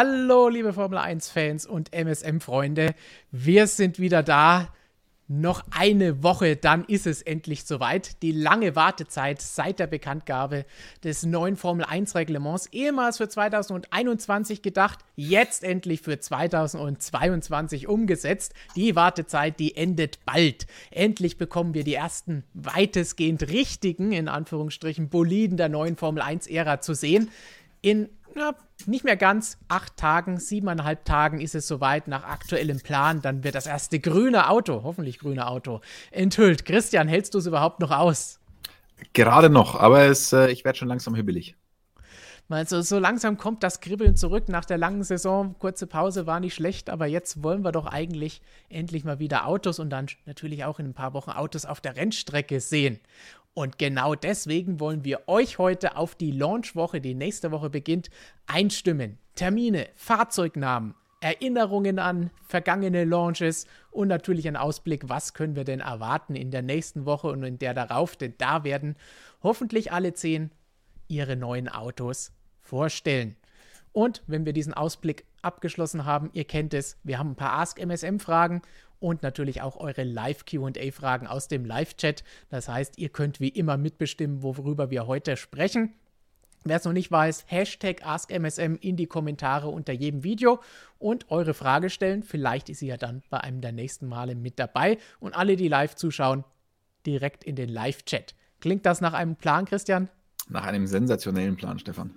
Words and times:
Hallo, 0.00 0.48
liebe 0.48 0.72
Formel 0.72 0.96
1-Fans 0.96 1.66
und 1.66 1.92
MSM-Freunde. 1.92 2.94
Wir 3.32 3.66
sind 3.66 3.98
wieder 3.98 4.22
da. 4.22 4.72
Noch 5.26 5.64
eine 5.76 6.22
Woche, 6.22 6.54
dann 6.54 6.84
ist 6.84 7.04
es 7.04 7.20
endlich 7.20 7.64
soweit. 7.64 8.22
Die 8.22 8.30
lange 8.30 8.76
Wartezeit 8.76 9.42
seit 9.42 9.80
der 9.80 9.88
Bekanntgabe 9.88 10.66
des 11.02 11.26
neuen 11.26 11.56
Formel 11.56 11.84
1 11.84 12.14
Reglements, 12.14 12.66
ehemals 12.66 13.16
für 13.16 13.28
2021 13.28 14.62
gedacht, 14.62 15.00
jetzt 15.16 15.64
endlich 15.64 16.00
für 16.02 16.20
2022 16.20 17.88
umgesetzt. 17.88 18.54
Die 18.76 18.94
Wartezeit, 18.94 19.58
die 19.58 19.74
endet 19.74 20.24
bald. 20.24 20.68
Endlich 20.92 21.38
bekommen 21.38 21.74
wir 21.74 21.82
die 21.82 21.94
ersten 21.94 22.44
weitestgehend 22.54 23.48
richtigen, 23.48 24.12
in 24.12 24.28
Anführungsstrichen, 24.28 25.08
Boliden 25.08 25.56
der 25.56 25.68
neuen 25.68 25.96
Formel 25.96 26.22
1 26.22 26.46
Ära 26.46 26.80
zu 26.80 26.94
sehen. 26.94 27.32
In 27.80 28.08
ja, 28.38 28.54
nicht 28.86 29.04
mehr 29.04 29.16
ganz 29.16 29.58
acht 29.68 29.96
Tagen, 29.96 30.38
siebeneinhalb 30.38 31.04
Tagen 31.04 31.40
ist 31.40 31.54
es 31.54 31.66
soweit 31.66 32.08
nach 32.08 32.24
aktuellem 32.24 32.80
Plan. 32.80 33.20
Dann 33.20 33.44
wird 33.44 33.54
das 33.54 33.66
erste 33.66 33.98
grüne 33.98 34.48
Auto, 34.48 34.82
hoffentlich 34.84 35.18
grüne 35.18 35.46
Auto, 35.46 35.80
enthüllt. 36.10 36.64
Christian, 36.64 37.08
hältst 37.08 37.34
du 37.34 37.38
es 37.38 37.46
überhaupt 37.46 37.80
noch 37.80 37.90
aus? 37.90 38.40
Gerade 39.12 39.50
noch, 39.50 39.74
aber 39.74 40.04
es, 40.04 40.32
äh, 40.32 40.50
ich 40.50 40.64
werde 40.64 40.78
schon 40.78 40.88
langsam 40.88 41.14
hibbelig. 41.14 41.56
Also 42.50 42.80
so 42.80 42.98
langsam 42.98 43.36
kommt 43.36 43.62
das 43.62 43.80
Kribbeln 43.80 44.16
zurück 44.16 44.48
nach 44.48 44.64
der 44.64 44.78
langen 44.78 45.04
Saison. 45.04 45.54
Kurze 45.58 45.86
Pause 45.86 46.26
war 46.26 46.40
nicht 46.40 46.54
schlecht, 46.54 46.88
aber 46.88 47.06
jetzt 47.06 47.42
wollen 47.42 47.62
wir 47.62 47.72
doch 47.72 47.84
eigentlich 47.84 48.40
endlich 48.70 49.04
mal 49.04 49.18
wieder 49.18 49.46
Autos 49.46 49.78
und 49.78 49.90
dann 49.90 50.06
natürlich 50.24 50.64
auch 50.64 50.78
in 50.78 50.86
ein 50.86 50.94
paar 50.94 51.12
Wochen 51.12 51.30
Autos 51.30 51.66
auf 51.66 51.82
der 51.82 51.96
Rennstrecke 51.96 52.60
sehen. 52.60 53.00
Und 53.54 53.78
genau 53.78 54.14
deswegen 54.14 54.78
wollen 54.78 55.04
wir 55.04 55.28
euch 55.28 55.58
heute 55.58 55.96
auf 55.96 56.14
die 56.14 56.30
Launchwoche, 56.30 57.00
die 57.00 57.14
nächste 57.14 57.50
Woche 57.50 57.70
beginnt, 57.70 58.08
einstimmen. 58.46 59.18
Termine, 59.34 59.88
Fahrzeugnamen, 59.96 60.94
Erinnerungen 61.20 61.98
an 61.98 62.30
vergangene 62.46 63.04
Launches 63.04 63.66
und 63.90 64.08
natürlich 64.08 64.46
ein 64.46 64.56
Ausblick, 64.56 65.08
was 65.08 65.34
können 65.34 65.56
wir 65.56 65.64
denn 65.64 65.80
erwarten 65.80 66.36
in 66.36 66.50
der 66.50 66.62
nächsten 66.62 67.04
Woche 67.04 67.28
und 67.28 67.42
in 67.42 67.58
der 67.58 67.74
darauf, 67.74 68.16
denn 68.16 68.34
da 68.38 68.62
werden 68.64 68.96
hoffentlich 69.42 69.92
alle 69.92 70.14
zehn 70.14 70.50
ihre 71.08 71.36
neuen 71.36 71.68
Autos 71.68 72.32
vorstellen. 72.60 73.36
Und 73.92 74.22
wenn 74.26 74.46
wir 74.46 74.52
diesen 74.52 74.74
Ausblick 74.74 75.24
abgeschlossen 75.42 76.04
haben, 76.04 76.30
ihr 76.32 76.44
kennt 76.44 76.74
es, 76.74 76.98
wir 77.02 77.18
haben 77.18 77.30
ein 77.30 77.36
paar 77.36 77.58
Ask 77.58 77.80
MSM 77.80 78.18
Fragen 78.18 78.62
und 79.00 79.22
natürlich 79.22 79.62
auch 79.62 79.76
eure 79.76 80.04
Live-QA-Fragen 80.04 81.26
aus 81.26 81.48
dem 81.48 81.64
Live-Chat. 81.64 82.24
Das 82.50 82.68
heißt, 82.68 82.98
ihr 82.98 83.08
könnt 83.08 83.40
wie 83.40 83.48
immer 83.48 83.76
mitbestimmen, 83.76 84.42
worüber 84.42 84.90
wir 84.90 85.06
heute 85.06 85.36
sprechen. 85.36 85.94
Wer 86.64 86.76
es 86.76 86.84
noch 86.84 86.92
nicht 86.92 87.10
weiß, 87.10 87.44
Hashtag 87.46 88.04
AskMSM 88.04 88.74
in 88.80 88.96
die 88.96 89.06
Kommentare 89.06 89.68
unter 89.68 89.92
jedem 89.92 90.24
Video 90.24 90.60
und 90.98 91.30
eure 91.30 91.54
Frage 91.54 91.88
stellen. 91.88 92.22
Vielleicht 92.22 92.68
ist 92.68 92.80
sie 92.80 92.88
ja 92.88 92.96
dann 92.96 93.22
bei 93.30 93.40
einem 93.40 93.60
der 93.60 93.72
nächsten 93.72 94.06
Male 94.06 94.34
mit 94.34 94.58
dabei. 94.58 94.98
Und 95.20 95.34
alle, 95.34 95.56
die 95.56 95.68
live 95.68 95.94
zuschauen, 95.94 96.44
direkt 97.06 97.44
in 97.44 97.56
den 97.56 97.68
Live-Chat. 97.68 98.34
Klingt 98.60 98.84
das 98.86 99.00
nach 99.00 99.12
einem 99.12 99.36
Plan, 99.36 99.64
Christian? 99.64 100.08
Nach 100.48 100.64
einem 100.64 100.86
sensationellen 100.86 101.56
Plan, 101.56 101.78
Stefan. 101.78 102.10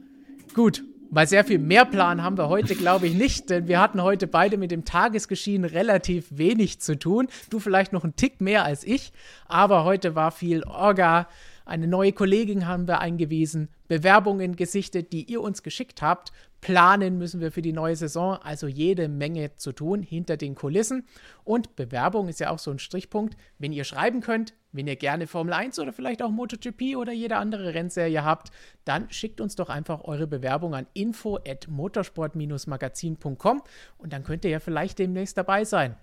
Gut, 0.53 0.83
weil 1.11 1.27
sehr 1.27 1.43
viel 1.43 1.59
mehr 1.59 1.85
Plan 1.85 2.23
haben 2.23 2.37
wir 2.37 2.47
heute, 2.47 2.73
glaube 2.73 3.05
ich, 3.05 3.13
nicht, 3.13 3.49
denn 3.49 3.67
wir 3.67 3.79
hatten 3.81 4.01
heute 4.01 4.27
beide 4.27 4.57
mit 4.57 4.71
dem 4.71 4.85
Tagesgeschehen 4.85 5.65
relativ 5.65 6.25
wenig 6.31 6.79
zu 6.79 6.97
tun. 6.97 7.27
Du 7.49 7.59
vielleicht 7.59 7.91
noch 7.91 8.05
einen 8.05 8.15
Tick 8.15 8.39
mehr 8.39 8.63
als 8.63 8.85
ich, 8.85 9.11
aber 9.45 9.83
heute 9.83 10.15
war 10.15 10.31
viel 10.31 10.63
Orga. 10.63 11.27
Eine 11.65 11.87
neue 11.87 12.13
Kollegin 12.13 12.65
haben 12.65 12.87
wir 12.87 12.99
eingewiesen, 12.99 13.69
Bewerbungen 13.87 14.55
gesichtet, 14.55 15.11
die 15.11 15.29
ihr 15.29 15.41
uns 15.41 15.63
geschickt 15.63 16.01
habt. 16.01 16.31
Planen 16.61 17.17
müssen 17.17 17.41
wir 17.41 17.51
für 17.51 17.61
die 17.61 17.73
neue 17.73 17.95
Saison, 17.95 18.37
also 18.41 18.67
jede 18.67 19.09
Menge 19.09 19.57
zu 19.57 19.73
tun 19.73 20.03
hinter 20.03 20.37
den 20.37 20.55
Kulissen. 20.55 21.05
Und 21.43 21.75
Bewerbung 21.75 22.29
ist 22.29 22.39
ja 22.39 22.51
auch 22.51 22.59
so 22.59 22.71
ein 22.71 22.79
Strichpunkt. 22.79 23.35
Wenn 23.59 23.73
ihr 23.73 23.83
schreiben 23.83 24.21
könnt, 24.21 24.53
wenn 24.71 24.87
ihr 24.87 24.95
gerne 24.95 25.27
Formel 25.27 25.53
1 25.53 25.79
oder 25.79 25.91
vielleicht 25.93 26.21
auch 26.21 26.31
MotoGP 26.31 26.95
oder 26.95 27.11
jede 27.11 27.37
andere 27.37 27.73
Rennserie 27.73 28.23
habt, 28.23 28.51
dann 28.85 29.09
schickt 29.11 29.41
uns 29.41 29.55
doch 29.55 29.69
einfach 29.69 30.03
eure 30.03 30.27
Bewerbung 30.27 30.75
an 30.75 30.87
info 30.93 31.37
at 31.47 31.67
motorsport-magazin.com 31.67 33.61
und 33.97 34.13
dann 34.13 34.23
könnt 34.23 34.45
ihr 34.45 34.51
ja 34.51 34.59
vielleicht 34.59 34.99
demnächst 34.99 35.37
dabei 35.37 35.65
sein. 35.65 35.95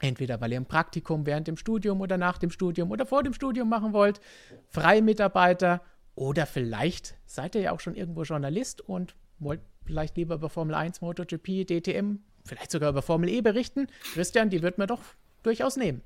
Entweder 0.00 0.40
weil 0.40 0.52
ihr 0.52 0.60
ein 0.60 0.66
Praktikum 0.66 1.26
während 1.26 1.46
dem 1.46 1.58
Studium 1.58 2.00
oder 2.00 2.16
nach 2.16 2.38
dem 2.38 2.50
Studium 2.50 2.90
oder 2.90 3.04
vor 3.04 3.22
dem 3.22 3.34
Studium 3.34 3.68
machen 3.68 3.92
wollt, 3.92 4.20
freie 4.68 5.02
Mitarbeiter 5.02 5.82
oder 6.14 6.46
vielleicht 6.46 7.16
seid 7.26 7.54
ihr 7.54 7.60
ja 7.60 7.72
auch 7.72 7.80
schon 7.80 7.94
irgendwo 7.94 8.22
Journalist 8.22 8.80
und 8.80 9.14
wollt 9.38 9.60
vielleicht 9.84 10.16
lieber 10.16 10.36
über 10.36 10.48
Formel 10.48 10.74
1, 10.74 11.02
MotoGP, 11.02 11.66
DTM, 11.66 12.20
vielleicht 12.44 12.70
sogar 12.70 12.90
über 12.90 13.02
Formel 13.02 13.28
E 13.28 13.42
berichten. 13.42 13.88
Christian, 14.14 14.48
die 14.48 14.62
wird 14.62 14.78
man 14.78 14.88
doch 14.88 15.00
durchaus 15.42 15.76
nehmen. 15.76 16.02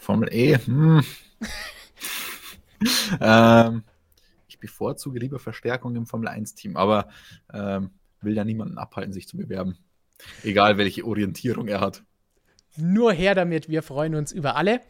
Formel 0.00 0.32
E, 0.32 0.56
hm. 0.56 1.04
ähm, 3.20 3.84
ich 4.48 4.58
bevorzuge 4.58 5.18
lieber 5.18 5.38
Verstärkung 5.38 5.94
im 5.94 6.06
Formel 6.06 6.28
1-Team, 6.28 6.76
aber 6.76 7.08
ähm, 7.52 7.90
will 8.20 8.34
ja 8.34 8.44
niemanden 8.44 8.78
abhalten, 8.78 9.12
sich 9.12 9.28
zu 9.28 9.36
bewerben. 9.36 9.78
Egal, 10.42 10.78
welche 10.78 11.04
Orientierung 11.04 11.68
er 11.68 11.80
hat. 11.80 12.02
Nur 12.76 13.12
her 13.12 13.34
damit, 13.34 13.68
wir 13.68 13.82
freuen 13.82 14.14
uns 14.14 14.32
über 14.32 14.56
alle. 14.56 14.80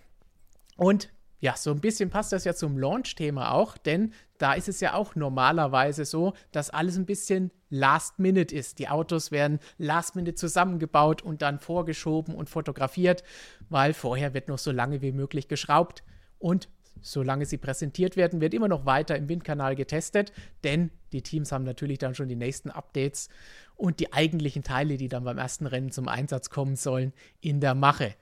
Und 0.76 1.12
ja, 1.40 1.56
so 1.56 1.70
ein 1.70 1.80
bisschen 1.80 2.10
passt 2.10 2.32
das 2.32 2.44
ja 2.44 2.54
zum 2.54 2.78
Launch-Thema 2.78 3.52
auch, 3.52 3.78
denn 3.78 4.12
da 4.38 4.52
ist 4.52 4.68
es 4.68 4.80
ja 4.80 4.94
auch 4.94 5.14
normalerweise 5.14 6.04
so, 6.04 6.34
dass 6.52 6.70
alles 6.70 6.96
ein 6.96 7.06
bisschen 7.06 7.50
Last-Minute 7.70 8.54
ist. 8.54 8.78
Die 8.78 8.88
Autos 8.88 9.30
werden 9.30 9.58
Last-Minute 9.78 10.34
zusammengebaut 10.34 11.22
und 11.22 11.42
dann 11.42 11.58
vorgeschoben 11.58 12.34
und 12.34 12.50
fotografiert, 12.50 13.22
weil 13.70 13.94
vorher 13.94 14.34
wird 14.34 14.48
noch 14.48 14.58
so 14.58 14.70
lange 14.70 15.02
wie 15.02 15.12
möglich 15.12 15.48
geschraubt 15.48 16.02
und 16.38 16.68
solange 17.02 17.46
sie 17.46 17.56
präsentiert 17.56 18.16
werden, 18.16 18.42
wird 18.42 18.52
immer 18.52 18.68
noch 18.68 18.84
weiter 18.84 19.16
im 19.16 19.28
Windkanal 19.28 19.74
getestet, 19.74 20.32
denn 20.64 20.90
die 21.12 21.22
Teams 21.22 21.52
haben 21.52 21.64
natürlich 21.64 21.98
dann 21.98 22.14
schon 22.14 22.28
die 22.28 22.36
nächsten 22.36 22.70
Updates 22.70 23.30
und 23.76 24.00
die 24.00 24.12
eigentlichen 24.12 24.62
Teile, 24.62 24.98
die 24.98 25.08
dann 25.08 25.24
beim 25.24 25.38
ersten 25.38 25.66
Rennen 25.66 25.90
zum 25.90 26.08
Einsatz 26.08 26.50
kommen 26.50 26.76
sollen, 26.76 27.14
in 27.40 27.60
der 27.60 27.74
Mache. 27.74 28.14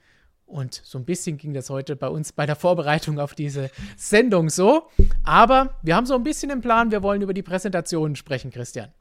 Und 0.49 0.81
so 0.83 0.97
ein 0.97 1.05
bisschen 1.05 1.37
ging 1.37 1.53
das 1.53 1.69
heute 1.69 1.95
bei 1.95 2.07
uns 2.07 2.31
bei 2.31 2.47
der 2.47 2.55
Vorbereitung 2.55 3.19
auf 3.19 3.35
diese 3.35 3.69
Sendung 3.97 4.49
so. 4.49 4.89
Aber 5.23 5.75
wir 5.83 5.95
haben 5.95 6.07
so 6.07 6.15
ein 6.15 6.23
bisschen 6.23 6.49
im 6.49 6.61
Plan, 6.61 6.89
wir 6.89 7.03
wollen 7.03 7.21
über 7.21 7.35
die 7.35 7.43
Präsentationen 7.43 8.15
sprechen, 8.15 8.49
Christian. 8.49 8.91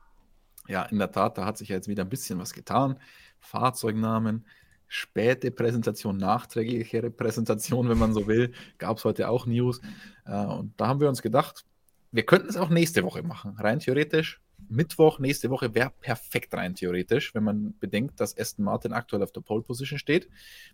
Ja, 0.69 0.83
in 0.83 0.99
der 0.99 1.11
Tat, 1.11 1.39
da 1.39 1.47
hat 1.47 1.57
sich 1.57 1.71
ja 1.71 1.77
jetzt 1.77 1.89
wieder 1.89 2.05
ein 2.05 2.11
bisschen 2.11 2.39
was 2.39 2.53
getan. 2.53 2.99
Fahrzeugnamen, 3.41 4.45
späte 4.89 5.51
Präsentation, 5.51 6.19
nachträglichere 6.19 7.11
Präsentation, 7.11 7.89
wenn 7.89 7.99
man 7.99 8.13
so 8.13 8.27
will. 8.27 8.53
Gab 8.77 8.99
es 8.99 9.07
heute 9.07 9.31
auch 9.31 9.47
News. 9.47 9.81
Äh, 10.27 10.45
und 10.45 10.79
da 10.79 10.87
haben 10.87 11.01
wir 11.01 11.09
uns 11.09 11.23
gedacht, 11.23 11.65
wir 12.13 12.27
könnten 12.27 12.49
es 12.49 12.59
auch 12.59 12.69
nächste 12.69 13.05
Woche 13.05 13.23
machen. 13.23 13.57
Rein 13.59 13.81
theoretisch 13.81 14.43
Mittwoch 14.69 15.19
nächste 15.19 15.51
Woche 15.51 15.75
wäre 15.75 15.93
perfekt 16.01 16.55
rein 16.55 16.75
theoretisch, 16.75 17.35
wenn 17.35 17.45
man 17.45 17.75
bedenkt, 17.79 18.21
dass 18.21 18.37
Aston 18.37 18.65
Martin 18.65 18.93
aktuell 18.93 19.23
auf 19.23 19.33
der 19.33 19.41
Pole 19.41 19.63
Position 19.63 19.99
steht 19.99 20.29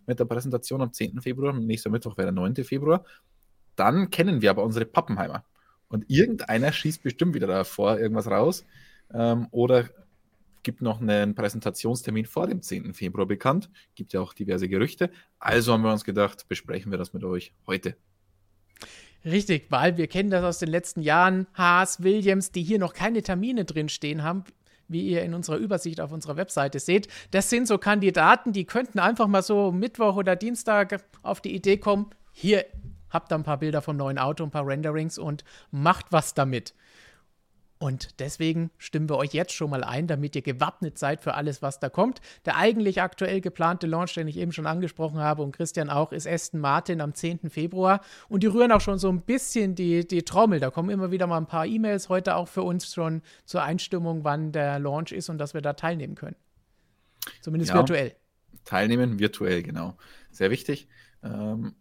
mit 0.05 0.19
der 0.19 0.25
Präsentation 0.25 0.81
am 0.81 0.91
10. 0.91 1.21
Februar. 1.21 1.53
Nächster 1.53 1.89
Mittwoch 1.89 2.17
wäre 2.17 2.27
der 2.27 2.33
9. 2.33 2.55
Februar. 2.63 3.05
Dann 3.75 4.09
kennen 4.09 4.41
wir 4.41 4.49
aber 4.49 4.63
unsere 4.63 4.85
Pappenheimer. 4.85 5.45
Und 5.87 6.09
irgendeiner 6.09 6.71
schießt 6.71 7.03
bestimmt 7.03 7.35
wieder 7.35 7.47
davor 7.47 7.99
irgendwas 7.99 8.27
raus. 8.27 8.65
Ähm, 9.13 9.47
oder 9.51 9.89
gibt 10.63 10.81
noch 10.81 10.99
einen 10.99 11.35
Präsentationstermin 11.35 12.25
vor 12.25 12.47
dem 12.47 12.61
10. 12.61 12.93
Februar 12.93 13.27
bekannt. 13.27 13.69
Gibt 13.93 14.13
ja 14.13 14.19
auch 14.19 14.33
diverse 14.33 14.67
Gerüchte. 14.67 15.11
Also 15.39 15.73
haben 15.73 15.83
wir 15.83 15.91
uns 15.91 16.03
gedacht, 16.03 16.47
besprechen 16.47 16.91
wir 16.91 16.97
das 16.97 17.13
mit 17.13 17.23
euch 17.23 17.53
heute. 17.67 17.95
Richtig, 19.25 19.65
weil 19.69 19.97
wir 19.97 20.07
kennen 20.07 20.29
das 20.29 20.43
aus 20.43 20.59
den 20.59 20.69
letzten 20.69 21.01
Jahren. 21.01 21.47
Haas, 21.55 22.03
Williams, 22.03 22.51
die 22.51 22.61
hier 22.61 22.77
noch 22.77 22.93
keine 22.93 23.23
Termine 23.23 23.65
drin 23.65 23.89
stehen 23.89 24.21
haben, 24.21 24.43
wie 24.87 25.07
ihr 25.07 25.23
in 25.23 25.33
unserer 25.33 25.57
Übersicht 25.57 25.99
auf 25.99 26.11
unserer 26.11 26.37
Webseite 26.37 26.79
seht. 26.79 27.07
Das 27.31 27.49
sind 27.49 27.67
so 27.67 27.79
Kandidaten, 27.79 28.53
die 28.53 28.65
könnten 28.65 28.99
einfach 28.99 29.27
mal 29.27 29.41
so 29.41 29.71
Mittwoch 29.71 30.15
oder 30.15 30.35
Dienstag 30.35 31.03
auf 31.23 31.41
die 31.41 31.55
Idee 31.55 31.77
kommen, 31.77 32.11
hier 32.31 32.65
habt 33.09 33.31
ihr 33.31 33.35
ein 33.35 33.43
paar 33.43 33.57
Bilder 33.57 33.81
vom 33.81 33.97
neuen 33.97 34.19
Auto, 34.19 34.43
ein 34.43 34.51
paar 34.51 34.67
Renderings 34.67 35.17
und 35.17 35.43
macht 35.71 36.07
was 36.11 36.33
damit. 36.33 36.75
Und 37.77 38.21
deswegen 38.21 38.71
stimmen 38.77 39.09
wir 39.09 39.17
euch 39.17 39.33
jetzt 39.33 39.51
schon 39.51 39.69
mal 39.69 39.83
ein, 39.83 40.07
damit 40.07 40.35
ihr 40.35 40.41
gewappnet 40.41 40.97
seid 40.97 41.21
für 41.21 41.33
alles, 41.33 41.61
was 41.61 41.79
da 41.79 41.89
kommt. 41.89 42.21
Der 42.45 42.55
eigentlich 42.55 43.01
aktuell 43.01 43.41
geplante 43.41 43.85
Launch, 43.85 44.13
den 44.13 44.29
ich 44.29 44.37
eben 44.37 44.53
schon 44.53 44.65
angesprochen 44.65 45.19
habe 45.19 45.41
und 45.41 45.51
Christian 45.51 45.89
auch, 45.89 46.13
ist 46.13 46.25
Aston 46.25 46.61
Martin 46.61 47.01
am 47.01 47.13
10. 47.13 47.49
Februar. 47.49 47.99
Und 48.29 48.43
die 48.43 48.47
rühren 48.47 48.71
auch 48.71 48.79
schon 48.79 48.97
so 48.97 49.09
ein 49.09 49.21
bisschen 49.21 49.75
die, 49.75 50.07
die 50.07 50.23
Trommel. 50.23 50.61
Da 50.61 50.69
kommen 50.69 50.89
immer 50.89 51.11
wieder 51.11 51.27
mal 51.27 51.37
ein 51.37 51.47
paar 51.47 51.65
E-Mails 51.65 52.07
heute 52.07 52.35
auch 52.35 52.47
für 52.47 52.63
uns 52.63 52.93
schon 52.93 53.21
zur 53.43 53.63
Einstimmung, 53.63 54.23
wann 54.23 54.53
der 54.53 54.79
Launch 54.79 55.11
ist 55.11 55.27
und 55.29 55.37
dass 55.37 55.53
wir 55.53 55.61
da 55.61 55.73
teilnehmen 55.73 56.15
können. 56.15 56.37
Zumindest 57.41 57.71
ja, 57.71 57.75
virtuell. 57.75 58.15
Teilnehmen 58.63 59.19
virtuell, 59.19 59.63
genau. 59.63 59.97
Sehr 60.31 60.49
wichtig. 60.49 60.87
Ähm, 61.23 61.75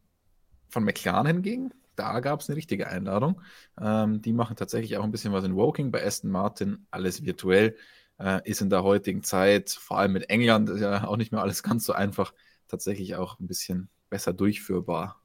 von 0.69 0.83
McLaren 0.83 1.27
hingegen 1.29 1.73
da 1.97 2.21
gab 2.21 2.41
es 2.41 2.49
eine 2.49 2.57
richtige 2.57 2.89
Einladung. 2.89 3.41
Ähm, 3.81 4.23
die 4.23 4.33
machen 4.33 4.57
tatsächlich 4.57 4.97
auch 4.97 5.05
ein 5.05 5.11
bisschen 5.13 5.33
was 5.33 5.45
in 5.45 5.57
Woking 5.57 5.91
bei 5.91 6.05
Aston 6.05 6.31
Martin, 6.31 6.87
alles 6.91 7.25
virtuell. 7.25 7.77
äh, 8.19 8.41
ist 8.49 8.61
in 8.61 8.71
der 8.71 8.83
heutigen 8.85 9.23
Zeit, 9.23 9.71
vor 9.71 9.99
allem 9.99 10.13
mit 10.13 10.31
England, 10.31 10.71
ist 10.71 10.81
ja 10.81 11.05
auch 11.07 11.17
nicht 11.17 11.33
mehr 11.33 11.43
alles 11.43 11.63
ganz 11.63 11.85
so 11.85 11.93
einfach, 11.93 12.33
tatsächlich 12.69 13.17
auch 13.17 13.39
ein 13.41 13.47
bisschen 13.47 13.89
besser 14.11 14.33
durchführbar. 14.33 15.21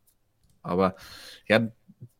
Aber 0.63 0.95
ja, 1.48 1.69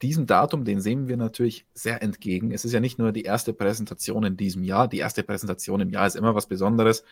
diesem 0.02 0.28
Datum, 0.28 0.66
den 0.66 0.82
sehen 0.82 1.08
wir 1.08 1.18
natürlich 1.18 1.66
sehr 1.74 2.02
entgegen. 2.02 2.52
Es 2.52 2.66
ist 2.66 2.74
ja 2.74 2.80
nicht 2.80 3.00
nur 3.00 3.12
die 3.12 3.24
erste 3.24 3.54
Präsentation 3.54 4.24
in 4.24 4.38
diesem 4.38 4.64
Jahr. 4.64 4.88
Die 4.88 5.00
erste 5.00 5.24
Präsentation 5.24 5.82
im 5.82 5.90
Jahr 5.90 6.08
ist 6.08 6.16
immer 6.16 6.36
was 6.36 6.48
Besonderes, 6.48 7.04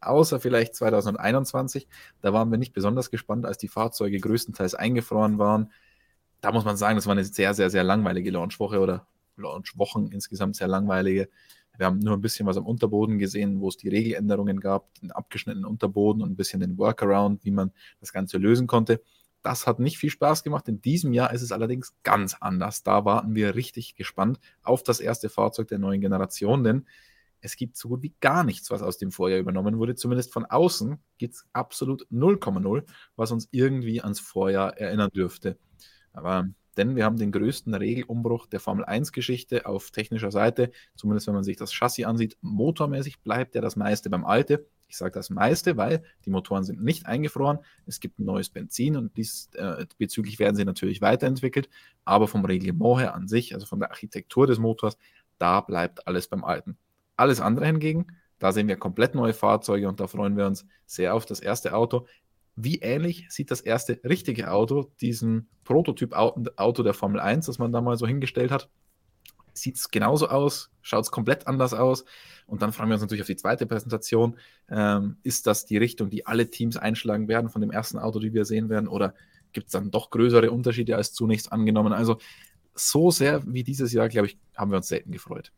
außer 0.00 0.40
vielleicht 0.40 0.74
2021. 0.74 1.88
Da 2.20 2.32
waren 2.32 2.50
wir 2.50 2.58
nicht 2.58 2.72
besonders 2.72 3.10
gespannt, 3.10 3.46
als 3.46 3.58
die 3.58 3.68
Fahrzeuge 3.68 4.18
größtenteils 4.18 4.74
eingefroren 4.74 5.38
waren. 5.38 5.72
Da 6.40 6.52
muss 6.52 6.64
man 6.64 6.76
sagen, 6.76 6.96
das 6.96 7.06
war 7.06 7.12
eine 7.12 7.24
sehr, 7.24 7.54
sehr, 7.54 7.70
sehr 7.70 7.84
langweilige 7.84 8.30
Launchwoche 8.30 8.80
oder 8.80 9.06
Launchwochen 9.36 10.10
insgesamt 10.12 10.56
sehr 10.56 10.68
langweilige. 10.68 11.28
Wir 11.76 11.86
haben 11.86 12.00
nur 12.00 12.14
ein 12.14 12.20
bisschen 12.20 12.46
was 12.46 12.56
am 12.56 12.66
Unterboden 12.66 13.18
gesehen, 13.18 13.60
wo 13.60 13.68
es 13.68 13.76
die 13.76 13.88
Regeländerungen 13.88 14.58
gab, 14.58 14.92
den 14.94 15.12
abgeschnittenen 15.12 15.64
Unterboden 15.64 16.22
und 16.22 16.30
ein 16.30 16.36
bisschen 16.36 16.60
den 16.60 16.76
Workaround, 16.76 17.44
wie 17.44 17.52
man 17.52 17.72
das 18.00 18.12
Ganze 18.12 18.38
lösen 18.38 18.66
konnte. 18.66 19.00
Das 19.42 19.68
hat 19.68 19.78
nicht 19.78 19.98
viel 19.98 20.10
Spaß 20.10 20.42
gemacht. 20.42 20.66
In 20.68 20.80
diesem 20.80 21.12
Jahr 21.12 21.32
ist 21.32 21.42
es 21.42 21.52
allerdings 21.52 21.94
ganz 22.02 22.34
anders. 22.40 22.82
Da 22.82 23.04
warten 23.04 23.36
wir 23.36 23.54
richtig 23.54 23.94
gespannt 23.94 24.40
auf 24.62 24.82
das 24.82 24.98
erste 24.98 25.28
Fahrzeug 25.28 25.68
der 25.68 25.78
neuen 25.78 26.00
Generation, 26.00 26.64
denn 26.64 26.86
es 27.40 27.54
gibt 27.54 27.76
so 27.76 27.88
gut 27.88 28.02
wie 28.02 28.14
gar 28.20 28.42
nichts, 28.42 28.70
was 28.72 28.82
aus 28.82 28.98
dem 28.98 29.12
Vorjahr 29.12 29.38
übernommen 29.38 29.78
wurde. 29.78 29.94
Zumindest 29.94 30.32
von 30.32 30.44
außen 30.44 30.98
gibt 31.18 31.34
es 31.34 31.46
absolut 31.52 32.08
0,0, 32.10 32.82
was 33.14 33.30
uns 33.30 33.48
irgendwie 33.52 34.02
ans 34.02 34.18
Vorjahr 34.18 34.76
erinnern 34.76 35.10
dürfte. 35.14 35.56
Aber 36.18 36.48
denn 36.78 36.94
wir 36.94 37.04
haben 37.04 37.16
den 37.16 37.32
größten 37.32 37.74
Regelumbruch 37.74 38.46
der 38.46 38.60
Formel 38.60 38.84
1-Geschichte 38.84 39.66
auf 39.66 39.90
technischer 39.90 40.30
Seite, 40.30 40.70
zumindest 40.94 41.26
wenn 41.26 41.34
man 41.34 41.42
sich 41.42 41.56
das 41.56 41.72
Chassis 41.72 42.04
ansieht. 42.06 42.38
Motormäßig 42.40 43.20
bleibt 43.20 43.56
ja 43.56 43.60
das 43.60 43.74
meiste 43.74 44.08
beim 44.10 44.24
Alte. 44.24 44.64
Ich 44.86 44.96
sage 44.96 45.10
das 45.10 45.28
meiste, 45.28 45.76
weil 45.76 46.04
die 46.24 46.30
Motoren 46.30 46.62
sind 46.62 46.82
nicht 46.82 47.06
eingefroren. 47.06 47.58
Es 47.84 47.98
gibt 47.98 48.20
ein 48.20 48.24
neues 48.24 48.48
Benzin 48.48 48.96
und 48.96 49.16
diesbezüglich 49.16 50.36
äh, 50.36 50.38
werden 50.38 50.54
sie 50.54 50.64
natürlich 50.64 51.02
weiterentwickelt. 51.02 51.68
Aber 52.04 52.28
vom 52.28 52.44
Reglement 52.44 53.00
her 53.00 53.14
an 53.14 53.26
sich, 53.26 53.54
also 53.54 53.66
von 53.66 53.80
der 53.80 53.90
Architektur 53.90 54.46
des 54.46 54.60
Motors, 54.60 54.96
da 55.38 55.60
bleibt 55.60 56.06
alles 56.06 56.28
beim 56.28 56.44
Alten. 56.44 56.78
Alles 57.16 57.40
andere 57.40 57.66
hingegen, 57.66 58.06
da 58.38 58.52
sehen 58.52 58.68
wir 58.68 58.76
komplett 58.76 59.16
neue 59.16 59.34
Fahrzeuge 59.34 59.88
und 59.88 59.98
da 59.98 60.06
freuen 60.06 60.36
wir 60.36 60.46
uns 60.46 60.64
sehr 60.86 61.14
auf 61.14 61.26
das 61.26 61.40
erste 61.40 61.74
Auto. 61.74 62.06
Wie 62.60 62.80
ähnlich 62.80 63.26
sieht 63.28 63.52
das 63.52 63.60
erste 63.60 64.00
richtige 64.02 64.50
Auto, 64.50 64.90
diesen 65.00 65.48
Prototyp-Auto 65.62 66.82
der 66.82 66.92
Formel 66.92 67.20
1, 67.20 67.46
das 67.46 67.60
man 67.60 67.70
da 67.70 67.80
mal 67.80 67.96
so 67.96 68.04
hingestellt 68.04 68.50
hat? 68.50 68.68
Sieht 69.52 69.76
es 69.76 69.92
genauso 69.92 70.28
aus? 70.28 70.72
Schaut 70.82 71.04
es 71.04 71.12
komplett 71.12 71.46
anders 71.46 71.72
aus? 71.72 72.04
Und 72.48 72.60
dann 72.60 72.72
freuen 72.72 72.88
wir 72.88 72.94
uns 72.94 73.02
natürlich 73.02 73.22
auf 73.22 73.28
die 73.28 73.36
zweite 73.36 73.64
Präsentation. 73.66 74.38
Ähm, 74.68 75.18
ist 75.22 75.46
das 75.46 75.66
die 75.66 75.76
Richtung, 75.76 76.10
die 76.10 76.26
alle 76.26 76.50
Teams 76.50 76.76
einschlagen 76.76 77.28
werden 77.28 77.48
von 77.48 77.60
dem 77.60 77.70
ersten 77.70 77.96
Auto, 77.96 78.18
die 78.18 78.34
wir 78.34 78.44
sehen 78.44 78.68
werden? 78.68 78.88
Oder 78.88 79.14
gibt 79.52 79.66
es 79.66 79.72
dann 79.72 79.92
doch 79.92 80.10
größere 80.10 80.50
Unterschiede 80.50 80.96
als 80.96 81.12
zunächst 81.12 81.52
angenommen? 81.52 81.92
Also 81.92 82.18
so 82.74 83.12
sehr 83.12 83.44
wie 83.46 83.62
dieses 83.62 83.92
Jahr, 83.92 84.08
glaube 84.08 84.26
ich, 84.26 84.38
haben 84.56 84.72
wir 84.72 84.78
uns 84.78 84.88
selten 84.88 85.12
gefreut. 85.12 85.52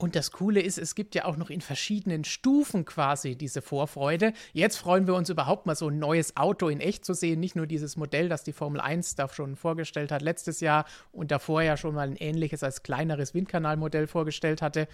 Und 0.00 0.16
das 0.16 0.32
Coole 0.32 0.62
ist, 0.62 0.78
es 0.78 0.94
gibt 0.94 1.14
ja 1.14 1.26
auch 1.26 1.36
noch 1.36 1.50
in 1.50 1.60
verschiedenen 1.60 2.24
Stufen 2.24 2.86
quasi 2.86 3.36
diese 3.36 3.60
Vorfreude. 3.60 4.32
Jetzt 4.54 4.78
freuen 4.78 5.06
wir 5.06 5.14
uns 5.14 5.28
überhaupt 5.28 5.66
mal 5.66 5.76
so 5.76 5.88
ein 5.88 5.98
neues 5.98 6.38
Auto 6.38 6.68
in 6.68 6.80
echt 6.80 7.04
zu 7.04 7.12
sehen. 7.12 7.38
Nicht 7.38 7.54
nur 7.54 7.66
dieses 7.66 7.98
Modell, 7.98 8.30
das 8.30 8.42
die 8.42 8.54
Formel 8.54 8.80
1 8.80 9.16
da 9.16 9.28
schon 9.28 9.56
vorgestellt 9.56 10.10
hat 10.10 10.22
letztes 10.22 10.60
Jahr 10.60 10.86
und 11.12 11.30
davor 11.30 11.60
ja 11.60 11.76
schon 11.76 11.94
mal 11.94 12.08
ein 12.08 12.16
ähnliches 12.16 12.62
als 12.62 12.82
kleineres 12.82 13.34
Windkanalmodell 13.34 14.06
vorgestellt 14.06 14.62
hatte. 14.62 14.88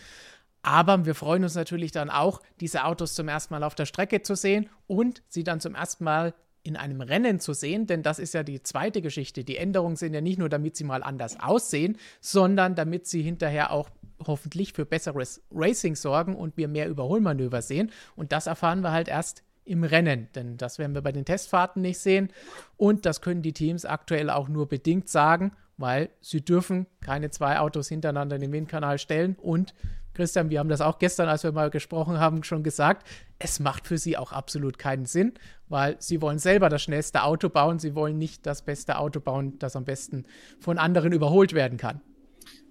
Aber 0.63 1.07
wir 1.07 1.15
freuen 1.15 1.45
uns 1.45 1.55
natürlich 1.55 1.93
dann 1.93 2.11
auch, 2.11 2.41
diese 2.59 2.85
Autos 2.85 3.15
zum 3.15 3.29
ersten 3.29 3.55
Mal 3.55 3.63
auf 3.63 3.77
der 3.77 3.87
Strecke 3.87 4.23
zu 4.23 4.35
sehen 4.35 4.69
und 4.89 5.23
sie 5.29 5.45
dann 5.45 5.61
zum 5.61 5.77
ersten 5.77 6.03
Mal 6.03 6.35
in 6.65 6.77
einem 6.77 7.01
Rennen 7.01 7.39
zu 7.39 7.53
sehen, 7.53 7.87
denn 7.87 8.03
das 8.03 8.19
ist 8.19 8.35
ja 8.35 8.43
die 8.43 8.61
zweite 8.61 9.03
Geschichte. 9.03 9.45
Die 9.45 9.57
Änderungen 9.57 9.95
sind 9.95 10.15
ja 10.15 10.21
nicht 10.21 10.41
nur, 10.41 10.49
damit 10.49 10.77
sie 10.77 10.83
mal 10.83 11.05
anders 11.05 11.39
aussehen, 11.39 11.97
sondern 12.21 12.75
damit 12.75 13.07
sie 13.07 13.23
hinterher 13.23 13.71
auch 13.71 13.89
hoffentlich 14.25 14.73
für 14.73 14.87
besseres 14.87 15.43
Racing 15.51 15.97
sorgen 15.97 16.37
und 16.37 16.57
wir 16.57 16.69
mehr 16.69 16.89
Überholmanöver 16.89 17.63
sehen. 17.63 17.91
Und 18.15 18.33
das 18.33 18.47
erfahren 18.47 18.81
wir 18.81 18.93
halt 18.93 19.09
erst 19.09 19.43
im 19.65 19.83
Rennen, 19.85 20.29
denn 20.35 20.57
das 20.57 20.79
werden 20.79 20.95
wir 20.95 21.03
bei 21.03 21.13
den 21.13 21.25
Testfahrten 21.25 21.83
nicht 21.83 21.99
sehen. 21.99 22.31
Und 22.77 23.05
das 23.05 23.21
können 23.21 23.43
die 23.43 23.53
Teams 23.53 23.85
aktuell 23.85 24.31
auch 24.31 24.49
nur 24.49 24.69
bedingt 24.69 25.09
sagen, 25.09 25.53
weil 25.77 26.11
sie 26.21 26.45
dürfen 26.45 26.87
keine 27.01 27.31
zwei 27.31 27.59
Autos 27.59 27.89
hintereinander 27.89 28.37
in 28.37 28.43
den 28.43 28.53
Windkanal 28.53 28.99
stellen. 28.99 29.37
Und 29.41 29.75
Christian, 30.15 30.49
wir 30.49 30.61
haben 30.61 30.71
das 30.71 30.81
auch 30.81 30.99
gestern, 30.99 31.29
als 31.29 31.43
wir 31.43 31.53
mal 31.53 31.69
gesprochen 31.69 32.19
haben, 32.19 32.43
schon 32.43 32.63
gesagt, 32.63 33.07
es 33.39 33.61
macht 33.61 33.87
für 33.87 33.99
sie 33.99 34.17
auch 34.17 34.33
absolut 34.33 34.79
keinen 34.79 35.05
Sinn, 35.05 35.35
weil 35.69 35.97
sie 35.99 36.23
wollen 36.23 36.39
selber 36.39 36.71
das 36.71 36.83
schnellste 36.83 37.23
Auto 37.23 37.51
bauen, 37.51 37.79
sie 37.79 37.95
wollen 37.95 38.17
nicht 38.17 38.47
das 38.47 38.63
beste 38.63 38.97
Auto 38.99 39.21
bauen, 39.21 39.59
das 39.59 39.77
am 39.77 39.85
besten 39.85 40.25
von 40.59 40.79
anderen 40.79 41.13
überholt 41.13 41.53
werden 41.53 41.77
kann. 41.77 42.01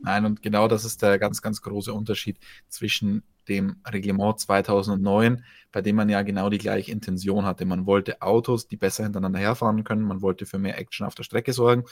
Nein, 0.05 0.25
und 0.25 0.43
genau 0.43 0.67
das 0.67 0.85
ist 0.85 1.01
der 1.01 1.17
ganz, 1.17 1.41
ganz 1.41 1.63
große 1.63 1.91
Unterschied 1.91 2.37
zwischen 2.69 3.23
dem 3.47 3.77
Reglement 3.91 4.39
2009, 4.39 5.43
bei 5.71 5.81
dem 5.81 5.95
man 5.95 6.09
ja 6.09 6.21
genau 6.21 6.49
die 6.49 6.59
gleiche 6.59 6.91
Intention 6.91 7.43
hatte. 7.43 7.65
Man 7.65 7.87
wollte 7.87 8.21
Autos, 8.21 8.67
die 8.67 8.77
besser 8.77 9.03
hintereinander 9.03 9.39
herfahren 9.39 9.83
können, 9.83 10.03
man 10.03 10.21
wollte 10.21 10.45
für 10.45 10.59
mehr 10.59 10.77
Action 10.77 11.07
auf 11.07 11.15
der 11.15 11.23
Strecke 11.23 11.53
sorgen. 11.53 11.85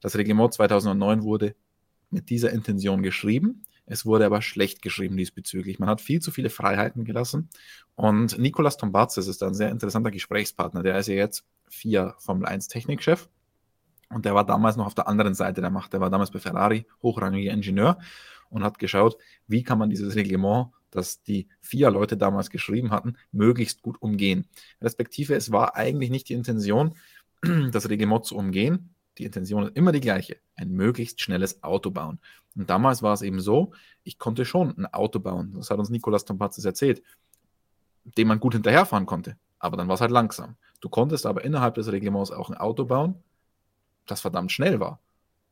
Das 0.00 0.16
Reglement 0.16 0.52
2009 0.52 1.22
wurde 1.22 1.54
mit 2.10 2.28
dieser 2.28 2.50
Intention 2.50 3.02
geschrieben. 3.02 3.62
Es 3.86 4.04
wurde 4.04 4.26
aber 4.26 4.42
schlecht 4.42 4.82
geschrieben 4.82 5.16
diesbezüglich. 5.16 5.78
Man 5.78 5.88
hat 5.88 6.00
viel 6.00 6.20
zu 6.20 6.32
viele 6.32 6.50
Freiheiten 6.50 7.04
gelassen. 7.04 7.50
Und 7.94 8.36
Nicolas 8.38 8.76
Tombatzes 8.78 9.28
ist 9.28 9.42
ein 9.44 9.54
sehr 9.54 9.70
interessanter 9.70 10.10
Gesprächspartner. 10.10 10.82
Der 10.82 10.98
ist 10.98 11.06
ja 11.06 11.14
jetzt 11.14 11.44
vier 11.68 12.14
Formel 12.18 12.46
1 12.46 12.66
Technikchef 12.66 13.28
und 14.14 14.24
der 14.24 14.34
war 14.34 14.46
damals 14.46 14.76
noch 14.76 14.86
auf 14.86 14.94
der 14.94 15.08
anderen 15.08 15.34
Seite 15.34 15.60
der 15.60 15.70
Macht. 15.70 15.92
Der 15.92 16.00
war 16.00 16.08
damals 16.08 16.30
bei 16.30 16.38
Ferrari 16.38 16.86
hochrangiger 17.02 17.52
Ingenieur 17.52 17.98
und 18.48 18.62
hat 18.62 18.78
geschaut, 18.78 19.18
wie 19.48 19.62
kann 19.64 19.78
man 19.78 19.90
dieses 19.90 20.14
Reglement, 20.14 20.68
das 20.90 21.22
die 21.22 21.48
vier 21.60 21.90
Leute 21.90 22.16
damals 22.16 22.50
geschrieben 22.50 22.92
hatten, 22.92 23.16
möglichst 23.32 23.82
gut 23.82 24.00
umgehen. 24.00 24.46
Respektive, 24.80 25.34
es 25.34 25.50
war 25.50 25.74
eigentlich 25.74 26.10
nicht 26.10 26.28
die 26.28 26.34
Intention, 26.34 26.94
das 27.72 27.88
Reglement 27.88 28.24
zu 28.24 28.36
umgehen. 28.36 28.94
Die 29.18 29.24
Intention 29.24 29.64
ist 29.64 29.76
immer 29.76 29.92
die 29.92 30.00
gleiche, 30.00 30.36
ein 30.54 30.70
möglichst 30.70 31.20
schnelles 31.20 31.62
Auto 31.62 31.90
bauen. 31.90 32.20
Und 32.56 32.70
damals 32.70 33.02
war 33.02 33.14
es 33.14 33.22
eben 33.22 33.40
so, 33.40 33.72
ich 34.04 34.18
konnte 34.18 34.44
schon 34.44 34.76
ein 34.78 34.86
Auto 34.86 35.18
bauen, 35.18 35.54
das 35.56 35.70
hat 35.70 35.78
uns 35.78 35.90
Nicolas 35.90 36.24
Tompazis 36.24 36.64
erzählt, 36.64 37.02
dem 38.16 38.28
man 38.28 38.38
gut 38.38 38.52
hinterherfahren 38.54 39.06
konnte. 39.06 39.36
Aber 39.58 39.76
dann 39.76 39.88
war 39.88 39.94
es 39.94 40.00
halt 40.00 40.10
langsam. 40.10 40.56
Du 40.80 40.88
konntest 40.88 41.26
aber 41.26 41.44
innerhalb 41.44 41.74
des 41.74 41.90
Reglements 41.90 42.30
auch 42.30 42.50
ein 42.50 42.56
Auto 42.56 42.84
bauen, 42.84 43.16
das 44.06 44.20
verdammt 44.20 44.52
schnell 44.52 44.80
war, 44.80 45.00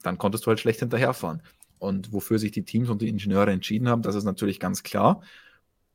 dann 0.02 0.18
konntest 0.18 0.44
du 0.44 0.48
halt 0.48 0.60
schlecht 0.60 0.80
hinterherfahren. 0.80 1.42
Und 1.78 2.12
wofür 2.12 2.38
sich 2.38 2.52
die 2.52 2.64
Teams 2.64 2.90
und 2.90 3.02
die 3.02 3.08
Ingenieure 3.08 3.50
entschieden 3.50 3.88
haben, 3.88 4.02
das 4.02 4.14
ist 4.14 4.24
natürlich 4.24 4.60
ganz 4.60 4.82
klar. 4.82 5.22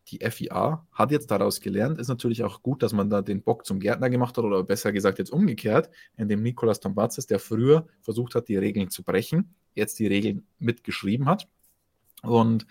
Die 0.09 0.19
FIA 0.19 0.85
hat 0.91 1.11
jetzt 1.11 1.31
daraus 1.31 1.59
gelernt, 1.59 1.99
ist 1.99 2.07
natürlich 2.07 2.43
auch 2.43 2.61
gut, 2.61 2.83
dass 2.83 2.93
man 2.93 3.09
da 3.09 3.21
den 3.21 3.41
Bock 3.41 3.65
zum 3.65 3.79
Gärtner 3.79 4.09
gemacht 4.09 4.37
hat 4.37 4.43
oder 4.43 4.63
besser 4.63 4.91
gesagt 4.91 5.19
jetzt 5.19 5.31
umgekehrt, 5.31 5.89
indem 6.15 6.41
Nicolas 6.41 6.79
Tombazis, 6.79 7.25
der 7.27 7.39
früher 7.39 7.87
versucht 8.01 8.35
hat, 8.35 8.47
die 8.47 8.57
Regeln 8.57 8.89
zu 8.89 9.03
brechen, 9.03 9.55
jetzt 9.75 9.99
die 9.99 10.07
Regeln 10.07 10.45
mitgeschrieben 10.59 11.27
hat. 11.27 11.47
Und 12.21 12.65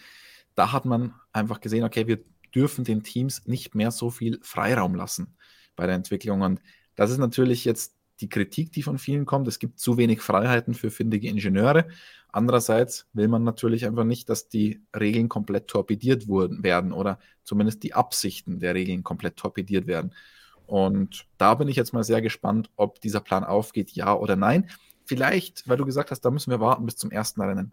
da 0.55 0.73
hat 0.73 0.85
man 0.85 1.15
einfach 1.33 1.61
gesehen, 1.61 1.85
okay, 1.85 2.07
wir 2.07 2.25
dürfen 2.55 2.85
den 2.85 3.03
Teams 3.03 3.47
nicht 3.47 3.75
mehr 3.75 3.91
so 3.91 4.11
viel 4.11 4.39
Freiraum 4.43 4.95
lassen 4.95 5.37
bei 5.77 5.87
der 5.87 5.95
Entwicklung. 5.95 6.41
Und 6.41 6.61
das 6.95 7.11
ist 7.11 7.19
natürlich 7.19 7.65
jetzt 7.65 7.96
die 8.21 8.29
Kritik, 8.29 8.73
die 8.73 8.83
von 8.83 8.99
vielen 8.99 9.27
kommt. 9.27 9.49
Es 9.49 9.59
gibt 9.59 9.79
zu 9.79 9.97
wenig 9.97 10.21
Freiheiten 10.21 10.75
für 10.75 10.91
findige 10.91 11.29
Ingenieure. 11.29 11.89
Andererseits 12.29 13.07
will 13.13 13.29
man 13.29 13.45
natürlich 13.45 13.87
einfach 13.87 14.05
nicht, 14.05 14.29
dass 14.29 14.49
die 14.49 14.83
Regeln 14.99 15.29
komplett 15.29 15.69
torpediert 15.69 16.29
wurden, 16.29 16.63
werden 16.63 16.93
oder 16.93 17.19
zumindest 17.45 17.83
die 17.83 17.95
Absichten 17.95 18.59
der 18.59 18.75
Regeln 18.75 19.03
komplett 19.03 19.37
torpediert 19.37 19.87
werden. 19.87 20.13
Und 20.67 21.27
da 21.39 21.55
bin 21.55 21.69
ich 21.69 21.77
jetzt 21.77 21.93
mal 21.93 22.05
sehr 22.05 22.21
gespannt, 22.21 22.71
ob 22.77 23.01
dieser 23.01 23.21
Plan 23.21 23.45
aufgeht, 23.45 23.93
ja 23.93 24.15
oder 24.15 24.37
nein. 24.37 24.69
Vielleicht, 25.05 25.69
weil 25.69 25.77
du 25.77 25.87
gesagt 25.87 26.11
hast, 26.11 26.23
da 26.23 26.31
müssen 26.31 26.51
wir 26.51 26.61
warten 26.61 26.85
bis 26.85 26.97
zum 26.97 27.11
ersten 27.11 27.41
Rennen. 27.41 27.73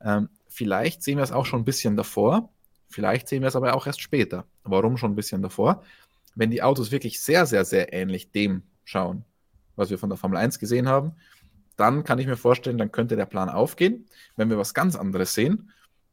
Ähm, 0.00 0.28
vielleicht 0.48 1.02
sehen 1.02 1.16
wir 1.16 1.24
es 1.24 1.32
auch 1.32 1.46
schon 1.46 1.62
ein 1.62 1.64
bisschen 1.64 1.96
davor. 1.96 2.50
Vielleicht 2.90 3.28
sehen 3.28 3.42
wir 3.42 3.48
es 3.48 3.56
aber 3.56 3.74
auch 3.74 3.86
erst 3.86 4.00
später. 4.02 4.44
Warum 4.62 4.96
schon 4.96 5.12
ein 5.12 5.16
bisschen 5.16 5.42
davor? 5.42 5.82
Wenn 6.34 6.50
die 6.50 6.62
Autos 6.62 6.90
wirklich 6.90 7.20
sehr, 7.20 7.46
sehr, 7.46 7.64
sehr 7.64 7.92
ähnlich 7.92 8.30
dem 8.30 8.62
schauen, 8.84 9.24
was 9.78 9.90
wir 9.90 9.98
von 9.98 10.10
der 10.10 10.18
Formel 10.18 10.36
1 10.36 10.58
gesehen 10.58 10.88
haben, 10.88 11.12
dann 11.76 12.04
kann 12.04 12.18
ich 12.18 12.26
mir 12.26 12.36
vorstellen, 12.36 12.76
dann 12.76 12.92
könnte 12.92 13.16
der 13.16 13.26
Plan 13.26 13.48
aufgehen. 13.48 14.06
Wenn 14.36 14.50
wir 14.50 14.58
was 14.58 14.74
ganz 14.74 14.96
anderes 14.96 15.32
sehen, 15.34 15.70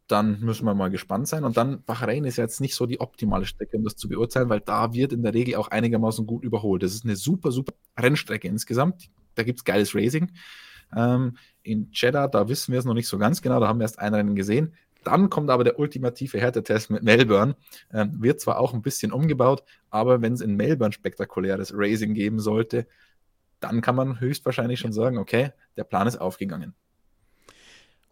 dann 0.08 0.40
müssen 0.40 0.66
wir 0.66 0.76
mal 0.76 0.92
gespannt 0.92 1.28
sein. 1.28 1.44
Und 1.44 1.58
dann, 1.58 1.84
Bahrain 1.84 2.26
ist 2.26 2.38
jetzt 2.38 2.62
nicht 2.62 2.76
so 2.76 2.86
die 2.86 3.02
optimale 3.02 3.46
Strecke, 3.46 3.78
um 3.78 3.84
das 3.84 3.96
zu 3.96 4.08
beurteilen, 4.08 4.50
weil 4.50 4.60
da 4.60 4.94
wird 4.94 5.12
in 5.12 5.24
der 5.24 5.34
Regel 5.34 5.56
auch 5.56 5.70
einigermaßen 5.70 6.28
gut 6.28 6.44
überholt. 6.44 6.84
Das 6.84 6.94
ist 6.94 7.04
eine 7.04 7.16
super, 7.16 7.52
super 7.52 7.74
Rennstrecke 8.00 8.48
insgesamt. 8.48 9.10
Da 9.34 9.44
gibt 9.44 9.60
es 9.60 9.66
geiles 9.66 9.96
Racing. 9.96 10.32
Ähm, 10.96 11.38
in 11.64 11.90
Jeddah, 11.92 12.28
da 12.28 12.48
wissen 12.48 12.72
wir 12.72 12.80
es 12.80 12.86
noch 12.86 12.94
nicht 12.94 13.08
so 13.08 13.18
ganz 13.18 13.42
genau, 13.42 13.60
da 13.60 13.68
haben 13.68 13.80
wir 13.80 13.86
erst 13.86 13.98
ein 13.98 14.14
Rennen 14.14 14.36
gesehen. 14.36 14.76
Dann 15.04 15.30
kommt 15.30 15.50
aber 15.50 15.64
der 15.64 15.80
ultimative 15.80 16.40
Härtetest 16.40 16.90
mit 16.90 17.04
Melbourne. 17.04 17.56
Ähm, 17.92 18.22
wird 18.22 18.40
zwar 18.40 18.60
auch 18.60 18.74
ein 18.74 18.82
bisschen 18.84 19.12
umgebaut, 19.12 19.64
aber 19.90 20.22
wenn 20.22 20.34
es 20.34 20.42
in 20.42 20.56
Melbourne 20.56 20.94
spektakuläres 20.94 21.74
Racing 21.76 22.14
geben 22.14 22.40
sollte, 22.40 22.88
dann 23.68 23.82
kann 23.82 23.96
man 23.96 24.20
höchstwahrscheinlich 24.20 24.80
schon 24.80 24.94
sagen, 24.94 25.18
okay, 25.18 25.52
der 25.78 25.84
Plan 25.84 26.08
ist 26.08 26.18
aufgegangen. 26.18 26.74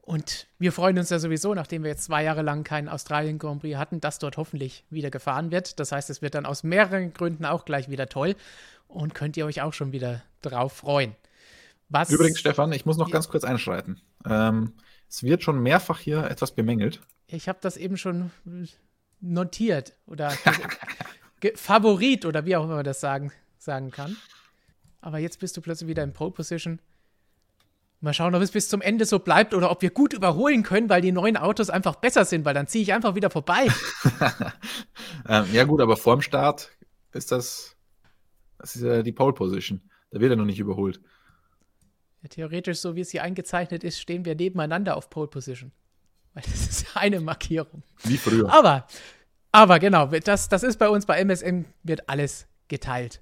Und 0.01 0.47
wir 0.59 0.73
freuen 0.73 0.97
uns 0.97 1.09
ja 1.09 1.19
sowieso, 1.19 1.53
nachdem 1.53 1.83
wir 1.83 1.89
jetzt 1.89 2.03
zwei 2.03 2.25
Jahre 2.25 2.41
lang 2.41 2.65
keinen 2.65 2.89
Australien 2.89 3.39
Grand 3.39 3.61
Prix 3.61 3.77
hatten, 3.77 4.01
dass 4.01 4.19
dort 4.19 4.35
hoffentlich 4.35 4.83
wieder 4.89 5.09
gefahren 5.09 5.49
wird. 5.49 5.79
Das 5.79 5.93
heißt, 5.93 6.09
es 6.09 6.21
wird 6.21 6.35
dann 6.35 6.45
aus 6.45 6.63
mehreren 6.63 7.13
Gründen 7.13 7.45
auch 7.45 7.63
gleich 7.63 7.89
wieder 7.89 8.09
toll 8.09 8.35
und 8.89 9.15
könnt 9.15 9.37
ihr 9.37 9.45
euch 9.45 9.61
auch 9.61 9.71
schon 9.71 9.93
wieder 9.93 10.21
drauf 10.41 10.73
freuen. 10.73 11.15
Was 11.87 12.09
Übrigens, 12.09 12.39
Stefan, 12.39 12.73
ich 12.73 12.85
muss 12.85 12.97
noch 12.97 13.11
ganz 13.11 13.29
kurz 13.29 13.45
einschreiten. 13.45 14.01
Ähm, 14.25 14.73
es 15.09 15.23
wird 15.23 15.41
schon 15.41 15.61
mehrfach 15.61 15.99
hier 15.99 16.23
etwas 16.29 16.51
bemängelt. 16.51 16.99
Ich 17.27 17.47
habe 17.47 17.59
das 17.61 17.77
eben 17.77 17.95
schon 17.95 18.31
notiert 19.21 19.93
oder 20.05 20.31
Favorit 21.55 22.25
oder 22.25 22.45
wie 22.45 22.57
auch 22.57 22.65
immer 22.65 22.75
man 22.75 22.83
das 22.83 22.99
sagen, 22.99 23.31
sagen 23.57 23.91
kann. 23.91 24.17
Aber 25.03 25.17
jetzt 25.19 25.39
bist 25.39 25.57
du 25.57 25.61
plötzlich 25.61 25.89
wieder 25.89 26.01
in 26.01 26.13
Pole 26.13 26.31
Position. 26.31 26.79
Mal 27.99 28.13
schauen, 28.13 28.33
ob 28.35 28.41
es 28.41 28.51
bis 28.51 28.69
zum 28.69 28.81
Ende 28.81 29.05
so 29.05 29.19
bleibt 29.19 29.53
oder 29.53 29.69
ob 29.69 29.81
wir 29.81 29.89
gut 29.89 30.13
überholen 30.13 30.63
können, 30.63 30.89
weil 30.89 31.01
die 31.01 31.11
neuen 31.11 31.35
Autos 31.35 31.69
einfach 31.69 31.95
besser 31.95 32.23
sind, 32.23 32.45
weil 32.45 32.53
dann 32.53 32.67
ziehe 32.67 32.83
ich 32.83 32.93
einfach 32.93 33.13
wieder 33.13 33.29
vorbei. 33.29 33.67
ähm, 35.27 35.45
ja, 35.51 35.65
gut, 35.65 35.81
aber 35.81 35.97
vorm 35.97 36.21
Start 36.21 36.71
ist 37.11 37.33
das, 37.33 37.75
das 38.59 38.77
ist 38.77 38.83
ja 38.83 39.03
die 39.03 39.11
Pole 39.11 39.33
Position. 39.33 39.81
Da 40.11 40.21
wird 40.21 40.31
er 40.31 40.35
noch 40.37 40.45
nicht 40.45 40.59
überholt. 40.59 41.01
Ja, 42.21 42.29
theoretisch, 42.29 42.79
so 42.79 42.95
wie 42.95 43.01
es 43.01 43.11
hier 43.11 43.23
eingezeichnet 43.23 43.83
ist, 43.83 43.99
stehen 43.99 44.23
wir 44.23 44.35
nebeneinander 44.35 44.95
auf 44.95 45.09
Pole 45.09 45.27
Position. 45.27 45.73
Weil 46.33 46.43
das 46.43 46.67
ist 46.67 46.95
eine 46.95 47.19
Markierung. 47.19 47.83
Wie 48.03 48.17
früher. 48.17 48.49
Aber, 48.53 48.87
aber 49.51 49.79
genau, 49.79 50.07
das, 50.07 50.47
das 50.47 50.63
ist 50.63 50.77
bei 50.77 50.87
uns 50.87 51.05
bei 51.05 51.19
MSM, 51.19 51.65
wird 51.83 52.07
alles 52.07 52.47
geteilt. 52.69 53.21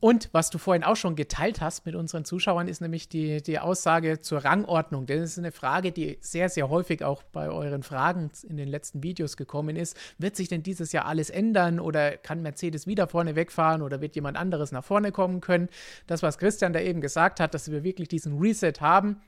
Und 0.00 0.28
was 0.32 0.50
du 0.50 0.58
vorhin 0.58 0.84
auch 0.84 0.96
schon 0.96 1.16
geteilt 1.16 1.62
hast 1.62 1.86
mit 1.86 1.94
unseren 1.94 2.26
Zuschauern, 2.26 2.68
ist 2.68 2.82
nämlich 2.82 3.08
die, 3.08 3.42
die 3.42 3.58
Aussage 3.58 4.20
zur 4.20 4.44
Rangordnung. 4.44 5.06
Das 5.06 5.18
ist 5.18 5.38
eine 5.38 5.52
Frage, 5.52 5.92
die 5.92 6.18
sehr, 6.20 6.50
sehr 6.50 6.68
häufig 6.68 7.02
auch 7.04 7.22
bei 7.22 7.48
euren 7.48 7.82
Fragen 7.82 8.30
in 8.46 8.58
den 8.58 8.68
letzten 8.68 9.02
Videos 9.02 9.38
gekommen 9.38 9.76
ist. 9.76 9.96
Wird 10.18 10.36
sich 10.36 10.48
denn 10.48 10.62
dieses 10.62 10.92
Jahr 10.92 11.06
alles 11.06 11.30
ändern 11.30 11.80
oder 11.80 12.18
kann 12.18 12.42
Mercedes 12.42 12.86
wieder 12.86 13.08
vorne 13.08 13.34
wegfahren 13.34 13.80
oder 13.80 14.02
wird 14.02 14.14
jemand 14.14 14.36
anderes 14.36 14.72
nach 14.72 14.84
vorne 14.84 15.10
kommen 15.10 15.40
können? 15.40 15.68
Das, 16.06 16.22
was 16.22 16.36
Christian 16.36 16.74
da 16.74 16.80
eben 16.80 17.00
gesagt 17.00 17.40
hat, 17.40 17.54
dass 17.54 17.70
wir 17.70 17.82
wirklich 17.82 18.08
diesen 18.08 18.38
Reset 18.38 18.74
haben. 18.80 19.22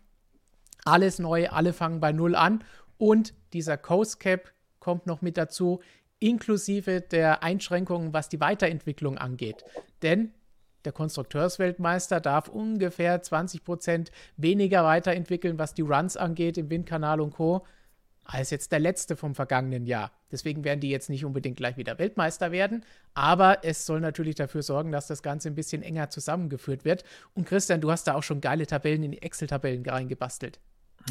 Alles 0.85 1.19
neu, 1.19 1.49
alle 1.49 1.73
fangen 1.73 2.01
bei 2.01 2.13
Null 2.13 2.35
an 2.35 2.63
und 2.99 3.35
dieser 3.55 3.79
Coast 3.79 4.21
Cap 4.21 4.53
kommt 4.79 5.07
noch 5.07 5.23
mit 5.23 5.37
dazu, 5.37 5.81
inklusive 6.19 7.01
der 7.01 7.43
Einschränkungen, 7.43 8.13
was 8.13 8.29
die 8.29 8.41
Weiterentwicklung 8.41 9.19
angeht. 9.19 9.65
Denn 10.03 10.33
der 10.87 10.93
Konstrukteursweltmeister 10.93 12.21
darf 12.21 12.49
ungefähr 12.49 13.21
20 13.21 13.65
Prozent 13.65 14.11
weniger 14.37 14.85
weiterentwickeln, 14.85 15.59
was 15.59 15.75
die 15.75 15.83
Runs 15.83 16.17
angeht 16.17 16.57
im 16.57 16.71
Windkanal 16.71 17.21
und 17.21 17.33
Co., 17.33 17.67
als 18.29 18.51
jetzt 18.51 18.73
der 18.73 18.81
letzte 18.81 19.15
vom 19.15 19.35
vergangenen 19.35 19.87
Jahr. 19.87 20.11
Deswegen 20.33 20.65
werden 20.65 20.81
die 20.81 20.91
jetzt 20.91 21.09
nicht 21.09 21.25
unbedingt 21.25 21.57
gleich 21.57 21.77
wieder 21.77 21.99
Weltmeister 21.99 22.51
werden, 22.51 22.85
aber 23.15 23.65
es 23.65 23.87
soll 23.87 24.01
natürlich 24.01 24.35
dafür 24.35 24.63
sorgen, 24.63 24.91
dass 24.91 25.07
das 25.07 25.23
Ganze 25.23 25.49
ein 25.49 25.55
bisschen 25.55 25.83
enger 25.83 26.11
zusammengeführt 26.11 26.85
wird. 26.85 27.05
Und 27.35 27.47
Christian, 27.47 27.81
du 27.81 27.91
hast 27.91 28.09
da 28.09 28.15
auch 28.15 28.25
schon 28.25 28.41
geile 28.41 28.67
Tabellen 28.67 29.05
in 29.05 29.13
die 29.13 29.23
Excel-Tabellen 29.23 29.89
reingebastelt. 29.89 30.59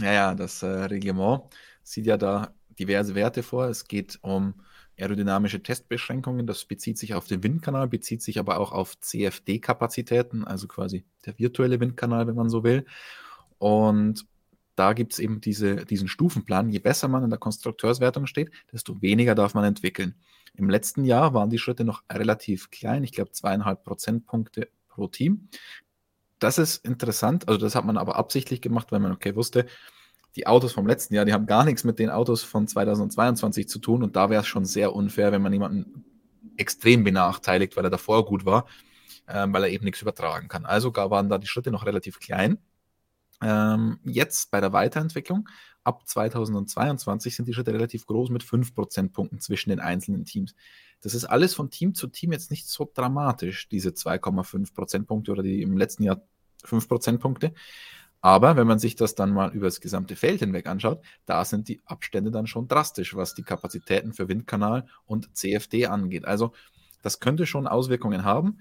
Ja, 0.02 0.12
ja, 0.12 0.36
das 0.36 0.62
äh, 0.62 0.68
Reglement 0.68 1.44
sieht 1.84 2.06
ja 2.06 2.18
da 2.18 2.54
diverse 2.78 3.16
Werte 3.16 3.44
vor. 3.44 3.70
Es 3.70 3.88
geht 3.88 4.20
um 4.22 4.56
aerodynamische 5.00 5.62
Testbeschränkungen. 5.62 6.48
Das 6.48 6.66
bezieht 6.66 6.98
sich 6.98 7.14
auf 7.14 7.28
den 7.28 7.44
Windkanal, 7.44 7.88
bezieht 7.88 8.22
sich 8.22 8.40
aber 8.40 8.60
auch 8.60 8.72
auf 8.72 9.00
CFD-Kapazitäten, 9.00 10.46
also 10.46 10.68
quasi 10.68 11.06
der 11.26 11.38
virtuelle 11.38 11.80
Windkanal, 11.80 12.28
wenn 12.28 12.36
man 12.36 12.50
so 12.50 12.64
will. 12.64 12.86
Und 13.58 14.26
da 14.76 14.94
gibt 14.94 15.14
es 15.14 15.20
eben 15.20 15.42
diese, 15.42 15.86
diesen 15.86 16.08
Stufenplan. 16.08 16.70
Je 16.70 16.80
besser 16.80 17.08
man 17.08 17.24
in 17.24 17.30
der 17.30 17.40
Konstrukteurswertung 17.40 18.28
steht, 18.28 18.52
desto 18.72 19.02
weniger 19.02 19.36
darf 19.36 19.54
man 19.54 19.64
entwickeln. 19.64 20.16
Im 20.54 20.70
letzten 20.70 21.04
Jahr 21.04 21.34
waren 21.34 21.50
die 21.50 21.58
Schritte 21.58 21.84
noch 21.84 22.04
relativ 22.12 22.72
klein, 22.72 23.04
ich 23.04 23.12
glaube 23.12 23.32
zweieinhalb 23.32 23.84
Prozentpunkte 23.84 24.70
pro 24.88 25.08
Team. 25.08 25.50
Das 26.40 26.58
ist 26.58 26.86
interessant, 26.86 27.48
also 27.48 27.60
das 27.60 27.76
hat 27.76 27.86
man 27.86 27.98
aber 27.98 28.18
absichtlich 28.18 28.62
gemacht, 28.62 28.92
weil 28.92 29.00
man 29.00 29.14
okay 29.14 29.36
wusste, 29.36 29.66
die 30.36 30.48
Autos 30.48 30.74
vom 30.74 30.88
letzten 30.88 31.14
Jahr, 31.14 31.26
die 31.26 31.34
haben 31.34 31.46
gar 31.46 31.64
nichts 31.64 31.84
mit 31.84 32.00
den 32.00 32.10
Autos 32.10 32.44
von 32.44 32.68
2022 32.68 33.70
zu 33.70 33.80
tun 33.80 34.04
und 34.04 34.16
da 34.16 34.30
wäre 34.30 34.42
es 34.42 34.48
schon 34.48 34.66
sehr 34.66 34.94
unfair, 34.94 35.32
wenn 35.32 35.42
man 35.42 35.54
jemanden 35.54 36.04
extrem 36.58 37.04
benachteiligt, 37.04 37.76
weil 37.78 37.86
er 37.86 37.90
davor 37.90 38.26
gut 38.26 38.46
war, 38.46 38.66
ähm, 39.28 39.54
weil 39.54 39.64
er 39.64 39.70
eben 39.70 39.86
nichts 39.86 40.02
übertragen 40.02 40.48
kann. 40.48 40.66
Also 40.66 40.96
waren 40.96 41.30
da 41.30 41.38
die 41.38 41.48
Schritte 41.48 41.72
noch 41.72 41.86
relativ 41.86 42.20
klein. 42.20 42.58
Ähm, 43.42 44.00
jetzt 44.04 44.52
bei 44.52 44.62
der 44.62 44.74
Weiterentwicklung 44.74 45.50
ab 45.84 46.08
2022 46.08 47.36
sind 47.36 47.48
die 47.48 47.54
Schritte 47.54 47.74
relativ 47.74 48.06
groß 48.06 48.30
mit 48.30 48.44
5 48.44 48.74
Prozentpunkten 48.74 49.40
zwischen 49.40 49.70
den 49.70 49.80
einzelnen 49.80 50.26
Teams. 50.26 50.56
Das 51.02 51.14
ist 51.14 51.26
alles 51.26 51.54
von 51.54 51.70
Team 51.70 51.94
zu 51.94 52.08
Team 52.08 52.32
jetzt 52.32 52.50
nicht 52.50 52.68
so 52.68 52.90
dramatisch, 52.92 53.70
diese 53.70 53.90
2,5 53.90 54.74
Prozentpunkte 54.74 55.32
oder 55.32 55.44
die 55.44 55.62
im 55.62 55.78
letzten 55.78 56.04
Jahr 56.04 56.22
5 56.64 56.88
Prozentpunkte. 56.88 57.54
Aber 58.26 58.56
wenn 58.56 58.66
man 58.66 58.80
sich 58.80 58.96
das 58.96 59.14
dann 59.14 59.32
mal 59.32 59.54
über 59.54 59.68
das 59.68 59.80
gesamte 59.80 60.16
Feld 60.16 60.40
hinweg 60.40 60.66
anschaut, 60.66 61.00
da 61.28 61.46
sind 61.46 61.68
die 61.68 61.84
Abstände 61.86 62.32
dann 62.32 62.48
schon 62.48 62.68
drastisch, 62.68 63.16
was 63.16 63.36
die 63.36 63.44
Kapazitäten 63.44 64.14
für 64.14 64.28
Windkanal 64.28 64.88
und 65.06 65.38
CFD 65.38 65.86
angeht. 65.86 66.26
Also 66.26 66.52
das 67.04 67.20
könnte 67.20 67.46
schon 67.46 67.68
Auswirkungen 67.68 68.24
haben. 68.24 68.58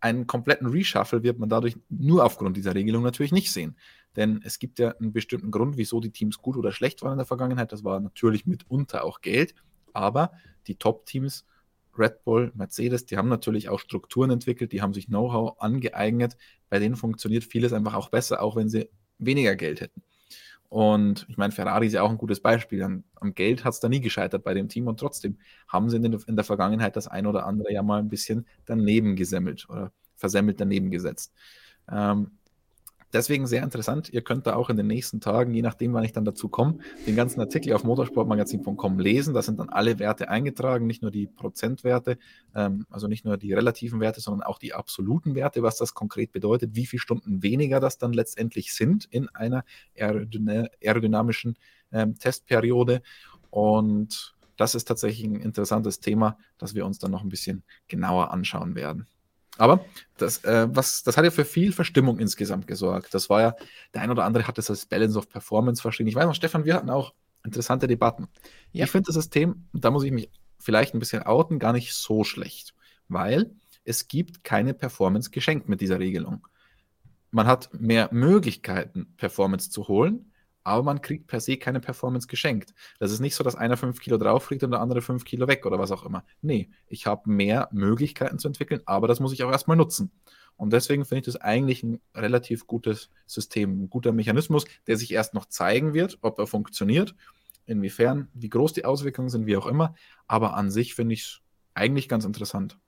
Einen 0.00 0.26
kompletten 0.26 0.66
Reshuffle 0.66 1.22
wird 1.22 1.38
man 1.38 1.48
dadurch 1.48 1.76
nur 1.88 2.24
aufgrund 2.24 2.56
dieser 2.56 2.74
Regelung 2.74 3.04
natürlich 3.04 3.30
nicht 3.30 3.52
sehen. 3.52 3.76
Denn 4.16 4.40
es 4.42 4.58
gibt 4.58 4.80
ja 4.80 4.90
einen 4.96 5.12
bestimmten 5.12 5.52
Grund, 5.52 5.76
wieso 5.76 6.00
die 6.00 6.10
Teams 6.10 6.38
gut 6.38 6.56
oder 6.56 6.72
schlecht 6.72 7.02
waren 7.02 7.12
in 7.12 7.18
der 7.18 7.24
Vergangenheit. 7.24 7.70
Das 7.70 7.84
war 7.84 8.00
natürlich 8.00 8.46
mitunter 8.46 9.04
auch 9.04 9.20
Geld. 9.20 9.54
Aber 9.92 10.32
die 10.66 10.74
Top-Teams, 10.74 11.46
Red 11.96 12.24
Bull, 12.24 12.50
Mercedes, 12.56 13.06
die 13.06 13.16
haben 13.16 13.28
natürlich 13.28 13.68
auch 13.68 13.78
Strukturen 13.78 14.32
entwickelt, 14.32 14.72
die 14.72 14.82
haben 14.82 14.92
sich 14.92 15.06
Know-how 15.06 15.60
angeeignet. 15.60 16.36
Bei 16.68 16.80
denen 16.80 16.96
funktioniert 16.96 17.44
vieles 17.44 17.72
einfach 17.72 17.94
auch 17.94 18.08
besser, 18.08 18.42
auch 18.42 18.56
wenn 18.56 18.68
sie 18.68 18.88
weniger 19.18 19.56
Geld 19.56 19.80
hätten. 19.80 20.02
Und 20.68 21.26
ich 21.28 21.36
meine, 21.36 21.52
Ferrari 21.52 21.86
ist 21.86 21.92
ja 21.92 22.02
auch 22.02 22.10
ein 22.10 22.18
gutes 22.18 22.40
Beispiel. 22.40 22.82
Am, 22.82 23.04
am 23.20 23.34
Geld 23.34 23.64
hat 23.64 23.74
es 23.74 23.80
da 23.80 23.88
nie 23.88 24.00
gescheitert 24.00 24.42
bei 24.42 24.54
dem 24.54 24.68
Team 24.68 24.88
und 24.88 24.98
trotzdem 24.98 25.38
haben 25.68 25.88
sie 25.88 25.96
in, 25.96 26.02
den, 26.02 26.18
in, 26.26 26.34
der 26.34 26.44
Vergangenheit 26.44 26.96
das 26.96 27.06
ein 27.06 27.26
oder 27.26 27.46
andere 27.46 27.72
ja 27.72 27.82
mal 27.82 28.00
ein 28.00 28.08
bisschen 28.08 28.46
daneben 28.64 29.14
gesemmelt 29.14 29.68
oder 29.68 29.92
versemmelt 30.16 30.60
daneben 30.60 30.90
gesetzt. 30.90 31.32
Ähm, 31.88 32.38
Deswegen 33.14 33.46
sehr 33.46 33.62
interessant. 33.62 34.12
Ihr 34.12 34.22
könnt 34.22 34.44
da 34.48 34.56
auch 34.56 34.70
in 34.70 34.76
den 34.76 34.88
nächsten 34.88 35.20
Tagen, 35.20 35.54
je 35.54 35.62
nachdem, 35.62 35.92
wann 35.92 36.02
ich 36.02 36.10
dann 36.10 36.24
dazu 36.24 36.48
komme, 36.48 36.78
den 37.06 37.14
ganzen 37.14 37.38
Artikel 37.38 37.72
auf 37.72 37.84
motorsportmagazin.com 37.84 38.98
lesen. 38.98 39.34
Da 39.34 39.42
sind 39.42 39.60
dann 39.60 39.68
alle 39.68 40.00
Werte 40.00 40.28
eingetragen, 40.28 40.88
nicht 40.88 41.00
nur 41.00 41.12
die 41.12 41.28
Prozentwerte, 41.28 42.18
ähm, 42.56 42.86
also 42.90 43.06
nicht 43.06 43.24
nur 43.24 43.36
die 43.36 43.52
relativen 43.52 44.00
Werte, 44.00 44.20
sondern 44.20 44.42
auch 44.42 44.58
die 44.58 44.74
absoluten 44.74 45.36
Werte, 45.36 45.62
was 45.62 45.76
das 45.76 45.94
konkret 45.94 46.32
bedeutet, 46.32 46.74
wie 46.74 46.86
viele 46.86 47.00
Stunden 47.00 47.44
weniger 47.44 47.78
das 47.78 47.98
dann 47.98 48.12
letztendlich 48.12 48.74
sind 48.74 49.04
in 49.04 49.28
einer 49.28 49.64
aerodynamischen 49.96 51.56
ähm, 51.92 52.18
Testperiode. 52.18 53.00
Und 53.50 54.34
das 54.56 54.74
ist 54.74 54.86
tatsächlich 54.86 55.24
ein 55.24 55.40
interessantes 55.40 56.00
Thema, 56.00 56.36
das 56.58 56.74
wir 56.74 56.84
uns 56.84 56.98
dann 56.98 57.12
noch 57.12 57.22
ein 57.22 57.28
bisschen 57.28 57.62
genauer 57.86 58.32
anschauen 58.32 58.74
werden. 58.74 59.06
Aber 59.56 59.84
das, 60.16 60.42
äh, 60.44 60.66
was, 60.70 61.02
das 61.02 61.16
hat 61.16 61.24
ja 61.24 61.30
für 61.30 61.44
viel 61.44 61.72
Verstimmung 61.72 62.18
insgesamt 62.18 62.66
gesorgt. 62.66 63.14
Das 63.14 63.30
war 63.30 63.40
ja, 63.40 63.56
der 63.92 64.02
ein 64.02 64.10
oder 64.10 64.24
andere 64.24 64.46
hat 64.48 64.58
das 64.58 64.70
als 64.70 64.86
Balance 64.86 65.18
of 65.18 65.28
Performance 65.28 65.80
verstehen. 65.80 66.06
Ich 66.06 66.14
weiß 66.14 66.26
noch, 66.26 66.34
Stefan, 66.34 66.64
wir 66.64 66.74
hatten 66.74 66.90
auch 66.90 67.14
interessante 67.44 67.86
Debatten. 67.86 68.28
Ja. 68.72 68.84
Ich 68.84 68.90
finde 68.90 69.06
das 69.06 69.14
System, 69.14 69.68
da 69.72 69.90
muss 69.90 70.04
ich 70.04 70.12
mich 70.12 70.30
vielleicht 70.58 70.94
ein 70.94 70.98
bisschen 70.98 71.22
outen, 71.22 71.58
gar 71.58 71.72
nicht 71.72 71.94
so 71.94 72.24
schlecht, 72.24 72.74
weil 73.08 73.52
es 73.84 74.08
gibt 74.08 74.44
keine 74.44 74.74
Performance 74.74 75.30
geschenkt 75.30 75.68
mit 75.68 75.80
dieser 75.80 76.00
Regelung. 76.00 76.46
Man 77.30 77.46
hat 77.46 77.68
mehr 77.74 78.08
Möglichkeiten, 78.12 79.14
Performance 79.16 79.70
zu 79.70 79.88
holen, 79.88 80.32
aber 80.64 80.82
man 80.82 81.02
kriegt 81.02 81.26
per 81.26 81.40
se 81.40 81.56
keine 81.58 81.78
Performance 81.80 82.26
geschenkt. 82.26 82.74
Das 82.98 83.12
ist 83.12 83.20
nicht 83.20 83.34
so, 83.34 83.44
dass 83.44 83.54
einer 83.54 83.76
5 83.76 84.00
Kilo 84.00 84.18
drauf 84.18 84.48
kriegt 84.48 84.64
und 84.64 84.72
der 84.72 84.80
andere 84.80 85.02
5 85.02 85.24
Kilo 85.24 85.46
weg 85.46 85.64
oder 85.66 85.78
was 85.78 85.92
auch 85.92 86.04
immer. 86.04 86.24
Nee, 86.42 86.70
ich 86.88 87.06
habe 87.06 87.30
mehr 87.30 87.68
Möglichkeiten 87.70 88.38
zu 88.38 88.48
entwickeln, 88.48 88.80
aber 88.86 89.06
das 89.06 89.20
muss 89.20 89.32
ich 89.32 89.44
auch 89.44 89.50
erstmal 89.50 89.76
nutzen. 89.76 90.10
Und 90.56 90.72
deswegen 90.72 91.04
finde 91.04 91.20
ich 91.20 91.26
das 91.26 91.36
eigentlich 91.36 91.82
ein 91.82 92.00
relativ 92.14 92.66
gutes 92.66 93.10
System, 93.26 93.84
ein 93.84 93.90
guter 93.90 94.12
Mechanismus, 94.12 94.64
der 94.86 94.96
sich 94.96 95.12
erst 95.12 95.34
noch 95.34 95.46
zeigen 95.46 95.94
wird, 95.94 96.18
ob 96.22 96.38
er 96.38 96.46
funktioniert, 96.46 97.14
inwiefern, 97.66 98.28
wie 98.34 98.48
groß 98.48 98.72
die 98.72 98.84
Auswirkungen 98.84 99.28
sind, 99.28 99.46
wie 99.46 99.56
auch 99.56 99.66
immer. 99.66 99.94
Aber 100.26 100.54
an 100.54 100.70
sich 100.70 100.94
finde 100.94 101.14
ich 101.14 101.22
es 101.22 101.40
eigentlich 101.74 102.08
ganz 102.08 102.24
interessant. 102.24 102.78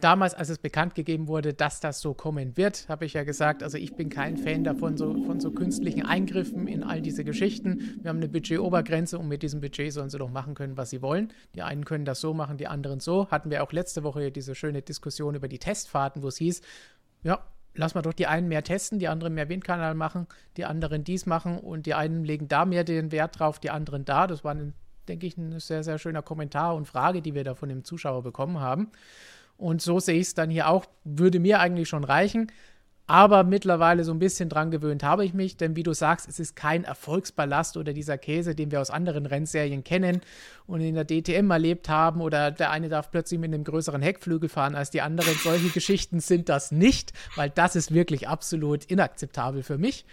Damals, 0.00 0.34
als 0.34 0.48
es 0.48 0.58
bekannt 0.58 0.94
gegeben 0.94 1.28
wurde, 1.28 1.54
dass 1.54 1.80
das 1.80 2.00
so 2.00 2.14
kommen 2.14 2.56
wird, 2.56 2.88
habe 2.88 3.04
ich 3.04 3.12
ja 3.12 3.22
gesagt, 3.24 3.62
also 3.62 3.78
ich 3.78 3.94
bin 3.94 4.08
kein 4.08 4.36
Fan 4.36 4.64
davon, 4.64 4.96
so, 4.96 5.22
von 5.24 5.40
so 5.40 5.52
künstlichen 5.52 6.04
Eingriffen 6.04 6.66
in 6.66 6.82
all 6.82 7.00
diese 7.00 7.24
Geschichten. 7.24 7.98
Wir 8.02 8.08
haben 8.08 8.16
eine 8.16 8.28
Budgetobergrenze 8.28 9.18
und 9.18 9.28
mit 9.28 9.42
diesem 9.42 9.60
Budget 9.60 9.92
sollen 9.92 10.10
sie 10.10 10.18
doch 10.18 10.30
machen 10.30 10.54
können, 10.54 10.76
was 10.76 10.90
sie 10.90 11.00
wollen. 11.00 11.32
Die 11.54 11.62
einen 11.62 11.84
können 11.84 12.04
das 12.04 12.20
so 12.20 12.34
machen, 12.34 12.58
die 12.58 12.66
anderen 12.66 12.98
so. 13.00 13.30
Hatten 13.30 13.50
wir 13.50 13.62
auch 13.62 13.72
letzte 13.72 14.02
Woche 14.02 14.32
diese 14.32 14.54
schöne 14.54 14.82
Diskussion 14.82 15.36
über 15.36 15.48
die 15.48 15.58
Testfahrten, 15.58 16.22
wo 16.22 16.28
es 16.28 16.38
hieß, 16.38 16.60
ja, 17.22 17.44
lass 17.74 17.94
mal 17.94 18.02
doch 18.02 18.12
die 18.12 18.26
einen 18.26 18.48
mehr 18.48 18.64
testen, 18.64 18.98
die 18.98 19.08
anderen 19.08 19.34
mehr 19.34 19.48
Windkanal 19.48 19.94
machen, 19.94 20.26
die 20.56 20.64
anderen 20.64 21.04
dies 21.04 21.24
machen 21.24 21.58
und 21.58 21.86
die 21.86 21.94
einen 21.94 22.24
legen 22.24 22.48
da 22.48 22.64
mehr 22.64 22.82
den 22.82 23.12
Wert 23.12 23.38
drauf, 23.38 23.60
die 23.60 23.70
anderen 23.70 24.04
da. 24.04 24.26
Das 24.26 24.42
war, 24.42 24.56
denke 25.06 25.26
ich, 25.26 25.36
ein 25.36 25.60
sehr, 25.60 25.84
sehr 25.84 25.98
schöner 25.98 26.22
Kommentar 26.22 26.74
und 26.74 26.86
Frage, 26.86 27.22
die 27.22 27.34
wir 27.34 27.44
da 27.44 27.54
von 27.54 27.68
dem 27.68 27.84
Zuschauer 27.84 28.24
bekommen 28.24 28.58
haben. 28.58 28.90
Und 29.58 29.82
so 29.82 30.00
sehe 30.00 30.14
ich 30.14 30.28
es 30.28 30.34
dann 30.34 30.48
hier 30.48 30.68
auch. 30.68 30.86
Würde 31.04 31.40
mir 31.40 31.60
eigentlich 31.60 31.88
schon 31.88 32.04
reichen. 32.04 32.50
Aber 33.10 33.42
mittlerweile 33.42 34.04
so 34.04 34.12
ein 34.12 34.18
bisschen 34.18 34.50
dran 34.50 34.70
gewöhnt 34.70 35.02
habe 35.02 35.24
ich 35.24 35.32
mich, 35.32 35.56
denn 35.56 35.76
wie 35.76 35.82
du 35.82 35.94
sagst, 35.94 36.28
es 36.28 36.38
ist 36.38 36.54
kein 36.54 36.84
Erfolgsballast 36.84 37.78
oder 37.78 37.94
dieser 37.94 38.18
Käse, 38.18 38.54
den 38.54 38.70
wir 38.70 38.82
aus 38.82 38.90
anderen 38.90 39.24
Rennserien 39.24 39.82
kennen 39.82 40.20
und 40.66 40.82
in 40.82 40.94
der 40.94 41.06
DTM 41.06 41.50
erlebt 41.50 41.88
haben 41.88 42.20
oder 42.20 42.50
der 42.50 42.70
eine 42.70 42.90
darf 42.90 43.10
plötzlich 43.10 43.40
mit 43.40 43.54
einem 43.54 43.64
größeren 43.64 44.02
Heckflügel 44.02 44.50
fahren 44.50 44.74
als 44.74 44.90
die 44.90 45.00
anderen. 45.00 45.34
Solche 45.42 45.70
Geschichten 45.70 46.20
sind 46.20 46.50
das 46.50 46.70
nicht, 46.70 47.14
weil 47.34 47.48
das 47.48 47.76
ist 47.76 47.94
wirklich 47.94 48.28
absolut 48.28 48.84
inakzeptabel 48.84 49.62
für 49.62 49.78
mich. 49.78 50.04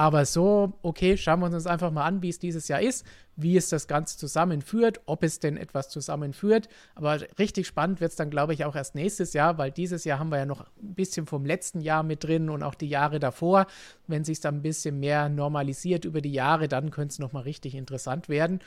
Aber 0.00 0.24
so, 0.24 0.72
okay, 0.80 1.18
schauen 1.18 1.40
wir 1.40 1.52
uns 1.52 1.66
einfach 1.66 1.90
mal 1.90 2.06
an, 2.06 2.22
wie 2.22 2.30
es 2.30 2.38
dieses 2.38 2.68
Jahr 2.68 2.80
ist, 2.80 3.04
wie 3.36 3.54
es 3.58 3.68
das 3.68 3.86
Ganze 3.86 4.16
zusammenführt, 4.16 5.02
ob 5.04 5.22
es 5.22 5.40
denn 5.40 5.58
etwas 5.58 5.90
zusammenführt. 5.90 6.70
Aber 6.94 7.18
richtig 7.38 7.66
spannend 7.66 8.00
wird 8.00 8.12
es 8.12 8.16
dann, 8.16 8.30
glaube 8.30 8.54
ich, 8.54 8.64
auch 8.64 8.74
erst 8.74 8.94
nächstes 8.94 9.34
Jahr, 9.34 9.58
weil 9.58 9.70
dieses 9.70 10.04
Jahr 10.04 10.18
haben 10.18 10.30
wir 10.30 10.38
ja 10.38 10.46
noch 10.46 10.62
ein 10.82 10.94
bisschen 10.94 11.26
vom 11.26 11.44
letzten 11.44 11.82
Jahr 11.82 12.02
mit 12.02 12.24
drin 12.24 12.48
und 12.48 12.62
auch 12.62 12.76
die 12.76 12.88
Jahre 12.88 13.20
davor. 13.20 13.66
Wenn 14.06 14.24
sich 14.24 14.40
dann 14.40 14.54
ein 14.54 14.62
bisschen 14.62 14.98
mehr 15.00 15.28
normalisiert 15.28 16.06
über 16.06 16.22
die 16.22 16.32
Jahre, 16.32 16.66
dann 16.66 16.90
könnte 16.90 17.12
es 17.12 17.18
nochmal 17.18 17.42
richtig 17.42 17.74
interessant 17.74 18.30
werden. 18.30 18.60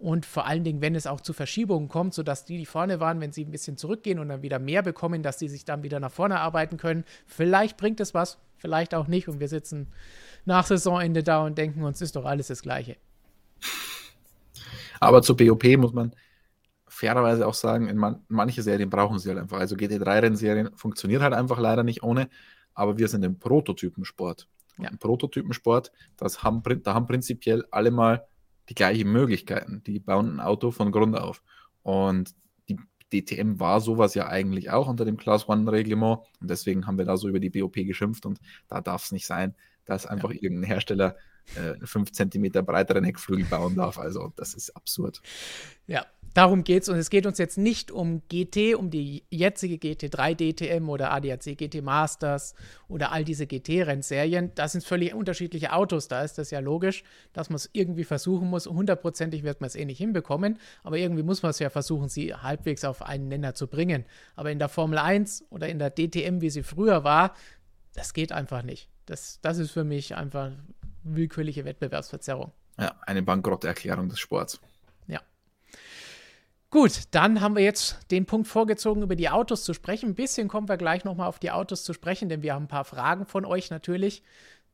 Und 0.00 0.26
vor 0.26 0.48
allen 0.48 0.64
Dingen, 0.64 0.80
wenn 0.80 0.96
es 0.96 1.06
auch 1.06 1.20
zu 1.20 1.32
Verschiebungen 1.32 1.88
kommt, 1.88 2.14
sodass 2.14 2.44
die, 2.44 2.58
die 2.58 2.66
vorne 2.66 2.98
waren, 2.98 3.20
wenn 3.20 3.30
sie 3.30 3.44
ein 3.44 3.52
bisschen 3.52 3.76
zurückgehen 3.76 4.18
und 4.18 4.28
dann 4.28 4.42
wieder 4.42 4.58
mehr 4.58 4.82
bekommen, 4.82 5.22
dass 5.22 5.36
die 5.36 5.48
sich 5.48 5.64
dann 5.64 5.84
wieder 5.84 6.00
nach 6.00 6.10
vorne 6.10 6.40
arbeiten 6.40 6.78
können. 6.78 7.04
Vielleicht 7.26 7.76
bringt 7.76 8.00
es 8.00 8.12
was, 8.12 8.38
vielleicht 8.60 8.94
auch 8.94 9.08
nicht. 9.08 9.28
Und 9.28 9.40
wir 9.40 9.48
sitzen 9.48 9.88
nach 10.44 10.66
Saisonende 10.66 11.22
da 11.22 11.44
und 11.44 11.58
denken 11.58 11.82
uns, 11.82 12.00
ist 12.00 12.16
doch 12.16 12.24
alles 12.24 12.48
das 12.48 12.62
Gleiche. 12.62 12.96
Aber 15.00 15.22
zur 15.22 15.36
BOP 15.36 15.64
muss 15.78 15.92
man 15.92 16.14
fairerweise 16.86 17.46
auch 17.46 17.54
sagen, 17.54 17.88
in 17.88 17.96
man, 17.96 18.22
manche 18.28 18.62
Serien 18.62 18.90
brauchen 18.90 19.18
sie 19.18 19.30
halt 19.30 19.38
einfach. 19.38 19.58
Also 19.58 19.74
GT3-Rennserien 19.74 20.70
funktioniert 20.76 21.22
halt 21.22 21.32
einfach 21.32 21.58
leider 21.58 21.82
nicht 21.82 22.02
ohne, 22.02 22.28
aber 22.74 22.98
wir 22.98 23.08
sind 23.08 23.24
im 23.24 23.38
Prototypensport. 23.38 24.46
Ja. 24.78 24.90
Im 24.90 24.98
Prototypensport, 24.98 25.92
das 26.16 26.42
haben, 26.42 26.62
da 26.82 26.94
haben 26.94 27.06
prinzipiell 27.06 27.64
alle 27.70 27.90
mal 27.90 28.26
die 28.68 28.74
gleichen 28.74 29.10
Möglichkeiten. 29.10 29.82
Die 29.84 29.98
bauen 29.98 30.36
ein 30.36 30.40
Auto 30.40 30.70
von 30.70 30.92
Grund 30.92 31.16
auf. 31.16 31.42
Und 31.82 32.34
DTM 33.12 33.58
war 33.58 33.80
sowas 33.80 34.14
ja 34.14 34.28
eigentlich 34.28 34.70
auch 34.70 34.88
unter 34.88 35.04
dem 35.04 35.16
Class 35.16 35.48
One-Reglement. 35.48 36.20
Und 36.40 36.50
deswegen 36.50 36.86
haben 36.86 36.98
wir 36.98 37.04
da 37.04 37.16
so 37.16 37.28
über 37.28 37.40
die 37.40 37.50
BOP 37.50 37.74
geschimpft 37.74 38.26
und 38.26 38.40
da 38.68 38.80
darf 38.80 39.04
es 39.04 39.12
nicht 39.12 39.26
sein, 39.26 39.54
dass 39.84 40.06
einfach 40.06 40.30
ja. 40.30 40.38
irgendein 40.40 40.68
Hersteller 40.68 41.16
äh, 41.56 41.74
5 41.84 42.12
cm 42.12 42.64
breiteren 42.64 43.04
Heckflügel 43.04 43.46
bauen 43.46 43.76
darf. 43.76 43.98
Also 43.98 44.32
das 44.36 44.54
ist 44.54 44.76
absurd. 44.76 45.20
Ja, 45.86 46.06
darum 46.34 46.64
geht 46.64 46.82
es. 46.82 46.88
Und 46.88 46.96
es 46.96 47.10
geht 47.10 47.26
uns 47.26 47.38
jetzt 47.38 47.58
nicht 47.58 47.90
um 47.90 48.22
GT, 48.28 48.74
um 48.74 48.90
die 48.90 49.24
jetzige 49.30 49.76
GT3 49.76 50.34
DTM 50.34 50.88
oder 50.88 51.12
ADAC 51.12 51.56
GT 51.56 51.82
Masters 51.82 52.54
oder 52.88 53.12
all 53.12 53.24
diese 53.24 53.46
GT-Rennserien. 53.46 54.52
Das 54.54 54.72
sind 54.72 54.84
völlig 54.84 55.14
unterschiedliche 55.14 55.72
Autos. 55.72 56.08
Da 56.08 56.22
ist 56.22 56.38
das 56.38 56.50
ja 56.50 56.60
logisch, 56.60 57.02
dass 57.32 57.50
man 57.50 57.56
es 57.56 57.68
irgendwie 57.72 58.04
versuchen 58.04 58.48
muss. 58.48 58.66
Hundertprozentig 58.66 59.42
wird 59.42 59.60
man 59.60 59.68
es 59.68 59.76
eh 59.76 59.84
nicht 59.84 59.98
hinbekommen, 59.98 60.58
aber 60.82 60.98
irgendwie 60.98 61.22
muss 61.22 61.42
man 61.42 61.50
es 61.50 61.58
ja 61.58 61.70
versuchen, 61.70 62.08
sie 62.08 62.34
halbwegs 62.34 62.84
auf 62.84 63.02
einen 63.02 63.28
Nenner 63.28 63.54
zu 63.54 63.66
bringen. 63.66 64.04
Aber 64.36 64.50
in 64.50 64.58
der 64.58 64.68
Formel 64.68 64.98
1 64.98 65.46
oder 65.50 65.68
in 65.68 65.78
der 65.78 65.90
DTM, 65.90 66.40
wie 66.40 66.50
sie 66.50 66.62
früher 66.62 67.04
war, 67.04 67.34
das 67.94 68.14
geht 68.14 68.32
einfach 68.32 68.62
nicht. 68.62 68.88
Das, 69.06 69.40
das 69.42 69.58
ist 69.58 69.72
für 69.72 69.82
mich 69.82 70.14
einfach 70.14 70.52
willkürliche 71.02 71.64
Wettbewerbsverzerrung. 71.64 72.52
Ja, 72.78 72.94
eine 73.06 73.22
Bankrotterklärung 73.22 74.08
des 74.08 74.18
Sports. 74.18 74.60
Ja. 75.06 75.20
Gut, 76.70 77.02
dann 77.10 77.40
haben 77.40 77.56
wir 77.56 77.64
jetzt 77.64 77.98
den 78.10 78.26
Punkt 78.26 78.48
vorgezogen, 78.48 79.02
über 79.02 79.16
die 79.16 79.28
Autos 79.28 79.64
zu 79.64 79.74
sprechen. 79.74 80.10
Ein 80.10 80.14
bisschen 80.14 80.48
kommen 80.48 80.68
wir 80.68 80.76
gleich 80.76 81.04
nochmal 81.04 81.28
auf 81.28 81.38
die 81.38 81.50
Autos 81.50 81.84
zu 81.84 81.92
sprechen, 81.92 82.28
denn 82.28 82.42
wir 82.42 82.54
haben 82.54 82.64
ein 82.64 82.68
paar 82.68 82.84
Fragen 82.84 83.26
von 83.26 83.44
euch 83.44 83.70
natürlich 83.70 84.22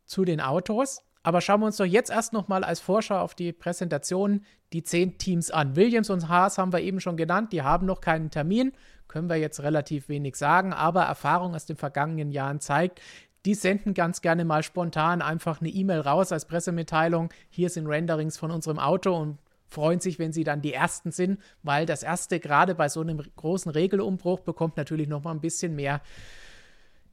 zu 0.04 0.24
den 0.24 0.40
Autos. 0.40 1.02
Aber 1.22 1.40
schauen 1.40 1.58
wir 1.60 1.66
uns 1.66 1.76
doch 1.76 1.84
jetzt 1.84 2.10
erst 2.10 2.32
nochmal 2.32 2.62
als 2.62 2.78
Vorschau 2.78 3.18
auf 3.18 3.34
die 3.34 3.52
Präsentation 3.52 4.44
die 4.72 4.84
zehn 4.84 5.18
Teams 5.18 5.50
an. 5.50 5.74
Williams 5.74 6.08
und 6.08 6.28
Haas 6.28 6.56
haben 6.56 6.72
wir 6.72 6.80
eben 6.80 7.00
schon 7.00 7.16
genannt, 7.16 7.52
die 7.52 7.62
haben 7.62 7.84
noch 7.84 8.00
keinen 8.00 8.30
Termin, 8.30 8.72
können 9.08 9.28
wir 9.28 9.36
jetzt 9.36 9.60
relativ 9.60 10.08
wenig 10.08 10.36
sagen, 10.36 10.72
aber 10.72 11.02
Erfahrung 11.02 11.56
aus 11.56 11.66
den 11.66 11.76
vergangenen 11.76 12.30
Jahren 12.30 12.60
zeigt, 12.60 13.00
die 13.46 13.54
senden 13.54 13.94
ganz 13.94 14.20
gerne 14.20 14.44
mal 14.44 14.64
spontan 14.64 15.22
einfach 15.22 15.60
eine 15.60 15.70
E-Mail 15.70 16.00
raus 16.00 16.32
als 16.32 16.46
Pressemitteilung. 16.46 17.30
Hier 17.48 17.70
sind 17.70 17.86
Renderings 17.86 18.36
von 18.36 18.50
unserem 18.50 18.80
Auto 18.80 19.16
und 19.16 19.38
freuen 19.68 20.00
sich, 20.00 20.18
wenn 20.18 20.32
sie 20.32 20.42
dann 20.42 20.62
die 20.62 20.72
Ersten 20.72 21.12
sind, 21.12 21.40
weil 21.62 21.86
das 21.86 22.02
Erste 22.02 22.40
gerade 22.40 22.74
bei 22.74 22.88
so 22.88 23.00
einem 23.00 23.22
großen 23.36 23.70
Regelumbruch 23.70 24.40
bekommt 24.40 24.76
natürlich 24.76 25.06
noch 25.06 25.22
mal 25.22 25.30
ein 25.30 25.40
bisschen 25.40 25.76
mehr 25.76 26.02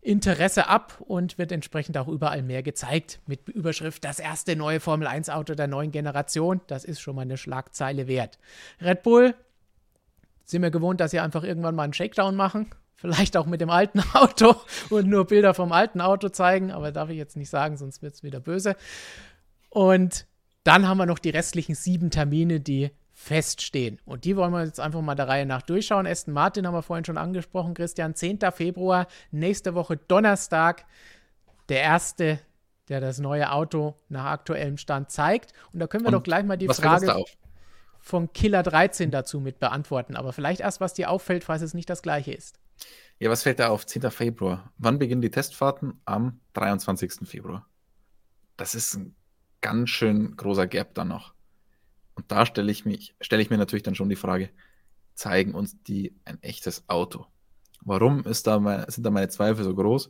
Interesse 0.02 0.68
ab 0.68 1.02
und 1.06 1.38
wird 1.38 1.52
entsprechend 1.52 1.98
auch 1.98 2.08
überall 2.08 2.42
mehr 2.42 2.64
gezeigt 2.64 3.22
mit 3.28 3.48
Überschrift 3.48 4.04
das 4.04 4.20
erste 4.20 4.56
neue 4.56 4.80
Formel 4.80 5.08
1 5.08 5.30
Auto 5.30 5.54
der 5.54 5.68
neuen 5.68 5.92
Generation. 5.92 6.62
Das 6.68 6.84
ist 6.84 7.00
schon 7.00 7.16
mal 7.16 7.22
eine 7.22 7.38
Schlagzeile 7.38 8.08
wert. 8.08 8.40
Red 8.82 9.04
Bull 9.04 9.36
sind 10.46 10.64
wir 10.64 10.72
gewohnt, 10.72 11.00
dass 11.00 11.12
sie 11.12 11.20
einfach 11.20 11.44
irgendwann 11.44 11.76
mal 11.76 11.84
einen 11.84 11.94
Shakedown 11.94 12.36
machen 12.36 12.72
Vielleicht 13.04 13.36
auch 13.36 13.48
mit 13.48 13.60
dem 13.60 13.70
alten 13.70 14.00
Auto 14.14 14.56
und 14.90 15.10
nur 15.10 15.28
Bilder 15.28 15.54
vom 15.54 15.74
alten 15.74 16.00
Auto 16.00 16.30
zeigen, 16.30 16.72
aber 16.72 16.94
darf 16.94 17.10
ich 17.10 17.18
jetzt 17.18 17.36
nicht 17.36 17.50
sagen, 17.50 17.76
sonst 17.76 18.02
wird 18.02 18.14
es 18.14 18.24
wieder 18.24 18.40
böse. 18.40 18.78
Und 19.70 20.26
dann 20.64 20.88
haben 20.88 21.00
wir 21.00 21.06
noch 21.06 21.20
die 21.20 21.32
restlichen 21.32 21.76
sieben 21.76 22.12
Termine, 22.12 22.62
die 22.62 22.92
feststehen. 23.12 24.00
Und 24.06 24.24
die 24.24 24.38
wollen 24.38 24.54
wir 24.54 24.64
jetzt 24.64 24.80
einfach 24.80 25.02
mal 25.02 25.16
der 25.16 25.28
Reihe 25.28 25.46
nach 25.46 25.64
durchschauen. 25.64 26.08
Aston 26.08 26.34
Martin 26.34 26.66
haben 26.66 26.76
wir 26.76 26.82
vorhin 26.82 27.04
schon 27.04 27.18
angesprochen, 27.18 27.74
Christian. 27.74 28.16
10. 28.16 28.40
Februar, 28.54 29.08
nächste 29.32 29.76
Woche 29.76 29.98
Donnerstag, 29.98 30.86
der 31.68 31.82
erste, 31.82 32.40
der 32.88 33.02
das 33.02 33.20
neue 33.20 33.52
Auto 33.52 33.96
nach 34.08 34.28
aktuellem 34.28 34.78
Stand 34.78 35.12
zeigt. 35.12 35.52
Und 35.74 35.82
da 35.82 35.88
können 35.88 36.06
wir 36.06 36.08
Und 36.08 36.14
doch 36.14 36.24
gleich 36.24 36.46
mal 36.46 36.58
die 36.58 36.70
Frage 36.70 37.26
von 38.00 38.32
Killer 38.32 38.64
13 38.64 39.12
dazu 39.12 39.42
mit 39.42 39.60
beantworten. 39.60 40.16
Aber 40.16 40.32
vielleicht 40.32 40.62
erst, 40.62 40.80
was 40.80 40.94
dir 40.94 41.10
auffällt, 41.10 41.44
falls 41.44 41.62
es 41.62 41.74
nicht 41.74 41.90
das 41.90 42.02
gleiche 42.02 42.32
ist. 42.32 42.63
Ja, 43.20 43.30
was 43.30 43.44
fällt 43.44 43.60
da 43.60 43.70
auf? 43.70 43.86
10. 43.86 44.12
Februar. 44.12 44.72
Wann 44.78 45.00
beginnen 45.00 45.22
die 45.22 45.32
Testfahrten? 45.32 46.02
Am 46.06 46.40
23. 46.54 47.28
Februar. 47.28 47.68
Das 48.58 48.76
ist 48.76 48.96
ein 48.96 49.16
ganz 49.62 49.90
schön 49.90 50.36
großer 50.36 50.68
Gap 50.68 50.94
dann 50.94 51.08
noch. 51.08 51.34
Und 52.16 52.32
da 52.32 52.46
stelle 52.46 52.72
ich, 52.72 52.86
mich, 52.86 53.16
stelle 53.22 53.42
ich 53.42 53.50
mir 53.50 53.58
natürlich 53.58 53.84
dann 53.84 53.96
schon 53.96 54.10
die 54.10 54.16
Frage, 54.16 54.50
zeigen 55.16 55.54
uns 55.54 55.82
die 55.84 56.16
ein 56.26 56.42
echtes 56.44 56.84
Auto? 56.88 57.26
Warum 57.82 58.26
ist 58.26 58.48
da 58.48 58.60
mein, 58.60 58.90
sind 58.90 59.06
da 59.06 59.10
meine 59.10 59.30
Zweifel 59.30 59.64
so 59.64 59.76
groß? 59.76 60.10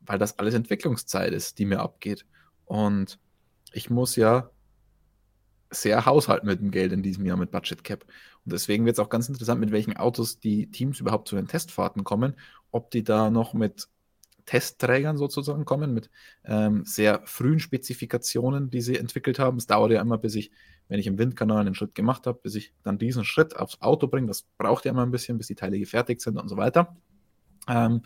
Weil 0.00 0.18
das 0.18 0.38
alles 0.38 0.54
Entwicklungszeit 0.54 1.32
ist, 1.32 1.58
die 1.58 1.64
mir 1.64 1.80
abgeht. 1.80 2.26
Und 2.64 3.18
ich 3.72 3.90
muss 3.90 4.16
ja 4.16 4.50
sehr 5.74 6.06
haushalten 6.06 6.46
mit 6.46 6.60
dem 6.60 6.70
Geld 6.70 6.92
in 6.92 7.02
diesem 7.02 7.26
Jahr 7.26 7.36
mit 7.36 7.50
Budget 7.50 7.84
Cap. 7.84 8.04
Und 8.44 8.52
deswegen 8.52 8.84
wird 8.84 8.94
es 8.94 9.00
auch 9.00 9.08
ganz 9.08 9.28
interessant, 9.28 9.60
mit 9.60 9.72
welchen 9.72 9.96
Autos 9.96 10.38
die 10.38 10.70
Teams 10.70 11.00
überhaupt 11.00 11.28
zu 11.28 11.36
den 11.36 11.48
Testfahrten 11.48 12.04
kommen, 12.04 12.34
ob 12.70 12.90
die 12.90 13.02
da 13.02 13.30
noch 13.30 13.54
mit 13.54 13.88
Testträgern 14.46 15.16
sozusagen 15.16 15.64
kommen, 15.64 15.94
mit 15.94 16.10
ähm, 16.44 16.84
sehr 16.84 17.22
frühen 17.24 17.60
Spezifikationen, 17.60 18.70
die 18.70 18.80
sie 18.80 18.96
entwickelt 18.96 19.38
haben. 19.38 19.56
Es 19.56 19.66
dauert 19.66 19.92
ja 19.92 20.00
immer, 20.00 20.18
bis 20.18 20.34
ich, 20.34 20.50
wenn 20.88 21.00
ich 21.00 21.06
im 21.06 21.18
Windkanal 21.18 21.60
einen 21.60 21.74
Schritt 21.74 21.94
gemacht 21.94 22.26
habe, 22.26 22.38
bis 22.42 22.54
ich 22.54 22.74
dann 22.82 22.98
diesen 22.98 23.24
Schritt 23.24 23.56
aufs 23.56 23.80
Auto 23.80 24.06
bringe. 24.06 24.26
Das 24.26 24.42
braucht 24.58 24.84
ja 24.84 24.90
immer 24.90 25.02
ein 25.02 25.10
bisschen, 25.10 25.38
bis 25.38 25.46
die 25.46 25.54
Teile 25.54 25.78
gefertigt 25.78 26.20
sind 26.20 26.36
und 26.36 26.48
so 26.48 26.56
weiter. 26.56 26.96
Ähm, 27.68 28.02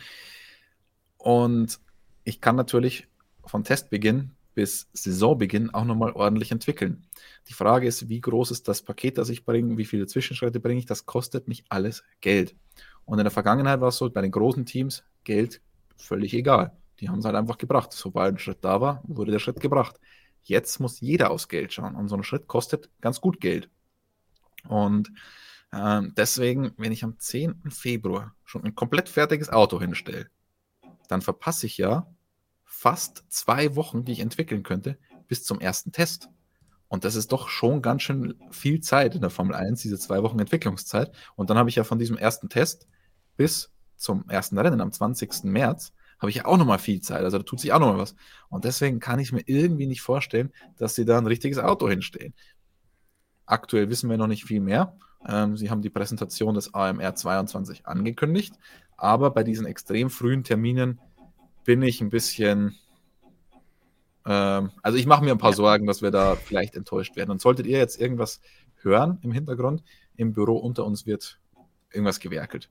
und 1.17 1.81
ich 2.23 2.41
kann 2.41 2.55
natürlich 2.55 3.09
von 3.45 3.65
Testbeginn 3.65 4.33
bis 4.59 4.89
Saisonbeginn 4.93 5.71
auch 5.71 5.85
nochmal 5.85 6.11
ordentlich 6.13 6.51
entwickeln. 6.51 7.07
Die 7.47 7.53
Frage 7.53 7.87
ist, 7.87 8.09
wie 8.09 8.21
groß 8.21 8.51
ist 8.51 8.67
das 8.67 8.83
Paket, 8.83 9.17
das 9.17 9.29
ich 9.29 9.45
bringe, 9.45 9.79
wie 9.79 9.85
viele 9.85 10.07
Zwischenschritte 10.09 10.59
bringe 10.59 10.81
ich, 10.81 10.87
das 10.87 11.07
kostet 11.07 11.47
mich 11.47 11.63
alles 11.69 12.03
Geld. 12.21 12.57
Und 13.05 13.19
in 13.21 13.25
der 13.25 13.31
Vergangenheit 13.31 13.81
war 13.81 13.91
es 13.91 13.99
so, 13.99 14.11
bei 14.11 14.21
den 14.21 14.33
großen 14.33 14.67
Teams, 14.67 15.05
Geld 15.23 15.61
völlig 15.97 16.35
egal. 16.35 16.77
Die 16.99 17.09
haben 17.09 17.21
es 17.21 17.25
halt 17.25 17.37
einfach 17.37 17.57
gebracht. 17.59 17.93
Sobald 17.93 18.35
ein 18.35 18.39
Schritt 18.41 18.59
da 18.65 18.81
war, 18.81 19.01
wurde 19.07 19.31
der 19.31 19.39
Schritt 19.39 19.61
gebracht. 19.61 20.01
Jetzt 20.43 20.81
muss 20.81 21.01
jeder 21.01 21.31
aufs 21.31 21.47
Geld 21.49 21.73
schauen 21.73 21.95
und 21.95 22.09
so 22.09 22.17
ein 22.17 22.25
Schritt 22.25 22.49
kostet 22.49 22.91
ganz 23.01 23.21
gut 23.21 23.41
Geld. 23.41 23.71
Und 24.69 25.13
Ähm, 25.73 26.15
deswegen, 26.17 26.73
wenn 26.79 26.93
ich 26.93 27.05
am 27.05 27.19
10. 27.19 27.71
Februar 27.71 28.35
schon 28.45 28.65
ein 28.65 28.75
komplett 28.75 29.09
fertiges 29.09 29.51
Auto 29.51 29.79
hinstelle, 29.81 30.31
dann 31.09 31.23
verpasse 31.23 31.67
ich 31.67 31.79
ja 31.79 32.07
fast 32.69 33.25
zwei 33.29 33.75
Wochen, 33.75 34.05
die 34.05 34.13
ich 34.13 34.21
entwickeln 34.21 34.63
könnte, 34.63 34.99
bis 35.27 35.43
zum 35.43 35.59
ersten 35.59 35.91
Test. 35.91 36.29
Und 36.87 37.05
das 37.05 37.17
ist 37.17 37.33
doch 37.33 37.49
schon 37.49 37.83
ganz 37.83 38.03
schön 38.03 38.35
viel 38.51 38.81
Zeit 38.81 39.15
in 39.15 39.21
der 39.21 39.31
Formel 39.31 39.57
1, 39.57 39.83
diese 39.83 39.99
zwei 39.99 40.23
Wochen 40.23 40.39
Entwicklungszeit. 40.39 41.11
Und 41.35 41.51
dann 41.51 41.59
habe 41.59 41.71
ich 41.71 41.77
ja 41.77 41.85
von 41.85 41.99
diesem 41.99 42.17
ersten 42.17 42.49
Test 42.49 42.87
bis 43.37 43.73
zum 43.97 44.29
ersten 44.29 44.59
Rennen 44.59 44.81
am 44.81 44.93
20. 44.93 45.45
März, 45.45 45.93
habe 46.19 46.31
ich 46.31 46.37
ja 46.37 46.45
auch 46.45 46.57
nochmal 46.57 46.79
viel 46.79 47.01
Zeit. 47.01 47.25
Also 47.25 47.39
da 47.39 47.45
tut 47.45 47.59
sich 47.59 47.73
auch 47.73 47.79
nochmal 47.79 47.99
was. 47.99 48.15
Und 48.49 48.65
deswegen 48.65 49.01
kann 49.01 49.19
ich 49.19 49.33
mir 49.33 49.43
irgendwie 49.47 49.87
nicht 49.87 50.03
vorstellen, 50.03 50.53
dass 50.77 50.95
sie 50.95 51.05
da 51.05 51.19
ein 51.19 51.27
richtiges 51.27 51.59
Auto 51.59 51.89
hinstellen. 51.89 52.35
Aktuell 53.47 53.89
wissen 53.89 54.11
wir 54.11 54.19
noch 54.19 54.27
nicht 54.27 54.45
viel 54.45 54.61
mehr. 54.61 54.97
Ähm, 55.27 55.57
sie 55.57 55.71
haben 55.71 55.83
die 55.83 55.91
Präsentation 55.91 56.55
des 56.55 56.75
AMR 56.75 57.15
22 57.15 57.87
angekündigt. 57.87 58.55
Aber 58.97 59.31
bei 59.31 59.43
diesen 59.43 59.67
extrem 59.67 60.11
frühen 60.11 60.45
Terminen 60.45 61.01
bin 61.69 61.83
ich 61.83 62.01
ein 62.01 62.09
bisschen 62.09 62.79
ähm, 64.25 64.71
also 64.83 64.97
ich 64.97 65.05
mache 65.05 65.23
mir 65.23 65.33
ein 65.33 65.39
paar. 65.39 65.53
Sorgen, 65.53 65.87
dass 65.87 66.01
wir 66.01 66.11
da 66.11 66.35
vielleicht 66.35 66.75
enttäuscht 66.75 67.15
werden. 67.15 67.31
Und 67.31 67.43
solltet 67.43 67.67
ihr 67.67 67.77
jetzt 67.77 68.01
irgendwas 68.01 68.41
hören 68.81 69.19
im 69.21 69.33
Hintergrund, 69.33 69.83
im 70.17 70.33
Büro 70.33 70.57
unter 70.57 70.87
uns 70.87 71.05
wird 71.05 71.39
irgendwas 71.93 72.21
gewerkelt. 72.21 72.71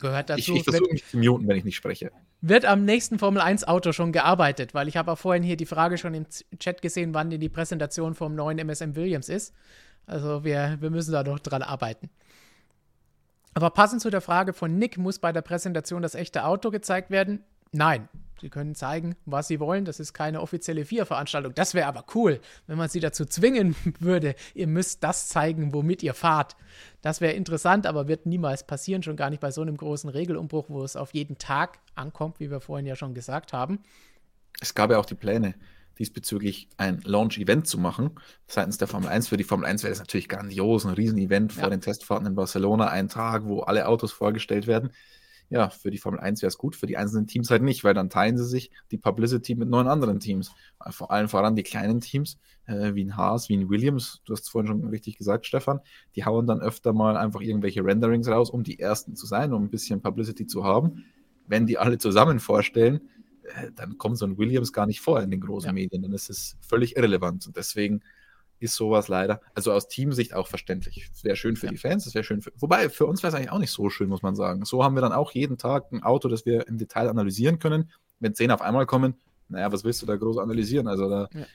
Gehört 0.00 0.30
dazu. 0.30 0.40
Ich, 0.40 0.56
ich 0.56 0.64
versuche 0.64 0.90
mich 0.90 1.06
zu 1.06 1.18
muten, 1.18 1.46
wenn 1.46 1.58
ich 1.58 1.64
nicht 1.64 1.76
spreche. 1.76 2.12
Wird 2.40 2.64
am 2.64 2.86
nächsten 2.86 3.18
Formel 3.18 3.42
1 3.42 3.68
Auto 3.68 3.92
schon 3.92 4.10
gearbeitet? 4.12 4.72
Weil 4.72 4.88
ich 4.88 4.96
habe 4.96 5.12
auch 5.12 5.18
vorhin 5.18 5.42
hier 5.42 5.58
die 5.58 5.66
Frage 5.66 5.98
schon 5.98 6.14
im 6.14 6.24
Chat 6.58 6.80
gesehen, 6.80 7.12
wann 7.12 7.28
denn 7.28 7.40
die 7.40 7.50
Präsentation 7.50 8.14
vom 8.14 8.34
neuen 8.34 8.58
MSM 8.58 8.96
Williams 8.96 9.28
ist. 9.28 9.52
Also 10.06 10.44
wir, 10.44 10.78
wir 10.80 10.88
müssen 10.88 11.12
da 11.12 11.22
noch 11.22 11.40
dran 11.40 11.62
arbeiten. 11.62 12.08
Aber 13.54 13.70
passend 13.70 14.02
zu 14.02 14.10
der 14.10 14.20
Frage 14.20 14.52
von 14.52 14.76
Nick, 14.76 14.98
muss 14.98 15.18
bei 15.18 15.32
der 15.32 15.42
Präsentation 15.42 16.02
das 16.02 16.14
echte 16.14 16.44
Auto 16.44 16.70
gezeigt 16.70 17.10
werden? 17.10 17.44
Nein, 17.70 18.08
Sie 18.40 18.50
können 18.50 18.74
zeigen, 18.74 19.16
was 19.26 19.48
Sie 19.48 19.60
wollen. 19.60 19.84
Das 19.84 20.00
ist 20.00 20.12
keine 20.12 20.40
offizielle 20.40 20.84
FIA-Veranstaltung. 20.84 21.54
Das 21.54 21.72
wäre 21.72 21.86
aber 21.86 22.04
cool, 22.14 22.40
wenn 22.66 22.76
man 22.76 22.88
Sie 22.88 23.00
dazu 23.00 23.24
zwingen 23.24 23.74
würde. 24.00 24.34
Ihr 24.54 24.66
müsst 24.66 25.02
das 25.04 25.28
zeigen, 25.28 25.72
womit 25.72 26.02
ihr 26.02 26.14
fahrt. 26.14 26.56
Das 27.00 27.20
wäre 27.20 27.32
interessant, 27.32 27.86
aber 27.86 28.08
wird 28.08 28.26
niemals 28.26 28.66
passieren. 28.66 29.02
Schon 29.02 29.16
gar 29.16 29.30
nicht 29.30 29.40
bei 29.40 29.50
so 29.50 29.62
einem 29.62 29.76
großen 29.76 30.10
Regelumbruch, 30.10 30.66
wo 30.68 30.82
es 30.82 30.96
auf 30.96 31.14
jeden 31.14 31.38
Tag 31.38 31.78
ankommt, 31.94 32.40
wie 32.40 32.50
wir 32.50 32.60
vorhin 32.60 32.86
ja 32.86 32.96
schon 32.96 33.14
gesagt 33.14 33.52
haben. 33.52 33.80
Es 34.60 34.74
gab 34.74 34.90
ja 34.90 34.98
auch 34.98 35.06
die 35.06 35.14
Pläne, 35.14 35.54
diesbezüglich 35.98 36.68
ein 36.76 37.00
Launch-Event 37.04 37.66
zu 37.66 37.78
machen, 37.78 38.10
seitens 38.46 38.78
der 38.78 38.88
Formel 38.88 39.08
1. 39.08 39.28
Für 39.28 39.36
die 39.36 39.44
Formel 39.44 39.66
1 39.66 39.82
wäre 39.82 39.90
das 39.90 40.00
natürlich 40.00 40.28
grandios, 40.28 40.84
ein 40.84 40.94
Riesenevent 40.94 41.54
ja. 41.54 41.60
vor 41.60 41.70
den 41.70 41.80
Testfahrten 41.80 42.26
in 42.26 42.34
Barcelona, 42.34 42.88
ein 42.88 43.08
Tag, 43.08 43.46
wo 43.46 43.60
alle 43.60 43.88
Autos 43.88 44.12
vorgestellt 44.12 44.66
werden 44.66 44.90
ja, 45.50 45.68
für 45.68 45.90
die 45.90 45.98
Formel 45.98 46.20
1 46.20 46.42
wäre 46.42 46.48
es 46.48 46.58
gut, 46.58 46.74
für 46.74 46.86
die 46.86 46.96
einzelnen 46.96 47.26
Teams 47.26 47.50
halt 47.50 47.62
nicht, 47.62 47.84
weil 47.84 47.94
dann 47.94 48.10
teilen 48.10 48.36
sie 48.36 48.46
sich 48.46 48.70
die 48.90 48.98
Publicity 48.98 49.54
mit 49.54 49.68
neun 49.68 49.88
anderen 49.88 50.20
Teams. 50.20 50.50
Vor 50.90 51.10
allem 51.10 51.28
voran 51.28 51.54
die 51.54 51.62
kleinen 51.62 52.00
Teams, 52.00 52.38
äh, 52.66 52.94
wie 52.94 53.04
ein 53.04 53.16
Haas, 53.16 53.48
wie 53.48 53.56
ein 53.56 53.68
Williams, 53.68 54.20
du 54.24 54.32
hast 54.32 54.42
es 54.42 54.48
vorhin 54.48 54.68
schon 54.68 54.88
richtig 54.88 55.16
gesagt, 55.16 55.46
Stefan, 55.46 55.80
die 56.16 56.24
hauen 56.24 56.46
dann 56.46 56.60
öfter 56.60 56.92
mal 56.92 57.16
einfach 57.16 57.40
irgendwelche 57.40 57.84
Renderings 57.84 58.28
raus, 58.28 58.50
um 58.50 58.62
die 58.64 58.78
Ersten 58.80 59.16
zu 59.16 59.26
sein, 59.26 59.52
um 59.52 59.64
ein 59.64 59.70
bisschen 59.70 60.00
Publicity 60.00 60.46
zu 60.46 60.64
haben. 60.64 61.04
Wenn 61.46 61.66
die 61.66 61.78
alle 61.78 61.98
zusammen 61.98 62.40
vorstellen, 62.40 62.96
äh, 62.96 63.13
dann 63.74 63.98
kommt 63.98 64.18
so 64.18 64.26
ein 64.26 64.38
Williams 64.38 64.72
gar 64.72 64.86
nicht 64.86 65.00
vor 65.00 65.22
in 65.22 65.30
den 65.30 65.40
großen 65.40 65.68
ja. 65.68 65.72
Medien, 65.72 66.02
dann 66.02 66.12
ist 66.12 66.30
es 66.30 66.56
völlig 66.60 66.96
irrelevant. 66.96 67.46
Und 67.46 67.56
deswegen 67.56 68.02
ist 68.58 68.76
sowas 68.76 69.08
leider, 69.08 69.40
also 69.54 69.72
aus 69.72 69.88
Teamsicht 69.88 70.34
auch 70.34 70.48
verständlich. 70.48 71.10
Es 71.12 71.24
wäre 71.24 71.36
schön 71.36 71.56
für 71.56 71.66
ja. 71.66 71.72
die 71.72 71.78
Fans, 71.78 72.06
es 72.06 72.14
wäre 72.14 72.24
schön 72.24 72.40
für, 72.40 72.52
wobei 72.56 72.88
für 72.88 73.06
uns 73.06 73.22
wäre 73.22 73.28
es 73.28 73.34
eigentlich 73.34 73.50
auch 73.50 73.58
nicht 73.58 73.70
so 73.70 73.90
schön, 73.90 74.08
muss 74.08 74.22
man 74.22 74.36
sagen. 74.36 74.64
So 74.64 74.82
haben 74.82 74.94
wir 74.94 75.02
dann 75.02 75.12
auch 75.12 75.32
jeden 75.32 75.58
Tag 75.58 75.92
ein 75.92 76.02
Auto, 76.02 76.28
das 76.28 76.46
wir 76.46 76.66
im 76.66 76.78
Detail 76.78 77.08
analysieren 77.08 77.58
können. 77.58 77.90
Wenn 78.20 78.34
zehn 78.34 78.50
auf 78.50 78.62
einmal 78.62 78.86
kommen, 78.86 79.14
naja, 79.48 79.70
was 79.70 79.84
willst 79.84 80.00
du 80.02 80.06
da 80.06 80.16
groß 80.16 80.38
analysieren? 80.38 80.88
Also 80.88 81.08
da 81.08 81.28
ja. 81.32 81.46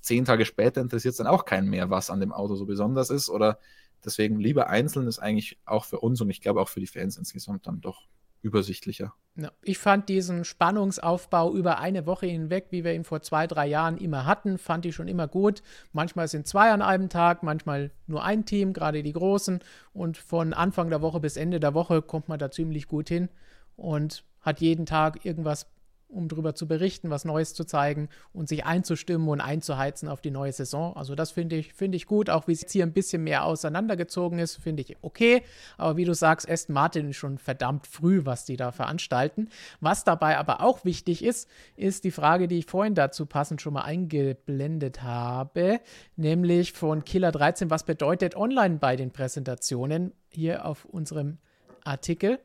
zehn 0.00 0.24
Tage 0.24 0.44
später 0.44 0.80
interessiert 0.80 1.12
es 1.12 1.18
dann 1.18 1.26
auch 1.26 1.44
keinen 1.44 1.70
mehr, 1.70 1.90
was 1.90 2.10
an 2.10 2.20
dem 2.20 2.32
Auto 2.32 2.56
so 2.56 2.66
besonders 2.66 3.08
ist 3.10 3.30
oder 3.30 3.58
deswegen 4.04 4.38
lieber 4.38 4.68
einzeln 4.68 5.06
ist 5.06 5.20
eigentlich 5.20 5.58
auch 5.64 5.84
für 5.84 6.00
uns 6.00 6.20
und 6.20 6.28
ich 6.28 6.40
glaube 6.40 6.60
auch 6.60 6.68
für 6.68 6.80
die 6.80 6.86
Fans 6.86 7.16
insgesamt 7.16 7.66
dann 7.66 7.80
doch 7.80 8.02
übersichtlicher. 8.42 9.14
Ich 9.62 9.78
fand 9.78 10.10
diesen 10.10 10.44
Spannungsaufbau 10.44 11.54
über 11.54 11.78
eine 11.78 12.04
Woche 12.04 12.26
hinweg, 12.26 12.66
wie 12.70 12.84
wir 12.84 12.92
ihn 12.92 13.04
vor 13.04 13.22
zwei, 13.22 13.46
drei 13.46 13.66
Jahren 13.66 13.96
immer 13.96 14.26
hatten, 14.26 14.58
fand 14.58 14.84
ich 14.84 14.94
schon 14.94 15.08
immer 15.08 15.26
gut. 15.26 15.62
Manchmal 15.92 16.28
sind 16.28 16.46
zwei 16.46 16.70
an 16.70 16.82
einem 16.82 17.08
Tag, 17.08 17.42
manchmal 17.42 17.92
nur 18.06 18.22
ein 18.22 18.44
Team, 18.44 18.74
gerade 18.74 19.02
die 19.02 19.12
Großen. 19.12 19.60
Und 19.94 20.18
von 20.18 20.52
Anfang 20.52 20.90
der 20.90 21.00
Woche 21.00 21.20
bis 21.20 21.38
Ende 21.38 21.60
der 21.60 21.72
Woche 21.72 22.02
kommt 22.02 22.28
man 22.28 22.38
da 22.38 22.50
ziemlich 22.50 22.88
gut 22.88 23.08
hin 23.08 23.30
und 23.76 24.24
hat 24.42 24.60
jeden 24.60 24.84
Tag 24.84 25.24
irgendwas 25.24 25.71
um 26.12 26.28
darüber 26.28 26.54
zu 26.54 26.68
berichten, 26.68 27.10
was 27.10 27.24
Neues 27.24 27.54
zu 27.54 27.64
zeigen 27.64 28.08
und 28.32 28.48
sich 28.48 28.64
einzustimmen 28.64 29.28
und 29.28 29.40
einzuheizen 29.40 30.08
auf 30.08 30.20
die 30.20 30.30
neue 30.30 30.52
Saison. 30.52 30.96
Also 30.96 31.14
das 31.14 31.32
finde 31.32 31.56
ich, 31.56 31.72
find 31.72 31.94
ich 31.94 32.06
gut, 32.06 32.30
auch 32.30 32.46
wie 32.46 32.52
es 32.52 32.70
hier 32.70 32.84
ein 32.84 32.92
bisschen 32.92 33.24
mehr 33.24 33.44
auseinandergezogen 33.44 34.38
ist, 34.38 34.56
finde 34.56 34.82
ich 34.82 34.96
okay. 35.02 35.42
Aber 35.78 35.96
wie 35.96 36.04
du 36.04 36.14
sagst, 36.14 36.48
Aston 36.48 36.74
Martin 36.74 37.10
ist 37.10 37.16
schon 37.16 37.38
verdammt 37.38 37.86
früh, 37.86 38.24
was 38.24 38.44
die 38.44 38.56
da 38.56 38.72
veranstalten. 38.72 39.48
Was 39.80 40.04
dabei 40.04 40.38
aber 40.38 40.62
auch 40.62 40.84
wichtig 40.84 41.24
ist, 41.24 41.48
ist 41.76 42.04
die 42.04 42.10
Frage, 42.10 42.48
die 42.48 42.58
ich 42.58 42.66
vorhin 42.66 42.94
dazu 42.94 43.26
passend 43.26 43.62
schon 43.62 43.74
mal 43.74 43.82
eingeblendet 43.82 45.02
habe, 45.02 45.80
nämlich 46.16 46.72
von 46.72 47.04
Killer 47.04 47.32
13, 47.32 47.70
was 47.70 47.84
bedeutet 47.84 48.36
online 48.36 48.76
bei 48.76 48.96
den 48.96 49.10
Präsentationen 49.10 50.12
hier 50.28 50.66
auf 50.66 50.84
unserem 50.84 51.38
Artikel? 51.84 52.38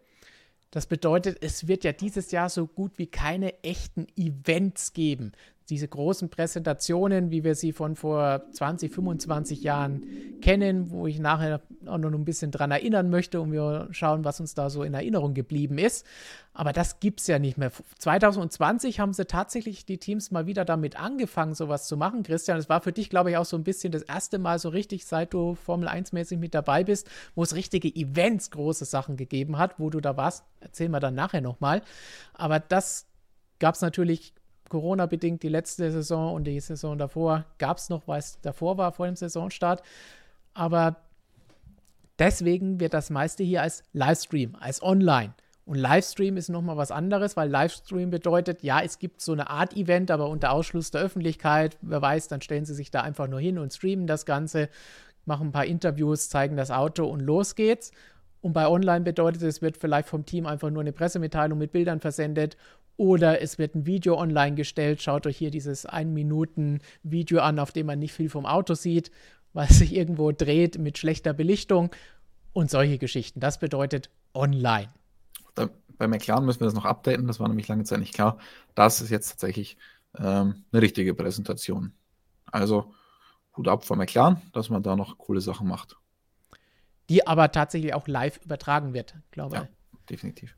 Das 0.72 0.86
bedeutet, 0.86 1.38
es 1.42 1.68
wird 1.68 1.84
ja 1.84 1.94
dieses 1.94 2.32
Jahr 2.32 2.50
so 2.50 2.68
gut 2.68 2.98
wie 2.98 3.08
keine 3.08 3.64
echten 3.64 4.08
Events 4.18 4.94
geben 4.94 5.32
diese 5.70 5.88
großen 5.88 6.30
Präsentationen, 6.30 7.30
wie 7.30 7.44
wir 7.44 7.56
sie 7.56 7.74
von 7.74 7.96
vor 7.96 8.44
20, 8.52 8.94
25 8.94 9.64
Jahren 9.64 10.04
kennen, 10.42 10.92
wo 10.92 11.08
ich 11.08 11.20
nachher 11.20 11.62
auch 11.86 11.98
noch 11.98 12.12
ein 12.12 12.26
bisschen 12.26 12.52
dran 12.52 12.72
erinnern 12.72 13.10
möchte 13.10 13.42
und 13.42 13.52
wir 13.52 13.90
schauen, 13.92 14.24
was 14.24 14.40
uns 14.40 14.54
da 14.54 14.70
so 14.70 14.84
in 14.84 14.94
Erinnerung 14.94 15.34
geblieben 15.34 15.78
ist. 15.78 16.06
Aber 16.54 16.74
das 16.74 17.00
gibt 17.00 17.20
es 17.20 17.28
ja 17.28 17.38
nicht 17.38 17.58
mehr. 17.58 17.72
2020 18.00 19.00
haben 19.00 19.14
sie 19.14 19.26
tatsächlich 19.26 19.86
die 19.86 20.00
Teams 20.00 20.32
mal 20.32 20.48
wieder 20.48 20.66
damit 20.66 21.00
angefangen, 21.00 21.54
sowas 21.54 21.88
zu 21.88 21.98
machen. 21.98 22.24
Christian, 22.24 22.58
es 22.58 22.70
war 22.70 22.82
für 22.82 22.92
dich, 22.92 23.10
glaube 23.10 23.32
ich, 23.32 23.38
auch 23.38 23.46
so 23.46 23.58
ein 23.58 23.64
bisschen 23.64 23.92
das 23.92 24.02
erste 24.02 24.40
Mal 24.40 24.58
so 24.60 24.70
richtig, 24.70 25.06
seit 25.06 25.34
du 25.34 25.54
Formel 25.54 25.88
1-mäßig 25.88 26.38
mit 26.38 26.56
dabei 26.56 26.84
bist, 26.84 27.10
wo 27.36 27.44
es 27.44 27.54
richtige 27.54 27.94
Events, 27.94 28.52
große 28.52 28.86
Sachen 28.86 29.18
gegeben 29.18 29.58
hat, 29.58 29.80
wo 29.80 29.90
du 29.90 30.00
da 30.00 30.18
warst. 30.18 30.46
Erzählen 30.60 30.92
wir 30.92 31.00
dann 31.00 31.14
nachher 31.14 31.42
nochmal. 31.42 31.82
Aber 32.34 32.60
das 32.60 33.06
gab 33.60 33.76
es 33.76 33.82
natürlich 33.82 34.34
Corona-bedingt 34.70 35.44
die 35.44 35.50
letzte 35.50 35.92
Saison 35.92 36.34
und 36.34 36.46
die 36.46 36.60
Saison 36.60 36.98
davor 36.98 37.46
gab 37.58 37.78
es 37.78 37.90
noch, 37.90 38.08
weil 38.08 38.20
es 38.20 38.40
davor 38.42 38.78
war, 38.78 38.92
vor 38.92 39.06
dem 39.06 39.16
Saisonstart. 39.16 39.82
Aber 40.54 40.98
deswegen 42.20 42.80
wird 42.80 42.94
das 42.94 43.10
meiste 43.10 43.44
hier 43.44 43.62
als 43.62 43.84
Livestream, 43.94 44.56
als 44.60 44.82
Online. 44.82 45.34
Und 45.66 45.76
Livestream 45.76 46.38
ist 46.38 46.48
nochmal 46.48 46.78
was 46.78 46.92
anderes, 46.92 47.36
weil 47.36 47.50
Livestream 47.50 48.10
bedeutet, 48.10 48.64
ja, 48.64 48.80
es 48.82 49.00
gibt 49.00 49.20
so 49.20 49.34
eine 49.34 49.50
Art 49.50 49.76
Event, 49.76 50.12
aber 50.12 50.30
unter 50.30 50.54
Ausschluss 50.54 50.92
der 50.92 51.02
Öffentlichkeit. 51.02 51.78
Wer 51.82 52.02
weiß, 52.02 52.30
dann 52.30 52.42
stellen 52.42 52.64
sie 52.64 52.74
sich 52.74 52.90
da 52.90 53.02
einfach 53.02 53.28
nur 53.28 53.42
hin 53.42 53.60
und 53.60 53.74
streamen 53.74 54.08
das 54.08 54.26
Ganze, 54.26 54.70
machen 55.26 55.50
ein 55.50 55.52
paar 55.52 55.66
Interviews, 55.66 56.30
zeigen 56.30 56.56
das 56.56 56.72
Auto 56.72 57.06
und 57.06 57.20
los 57.20 57.56
geht's. 57.56 57.92
Und 58.40 58.54
bei 58.54 58.66
Online 58.68 59.04
bedeutet 59.04 59.42
es, 59.42 59.62
wird 59.62 59.76
vielleicht 59.76 60.08
vom 60.08 60.26
Team 60.26 60.46
einfach 60.46 60.70
nur 60.70 60.80
eine 60.80 60.94
Pressemitteilung 60.94 61.58
mit 61.58 61.74
Bildern 61.74 62.00
versendet 62.00 62.56
oder 62.98 63.42
es 63.42 63.58
wird 63.58 63.76
ein 63.76 63.86
Video 63.86 64.20
online 64.20 64.56
gestellt. 64.56 65.02
Schaut 65.02 65.28
euch 65.28 65.38
hier 65.38 65.52
dieses 65.52 65.88
1-Minuten-Video 65.88 67.40
an, 67.40 67.60
auf 67.60 67.72
dem 67.72 67.86
man 67.86 68.00
nicht 68.00 68.14
viel 68.14 68.30
vom 68.30 68.46
Auto 68.46 68.74
sieht, 68.74 69.12
weil 69.54 69.68
es 69.70 69.78
sich 69.78 69.94
irgendwo 69.96 70.32
dreht 70.32 70.78
mit 70.78 70.98
schlechter 70.98 71.34
Belichtung 71.34 71.92
und 72.54 72.72
solche 72.72 72.98
Geschichten. 72.98 73.40
Das 73.40 73.60
bedeutet 73.60 74.10
online. 74.34 74.90
Da, 75.56 75.70
bei 75.98 76.08
McLaren 76.08 76.46
müssen 76.46 76.60
wir 76.60 76.66
das 76.66 76.74
noch 76.74 76.86
updaten, 76.86 77.28
das 77.28 77.40
war 77.40 77.48
nämlich 77.48 77.68
lange 77.68 77.84
Zeit 77.84 78.00
nicht 78.00 78.14
klar. 78.14 78.40
Das 78.76 79.00
ist 79.02 79.12
jetzt 79.12 79.30
tatsächlich 79.30 79.78
ähm, 80.18 80.66
eine 80.72 80.82
richtige 80.82 81.14
Präsentation. 81.14 81.94
Also 82.52 82.94
Hut 83.56 83.68
ab 83.68 83.86
von 83.86 83.98
McLaren, 83.98 84.42
dass 84.54 84.70
man 84.70 84.84
da 84.84 84.96
noch 84.96 85.18
coole 85.18 85.42
Sachen 85.42 85.68
macht. 85.68 85.98
Die 87.10 87.26
aber 87.26 87.52
tatsächlich 87.52 87.94
auch 87.94 88.08
live 88.08 88.40
übertragen 88.44 88.94
wird, 88.94 89.16
glaube 89.32 89.56
ich. 89.56 89.62
Ja, 89.62 89.70
definitiv. 90.10 90.56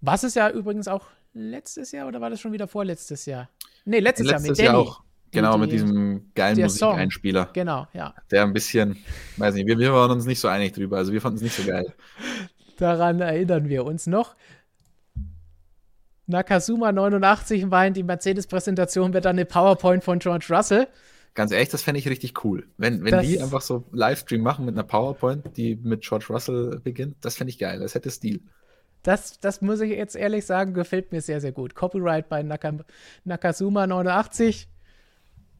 Was 0.00 0.24
es 0.24 0.34
ja 0.34 0.50
übrigens 0.50 0.88
auch 0.88 1.06
letztes 1.34 1.92
Jahr 1.92 2.08
oder 2.08 2.20
war 2.20 2.30
das 2.30 2.40
schon 2.40 2.52
wieder 2.52 2.68
vorletztes 2.68 3.26
Jahr? 3.26 3.48
Nee, 3.84 4.00
letztes, 4.00 4.26
letztes 4.26 4.46
Jahr 4.46 4.50
mit 4.50 4.58
Danny. 4.58 4.68
Jahr 4.68 4.78
auch. 4.78 5.02
Genau, 5.32 5.56
mit 5.56 5.72
diesem 5.72 6.30
geilen 6.34 6.60
Musikeinspieler. 6.60 7.50
Genau, 7.54 7.86
ja. 7.94 8.14
Der 8.30 8.42
ein 8.42 8.52
bisschen, 8.52 8.98
weiß 9.38 9.54
nicht, 9.54 9.66
wir, 9.66 9.78
wir 9.78 9.92
waren 9.92 10.10
uns 10.10 10.26
nicht 10.26 10.40
so 10.40 10.48
einig 10.48 10.72
drüber. 10.72 10.98
Also 10.98 11.12
wir 11.12 11.22
fanden 11.22 11.36
es 11.36 11.42
nicht 11.42 11.56
so 11.56 11.64
geil. 11.64 11.92
Daran 12.76 13.20
erinnern 13.20 13.68
wir 13.68 13.86
uns 13.86 14.06
noch. 14.06 14.36
Nakasuma 16.26 16.92
89 16.92 17.66
meint, 17.66 17.96
die 17.96 18.02
Mercedes-Präsentation 18.02 19.14
wird 19.14 19.24
dann 19.24 19.36
eine 19.36 19.46
PowerPoint 19.46 20.04
von 20.04 20.18
George 20.18 20.46
Russell. 20.50 20.86
ganz 21.34 21.50
ehrlich, 21.50 21.70
das 21.70 21.82
fände 21.82 21.98
ich 21.98 22.08
richtig 22.08 22.44
cool. 22.44 22.66
Wenn, 22.76 23.02
wenn 23.02 23.22
die 23.22 23.40
einfach 23.40 23.62
so 23.62 23.84
Livestream 23.92 24.42
machen 24.42 24.66
mit 24.66 24.74
einer 24.74 24.84
PowerPoint, 24.84 25.56
die 25.56 25.76
mit 25.76 26.02
George 26.02 26.26
Russell 26.28 26.80
beginnt, 26.84 27.16
das 27.22 27.36
fände 27.36 27.50
ich 27.50 27.58
geil. 27.58 27.80
Das 27.80 27.94
hätte 27.94 28.10
Stil. 28.10 28.40
Das, 29.02 29.40
das 29.40 29.60
muss 29.60 29.80
ich 29.80 29.90
jetzt 29.90 30.14
ehrlich 30.14 30.46
sagen, 30.46 30.74
gefällt 30.74 31.12
mir 31.12 31.20
sehr, 31.20 31.40
sehr 31.40 31.52
gut. 31.52 31.74
Copyright 31.74 32.28
bei 32.28 32.42
Naka, 32.42 32.72
Nakasuma 33.24 33.86
89. 33.86 34.68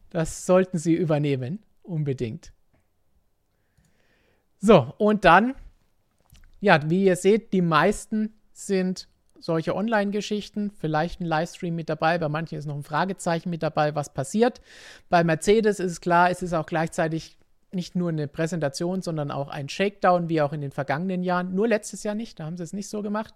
Das 0.09 0.45
sollten 0.45 0.77
sie 0.77 0.93
übernehmen. 0.93 1.59
Unbedingt. 1.81 2.53
So, 4.59 4.93
und 4.97 5.25
dann, 5.25 5.55
ja, 6.61 6.89
wie 6.89 7.03
ihr 7.03 7.17
seht, 7.17 7.51
die 7.51 7.61
meisten 7.61 8.33
sind 8.53 9.09
solche 9.43 9.75
Online-Geschichten, 9.75 10.71
vielleicht 10.71 11.19
ein 11.19 11.25
Livestream 11.25 11.75
mit 11.75 11.89
dabei, 11.89 12.17
bei 12.17 12.29
manchen 12.29 12.57
ist 12.57 12.65
noch 12.65 12.77
ein 12.77 12.83
Fragezeichen 12.83 13.49
mit 13.49 13.61
dabei, 13.61 13.93
was 13.93 14.13
passiert. 14.13 14.61
Bei 15.09 15.25
Mercedes 15.25 15.81
ist 15.81 15.99
klar, 15.99 16.29
es 16.29 16.41
ist 16.41 16.53
auch 16.53 16.65
gleichzeitig 16.65 17.37
nicht 17.75 17.95
nur 17.95 18.09
eine 18.09 18.27
Präsentation, 18.27 19.01
sondern 19.01 19.31
auch 19.31 19.49
ein 19.49 19.69
Shakedown, 19.69 20.29
wie 20.29 20.41
auch 20.41 20.53
in 20.53 20.61
den 20.61 20.71
vergangenen 20.71 21.23
Jahren. 21.23 21.53
Nur 21.53 21.67
letztes 21.67 22.03
Jahr 22.03 22.15
nicht, 22.15 22.39
da 22.39 22.45
haben 22.45 22.57
sie 22.57 22.63
es 22.63 22.73
nicht 22.73 22.89
so 22.89 23.01
gemacht. 23.01 23.35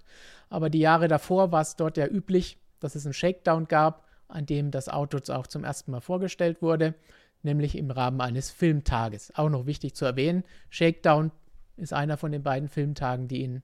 Aber 0.49 0.69
die 0.69 0.79
Jahre 0.79 1.07
davor 1.07 1.51
war 1.51 1.61
es 1.61 1.75
dort 1.75 1.97
ja 1.97 2.07
üblich, 2.07 2.59
dass 2.79 2.95
es 2.95 3.05
einen 3.05 3.13
Shakedown 3.13 3.67
gab, 3.67 4.05
an 4.27 4.45
dem 4.45 4.71
das 4.71 4.89
Auto 4.89 5.19
auch 5.33 5.47
zum 5.47 5.63
ersten 5.63 5.91
Mal 5.91 6.01
vorgestellt 6.01 6.61
wurde, 6.61 6.95
nämlich 7.43 7.77
im 7.77 7.91
Rahmen 7.91 8.21
eines 8.21 8.51
Filmtages. 8.51 9.33
Auch 9.35 9.49
noch 9.49 9.65
wichtig 9.65 9.95
zu 9.95 10.05
erwähnen, 10.05 10.43
Shakedown 10.69 11.31
ist 11.77 11.93
einer 11.93 12.17
von 12.17 12.31
den 12.31 12.43
beiden 12.43 12.69
Filmtagen, 12.69 13.27
die 13.27 13.43
in 13.43 13.63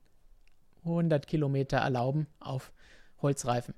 100 0.86 1.28
Kilometer 1.28 1.78
erlauben 1.78 2.28
auf 2.40 2.72
Holzreifen. 3.22 3.74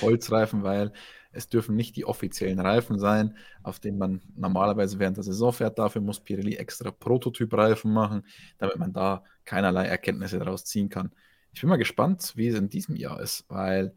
Holzreifen, 0.00 0.62
weil 0.62 0.92
es 1.34 1.48
dürfen 1.48 1.76
nicht 1.76 1.96
die 1.96 2.04
offiziellen 2.04 2.60
Reifen 2.60 2.98
sein, 2.98 3.36
auf 3.62 3.80
denen 3.80 3.98
man 3.98 4.22
normalerweise 4.36 4.98
während 4.98 5.16
der 5.16 5.24
Saison 5.24 5.52
fährt. 5.52 5.78
Dafür 5.78 6.00
muss 6.00 6.20
Pirelli 6.20 6.54
extra 6.54 6.90
Prototyp-Reifen 6.90 7.92
machen, 7.92 8.22
damit 8.58 8.76
man 8.76 8.92
da 8.92 9.24
keinerlei 9.44 9.86
Erkenntnisse 9.86 10.38
daraus 10.38 10.64
ziehen 10.64 10.88
kann. 10.88 11.12
Ich 11.52 11.60
bin 11.60 11.70
mal 11.70 11.76
gespannt, 11.76 12.32
wie 12.36 12.48
es 12.48 12.58
in 12.58 12.68
diesem 12.68 12.96
Jahr 12.96 13.20
ist, 13.20 13.44
weil 13.48 13.94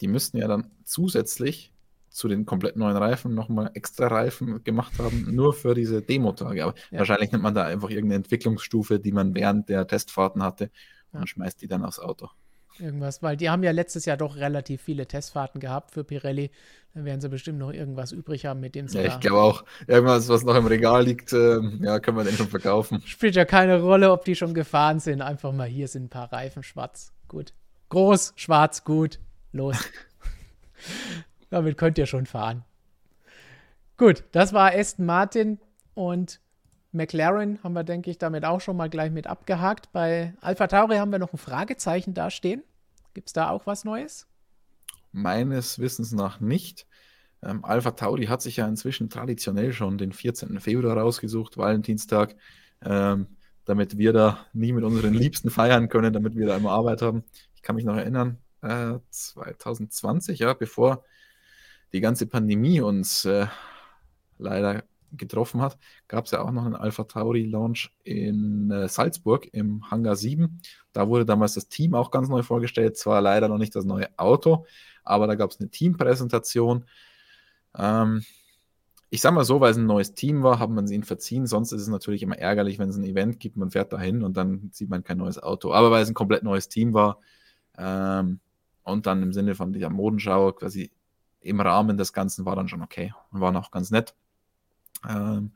die 0.00 0.08
müssten 0.08 0.38
ja 0.38 0.48
dann 0.48 0.70
zusätzlich 0.84 1.72
zu 2.10 2.28
den 2.28 2.46
komplett 2.46 2.76
neuen 2.76 2.96
Reifen 2.96 3.34
nochmal 3.34 3.70
extra 3.74 4.06
Reifen 4.06 4.64
gemacht 4.64 4.98
haben, 4.98 5.34
nur 5.34 5.52
für 5.52 5.74
diese 5.74 6.00
Demo-Tage. 6.00 6.64
Aber 6.64 6.74
ja. 6.90 6.98
wahrscheinlich 6.98 7.30
nimmt 7.30 7.42
man 7.42 7.54
da 7.54 7.64
einfach 7.64 7.90
irgendeine 7.90 8.16
Entwicklungsstufe, 8.16 8.98
die 8.98 9.12
man 9.12 9.34
während 9.34 9.68
der 9.68 9.86
Testfahrten 9.86 10.42
hatte 10.42 10.70
und 11.12 11.20
ja. 11.20 11.26
schmeißt 11.26 11.60
die 11.60 11.68
dann 11.68 11.84
aufs 11.84 11.98
Auto. 11.98 12.30
Irgendwas, 12.78 13.22
weil 13.22 13.36
die 13.36 13.48
haben 13.48 13.62
ja 13.62 13.70
letztes 13.70 14.04
Jahr 14.04 14.16
doch 14.16 14.36
relativ 14.36 14.82
viele 14.82 15.06
Testfahrten 15.06 15.60
gehabt 15.60 15.92
für 15.92 16.04
Pirelli. 16.04 16.50
Dann 16.94 17.04
werden 17.04 17.20
sie 17.20 17.28
bestimmt 17.28 17.58
noch 17.58 17.72
irgendwas 17.72 18.12
übrig 18.12 18.46
haben, 18.46 18.60
mit 18.60 18.74
dem 18.74 18.88
sie. 18.88 18.98
Ja, 18.98 19.06
ich 19.06 19.20
glaube 19.20 19.38
auch. 19.38 19.64
Irgendwas, 19.86 20.28
was 20.28 20.44
noch 20.44 20.56
im 20.56 20.66
Regal 20.66 21.04
liegt, 21.04 21.32
äh, 21.32 21.60
ja, 21.80 22.00
können 22.00 22.16
wir 22.16 22.24
den 22.24 22.34
schon 22.34 22.48
verkaufen. 22.48 23.02
Spielt 23.04 23.36
ja 23.36 23.44
keine 23.44 23.80
Rolle, 23.80 24.12
ob 24.12 24.24
die 24.24 24.34
schon 24.34 24.54
gefahren 24.54 25.00
sind. 25.00 25.22
Einfach 25.22 25.52
mal 25.52 25.68
hier 25.68 25.88
sind 25.88 26.04
ein 26.04 26.08
paar 26.08 26.32
Reifen 26.32 26.62
schwarz. 26.62 27.12
Gut. 27.28 27.52
Groß, 27.88 28.32
schwarz, 28.36 28.84
gut. 28.84 29.18
Los. 29.52 29.76
Damit 31.50 31.78
könnt 31.78 31.98
ihr 31.98 32.06
schon 32.06 32.26
fahren. 32.26 32.64
Gut, 33.96 34.24
das 34.32 34.52
war 34.52 34.74
Aston 34.74 35.06
Martin 35.06 35.58
und 35.94 36.40
McLaren 36.96 37.62
haben 37.62 37.74
wir, 37.74 37.84
denke 37.84 38.10
ich, 38.10 38.18
damit 38.18 38.44
auch 38.44 38.60
schon 38.60 38.76
mal 38.76 38.90
gleich 38.90 39.12
mit 39.12 39.26
abgehakt. 39.26 39.92
Bei 39.92 40.34
Alpha 40.40 40.66
Tauri 40.66 40.96
haben 40.96 41.12
wir 41.12 41.18
noch 41.18 41.32
ein 41.32 41.38
Fragezeichen 41.38 42.14
dastehen. 42.14 42.62
Gibt 43.14 43.28
es 43.28 43.32
da 43.32 43.50
auch 43.50 43.66
was 43.66 43.84
Neues? 43.84 44.26
Meines 45.12 45.78
Wissens 45.78 46.12
nach 46.12 46.40
nicht. 46.40 46.86
Ähm, 47.42 47.64
Alpha 47.64 47.92
Tauri 47.92 48.26
hat 48.26 48.42
sich 48.42 48.56
ja 48.56 48.66
inzwischen 48.66 49.08
traditionell 49.08 49.72
schon 49.72 49.98
den 49.98 50.12
14. 50.12 50.60
Februar 50.60 50.96
rausgesucht, 50.96 51.56
Valentinstag, 51.56 52.34
ähm, 52.84 53.26
damit 53.64 53.98
wir 53.98 54.12
da 54.12 54.46
nie 54.52 54.72
mit 54.72 54.84
unseren 54.84 55.14
Liebsten 55.14 55.50
feiern 55.50 55.88
können, 55.88 56.12
damit 56.12 56.36
wir 56.36 56.46
da 56.46 56.56
immer 56.56 56.72
Arbeit 56.72 57.02
haben. 57.02 57.24
Ich 57.54 57.62
kann 57.62 57.76
mich 57.76 57.84
noch 57.84 57.96
erinnern, 57.96 58.38
äh, 58.62 58.98
2020, 59.10 60.40
ja, 60.40 60.54
bevor 60.54 61.04
die 61.92 62.00
ganze 62.00 62.26
Pandemie 62.26 62.80
uns 62.80 63.24
äh, 63.24 63.46
leider 64.38 64.84
getroffen 65.12 65.60
hat, 65.60 65.78
gab 66.08 66.26
es 66.26 66.30
ja 66.30 66.42
auch 66.42 66.50
noch 66.50 66.64
einen 66.64 66.74
Alpha 66.74 67.04
Tauri 67.04 67.44
Launch 67.44 67.92
in 68.04 68.70
äh, 68.70 68.88
Salzburg 68.88 69.48
im 69.52 69.90
Hangar 69.90 70.16
7. 70.16 70.60
Da 70.92 71.08
wurde 71.08 71.24
damals 71.24 71.54
das 71.54 71.68
Team 71.68 71.94
auch 71.94 72.10
ganz 72.10 72.28
neu 72.28 72.42
vorgestellt, 72.42 72.96
zwar 72.96 73.20
leider 73.20 73.48
noch 73.48 73.58
nicht 73.58 73.74
das 73.74 73.84
neue 73.84 74.08
Auto, 74.18 74.66
aber 75.04 75.26
da 75.26 75.34
gab 75.34 75.50
es 75.50 75.60
eine 75.60 75.70
Teampräsentation. 75.70 76.84
Ähm, 77.76 78.22
ich 79.10 79.20
sag 79.20 79.32
mal 79.32 79.44
so, 79.44 79.60
weil 79.60 79.70
es 79.70 79.76
ein 79.76 79.86
neues 79.86 80.14
Team 80.14 80.42
war, 80.42 80.58
haben 80.58 80.74
man 80.74 80.84
es 80.84 80.90
ihnen 80.90 81.04
verziehen. 81.04 81.46
Sonst 81.46 81.72
ist 81.72 81.82
es 81.82 81.88
natürlich 81.88 82.22
immer 82.22 82.38
ärgerlich, 82.38 82.78
wenn 82.78 82.88
es 82.88 82.96
ein 82.96 83.04
Event 83.04 83.38
gibt, 83.38 83.56
man 83.56 83.70
fährt 83.70 83.92
dahin 83.92 84.22
und 84.22 84.36
dann 84.36 84.70
sieht 84.72 84.90
man 84.90 85.04
kein 85.04 85.18
neues 85.18 85.42
Auto. 85.42 85.72
Aber 85.72 85.90
weil 85.90 86.02
es 86.02 86.08
ein 86.08 86.14
komplett 86.14 86.42
neues 86.42 86.68
Team 86.68 86.92
war 86.92 87.20
ähm, 87.78 88.40
und 88.82 89.06
dann 89.06 89.22
im 89.22 89.32
Sinne 89.32 89.54
von 89.54 89.72
dieser 89.72 89.90
Modenschau 89.90 90.52
quasi 90.52 90.90
im 91.40 91.60
Rahmen 91.60 91.96
des 91.96 92.12
Ganzen 92.12 92.44
war 92.44 92.56
dann 92.56 92.68
schon 92.68 92.82
okay 92.82 93.14
und 93.30 93.40
war 93.40 93.54
auch 93.56 93.70
ganz 93.70 93.90
nett. 93.90 94.14
Ähm, 95.08 95.52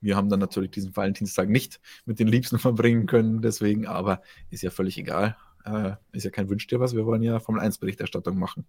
wir 0.00 0.16
haben 0.16 0.28
dann 0.28 0.40
natürlich 0.40 0.70
diesen 0.70 0.96
Valentinstag 0.96 1.48
nicht 1.48 1.80
mit 2.04 2.18
den 2.18 2.28
Liebsten 2.28 2.58
verbringen 2.58 3.06
können, 3.06 3.42
deswegen, 3.42 3.86
aber 3.86 4.22
ist 4.50 4.62
ja 4.62 4.70
völlig 4.70 4.98
egal. 4.98 5.36
Äh, 5.64 5.92
ist 6.12 6.24
ja 6.24 6.30
kein 6.30 6.48
Wünsch 6.48 6.66
dir 6.66 6.80
was, 6.80 6.94
wir 6.94 7.06
wollen 7.06 7.22
ja 7.22 7.40
Formel 7.40 7.60
1 7.60 7.78
Berichterstattung 7.78 8.38
machen. 8.38 8.64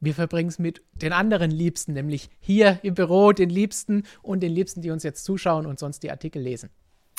Wir 0.00 0.14
verbringen 0.14 0.48
es 0.48 0.58
mit 0.58 0.82
den 0.94 1.12
anderen 1.12 1.52
Liebsten, 1.52 1.92
nämlich 1.92 2.28
hier 2.40 2.80
im 2.82 2.94
Büro, 2.94 3.30
den 3.30 3.50
Liebsten 3.50 4.02
und 4.20 4.42
den 4.42 4.50
Liebsten, 4.50 4.82
die 4.82 4.90
uns 4.90 5.04
jetzt 5.04 5.24
zuschauen 5.24 5.64
und 5.64 5.78
sonst 5.78 6.02
die 6.02 6.10
Artikel 6.10 6.42
lesen. 6.42 6.70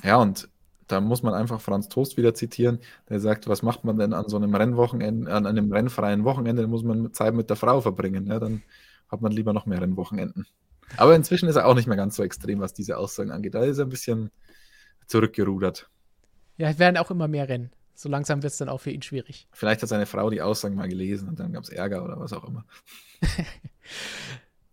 Ja, 0.04 0.18
und 0.18 0.50
da 0.88 1.00
muss 1.00 1.24
man 1.24 1.34
einfach 1.34 1.62
Franz 1.62 1.88
Toast 1.88 2.18
wieder 2.18 2.34
zitieren, 2.34 2.80
der 3.08 3.22
sagt, 3.22 3.48
was 3.48 3.64
macht 3.64 3.86
man 3.86 3.98
denn 3.98 4.12
an 4.12 4.28
so 4.28 4.36
einem 4.36 4.54
Rennwochenende, 4.54 5.32
an 5.32 5.46
einem 5.46 5.72
rennfreien 5.72 6.26
Wochenende, 6.26 6.64
da 6.64 6.68
muss 6.68 6.84
man 6.84 7.14
Zeit 7.14 7.34
mit 7.34 7.50
der 7.50 7.56
Frau 7.56 7.80
verbringen. 7.80 8.28
Ja, 8.28 8.40
dann 8.40 8.64
hat 9.08 9.22
man 9.22 9.32
lieber 9.32 9.54
noch 9.54 9.66
mehr 9.66 9.82
Rennwochenenden. 9.82 10.46
Aber 10.98 11.16
inzwischen 11.16 11.50
ist 11.50 11.56
er 11.56 11.66
auch 11.66 11.76
nicht 11.76 11.88
mehr 11.88 11.98
ganz 11.98 12.16
so 12.16 12.24
extrem, 12.24 12.60
was 12.60 12.74
diese 12.74 12.98
Aussagen 12.98 13.32
angeht. 13.32 13.56
Da 13.56 13.64
ist 13.64 13.78
er 13.78 13.86
ein 13.86 13.90
bisschen 13.90 14.32
zurückgerudert. 15.08 15.90
Ja, 16.58 16.70
es 16.70 16.80
werden 16.80 16.98
auch 16.98 17.12
immer 17.12 17.28
mehr 17.28 17.50
Rennen. 17.50 17.72
So 17.96 18.10
langsam 18.10 18.42
wird 18.42 18.52
es 18.52 18.58
dann 18.58 18.70
auch 18.70 18.80
für 18.80 18.92
ihn 18.92 19.02
schwierig. 19.02 19.48
Vielleicht 19.52 19.82
hat 19.82 19.90
seine 19.90 20.06
Frau 20.06 20.30
die 20.30 20.42
Aussagen 20.42 20.76
mal 20.76 20.88
gelesen 20.88 21.30
und 21.30 21.40
dann 21.40 21.54
gab 21.54 21.64
es 21.64 21.70
Ärger 21.70 22.04
oder 22.04 22.20
was 22.20 22.34
auch 22.34 22.44
immer. 22.44 22.66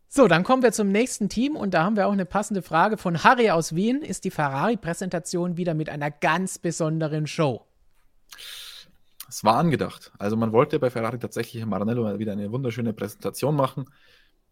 so, 0.09 0.27
dann 0.27 0.43
kommen 0.43 0.63
wir 0.63 0.73
zum 0.73 0.91
nächsten 0.91 1.29
Team 1.29 1.57
und 1.57 1.75
da 1.75 1.85
haben 1.85 1.97
wir 1.97 2.07
auch 2.07 2.13
eine 2.13 2.25
passende 2.25 2.63
Frage 2.63 2.97
von 2.97 3.23
Harry 3.23 3.51
aus 3.51 3.75
Wien. 3.75 4.03
Ist 4.03 4.25
die 4.25 4.31
Ferrari-Präsentation 4.31 5.57
wieder 5.57 5.75
mit 5.75 5.91
einer 5.91 6.11
ganz 6.11 6.59
besonderen 6.59 7.27
Show? 7.27 7.67
Es 9.29 9.45
war 9.45 9.57
angedacht. 9.57 10.13
Also 10.19 10.37
man 10.37 10.53
wollte 10.53 10.79
bei 10.79 10.91
Ferrari 10.91 11.19
tatsächlich 11.19 11.65
Maranello 11.65 12.19
wieder 12.19 12.33
eine 12.33 12.51
wunderschöne 12.51 12.93
Präsentation 12.93 13.55
machen 13.55 13.85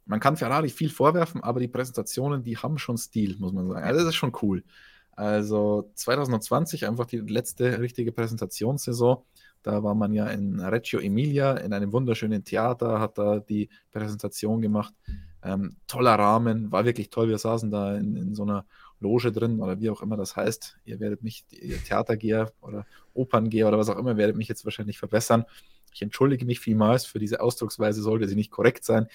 man 0.09 0.21
kann 0.21 0.37
Ferrari 0.37 0.71
viel 0.71 0.88
vorwerfen, 0.88 1.42
aber 1.42 1.61
die 1.61 1.68
Präsentationen, 1.68 2.42
die 2.42 2.57
haben 2.57 2.79
schon 2.79 2.97
Stil, 2.97 3.37
muss 3.38 3.53
man 3.53 3.68
sagen. 3.68 3.85
Also 3.85 4.01
das 4.01 4.09
ist 4.09 4.14
schon 4.16 4.33
cool. 4.42 4.64
Also 5.12 5.90
2020 5.94 6.87
einfach 6.87 7.05
die 7.05 7.18
letzte 7.18 7.79
richtige 7.79 8.11
Präsentationssaison. 8.11 9.18
Da 9.62 9.83
war 9.83 9.94
man 9.94 10.14
ja 10.14 10.27
in 10.29 10.61
Reggio 10.61 10.99
Emilia 11.01 11.55
in 11.55 11.75
einem 11.75 11.92
wunderschönen 11.92 12.42
Theater, 12.42 13.01
hat 13.01 13.18
da 13.18 13.40
die 13.40 13.68
Präsentation 13.90 14.62
gemacht. 14.62 14.94
Ähm, 15.42 15.77
toller 15.87 16.14
Rahmen, 16.14 16.73
war 16.73 16.85
wirklich 16.87 17.11
toll. 17.11 17.29
Wir 17.29 17.38
saßen 17.38 17.71
da 17.71 17.97
in, 17.97 18.16
in, 18.16 18.35
so 18.35 18.44
einer 18.44 18.64
Loge 18.99 19.31
drin 19.31 19.61
oder 19.61 19.79
wie 19.79 19.90
auch 19.90 20.01
immer 20.01 20.16
das 20.16 20.37
heißt. 20.37 20.79
Ihr 20.85 21.01
werdet 21.01 21.23
mich, 21.23 21.44
ihr 21.51 21.83
Theatergeher 21.85 22.53
oder 22.62 22.87
Operngeher 23.12 23.68
oder 23.68 23.79
was 23.79 23.90
auch 23.90 23.99
immer, 23.99 24.16
werdet 24.16 24.37
mich 24.37 24.49
jetzt 24.49 24.64
wahrscheinlich 24.64 24.99
verbessern. 24.99 25.44
Ich 25.92 26.01
entschuldige 26.01 26.47
mich 26.47 26.61
vielmals 26.61 27.05
für 27.05 27.18
diese 27.18 27.40
Ausdrucksweise, 27.40 28.01
sollte 28.01 28.27
sie 28.27 28.37
nicht 28.37 28.51
korrekt 28.51 28.85
sein. 28.85 29.09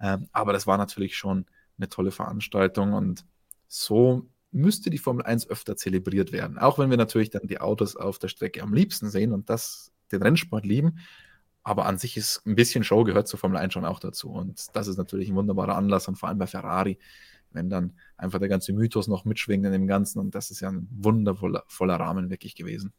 Ähm, 0.00 0.28
aber 0.32 0.52
das 0.52 0.66
war 0.66 0.78
natürlich 0.78 1.16
schon 1.16 1.46
eine 1.78 1.88
tolle 1.88 2.10
Veranstaltung 2.10 2.92
und 2.92 3.24
so 3.68 4.28
müsste 4.50 4.90
die 4.90 4.98
Formel 4.98 5.24
1 5.24 5.48
öfter 5.50 5.76
zelebriert 5.76 6.32
werden. 6.32 6.58
Auch 6.58 6.78
wenn 6.78 6.90
wir 6.90 6.96
natürlich 6.96 7.30
dann 7.30 7.46
die 7.46 7.60
Autos 7.60 7.96
auf 7.96 8.18
der 8.18 8.28
Strecke 8.28 8.62
am 8.62 8.72
liebsten 8.72 9.10
sehen 9.10 9.32
und 9.32 9.50
das 9.50 9.92
den 10.10 10.22
Rennsport 10.22 10.64
lieben. 10.64 10.98
Aber 11.62 11.84
an 11.86 11.98
sich 11.98 12.16
ist 12.16 12.42
ein 12.46 12.54
bisschen 12.54 12.82
Show 12.82 13.04
gehört 13.04 13.28
zur 13.28 13.38
Formel 13.38 13.58
1 13.58 13.74
schon 13.74 13.84
auch 13.84 14.00
dazu. 14.00 14.30
Und 14.30 14.74
das 14.74 14.88
ist 14.88 14.96
natürlich 14.96 15.28
ein 15.28 15.34
wunderbarer 15.34 15.76
Anlass 15.76 16.08
und 16.08 16.16
vor 16.16 16.30
allem 16.30 16.38
bei 16.38 16.46
Ferrari, 16.46 16.98
wenn 17.50 17.68
dann 17.68 17.94
einfach 18.16 18.38
der 18.38 18.48
ganze 18.48 18.72
Mythos 18.72 19.06
noch 19.06 19.26
mitschwingt 19.26 19.66
in 19.66 19.72
dem 19.72 19.86
Ganzen. 19.86 20.18
Und 20.18 20.34
das 20.34 20.50
ist 20.50 20.60
ja 20.60 20.70
ein 20.70 20.88
wundervoller 20.90 21.96
Rahmen 21.96 22.30
wirklich 22.30 22.54
gewesen. 22.54 22.94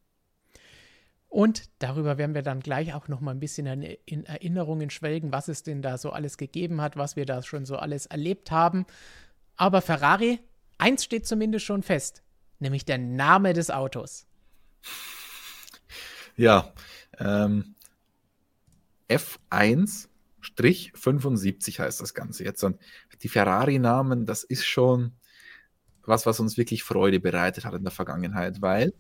Und 1.30 1.70
darüber 1.78 2.18
werden 2.18 2.34
wir 2.34 2.42
dann 2.42 2.60
gleich 2.60 2.94
auch 2.94 3.08
noch 3.08 3.22
mal 3.22 3.32
ein 3.32 3.40
bisschen 3.40 3.68
in 4.06 4.26
Erinnerungen 4.26 4.90
schwelgen, 4.90 5.32
was 5.32 5.48
es 5.48 5.62
denn 5.62 5.84
da 5.84 5.98
so 5.98 6.10
alles 6.10 6.38
gegeben 6.38 6.82
hat, 6.82 6.98
was 6.98 7.16
wir 7.16 7.26
da 7.26 7.42
schon 7.44 7.66
so 7.66 7.78
alles 7.78 8.08
erlebt 8.08 8.50
haben. 8.50 8.86
Aber 9.56 9.82
Ferrari, 9.82 10.40
eins 10.80 11.04
steht 11.04 11.28
zumindest 11.28 11.66
schon 11.66 11.84
fest, 11.84 12.24
nämlich 12.58 12.84
der 12.84 12.98
Name 12.98 13.54
des 13.54 13.70
Autos. 13.70 14.26
Ja, 16.36 16.74
ähm, 17.20 17.76
F1 19.08 20.10
F-75 20.58 21.80
heißt 21.80 22.02
das 22.02 22.14
Ganze 22.14 22.44
jetzt. 22.44 22.64
Und 22.64 22.80
die 23.22 23.30
Ferrari-Namen, 23.30 24.26
das 24.26 24.44
ist 24.44 24.66
schon 24.66 25.14
was, 26.04 26.26
was 26.26 26.40
uns 26.40 26.58
wirklich 26.58 26.84
Freude 26.84 27.20
bereitet 27.20 27.66
hat 27.66 27.74
in 27.74 27.84
der 27.84 27.92
Vergangenheit, 27.92 28.62
weil 28.62 28.94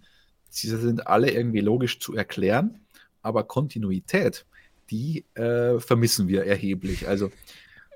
sie 0.49 0.69
sind 0.69 1.07
alle 1.07 1.31
irgendwie 1.31 1.61
logisch 1.61 1.99
zu 1.99 2.15
erklären, 2.15 2.79
aber 3.21 3.43
Kontinuität, 3.43 4.45
die 4.89 5.25
äh, 5.35 5.79
vermissen 5.79 6.27
wir 6.27 6.45
erheblich. 6.45 7.07
Also 7.07 7.31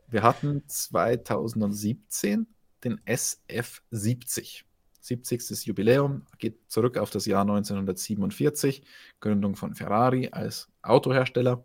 wir 0.07 0.23
hatten 0.23 0.63
2017 0.67 2.47
den 2.83 2.99
SF70. 3.01 4.63
70. 5.01 5.65
Jubiläum 5.65 6.25
geht 6.37 6.59
zurück 6.71 6.97
auf 6.97 7.09
das 7.09 7.25
Jahr 7.25 7.41
1947, 7.41 8.83
Gründung 9.19 9.55
von 9.55 9.75
Ferrari 9.75 10.29
als 10.31 10.69
Autohersteller. 10.81 11.63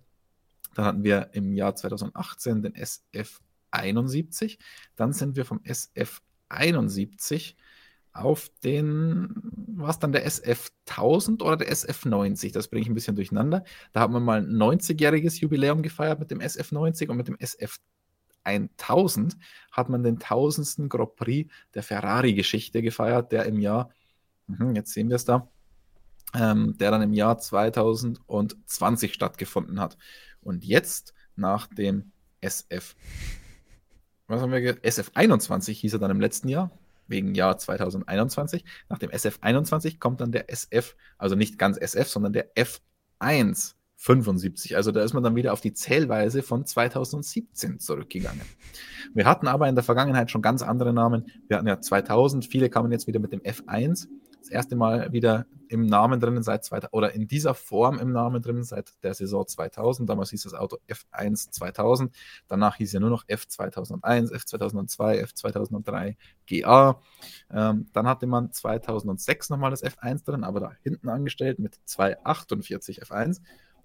Dann 0.74 0.84
hatten 0.84 1.04
wir 1.04 1.30
im 1.32 1.54
Jahr 1.54 1.76
2018 1.76 2.62
den 2.62 2.74
SF71. 2.74 4.58
Dann 4.96 5.12
sind 5.12 5.36
wir 5.36 5.44
vom 5.44 5.60
SF71 5.60 7.54
auf 8.12 8.50
den, 8.64 9.34
was 9.76 9.98
dann 9.98 10.12
der 10.12 10.24
SF 10.26 10.70
1000 10.88 11.42
oder 11.42 11.56
der 11.56 11.70
SF 11.70 12.04
90? 12.04 12.52
Das 12.52 12.68
bringe 12.68 12.82
ich 12.82 12.88
ein 12.88 12.94
bisschen 12.94 13.16
durcheinander. 13.16 13.64
Da 13.92 14.00
haben 14.00 14.12
wir 14.12 14.20
mal 14.20 14.40
ein 14.40 14.50
90-jähriges 14.50 15.40
Jubiläum 15.40 15.82
gefeiert 15.82 16.18
mit 16.18 16.30
dem 16.30 16.40
SF 16.40 16.72
90 16.72 17.08
und 17.10 17.16
mit 17.16 17.28
dem 17.28 17.36
SF 17.38 17.78
1000 18.44 19.36
hat 19.70 19.88
man 19.88 20.02
den 20.02 20.16
1000. 20.16 20.88
Grand 20.88 21.16
Prix 21.16 21.52
der 21.74 21.82
Ferrari-Geschichte 21.82 22.82
gefeiert, 22.82 23.32
der 23.32 23.44
im 23.46 23.58
Jahr, 23.58 23.90
mhm, 24.46 24.74
jetzt 24.74 24.92
sehen 24.92 25.08
wir 25.08 25.16
es 25.16 25.24
da, 25.24 25.48
ähm, 26.34 26.76
der 26.78 26.90
dann 26.90 27.02
im 27.02 27.12
Jahr 27.12 27.38
2020 27.38 29.14
stattgefunden 29.14 29.80
hat. 29.80 29.98
Und 30.40 30.64
jetzt 30.64 31.14
nach 31.36 31.66
dem 31.66 32.12
SF, 32.40 32.96
was 34.26 34.40
haben 34.40 34.52
wir, 34.52 34.84
SF 34.84 35.10
21 35.14 35.80
hieß 35.80 35.94
er 35.94 35.98
dann 35.98 36.10
im 36.10 36.20
letzten 36.20 36.48
Jahr, 36.48 36.70
wegen 37.08 37.34
Jahr 37.34 37.58
2021. 37.58 38.64
Nach 38.88 38.98
dem 38.98 39.10
SF 39.10 39.38
21 39.40 39.98
kommt 39.98 40.20
dann 40.20 40.32
der 40.32 40.50
SF, 40.50 40.96
also 41.18 41.34
nicht 41.34 41.58
ganz 41.58 41.78
SF, 41.78 42.08
sondern 42.08 42.32
der 42.32 42.54
F1 42.54 43.74
75. 43.96 44.76
Also 44.76 44.92
da 44.92 45.02
ist 45.02 45.12
man 45.12 45.24
dann 45.24 45.34
wieder 45.34 45.52
auf 45.52 45.60
die 45.60 45.72
Zählweise 45.72 46.42
von 46.42 46.64
2017 46.64 47.80
zurückgegangen. 47.80 48.42
Wir 49.12 49.26
hatten 49.26 49.48
aber 49.48 49.68
in 49.68 49.74
der 49.74 49.82
Vergangenheit 49.82 50.30
schon 50.30 50.40
ganz 50.40 50.62
andere 50.62 50.92
Namen. 50.92 51.26
Wir 51.48 51.56
hatten 51.56 51.66
ja 51.66 51.80
2000, 51.80 52.46
viele 52.46 52.70
kamen 52.70 52.92
jetzt 52.92 53.08
wieder 53.08 53.18
mit 53.18 53.32
dem 53.32 53.40
F1 53.40 54.06
das 54.40 54.48
erste 54.50 54.76
Mal 54.76 55.12
wieder 55.12 55.46
im 55.68 55.86
Namen 55.86 56.20
drinnen 56.20 56.42
seit 56.42 56.64
2000 56.64 56.92
oder 56.92 57.12
in 57.12 57.28
dieser 57.28 57.54
Form 57.54 57.98
im 57.98 58.12
Namen 58.12 58.42
drinnen 58.42 58.64
seit 58.64 58.92
der 59.02 59.14
Saison 59.14 59.46
2000. 59.46 60.08
Damals 60.08 60.30
hieß 60.30 60.44
das 60.44 60.54
Auto 60.54 60.78
F1 60.88 61.50
2000. 61.50 62.14
Danach 62.46 62.76
hieß 62.76 62.92
ja 62.92 63.00
nur 63.00 63.10
noch 63.10 63.26
F2001, 63.26 64.32
F2002, 64.32 65.24
F2003 65.24 66.16
GA. 66.46 67.00
Ähm, 67.50 67.86
dann 67.92 68.06
hatte 68.06 68.26
man 68.26 68.52
2006 68.52 69.50
nochmal 69.50 69.70
das 69.70 69.84
F1 69.84 70.24
drin, 70.24 70.44
aber 70.44 70.60
da 70.60 70.72
hinten 70.82 71.08
angestellt 71.08 71.58
mit 71.58 71.78
248 71.84 73.02
F1. 73.02 73.40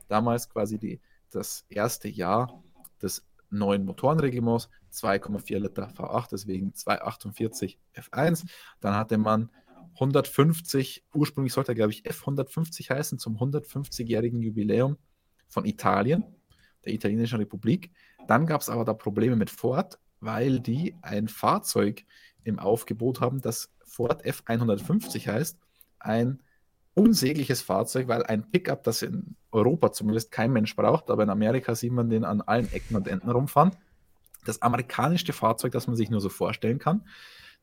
Damals 0.08 0.50
quasi 0.50 0.78
die, 0.78 1.02
das 1.32 1.66
erste 1.70 2.08
Jahr 2.08 2.64
des 3.02 3.26
neuen 3.50 3.86
Motorenreglements, 3.86 4.70
2,4 4.92 5.60
Liter 5.60 5.88
V8, 5.88 6.30
deswegen 6.32 6.74
248 6.74 7.80
F1. 7.96 8.46
Dann 8.80 8.96
hatte 8.96 9.18
man 9.18 9.50
150, 9.94 11.06
ursprünglich 11.14 11.54
sollte 11.54 11.72
er, 11.72 11.76
glaube 11.76 11.92
ich, 11.92 12.04
F150 12.04 12.90
heißen, 12.90 13.20
zum 13.20 13.38
150-jährigen 13.38 14.42
Jubiläum 14.42 14.98
von 15.48 15.66
Italien, 15.66 16.24
der 16.86 16.94
Italienischen 16.94 17.38
Republik. 17.38 17.92
Dann 18.28 18.46
gab 18.46 18.62
es 18.62 18.70
aber 18.70 18.86
da 18.86 18.94
Probleme 18.94 19.36
mit 19.36 19.50
Ford, 19.50 20.00
weil 20.20 20.60
die 20.60 20.96
ein 21.02 21.28
Fahrzeug 21.28 22.06
im 22.44 22.60
Aufgebot 22.60 23.22
haben, 23.22 23.42
das 23.42 23.70
Ford 23.86 24.26
F150 24.26 25.28
heißt. 25.28 25.60
Ein 26.00 26.42
unsägliches 26.96 27.62
Fahrzeug, 27.62 28.08
weil 28.08 28.24
ein 28.24 28.50
Pickup, 28.50 28.84
das 28.84 29.02
in 29.02 29.36
Europa 29.52 29.92
zumindest 29.92 30.32
kein 30.32 30.52
Mensch 30.52 30.76
braucht, 30.76 31.10
aber 31.10 31.24
in 31.24 31.30
Amerika 31.30 31.76
sieht 31.76 31.92
man 31.92 32.10
den 32.10 32.24
an 32.24 32.42
allen 32.42 32.72
Ecken 32.72 32.96
und 32.96 33.08
Enden 33.08 33.30
rumfahren. 33.30 33.72
Das 34.46 34.62
amerikanischste 34.62 35.34
Fahrzeug, 35.34 35.72
das 35.72 35.88
man 35.88 35.96
sich 35.96 36.10
nur 36.10 36.22
so 36.22 36.30
vorstellen 36.30 36.80
kann. 36.80 37.08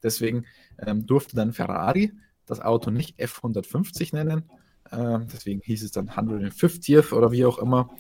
Deswegen 0.02 0.46
ähm, 0.78 1.06
durfte 1.06 1.36
dann 1.36 1.52
Ferrari 1.52 2.12
das 2.46 2.60
Auto 2.60 2.90
nicht 2.90 3.18
F150 3.20 4.14
nennen. 4.14 4.50
Ähm, 4.92 5.28
deswegen 5.32 5.60
hieß 5.60 5.84
es 5.84 5.92
dann 5.92 6.10
150th 6.10 7.12
oder 7.12 7.30
wie 7.32 7.44
auch 7.44 7.58
immer. 7.58 7.90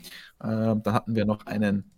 Ähm, 0.42 0.82
dann 0.82 0.94
hatten 0.94 1.14
wir 1.14 1.24
noch 1.24 1.46
einen 1.46 1.90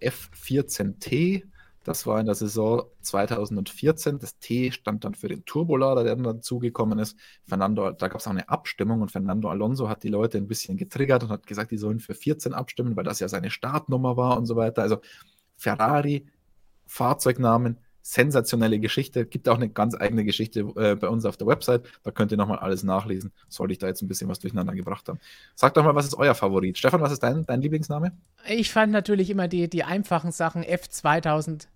F14T. 0.00 1.44
Das 1.82 2.04
war 2.06 2.18
in 2.18 2.26
der 2.26 2.34
Saison 2.34 2.82
2014. 3.02 4.18
Das 4.18 4.38
T 4.38 4.72
stand 4.72 5.04
dann 5.04 5.14
für 5.14 5.28
den 5.28 5.44
Turbolader, 5.44 6.02
der 6.02 6.16
dann 6.16 6.24
dazugekommen 6.24 6.98
ist. 6.98 7.16
Fernando, 7.44 7.92
da 7.92 8.08
gab 8.08 8.20
es 8.20 8.26
auch 8.26 8.32
eine 8.32 8.48
Abstimmung 8.48 9.02
und 9.02 9.12
Fernando 9.12 9.48
Alonso 9.48 9.88
hat 9.88 10.02
die 10.02 10.08
Leute 10.08 10.38
ein 10.38 10.48
bisschen 10.48 10.76
getriggert 10.76 11.22
und 11.22 11.30
hat 11.30 11.46
gesagt, 11.46 11.70
die 11.70 11.76
sollen 11.76 12.00
für 12.00 12.14
14 12.14 12.54
abstimmen, 12.54 12.96
weil 12.96 13.04
das 13.04 13.20
ja 13.20 13.28
seine 13.28 13.50
Startnummer 13.50 14.16
war 14.16 14.36
und 14.36 14.46
so 14.46 14.56
weiter. 14.56 14.82
Also 14.82 14.98
Ferrari, 15.56 16.26
Fahrzeugnamen, 16.86 17.78
sensationelle 18.06 18.78
Geschichte. 18.78 19.26
Gibt 19.26 19.48
auch 19.48 19.56
eine 19.56 19.68
ganz 19.68 19.96
eigene 19.96 20.24
Geschichte 20.24 20.60
äh, 20.76 20.94
bei 20.94 21.08
uns 21.08 21.24
auf 21.24 21.36
der 21.36 21.48
Website. 21.48 21.82
Da 22.04 22.12
könnt 22.12 22.30
ihr 22.30 22.36
nochmal 22.36 22.60
alles 22.60 22.84
nachlesen. 22.84 23.32
Sollte 23.48 23.72
ich 23.72 23.78
da 23.78 23.88
jetzt 23.88 24.00
ein 24.00 24.06
bisschen 24.06 24.28
was 24.28 24.38
durcheinander 24.38 24.74
gebracht 24.74 25.08
haben. 25.08 25.18
Sagt 25.56 25.76
doch 25.76 25.82
mal, 25.82 25.96
was 25.96 26.06
ist 26.06 26.14
euer 26.14 26.36
Favorit? 26.36 26.78
Stefan, 26.78 27.00
was 27.00 27.10
ist 27.10 27.24
dein, 27.24 27.44
dein 27.46 27.60
Lieblingsname? 27.60 28.12
Ich 28.48 28.70
fand 28.70 28.92
natürlich 28.92 29.28
immer 29.28 29.48
die, 29.48 29.68
die 29.68 29.82
einfachen 29.82 30.30
Sachen. 30.30 30.62
F2000 30.62 31.66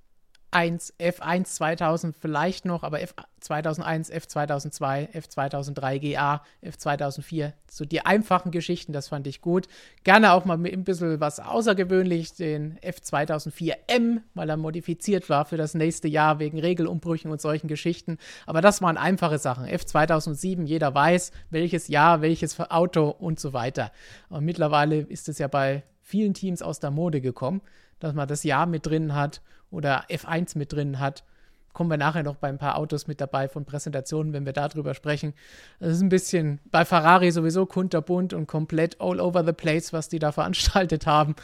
1, 0.52 0.94
F1 0.98 1.44
2000 1.44 2.16
vielleicht 2.16 2.64
noch, 2.64 2.82
aber 2.82 3.00
F 3.00 3.14
2001, 3.40 4.10
F 4.10 4.26
2002, 4.26 5.08
F 5.12 5.28
2003 5.28 5.98
GA, 5.98 6.42
F 6.60 6.76
2004, 6.76 7.54
so 7.70 7.84
die 7.84 8.04
einfachen 8.04 8.50
Geschichten, 8.50 8.92
das 8.92 9.08
fand 9.08 9.26
ich 9.26 9.40
gut. 9.40 9.68
Gerne 10.04 10.32
auch 10.32 10.44
mal 10.44 10.58
mit 10.58 10.72
ein 10.72 10.84
bisschen 10.84 11.20
was 11.20 11.40
außergewöhnlich, 11.40 12.34
den 12.34 12.78
F 12.82 12.96
2004M, 12.96 14.22
weil 14.34 14.50
er 14.50 14.56
modifiziert 14.56 15.30
war 15.30 15.44
für 15.44 15.56
das 15.56 15.74
nächste 15.74 16.08
Jahr 16.08 16.38
wegen 16.38 16.58
Regelumbrüchen 16.58 17.30
und 17.30 17.40
solchen 17.40 17.68
Geschichten. 17.68 18.18
Aber 18.46 18.60
das 18.60 18.82
waren 18.82 18.96
einfache 18.96 19.38
Sachen. 19.38 19.66
F 19.66 19.86
2007, 19.86 20.66
jeder 20.66 20.94
weiß, 20.94 21.32
welches 21.50 21.88
Jahr, 21.88 22.22
welches 22.22 22.58
Auto 22.58 23.08
und 23.08 23.38
so 23.38 23.52
weiter. 23.52 23.92
Und 24.28 24.44
mittlerweile 24.44 25.00
ist 25.00 25.28
es 25.28 25.38
ja 25.38 25.48
bei 25.48 25.84
vielen 26.02 26.34
Teams 26.34 26.60
aus 26.60 26.80
der 26.80 26.90
Mode 26.90 27.20
gekommen, 27.20 27.62
dass 28.00 28.14
man 28.14 28.26
das 28.26 28.44
Jahr 28.44 28.66
mit 28.66 28.86
drin 28.86 29.14
hat 29.14 29.40
oder 29.70 30.04
F1 30.08 30.58
mit 30.58 30.72
drin 30.72 30.98
hat. 30.98 31.24
Kommen 31.72 31.90
wir 31.90 31.96
nachher 31.96 32.24
noch 32.24 32.36
bei 32.36 32.48
ein 32.48 32.58
paar 32.58 32.76
Autos 32.76 33.06
mit 33.06 33.20
dabei 33.20 33.48
von 33.48 33.64
Präsentationen, 33.64 34.32
wenn 34.32 34.44
wir 34.44 34.52
darüber 34.52 34.94
sprechen. 34.94 35.34
Das 35.78 35.92
ist 35.92 36.00
ein 36.00 36.08
bisschen 36.08 36.58
bei 36.70 36.84
Ferrari 36.84 37.30
sowieso 37.30 37.64
kunterbunt 37.64 38.34
und 38.34 38.48
komplett 38.48 39.00
all 39.00 39.20
over 39.20 39.44
the 39.44 39.52
place, 39.52 39.92
was 39.92 40.08
die 40.08 40.18
da 40.18 40.32
veranstaltet 40.32 41.06
haben. 41.06 41.36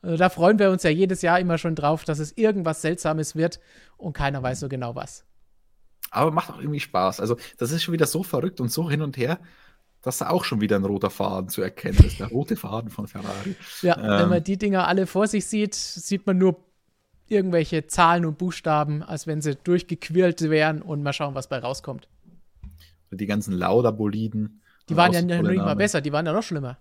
Also 0.00 0.16
da 0.16 0.30
freuen 0.30 0.58
wir 0.58 0.70
uns 0.70 0.82
ja 0.82 0.90
jedes 0.90 1.22
Jahr 1.22 1.38
immer 1.38 1.58
schon 1.58 1.74
drauf, 1.74 2.04
dass 2.04 2.18
es 2.18 2.32
irgendwas 2.36 2.80
Seltsames 2.80 3.36
wird 3.36 3.60
und 3.98 4.14
keiner 4.14 4.42
weiß 4.42 4.60
so 4.60 4.68
genau 4.68 4.94
was. 4.94 5.24
Aber 6.10 6.30
macht 6.30 6.50
auch 6.50 6.58
irgendwie 6.58 6.80
Spaß. 6.80 7.20
Also, 7.20 7.36
das 7.58 7.72
ist 7.72 7.82
schon 7.82 7.92
wieder 7.92 8.06
so 8.06 8.22
verrückt 8.22 8.60
und 8.60 8.70
so 8.70 8.88
hin 8.88 9.02
und 9.02 9.16
her, 9.16 9.40
dass 10.04 10.18
da 10.18 10.28
auch 10.28 10.44
schon 10.44 10.60
wieder 10.60 10.76
ein 10.76 10.84
roter 10.84 11.10
Faden 11.10 11.48
zu 11.48 11.62
erkennen 11.62 11.98
ist. 12.04 12.20
Der 12.20 12.28
rote 12.28 12.56
Faden 12.56 12.90
von 12.90 13.06
Ferrari. 13.06 13.56
Ja, 13.82 13.96
ähm, 13.96 14.22
wenn 14.22 14.28
man 14.28 14.44
die 14.44 14.58
Dinger 14.58 14.86
alle 14.86 15.06
vor 15.06 15.26
sich 15.26 15.46
sieht, 15.46 15.74
sieht 15.74 16.26
man 16.26 16.38
nur 16.38 16.62
irgendwelche 17.26 17.86
Zahlen 17.86 18.26
und 18.26 18.38
Buchstaben, 18.38 19.02
als 19.02 19.26
wenn 19.26 19.40
sie 19.40 19.56
durchgequirlt 19.56 20.42
wären 20.42 20.82
und 20.82 21.02
mal 21.02 21.12
schauen, 21.12 21.34
was 21.34 21.48
bei 21.48 21.58
rauskommt. 21.58 22.08
Die 23.10 23.26
ganzen 23.26 23.54
Lauda-Boliden. 23.54 24.60
Die 24.88 24.96
waren 24.96 25.12
ja 25.12 25.22
nicht 25.22 25.42
mal 25.42 25.76
besser, 25.76 26.00
die 26.00 26.12
waren 26.12 26.26
ja 26.26 26.32
noch 26.32 26.42
schlimmer. 26.42 26.78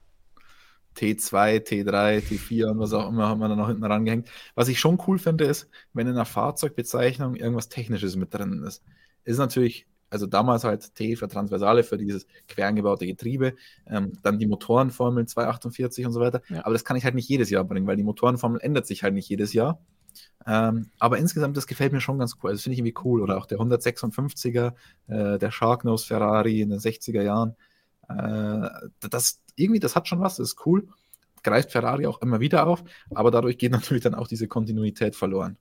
T2, 0.97 1.65
T3, 1.65 2.21
T4 2.21 2.71
und 2.71 2.79
was 2.79 2.93
auch 2.93 3.09
immer 3.09 3.27
haben 3.27 3.39
wir 3.39 3.47
da 3.47 3.55
noch 3.55 3.67
hinten 3.67 3.83
rangehängt. 3.83 4.29
Was 4.55 4.67
ich 4.67 4.79
schon 4.79 5.01
cool 5.07 5.17
finde, 5.17 5.45
ist, 5.45 5.69
wenn 5.93 6.07
in 6.07 6.13
einer 6.13 6.25
Fahrzeugbezeichnung 6.25 7.35
irgendwas 7.35 7.69
Technisches 7.69 8.15
mit 8.15 8.33
drin 8.33 8.63
ist. 8.63 8.83
Ist 9.23 9.37
natürlich, 9.37 9.87
also 10.13 10.27
damals 10.27 10.63
halt 10.63 10.93
T 10.93 11.15
für 11.15 11.27
Transversale, 11.27 11.83
für 11.83 11.97
dieses 11.97 12.27
quer 12.47 12.67
angebaute 12.67 13.07
Getriebe, 13.07 13.55
ähm, 13.87 14.13
dann 14.21 14.37
die 14.37 14.45
Motorenformel 14.45 15.25
248 15.25 16.05
und 16.05 16.11
so 16.11 16.19
weiter. 16.19 16.41
Ja. 16.49 16.63
Aber 16.63 16.73
das 16.73 16.85
kann 16.85 16.95
ich 16.95 17.03
halt 17.03 17.15
nicht 17.15 17.27
jedes 17.27 17.49
Jahr 17.49 17.63
bringen, 17.63 17.87
weil 17.87 17.97
die 17.97 18.03
Motorenformel 18.03 18.61
ändert 18.61 18.85
sich 18.85 19.01
halt 19.01 19.15
nicht 19.15 19.27
jedes 19.27 19.53
Jahr. 19.53 19.81
Ähm, 20.45 20.91
aber 20.99 21.17
insgesamt, 21.17 21.57
das 21.57 21.65
gefällt 21.65 21.93
mir 21.93 21.99
schon 21.99 22.19
ganz 22.19 22.35
cool. 22.35 22.51
Also, 22.51 22.57
das 22.57 22.63
finde 22.63 22.73
ich 22.73 22.79
irgendwie 22.79 23.01
cool. 23.03 23.21
Oder 23.21 23.37
auch 23.37 23.47
der 23.47 23.57
156er, 23.57 24.73
äh, 25.07 25.39
der 25.39 25.49
Sharknose 25.49 26.05
Ferrari 26.05 26.61
in 26.61 26.69
den 26.69 26.79
60er 26.79 27.23
Jahren. 27.23 27.55
Äh, 28.07 28.69
das, 29.09 29.41
irgendwie, 29.55 29.79
das 29.79 29.95
hat 29.95 30.07
schon 30.07 30.19
was, 30.19 30.35
das 30.35 30.49
ist 30.49 30.65
cool. 30.67 30.87
Greift 31.41 31.71
Ferrari 31.71 32.05
auch 32.05 32.21
immer 32.21 32.39
wieder 32.39 32.67
auf, 32.67 32.83
aber 33.09 33.31
dadurch 33.31 33.57
geht 33.57 33.71
natürlich 33.71 34.03
dann 34.03 34.13
auch 34.13 34.27
diese 34.27 34.47
Kontinuität 34.47 35.15
verloren. 35.15 35.57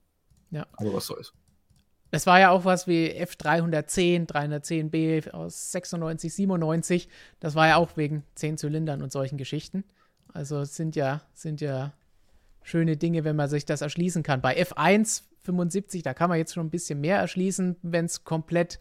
Ja. 0.51 0.67
Aber 0.73 0.93
was 0.93 1.07
soll's. 1.07 1.33
Es 2.15 2.27
war 2.27 2.39
ja 2.39 2.51
auch 2.51 2.63
was 2.63 2.85
wie 2.87 3.09
F310, 3.09 4.27
310b 4.27 5.31
aus 5.31 5.71
96, 5.71 6.31
97. 6.31 7.09
Das 7.39 7.55
war 7.55 7.67
ja 7.67 7.77
auch 7.77 7.97
wegen 7.97 8.23
10 8.35 8.59
Zylindern 8.59 9.01
und 9.01 9.11
solchen 9.11 9.39
Geschichten. 9.39 9.83
Also 10.31 10.63
sind 10.63 10.95
ja, 10.95 11.21
sind 11.33 11.59
ja 11.59 11.91
schöne 12.61 12.97
Dinge, 12.97 13.23
wenn 13.23 13.35
man 13.35 13.49
sich 13.49 13.65
das 13.65 13.81
erschließen 13.81 14.21
kann. 14.21 14.41
Bei 14.41 14.55
F1 14.61 15.23
75, 15.41 16.03
da 16.03 16.13
kann 16.13 16.29
man 16.29 16.37
jetzt 16.37 16.53
schon 16.53 16.67
ein 16.67 16.69
bisschen 16.69 17.01
mehr 17.01 17.17
erschließen, 17.17 17.77
wenn 17.81 18.05
es 18.05 18.23
komplett 18.23 18.77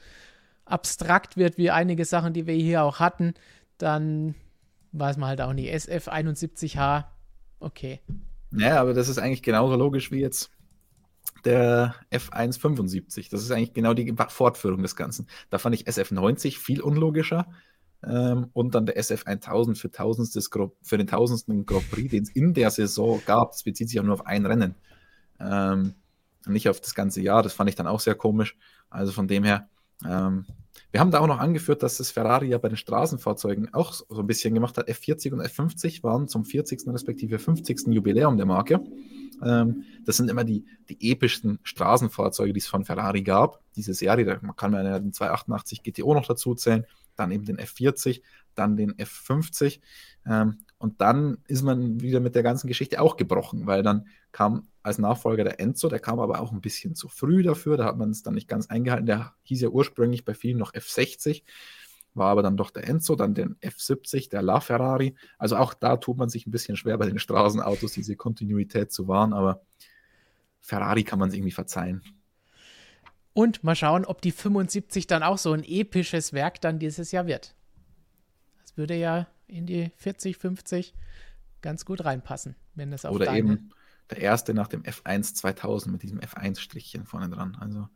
abstrakt 0.67 1.39
wird, 1.39 1.57
wie 1.57 1.71
einige 1.71 2.05
Sachen, 2.05 2.35
die 2.35 2.47
wir 2.47 2.55
hier 2.55 2.83
auch 2.83 3.01
hatten, 3.01 3.33
dann 3.79 4.35
weiß 4.93 5.17
man 5.17 5.31
halt 5.31 5.41
auch 5.41 5.55
nicht. 5.55 5.73
SF 5.73 6.09
71H, 6.09 7.07
okay. 7.61 8.01
Ja, 8.55 8.79
aber 8.79 8.93
das 8.93 9.09
ist 9.09 9.17
eigentlich 9.17 9.43
genauso 9.43 9.75
logisch 9.75 10.11
wie 10.11 10.21
jetzt 10.21 10.51
der 11.45 11.95
F175. 12.11 13.31
Das 13.31 13.43
ist 13.43 13.51
eigentlich 13.51 13.73
genau 13.73 13.95
die 13.95 14.15
Fortführung 14.29 14.83
des 14.83 14.97
Ganzen. 14.97 15.27
Da 15.51 15.59
fand 15.59 15.75
ich 15.75 15.87
SF90 15.87 16.59
viel 16.59 16.81
unlogischer. 16.81 17.47
Ähm, 18.05 18.49
und 18.53 18.75
dann 18.75 18.87
der 18.87 18.99
SF1000 18.99 19.77
für, 19.77 20.71
für 20.83 20.99
den 20.99 21.07
tausendsten 21.07 21.67
Grand 21.67 21.91
Prix, 21.91 22.11
den 22.11 22.25
es 22.25 22.31
in 22.31 22.55
der 22.55 22.71
Saison 22.71 23.23
gab. 23.27 23.53
Das 23.53 23.63
bezieht 23.63 23.89
sich 23.89 24.01
auch 24.01 24.05
nur 24.05 24.15
auf 24.15 24.27
ein 24.27 24.45
Rennen. 24.45 24.75
Ähm, 25.39 25.95
nicht 26.47 26.69
auf 26.69 26.81
das 26.81 26.95
ganze 26.95 27.21
Jahr. 27.21 27.43
Das 27.43 27.53
fand 27.53 27.71
ich 27.71 27.77
dann 27.77 27.87
auch 27.87 28.01
sehr 28.01 28.15
komisch. 28.15 28.57
Also 28.91 29.13
von 29.13 29.29
dem 29.29 29.45
her, 29.45 29.69
ähm, 30.05 30.47
wir 30.91 31.01
haben 31.01 31.11
da 31.11 31.21
auch 31.21 31.27
noch 31.27 31.39
angeführt, 31.39 31.83
dass 31.83 31.99
das 31.99 32.11
Ferrari 32.11 32.49
ja 32.49 32.59
bei 32.59 32.69
den 32.69 32.77
Straßenfahrzeugen 32.77 33.73
auch 33.73 33.93
so 33.93 34.19
ein 34.19 34.27
bisschen 34.27 34.55
gemacht 34.55 34.77
hat. 34.79 34.89
F40 34.89 35.33
und 35.33 35.41
F50 35.41 36.03
waren 36.03 36.27
zum 36.29 36.45
40. 36.45 36.89
respektive 36.89 37.39
50. 37.39 37.87
Jubiläum 37.89 38.37
der 38.37 38.47
Marke. 38.47 38.81
Ähm, 39.45 39.85
das 40.05 40.17
sind 40.17 40.31
immer 40.31 40.45
die, 40.45 40.65
die 40.89 41.13
epischsten 41.13 41.59
Straßenfahrzeuge, 41.63 42.53
die 42.53 42.61
es 42.61 42.67
von 42.67 42.85
Ferrari 42.85 43.23
gab. 43.23 43.61
Diese 43.77 43.95
Serie, 43.95 44.25
da 44.25 44.37
kann 44.37 44.73
man 44.73 44.85
ja 44.85 44.99
den 44.99 45.13
288 45.13 45.83
GTO 45.83 46.15
noch 46.15 46.27
dazu 46.27 46.55
zählen, 46.55 46.87
dann 47.17 47.31
eben 47.31 47.45
den 47.45 47.59
F40, 47.59 48.23
dann 48.55 48.77
den 48.77 48.95
F50. 48.95 49.81
Ähm, 50.27 50.59
und 50.79 51.01
dann 51.01 51.39
ist 51.47 51.63
man 51.63 52.01
wieder 52.01 52.21
mit 52.21 52.35
der 52.35 52.43
ganzen 52.43 52.67
Geschichte 52.67 53.01
auch 53.01 53.17
gebrochen, 53.17 53.67
weil 53.67 53.83
dann 53.83 54.09
kam 54.33 54.69
als 54.83 54.99
Nachfolger 54.99 55.45
der 55.45 55.61
Enzo, 55.61 55.89
der 55.89 56.01
kam 56.01 56.19
aber 56.19 56.41
auch 56.41 56.51
ein 56.51 56.61
bisschen 56.61 56.95
zu 56.95 57.09
früh 57.09 57.43
dafür, 57.43 57.77
da 57.77 57.85
hat 57.85 57.99
man 57.99 58.11
es 58.11 58.23
dann 58.23 58.35
nicht 58.35 58.49
ganz 58.49 58.67
eingehalten. 58.69 59.07
Der 59.07 59.35
hieß 59.45 59.61
ja 59.61 59.69
ursprünglich 59.69 60.25
bei 60.25 60.35
vielen 60.35 60.59
noch 60.59 60.73
F60, 60.73 61.43
war 62.15 62.31
aber 62.31 62.43
dann 62.43 62.57
doch 62.57 62.71
der 62.71 62.89
Enzo, 62.89 63.17
dann 63.17 63.35
den 63.35 63.57
F70, 63.57 64.31
der 64.31 64.43
La 64.43 64.61
Ferrari. 64.61 65.15
Also 65.39 65.57
auch 65.57 65.75
da 65.75 65.97
tut 65.97 66.17
man 66.17 66.29
sich 66.29 66.47
ein 66.47 66.51
bisschen 66.51 66.77
schwer 66.77 66.99
bei 66.99 67.07
den 67.07 67.19
Straßenautos, 67.19 67.93
diese 67.93 68.17
Kontinuität 68.17 68.93
zu 68.93 69.09
wahren, 69.09 69.33
aber 69.33 69.63
Ferrari 70.61 71.05
kann 71.05 71.19
man 71.19 71.29
es 71.29 71.35
irgendwie 71.35 71.53
verzeihen. 71.53 72.03
Und 73.35 73.65
mal 73.65 73.75
schauen, 73.75 74.05
ob 74.05 74.21
die 74.21 74.33
75 74.33 75.07
dann 75.07 75.23
auch 75.23 75.39
so 75.39 75.53
ein 75.53 75.65
episches 75.65 76.33
Werk 76.33 76.61
dann 76.61 76.79
dieses 76.79 77.13
Jahr 77.13 77.27
wird. 77.27 77.55
Das 78.63 78.77
würde 78.77 78.95
ja 78.95 79.27
in 79.47 79.67
die 79.67 79.91
40, 79.97 80.37
50 80.37 80.95
ganz 81.63 81.85
gut 81.85 82.05
reinpassen, 82.05 82.57
wenn 82.75 82.91
das 82.91 83.05
auf 83.05 83.15
Oder 83.15 83.33
eben 83.35 83.71
der 84.11 84.19
erste 84.19 84.53
nach 84.53 84.69
dem 84.69 84.83
F1 84.83 85.35
2000 85.35 85.93
mit 85.93 86.03
diesem 86.03 86.21
F1-Strichchen 86.21 87.07
vorne 87.07 87.31
dran. 87.31 87.57
Also 87.59 87.89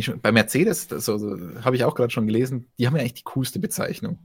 schon, 0.00 0.20
bei 0.20 0.32
Mercedes, 0.32 0.88
so, 0.88 1.18
so, 1.18 1.36
habe 1.62 1.76
ich 1.76 1.84
auch 1.84 1.94
gerade 1.94 2.10
schon 2.10 2.26
gelesen, 2.26 2.66
die 2.78 2.86
haben 2.86 2.94
ja 2.96 3.00
eigentlich 3.00 3.14
die 3.14 3.24
coolste 3.24 3.58
Bezeichnung. 3.58 4.18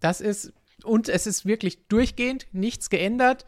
Das 0.00 0.20
ist, 0.20 0.52
und 0.84 1.08
es 1.08 1.26
ist 1.26 1.46
wirklich 1.46 1.86
durchgehend 1.88 2.46
nichts 2.52 2.90
geändert. 2.90 3.44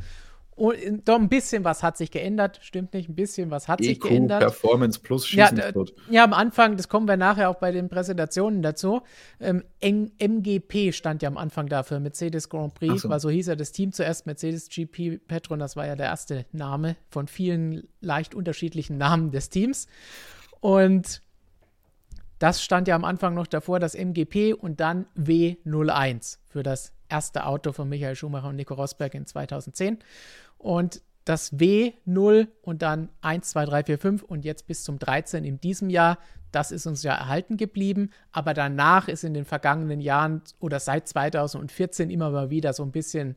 Und 0.54 1.08
doch 1.08 1.18
ein 1.18 1.30
bisschen 1.30 1.64
was 1.64 1.82
hat 1.82 1.96
sich 1.96 2.10
geändert, 2.10 2.60
stimmt 2.62 2.92
nicht, 2.92 3.08
ein 3.08 3.14
bisschen 3.14 3.50
was 3.50 3.68
hat 3.68 3.80
EQ, 3.80 3.86
sich 3.86 4.00
geändert. 4.00 4.40
Performance 4.40 5.00
plus 5.00 5.26
Schießen 5.26 5.56
ja, 5.56 5.72
ja, 6.10 6.24
am 6.24 6.34
Anfang, 6.34 6.76
das 6.76 6.90
kommen 6.90 7.08
wir 7.08 7.16
nachher 7.16 7.48
auch 7.48 7.54
bei 7.54 7.72
den 7.72 7.88
Präsentationen 7.88 8.60
dazu. 8.60 9.00
Ähm, 9.40 9.64
MGP 9.80 10.92
stand 10.92 11.22
ja 11.22 11.30
am 11.30 11.38
Anfang 11.38 11.68
dafür, 11.68 12.00
Mercedes 12.00 12.50
Grand 12.50 12.74
Prix, 12.74 13.00
so. 13.00 13.08
weil 13.08 13.18
so 13.18 13.30
hieß 13.30 13.46
ja 13.46 13.56
das 13.56 13.72
Team 13.72 13.92
zuerst, 13.92 14.26
Mercedes 14.26 14.68
GP 14.68 15.26
Petron, 15.26 15.58
das 15.58 15.74
war 15.74 15.86
ja 15.86 15.96
der 15.96 16.06
erste 16.06 16.44
Name 16.52 16.96
von 17.08 17.28
vielen 17.28 17.88
leicht 18.02 18.34
unterschiedlichen 18.34 18.98
Namen 18.98 19.30
des 19.30 19.48
Teams. 19.48 19.86
Und 20.60 21.22
das 22.42 22.60
stand 22.60 22.88
ja 22.88 22.96
am 22.96 23.04
Anfang 23.04 23.34
noch 23.34 23.46
davor, 23.46 23.78
das 23.78 23.94
MGP 23.94 24.52
und 24.52 24.80
dann 24.80 25.06
W01 25.16 26.38
für 26.48 26.64
das 26.64 26.92
erste 27.08 27.46
Auto 27.46 27.70
von 27.70 27.88
Michael 27.88 28.16
Schumacher 28.16 28.48
und 28.48 28.56
Nico 28.56 28.74
Rosberg 28.74 29.14
in 29.14 29.26
2010. 29.26 30.00
Und 30.58 31.02
das 31.24 31.52
W0 31.52 32.48
und 32.62 32.82
dann 32.82 33.10
1, 33.20 33.48
2, 33.48 33.64
3, 33.64 33.84
4, 33.84 33.98
5 33.98 34.22
und 34.24 34.44
jetzt 34.44 34.66
bis 34.66 34.82
zum 34.82 34.98
13 34.98 35.44
in 35.44 35.60
diesem 35.60 35.88
Jahr, 35.88 36.18
das 36.50 36.72
ist 36.72 36.84
uns 36.86 37.04
ja 37.04 37.14
erhalten 37.14 37.56
geblieben. 37.56 38.10
Aber 38.32 38.54
danach 38.54 39.06
ist 39.06 39.22
in 39.22 39.34
den 39.34 39.44
vergangenen 39.44 40.00
Jahren 40.00 40.42
oder 40.58 40.80
seit 40.80 41.06
2014 41.06 42.10
immer 42.10 42.30
mal 42.30 42.50
wieder 42.50 42.72
so 42.72 42.82
ein 42.82 42.90
bisschen 42.90 43.36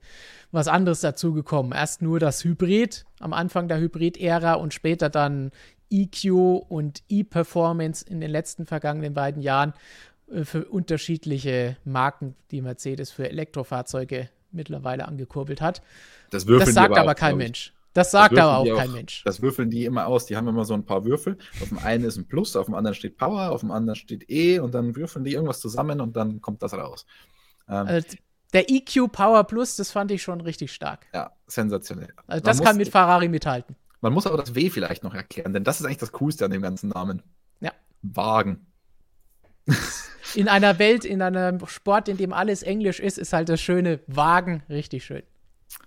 was 0.52 0.68
anderes 0.68 1.02
dazugekommen. 1.02 1.74
Erst 1.74 2.02
nur 2.02 2.20
das 2.20 2.44
Hybrid 2.44 3.06
am 3.20 3.34
Anfang 3.34 3.68
der 3.68 3.80
Hybrid-Ära 3.80 4.54
und 4.54 4.74
später 4.74 5.10
dann 5.10 5.52
EQ 6.04 6.66
und 6.70 7.04
E-Performance 7.10 8.06
in 8.08 8.20
den 8.20 8.32
letzten 8.32 8.66
vergangenen 8.66 9.14
beiden 9.14 9.42
Jahren. 9.42 9.74
Äh, 10.32 10.44
für 10.44 10.66
unterschiedliche 10.66 11.78
Marken, 11.84 12.36
die 12.52 12.62
Mercedes 12.62 13.12
für 13.12 13.30
Elektrofahrzeuge 13.30 14.30
mittlerweile 14.52 15.08
angekurbelt 15.08 15.62
hat. 15.62 15.82
Das, 16.32 16.46
das 16.46 16.74
sagt 16.74 16.98
aber, 16.98 17.12
auch, 17.12 17.16
kein 17.16 17.38
Mensch. 17.38 17.74
Das 17.94 18.12
sagt 18.12 18.34
das 18.34 18.44
aber 18.44 18.58
auch 18.58 18.78
kein 18.78 18.92
Mensch. 18.92 19.24
Das 19.24 19.42
würfeln 19.42 19.70
die 19.70 19.86
immer 19.86 20.08
aus. 20.08 20.26
Die 20.26 20.36
haben 20.36 20.48
immer 20.48 20.66
so 20.66 20.74
ein 20.74 20.86
paar 20.86 21.06
Würfel. 21.06 21.38
Auf 21.62 21.70
dem 21.70 21.78
einen 21.80 22.04
ist 22.04 22.18
ein 22.18 22.28
Plus, 22.28 22.56
auf 22.56 22.66
dem 22.66 22.76
anderen 22.76 22.96
steht 22.96 23.18
Power, 23.18 23.52
auf 23.52 23.62
dem 23.62 23.72
anderen 23.72 23.96
steht 23.96 24.30
E 24.30 24.60
und 24.60 24.74
dann 24.74 24.96
würfeln 24.96 25.24
die 25.24 25.34
irgendwas 25.34 25.60
zusammen 25.60 26.02
und 26.02 26.16
dann 26.16 26.42
kommt 26.42 26.62
das 26.62 26.74
raus. 26.74 27.06
Ähm, 27.70 27.88
also 27.88 28.18
der 28.54 28.70
EQ 28.70 29.12
Power 29.12 29.44
Plus, 29.44 29.76
das 29.76 29.92
fand 29.92 30.12
ich 30.12 30.24
schon 30.24 30.42
richtig 30.42 30.74
stark. 30.74 31.08
Ja, 31.14 31.32
sensationell. 31.48 32.14
Also 32.28 32.44
das 32.44 32.62
kann 32.62 32.78
mit 32.78 32.90
Ferrari 32.90 33.28
mithalten. 33.28 33.76
Man 34.06 34.14
muss 34.14 34.28
aber 34.28 34.38
das 34.38 34.54
W 34.54 34.70
vielleicht 34.70 35.04
noch 35.04 35.16
erklären, 35.16 35.52
denn 35.52 35.64
das 35.64 35.80
ist 35.80 35.86
eigentlich 35.88 35.98
das 35.98 36.12
Coolste 36.12 36.46
an 36.46 36.52
dem 36.52 36.62
ganzen 36.62 36.90
Namen. 36.90 37.24
Ja. 37.60 37.72
Wagen. 38.04 38.68
in 40.36 40.48
einer 40.48 40.78
Welt, 40.78 41.06
in 41.06 41.24
einem 41.24 41.66
Sport, 41.66 42.08
in 42.08 42.18
dem 42.18 42.32
alles 42.32 42.62
Englisch 42.62 43.00
ist, 43.00 43.18
ist 43.18 43.34
halt 43.34 43.50
das 43.50 43.60
schöne 43.60 44.02
Wagen 44.06 44.62
richtig 44.70 45.06
schön. 45.06 45.24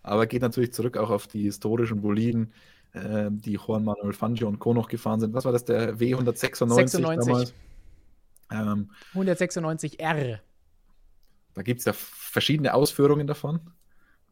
Aber 0.02 0.26
geht 0.26 0.42
natürlich 0.42 0.72
zurück 0.72 0.96
auch 0.96 1.10
auf 1.10 1.28
die 1.28 1.44
historischen 1.44 2.00
Boliden, 2.00 2.52
äh, 2.92 3.28
die 3.30 3.52
Juan 3.52 3.84
Manuel 3.84 4.12
Fangio 4.12 4.48
und 4.48 4.58
Co. 4.58 4.74
noch 4.74 4.88
gefahren 4.88 5.20
sind. 5.20 5.32
Was 5.32 5.44
war 5.44 5.52
das, 5.52 5.64
der 5.64 5.94
W196 5.94 6.74
96. 6.88 7.24
damals? 7.24 7.54
Ähm, 8.50 8.90
196R. 9.14 10.40
Da 11.54 11.62
gibt 11.62 11.78
es 11.78 11.84
ja 11.84 11.92
verschiedene 11.92 12.74
Ausführungen 12.74 13.28
davon. 13.28 13.60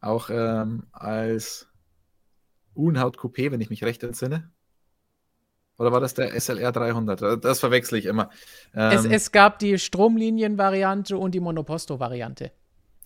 Auch 0.01 0.29
ähm, 0.29 0.83
als 0.91 1.69
Unhaut 2.77 3.17
Coupé, 3.17 3.51
wenn 3.51 3.61
ich 3.61 3.69
mich 3.69 3.83
recht 3.83 4.03
entsinne. 4.03 4.49
Oder 5.77 5.91
war 5.91 5.99
das 5.99 6.13
der 6.13 6.39
SLR 6.39 6.71
300? 6.71 7.43
Das 7.43 7.59
verwechsel 7.59 7.99
ich 7.99 8.05
immer. 8.05 8.29
Ähm, 8.73 8.91
es, 8.91 9.05
es, 9.05 9.31
gab 9.31 9.59
die 9.59 9.77
Stromlinien-Variante 9.77 11.17
und 11.17 11.35
die 11.35 11.39
Monoposto-Variante. 11.39 12.51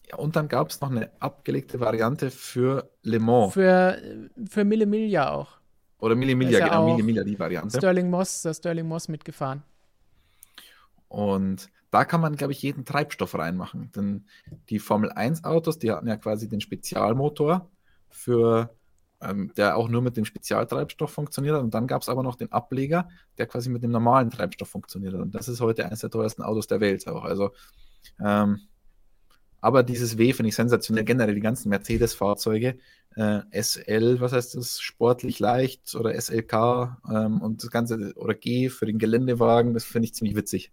Ja, 0.09 0.15
und 0.17 0.35
dann 0.35 0.47
gab 0.47 0.69
es 0.69 0.79
noch 0.79 0.89
eine 0.89 1.11
abgelegte 1.19 1.79
Variante 1.79 2.31
für 2.31 2.89
Le 3.03 3.19
Mans. 3.19 3.53
Für, 3.53 4.01
für 4.49 4.63
Mille 4.63 4.85
Miglia 4.85 5.31
auch. 5.31 5.57
Oder 5.99 6.15
Mille 6.15 6.35
Miglia, 6.35 6.59
ja 6.59 6.65
genau, 6.65 6.91
Mille 6.91 7.03
Miglia, 7.03 7.23
die 7.23 7.37
Variante. 7.37 7.77
Sterling 7.77 8.09
Moss, 8.09 8.41
der 8.41 8.53
Sterling 8.53 8.87
Moss 8.87 9.07
mitgefahren. 9.07 9.63
Und 11.09 11.69
da 11.91 12.05
kann 12.05 12.21
man, 12.21 12.37
glaube 12.37 12.53
ich, 12.53 12.61
jeden 12.61 12.85
Treibstoff 12.85 13.37
reinmachen. 13.37 13.91
Denn 13.91 14.25
die 14.69 14.79
Formel 14.79 15.11
1 15.11 15.43
Autos, 15.43 15.77
die 15.77 15.91
hatten 15.91 16.07
ja 16.07 16.15
quasi 16.15 16.47
den 16.47 16.61
Spezialmotor 16.61 17.69
für 18.09 18.73
ähm, 19.21 19.51
der 19.55 19.77
auch 19.77 19.89
nur 19.89 20.01
mit 20.01 20.17
dem 20.17 20.25
Spezialtreibstoff 20.25 21.11
funktioniert 21.11 21.55
hat. 21.55 21.63
Und 21.63 21.73
dann 21.73 21.87
gab 21.87 22.01
es 22.01 22.09
aber 22.09 22.23
noch 22.23 22.35
den 22.35 22.51
Ableger, 22.51 23.07
der 23.37 23.47
quasi 23.47 23.69
mit 23.69 23.83
dem 23.83 23.91
normalen 23.91 24.29
Treibstoff 24.29 24.69
funktioniert 24.69 25.13
hat. 25.13 25.21
Und 25.21 25.35
das 25.35 25.47
ist 25.47 25.61
heute 25.61 25.85
eines 25.85 25.99
der 25.99 26.09
teuersten 26.09 26.41
Autos 26.41 26.67
der 26.67 26.79
Welt 26.79 27.07
auch. 27.07 27.23
Also, 27.23 27.51
ähm, 28.19 28.61
aber 29.61 29.83
dieses 29.83 30.17
W 30.17 30.33
finde 30.33 30.49
ich 30.49 30.55
sensationell. 30.55 31.03
Generell 31.03 31.35
die 31.35 31.41
ganzen 31.41 31.69
Mercedes-Fahrzeuge, 31.69 32.79
äh, 33.15 33.41
SL, 33.51 34.19
was 34.19 34.33
heißt 34.33 34.55
das? 34.55 34.79
Sportlich 34.79 35.39
leicht 35.39 35.93
oder 35.95 36.19
SLK 36.19 36.97
ähm, 37.09 37.41
und 37.41 37.63
das 37.63 37.69
Ganze 37.69 38.13
oder 38.15 38.33
G 38.33 38.69
für 38.69 38.85
den 38.85 38.97
Geländewagen, 38.97 39.73
das 39.73 39.83
finde 39.83 40.05
ich 40.05 40.15
ziemlich 40.15 40.35
witzig, 40.35 40.71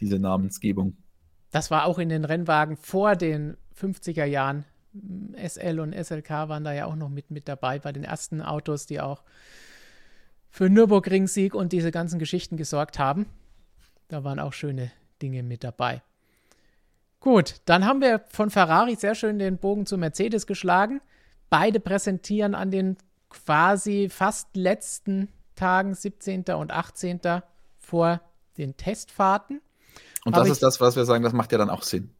diese 0.00 0.18
Namensgebung. 0.18 0.96
Das 1.50 1.70
war 1.70 1.84
auch 1.84 1.98
in 1.98 2.08
den 2.08 2.24
Rennwagen 2.24 2.76
vor 2.76 3.16
den 3.16 3.56
50er 3.78 4.24
Jahren 4.24 4.64
SL 4.92 5.80
und 5.80 5.92
SLK 5.92 6.48
waren 6.48 6.64
da 6.64 6.72
ja 6.72 6.86
auch 6.86 6.96
noch 6.96 7.08
mit, 7.08 7.30
mit 7.30 7.48
dabei 7.48 7.78
bei 7.78 7.92
den 7.92 8.04
ersten 8.04 8.42
Autos, 8.42 8.86
die 8.86 9.00
auch 9.00 9.22
für 10.50 10.68
Nürburgring-Sieg 10.68 11.54
und 11.54 11.72
diese 11.72 11.90
ganzen 11.92 12.18
Geschichten 12.18 12.56
gesorgt 12.56 12.98
haben. 12.98 13.26
Da 14.08 14.24
waren 14.24 14.40
auch 14.40 14.52
schöne 14.52 14.90
Dinge 15.22 15.42
mit 15.42 15.62
dabei. 15.62 16.02
Gut, 17.20 17.60
dann 17.66 17.84
haben 17.84 18.00
wir 18.00 18.24
von 18.28 18.50
Ferrari 18.50 18.96
sehr 18.96 19.14
schön 19.14 19.38
den 19.38 19.58
Bogen 19.58 19.86
zu 19.86 19.98
Mercedes 19.98 20.46
geschlagen. 20.46 21.00
Beide 21.50 21.78
präsentieren 21.78 22.54
an 22.54 22.70
den 22.70 22.96
quasi 23.28 24.08
fast 24.08 24.56
letzten 24.56 25.28
Tagen, 25.54 25.94
17. 25.94 26.44
und 26.56 26.72
18. 26.72 27.20
vor 27.78 28.20
den 28.56 28.76
Testfahrten. 28.76 29.60
Und 30.24 30.36
das 30.36 30.48
ist 30.48 30.62
das, 30.62 30.80
was 30.80 30.96
wir 30.96 31.04
sagen, 31.04 31.22
das 31.22 31.32
macht 31.32 31.52
ja 31.52 31.58
dann 31.58 31.70
auch 31.70 31.82
Sinn. 31.82 32.10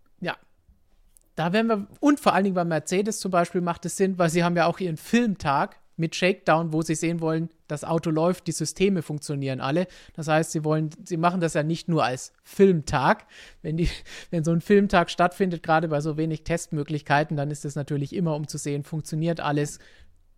Da 1.40 1.54
werden 1.54 1.68
wir, 1.68 1.86
und 2.00 2.20
vor 2.20 2.34
allen 2.34 2.44
Dingen 2.44 2.54
bei 2.54 2.66
Mercedes 2.66 3.18
zum 3.18 3.30
Beispiel 3.30 3.62
macht 3.62 3.86
es 3.86 3.96
Sinn, 3.96 4.18
weil 4.18 4.28
sie 4.28 4.44
haben 4.44 4.58
ja 4.58 4.66
auch 4.66 4.78
ihren 4.78 4.98
Filmtag 4.98 5.80
mit 5.96 6.14
Shakedown, 6.14 6.74
wo 6.74 6.82
sie 6.82 6.94
sehen 6.94 7.22
wollen, 7.22 7.48
das 7.66 7.82
Auto 7.82 8.10
läuft, 8.10 8.46
die 8.46 8.52
Systeme 8.52 9.00
funktionieren 9.00 9.58
alle. 9.58 9.86
Das 10.12 10.28
heißt, 10.28 10.52
sie 10.52 10.64
wollen, 10.64 10.90
sie 11.02 11.16
machen 11.16 11.40
das 11.40 11.54
ja 11.54 11.62
nicht 11.62 11.88
nur 11.88 12.04
als 12.04 12.34
Filmtag. 12.42 13.26
Wenn, 13.62 13.78
die, 13.78 13.88
wenn 14.30 14.44
so 14.44 14.52
ein 14.52 14.60
Filmtag 14.60 15.08
stattfindet, 15.08 15.62
gerade 15.62 15.88
bei 15.88 16.02
so 16.02 16.18
wenig 16.18 16.44
Testmöglichkeiten, 16.44 17.38
dann 17.38 17.50
ist 17.50 17.64
es 17.64 17.74
natürlich 17.74 18.14
immer, 18.14 18.36
um 18.36 18.46
zu 18.46 18.58
sehen, 18.58 18.84
funktioniert 18.84 19.40
alles. 19.40 19.78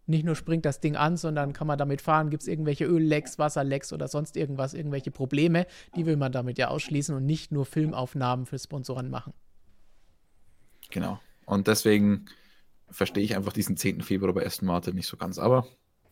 Nicht 0.06 0.24
nur 0.24 0.36
springt 0.36 0.64
das 0.64 0.78
Ding 0.78 0.94
an, 0.94 1.16
sondern 1.16 1.52
kann 1.52 1.66
man 1.66 1.78
damit 1.78 2.00
fahren, 2.00 2.30
gibt 2.30 2.44
es 2.44 2.48
irgendwelche 2.48 2.84
Öllecks, 2.84 3.40
Wasserlecks 3.40 3.92
oder 3.92 4.06
sonst 4.06 4.36
irgendwas, 4.36 4.72
irgendwelche 4.72 5.10
Probleme, 5.10 5.66
die 5.96 6.06
will 6.06 6.16
man 6.16 6.30
damit 6.30 6.58
ja 6.58 6.68
ausschließen 6.68 7.12
und 7.12 7.26
nicht 7.26 7.50
nur 7.50 7.66
Filmaufnahmen 7.66 8.46
für 8.46 8.60
Sponsoren 8.60 9.10
machen. 9.10 9.32
Genau. 10.92 11.18
Und 11.46 11.66
deswegen 11.66 12.26
verstehe 12.90 13.24
ich 13.24 13.36
einfach 13.36 13.52
diesen 13.52 13.76
10. 13.76 14.02
Februar 14.02 14.32
bei 14.32 14.46
Aston 14.46 14.68
Martin 14.68 14.94
nicht 14.94 15.08
so 15.08 15.16
ganz. 15.16 15.38
Aber 15.38 15.66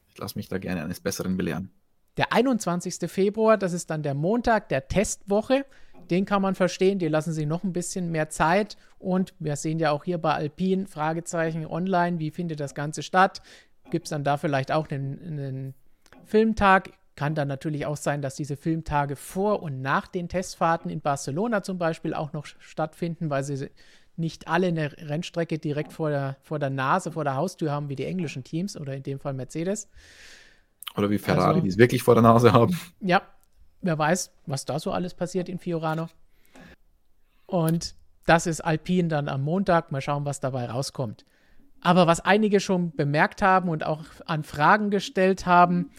ich 0.08 0.18
lasse 0.18 0.36
mich 0.36 0.48
da 0.48 0.58
gerne 0.58 0.82
eines 0.82 1.00
Besseren 1.00 1.36
belehren. 1.36 1.70
Der 2.16 2.32
21. 2.32 3.10
Februar, 3.10 3.56
das 3.56 3.72
ist 3.72 3.90
dann 3.90 4.02
der 4.02 4.14
Montag 4.14 4.68
der 4.68 4.88
Testwoche. 4.88 5.64
Den 6.10 6.24
kann 6.24 6.42
man 6.42 6.56
verstehen, 6.56 6.98
die 6.98 7.08
lassen 7.08 7.32
sich 7.32 7.46
noch 7.46 7.62
ein 7.62 7.72
bisschen 7.72 8.10
mehr 8.10 8.28
Zeit. 8.30 8.76
Und 8.98 9.32
wir 9.38 9.56
sehen 9.56 9.78
ja 9.78 9.92
auch 9.92 10.04
hier 10.04 10.18
bei 10.18 10.34
Alpine 10.34 10.86
Fragezeichen 10.86 11.64
online, 11.66 12.18
wie 12.18 12.30
findet 12.30 12.58
das 12.58 12.74
Ganze 12.74 13.02
statt? 13.02 13.40
Gibt 13.90 14.06
es 14.06 14.10
dann 14.10 14.24
da 14.24 14.36
vielleicht 14.36 14.72
auch 14.72 14.88
einen, 14.88 15.20
einen 15.22 15.74
Filmtag? 16.24 16.90
Kann 17.14 17.34
dann 17.34 17.48
natürlich 17.48 17.86
auch 17.86 17.96
sein, 17.96 18.22
dass 18.22 18.34
diese 18.34 18.56
Filmtage 18.56 19.14
vor 19.14 19.62
und 19.62 19.82
nach 19.82 20.08
den 20.08 20.28
Testfahrten 20.28 20.90
in 20.90 21.00
Barcelona 21.00 21.62
zum 21.62 21.78
Beispiel 21.78 22.14
auch 22.14 22.32
noch 22.32 22.46
stattfinden, 22.46 23.30
weil 23.30 23.44
sie 23.44 23.70
nicht 24.16 24.48
alle 24.48 24.68
eine 24.68 24.92
Rennstrecke 24.92 25.58
direkt 25.58 25.92
vor 25.92 26.10
der, 26.10 26.36
vor 26.42 26.58
der 26.58 26.70
Nase, 26.70 27.12
vor 27.12 27.24
der 27.24 27.36
Haustür 27.36 27.70
haben, 27.70 27.88
wie 27.88 27.96
die 27.96 28.04
englischen 28.04 28.44
Teams 28.44 28.76
oder 28.76 28.94
in 28.94 29.02
dem 29.02 29.18
Fall 29.18 29.32
Mercedes. 29.32 29.88
Oder 30.96 31.10
wie 31.10 31.18
Ferrari, 31.18 31.48
also, 31.48 31.60
die 31.60 31.68
es 31.68 31.78
wirklich 31.78 32.02
vor 32.02 32.14
der 32.14 32.22
Nase 32.22 32.52
haben. 32.52 32.78
Ja, 33.00 33.22
wer 33.80 33.98
weiß, 33.98 34.32
was 34.46 34.64
da 34.64 34.78
so 34.78 34.92
alles 34.92 35.14
passiert 35.14 35.48
in 35.48 35.58
Fiorano. 35.58 36.08
Und 37.46 37.94
das 38.26 38.46
ist 38.46 38.60
Alpine 38.60 39.08
dann 39.08 39.28
am 39.28 39.42
Montag. 39.42 39.92
Mal 39.92 40.00
schauen, 40.00 40.24
was 40.24 40.40
dabei 40.40 40.66
rauskommt. 40.66 41.24
Aber 41.80 42.06
was 42.06 42.20
einige 42.20 42.60
schon 42.60 42.92
bemerkt 42.92 43.42
haben 43.42 43.68
und 43.68 43.84
auch 43.84 44.04
an 44.26 44.44
Fragen 44.44 44.90
gestellt 44.90 45.46
haben, 45.46 45.90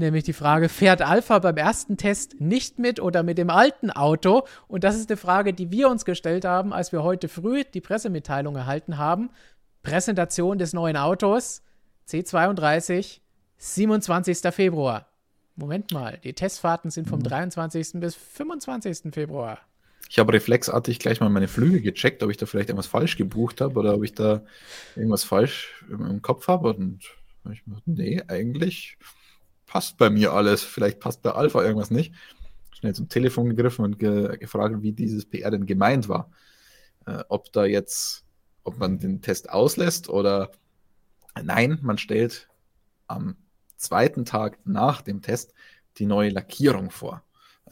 Nämlich 0.00 0.24
die 0.24 0.32
Frage, 0.32 0.70
fährt 0.70 1.02
Alpha 1.02 1.40
beim 1.40 1.58
ersten 1.58 1.98
Test 1.98 2.40
nicht 2.40 2.78
mit 2.78 3.00
oder 3.00 3.22
mit 3.22 3.36
dem 3.36 3.50
alten 3.50 3.90
Auto? 3.90 4.46
Und 4.66 4.82
das 4.82 4.96
ist 4.96 5.10
eine 5.10 5.18
Frage, 5.18 5.52
die 5.52 5.70
wir 5.70 5.90
uns 5.90 6.06
gestellt 6.06 6.46
haben, 6.46 6.72
als 6.72 6.90
wir 6.90 7.02
heute 7.02 7.28
früh 7.28 7.64
die 7.64 7.82
Pressemitteilung 7.82 8.56
erhalten 8.56 8.96
haben. 8.96 9.28
Präsentation 9.82 10.56
des 10.56 10.72
neuen 10.72 10.96
Autos, 10.96 11.62
C32, 12.08 13.20
27. 13.58 14.38
Februar. 14.54 15.06
Moment 15.54 15.92
mal, 15.92 16.18
die 16.24 16.32
Testfahrten 16.32 16.90
sind 16.90 17.06
vom 17.06 17.22
23. 17.22 17.92
Mhm. 17.92 18.00
bis 18.00 18.14
25. 18.14 19.12
Februar. 19.12 19.58
Ich 20.08 20.18
habe 20.18 20.32
reflexartig 20.32 20.98
gleich 20.98 21.20
mal 21.20 21.28
meine 21.28 21.46
Flüge 21.46 21.82
gecheckt, 21.82 22.22
ob 22.22 22.30
ich 22.30 22.38
da 22.38 22.46
vielleicht 22.46 22.70
irgendwas 22.70 22.86
falsch 22.86 23.18
gebucht 23.18 23.60
habe 23.60 23.78
oder 23.78 23.96
ob 23.96 24.04
ich 24.04 24.14
da 24.14 24.40
irgendwas 24.96 25.24
falsch 25.24 25.84
im 25.90 26.22
Kopf 26.22 26.48
habe. 26.48 26.72
Und 26.72 27.04
ich 27.52 27.62
dachte, 27.66 27.82
nee, 27.84 28.22
eigentlich 28.28 28.96
passt 29.70 29.98
bei 29.98 30.10
mir 30.10 30.32
alles, 30.32 30.64
vielleicht 30.64 30.98
passt 30.98 31.22
bei 31.22 31.30
Alpha 31.30 31.62
irgendwas 31.62 31.92
nicht. 31.92 32.12
Schnell 32.72 32.92
zum 32.92 33.08
Telefon 33.08 33.50
gegriffen 33.50 33.84
und 33.84 34.00
ge 34.00 34.36
gefragt, 34.36 34.82
wie 34.82 34.90
dieses 34.90 35.24
PR 35.26 35.52
denn 35.52 35.64
gemeint 35.64 36.08
war. 36.08 36.32
Äh, 37.06 37.22
ob 37.28 37.52
da 37.52 37.64
jetzt, 37.64 38.24
ob 38.64 38.78
man 38.78 38.98
den 38.98 39.22
Test 39.22 39.48
auslässt 39.48 40.08
oder 40.08 40.50
nein, 41.40 41.78
man 41.82 41.98
stellt 41.98 42.48
am 43.06 43.36
zweiten 43.76 44.24
Tag 44.24 44.58
nach 44.64 45.02
dem 45.02 45.22
Test 45.22 45.54
die 45.98 46.06
neue 46.06 46.30
Lackierung 46.30 46.90
vor. 46.90 47.22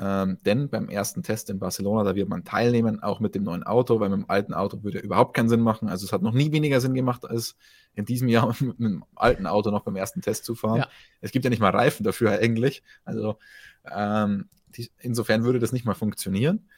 Ähm, 0.00 0.38
denn 0.44 0.68
beim 0.68 0.88
ersten 0.88 1.22
Test 1.22 1.50
in 1.50 1.58
Barcelona, 1.58 2.04
da 2.04 2.14
wird 2.14 2.28
man 2.28 2.44
teilnehmen, 2.44 3.02
auch 3.02 3.18
mit 3.18 3.34
dem 3.34 3.42
neuen 3.42 3.64
Auto, 3.64 3.98
weil 3.98 4.10
mit 4.10 4.20
dem 4.20 4.30
alten 4.30 4.54
Auto 4.54 4.84
würde 4.84 5.00
überhaupt 5.00 5.34
keinen 5.34 5.48
Sinn 5.48 5.60
machen. 5.60 5.88
Also 5.88 6.06
es 6.06 6.12
hat 6.12 6.22
noch 6.22 6.32
nie 6.32 6.52
weniger 6.52 6.80
Sinn 6.80 6.94
gemacht, 6.94 7.24
als 7.24 7.56
in 7.94 8.04
diesem 8.04 8.28
Jahr 8.28 8.54
mit 8.60 8.78
dem 8.78 9.04
alten 9.16 9.46
Auto 9.46 9.70
noch 9.70 9.82
beim 9.82 9.96
ersten 9.96 10.20
Test 10.20 10.44
zu 10.44 10.54
fahren. 10.54 10.78
Ja. 10.78 10.88
Es 11.20 11.32
gibt 11.32 11.44
ja 11.44 11.50
nicht 11.50 11.60
mal 11.60 11.70
Reifen 11.70 12.04
dafür 12.04 12.30
eigentlich. 12.30 12.84
Also 13.04 13.38
ähm, 13.90 14.48
die, 14.68 14.90
insofern 14.98 15.42
würde 15.42 15.58
das 15.58 15.72
nicht 15.72 15.84
mal 15.84 15.94
funktionieren. 15.94 16.68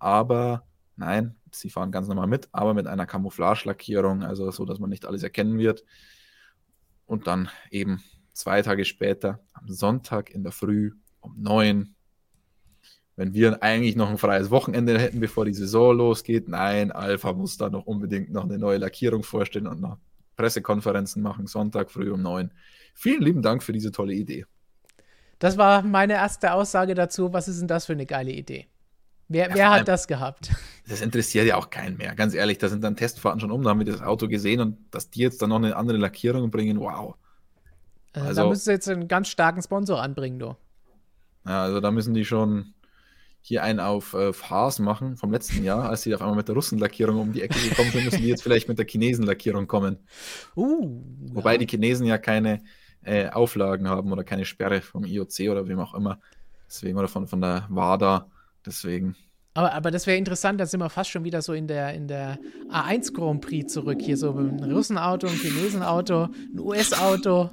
Aber 0.00 0.66
nein, 0.96 1.36
sie 1.52 1.70
fahren 1.70 1.92
ganz 1.92 2.08
normal 2.08 2.26
mit, 2.26 2.48
aber 2.50 2.74
mit 2.74 2.88
einer 2.88 3.06
Camouflage-Lackierung, 3.06 4.24
also 4.24 4.50
so, 4.50 4.64
dass 4.64 4.80
man 4.80 4.90
nicht 4.90 5.06
alles 5.06 5.22
erkennen 5.22 5.58
wird. 5.58 5.84
Und 7.06 7.28
dann 7.28 7.50
eben 7.70 8.02
zwei 8.32 8.62
Tage 8.62 8.84
später, 8.84 9.40
am 9.52 9.68
Sonntag 9.68 10.30
in 10.30 10.42
der 10.42 10.52
Früh 10.52 10.92
um 11.20 11.40
neun 11.40 11.94
wenn 13.16 13.32
wir 13.32 13.62
eigentlich 13.62 13.96
noch 13.96 14.10
ein 14.10 14.18
freies 14.18 14.50
Wochenende 14.50 14.98
hätten, 14.98 15.20
bevor 15.20 15.44
die 15.44 15.54
Saison 15.54 15.96
losgeht, 15.96 16.48
nein, 16.48 16.90
Alpha 16.90 17.32
muss 17.32 17.56
da 17.56 17.70
noch 17.70 17.86
unbedingt 17.86 18.32
noch 18.32 18.44
eine 18.44 18.58
neue 18.58 18.78
Lackierung 18.78 19.22
vorstellen 19.22 19.66
und 19.66 19.80
noch 19.80 19.98
Pressekonferenzen 20.36 21.22
machen, 21.22 21.46
Sonntag 21.46 21.90
früh 21.90 22.10
um 22.10 22.22
neun. 22.22 22.50
Vielen 22.94 23.22
lieben 23.22 23.42
Dank 23.42 23.62
für 23.62 23.72
diese 23.72 23.92
tolle 23.92 24.14
Idee. 24.14 24.46
Das 25.38 25.56
war 25.58 25.82
meine 25.82 26.14
erste 26.14 26.52
Aussage 26.52 26.94
dazu. 26.94 27.32
Was 27.32 27.48
ist 27.48 27.60
denn 27.60 27.68
das 27.68 27.86
für 27.86 27.92
eine 27.92 28.06
geile 28.06 28.32
Idee? 28.32 28.66
Wer, 29.28 29.48
ja, 29.48 29.54
wer 29.54 29.70
hat 29.70 29.88
das 29.88 30.06
gehabt? 30.06 30.50
Das 30.86 31.00
interessiert 31.00 31.46
ja 31.46 31.56
auch 31.56 31.70
keinen 31.70 31.96
mehr. 31.96 32.14
Ganz 32.14 32.34
ehrlich, 32.34 32.58
da 32.58 32.68
sind 32.68 32.84
dann 32.84 32.94
Testfahrten 32.94 33.40
schon 33.40 33.50
um, 33.50 33.62
da 33.62 33.70
haben 33.70 33.78
wir 33.78 33.86
das 33.86 34.02
Auto 34.02 34.28
gesehen 34.28 34.60
und 34.60 34.76
dass 34.90 35.08
die 35.08 35.20
jetzt 35.20 35.40
dann 35.40 35.48
noch 35.48 35.56
eine 35.56 35.76
andere 35.76 35.96
Lackierung 35.96 36.50
bringen, 36.50 36.78
wow. 36.78 37.14
Also, 38.12 38.28
also 38.28 38.42
da 38.42 38.48
müssen 38.48 38.64
sie 38.64 38.72
jetzt 38.72 38.88
einen 38.88 39.08
ganz 39.08 39.28
starken 39.28 39.62
Sponsor 39.62 40.02
anbringen, 40.02 40.38
du. 40.38 40.56
Ja, 41.46 41.62
also 41.62 41.80
da 41.80 41.90
müssen 41.90 42.12
die 42.12 42.26
schon 42.26 42.74
hier 43.46 43.62
einen 43.62 43.78
auf 43.78 44.14
äh, 44.14 44.32
Haas 44.32 44.78
machen 44.78 45.18
vom 45.18 45.30
letzten 45.30 45.62
Jahr, 45.62 45.90
als 45.90 46.00
sie 46.00 46.14
auf 46.14 46.22
einmal 46.22 46.36
mit 46.36 46.48
der 46.48 46.54
Russenlackierung 46.54 47.20
um 47.20 47.32
die 47.34 47.42
Ecke 47.42 47.58
gekommen 47.60 47.90
sind, 47.90 48.06
müssen 48.06 48.22
die 48.22 48.28
jetzt 48.28 48.42
vielleicht 48.42 48.68
mit 48.68 48.78
der 48.78 48.86
Chinesenlackierung 48.86 49.66
kommen. 49.66 49.98
Uh, 50.56 51.02
Wobei 51.26 51.52
ja. 51.52 51.58
die 51.58 51.66
Chinesen 51.66 52.06
ja 52.06 52.16
keine 52.16 52.62
äh, 53.02 53.28
Auflagen 53.28 53.86
haben 53.86 54.10
oder 54.10 54.24
keine 54.24 54.46
Sperre 54.46 54.80
vom 54.80 55.04
IOC 55.04 55.50
oder 55.50 55.68
wem 55.68 55.78
auch 55.78 55.92
immer. 55.92 56.20
Deswegen 56.66 56.96
oder 56.96 57.06
von, 57.06 57.26
von 57.26 57.42
der 57.42 57.66
WADA. 57.68 58.30
Deswegen. 58.64 59.14
Aber, 59.52 59.74
aber 59.74 59.90
das 59.90 60.06
wäre 60.06 60.16
interessant, 60.16 60.58
da 60.58 60.64
sind 60.64 60.80
wir 60.80 60.88
fast 60.88 61.10
schon 61.10 61.24
wieder 61.24 61.42
so 61.42 61.52
in 61.52 61.68
der, 61.68 61.92
in 61.92 62.08
der 62.08 62.38
A1 62.72 63.12
Grand 63.12 63.42
Prix 63.42 63.70
zurück. 63.70 63.98
Hier 64.00 64.16
so 64.16 64.32
ein 64.32 64.72
Russenauto, 64.72 65.26
ein 65.26 65.34
Chinesenauto, 65.34 66.24
ein 66.24 66.58
US-Auto. 66.58 67.50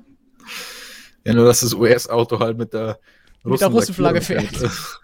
Ja, 1.25 1.33
nur 1.33 1.45
dass 1.45 1.59
das 1.59 1.73
US-Auto 1.73 2.39
halt 2.39 2.57
mit 2.57 2.73
der, 2.73 2.97
mit 3.43 3.59
der 3.59 3.67
Russenflagge 3.67 4.21
fährt. 4.21 4.47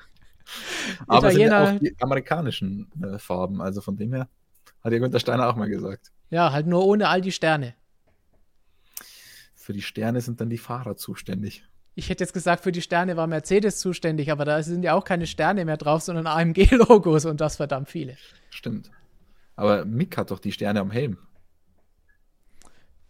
Aber 1.08 1.28
es 1.28 1.34
sind 1.36 1.44
ja 1.44 1.64
auch 1.64 1.80
die 1.80 1.96
amerikanischen 2.00 2.92
äh, 3.02 3.18
Farben, 3.18 3.62
also 3.62 3.82
von 3.82 3.96
dem 3.96 4.14
her 4.14 4.28
hat 4.84 4.94
ja 4.94 5.00
Günter 5.00 5.20
Steiner 5.20 5.50
auch 5.50 5.56
mal 5.56 5.70
gesagt. 5.70 6.12
Ja, 6.30 6.52
halt 6.52 6.68
nur 6.68 6.86
ohne 6.86 7.08
all 7.10 7.22
die 7.22 7.32
Sterne. 7.32 7.74
Für 9.56 9.74
die 9.74 9.82
Sterne 9.82 10.22
sind 10.22 10.40
dann 10.40 10.50
die 10.50 10.58
Fahrer 10.58 10.96
zuständig. 10.96 11.64
Ich 11.96 12.10
hätte 12.10 12.24
jetzt 12.24 12.34
gesagt, 12.34 12.64
für 12.64 12.72
die 12.72 12.82
Sterne 12.82 13.18
war 13.18 13.26
Mercedes 13.28 13.80
zuständig, 13.80 14.32
aber 14.32 14.46
da 14.46 14.62
sind 14.62 14.84
ja 14.84 14.94
auch 14.94 15.04
keine 15.04 15.26
Sterne 15.26 15.66
mehr 15.66 15.78
drauf, 15.78 16.04
sondern 16.04 16.28
AMG-Logos 16.28 17.26
und 17.26 17.42
das 17.42 17.56
verdammt 17.56 17.90
viele. 17.90 18.18
Stimmt. 18.50 18.92
Aber 19.56 19.84
Mick 19.86 20.16
hat 20.18 20.30
doch 20.32 20.40
die 20.40 20.52
Sterne 20.52 20.80
am 20.80 20.92
Helm. 20.92 21.18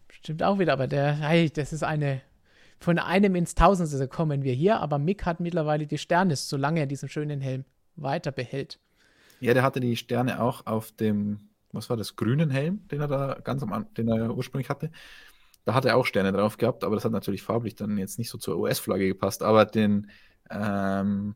Stimmt 0.10 0.41
auch 0.41 0.58
wieder, 0.58 0.74
aber 0.74 0.88
der, 0.88 1.14
hey, 1.16 1.50
das 1.50 1.74
ist 1.74 1.84
eine 1.84 2.22
von 2.80 3.00
einem 3.00 3.36
ins 3.36 3.56
Tausendste 3.56 4.08
kommen 4.08 4.43
wir 4.43 4.54
hier, 4.54 4.80
aber 4.80 5.00
Mick 5.00 5.26
hat 5.26 5.39
mittlerweile 5.39 5.88
die 5.88 5.98
Sterne, 5.98 6.36
solange 6.36 6.82
er 6.82 6.86
diesen 6.86 7.10
schönen 7.10 7.41
Helm 7.41 7.66
weiter 7.98 8.32
behält. 8.32 8.80
Ja, 9.39 9.54
der 9.54 9.64
hatte 9.64 9.80
die 9.80 9.95
Sterne 9.95 10.41
auch 10.41 10.66
auf 10.66 10.91
dem, 10.91 11.50
was 11.72 11.89
war 11.89 11.98
das, 11.98 12.16
grünen 12.16 12.50
Helm, 12.50 12.88
den 12.88 13.02
er 13.02 13.08
da 13.08 13.38
ganz 13.43 13.62
am 13.62 13.74
Anfang, 13.74 13.93
den 13.95 14.08
er 14.08 14.36
ursprünglich 14.36 14.70
hatte. 14.70 14.91
Da 15.66 15.74
hat 15.74 15.86
er 15.86 15.98
auch 15.98 16.06
Sterne 16.06 16.32
drauf 16.32 16.58
gehabt, 16.58 16.84
aber 16.84 16.95
das 16.95 17.04
hat 17.04 17.12
natürlich 17.12 17.43
farblich 17.43 17.76
dann 17.76 17.98
jetzt 17.98 18.18
nicht 18.18 18.30
so 18.30 18.38
zur 18.38 18.58
US-Flagge 18.58 19.08
gepasst. 19.08 19.43
Aber 19.43 19.66
den 19.66 20.10
ähm, 20.50 21.36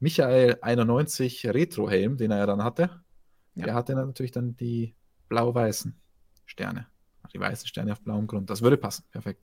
Michael 0.00 0.58
91 0.60 1.46
Retro-Helm, 1.46 2.16
den 2.16 2.30
er 2.30 2.38
ja 2.38 2.46
dann 2.46 2.64
hatte, 2.64 2.90
ja. 3.54 3.66
der 3.66 3.74
hatte 3.74 3.94
natürlich 3.94 4.32
dann 4.32 4.56
die 4.56 4.94
blau-weißen 5.28 5.94
Sterne. 6.44 6.86
Die 7.32 7.40
weißen 7.40 7.68
Sterne 7.68 7.92
auf 7.92 8.00
blauem 8.00 8.26
Grund. 8.26 8.50
Das 8.50 8.62
würde 8.62 8.78
passen. 8.78 9.04
Perfekt. 9.10 9.42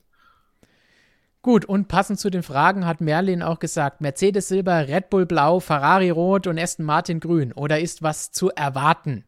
Gut, 1.46 1.64
und 1.64 1.86
passend 1.86 2.18
zu 2.18 2.28
den 2.28 2.42
Fragen 2.42 2.86
hat 2.86 3.00
Merlin 3.00 3.40
auch 3.40 3.60
gesagt, 3.60 4.00
Mercedes 4.00 4.48
Silber, 4.48 4.88
Red 4.88 5.10
Bull 5.10 5.26
Blau, 5.26 5.60
Ferrari 5.60 6.10
Rot 6.10 6.48
und 6.48 6.58
Aston 6.58 6.84
Martin 6.84 7.20
Grün. 7.20 7.52
Oder 7.52 7.78
ist 7.78 8.02
was 8.02 8.32
zu 8.32 8.50
erwarten? 8.50 9.24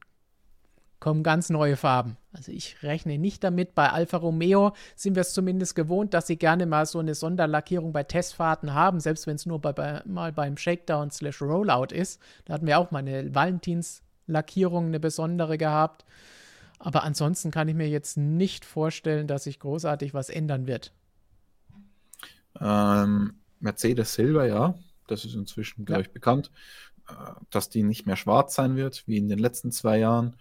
Kommen 0.99 1.23
ganz 1.23 1.49
neue 1.49 1.77
Farben. 1.77 2.17
Also 2.33 2.51
ich 2.51 2.83
rechne 2.83 3.19
nicht 3.19 3.45
damit. 3.45 3.77
Bei 3.77 3.91
Alfa 3.91 4.17
Romeo 4.17 4.73
sind 4.97 5.15
wir 5.15 5.21
es 5.21 5.33
zumindest 5.33 5.77
gewohnt, 5.77 6.13
dass 6.13 6.27
sie 6.27 6.37
gerne 6.37 6.67
mal 6.67 6.87
so 6.87 6.99
eine 6.99 7.15
Sonderlackierung 7.15 7.93
bei 7.93 8.03
Testfahrten 8.03 8.75
haben, 8.75 8.99
selbst 8.99 9.29
wenn 9.29 9.37
es 9.37 9.47
nur 9.47 9.61
bei, 9.61 9.73
bei, 9.73 10.03
mal 10.05 10.33
beim 10.33 10.57
Shakedown 10.57 11.13
slash 11.13 11.41
Rollout 11.41 11.95
ist. 11.95 12.21
Da 12.47 12.55
hatten 12.55 12.67
wir 12.67 12.81
auch 12.81 12.91
mal 12.91 12.99
eine 12.99 13.33
Valentinslackierung, 13.33 14.87
eine 14.87 14.99
besondere 14.99 15.57
gehabt. 15.57 16.05
Aber 16.81 17.05
ansonsten 17.05 17.53
kann 17.53 17.69
ich 17.69 17.77
mir 17.77 17.89
jetzt 17.89 18.17
nicht 18.17 18.65
vorstellen, 18.65 19.29
dass 19.29 19.45
sich 19.45 19.61
großartig 19.61 20.15
was 20.15 20.31
ändern 20.31 20.67
wird. 20.67 20.91
Ähm, 22.61 23.35
Mercedes 23.61 24.15
Silber, 24.15 24.47
ja, 24.47 24.75
das 25.07 25.25
ist 25.25 25.35
inzwischen, 25.35 25.85
glaube 25.85 26.03
ich, 26.03 26.11
bekannt, 26.11 26.51
äh, 27.09 27.13
dass 27.51 27.69
die 27.69 27.83
nicht 27.83 28.07
mehr 28.07 28.17
schwarz 28.17 28.55
sein 28.55 28.77
wird, 28.77 29.07
wie 29.07 29.17
in 29.17 29.29
den 29.29 29.39
letzten 29.39 29.73
zwei 29.73 29.99
Jahren. 29.99 30.37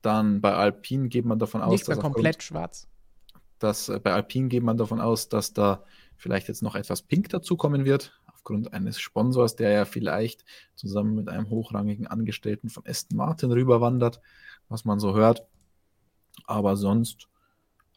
Dann 0.00 0.40
bei 0.40 0.52
Alpine 0.54 1.08
geht 1.08 1.24
man 1.24 1.38
davon 1.38 1.62
aus, 1.62 1.72
nicht 1.72 1.88
mehr 1.88 1.96
komplett 1.98 2.42
schwarz. 2.42 2.88
Dass, 3.58 3.88
äh, 3.88 4.00
bei 4.00 4.12
Alpine 4.12 4.48
geht 4.48 4.62
man 4.62 4.76
davon 4.76 5.00
aus, 5.00 5.28
dass 5.28 5.52
da 5.52 5.84
vielleicht 6.16 6.48
jetzt 6.48 6.62
noch 6.62 6.74
etwas 6.74 7.02
Pink 7.02 7.28
dazukommen 7.28 7.84
wird, 7.84 8.12
aufgrund 8.26 8.72
eines 8.72 9.00
Sponsors, 9.00 9.56
der 9.56 9.70
ja 9.70 9.84
vielleicht 9.84 10.44
zusammen 10.74 11.14
mit 11.14 11.28
einem 11.28 11.48
hochrangigen 11.50 12.06
Angestellten 12.06 12.70
von 12.70 12.84
Aston 12.86 13.16
Martin 13.16 13.52
rüberwandert, 13.52 14.20
was 14.68 14.84
man 14.84 14.98
so 14.98 15.14
hört. 15.14 15.46
Aber 16.46 16.76
sonst 16.76 17.28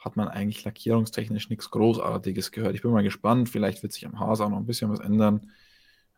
hat 0.05 0.15
man 0.15 0.27
eigentlich 0.27 0.63
lackierungstechnisch 0.63 1.49
nichts 1.49 1.71
Großartiges 1.71 2.51
gehört. 2.51 2.75
Ich 2.75 2.83
bin 2.83 2.91
mal 2.91 3.03
gespannt, 3.03 3.49
vielleicht 3.49 3.81
wird 3.81 3.91
sich 3.91 4.05
am 4.05 4.19
Haas 4.19 4.39
auch 4.39 4.49
noch 4.49 4.57
ein 4.57 4.67
bisschen 4.67 4.91
was 4.91 4.99
ändern. 4.99 5.51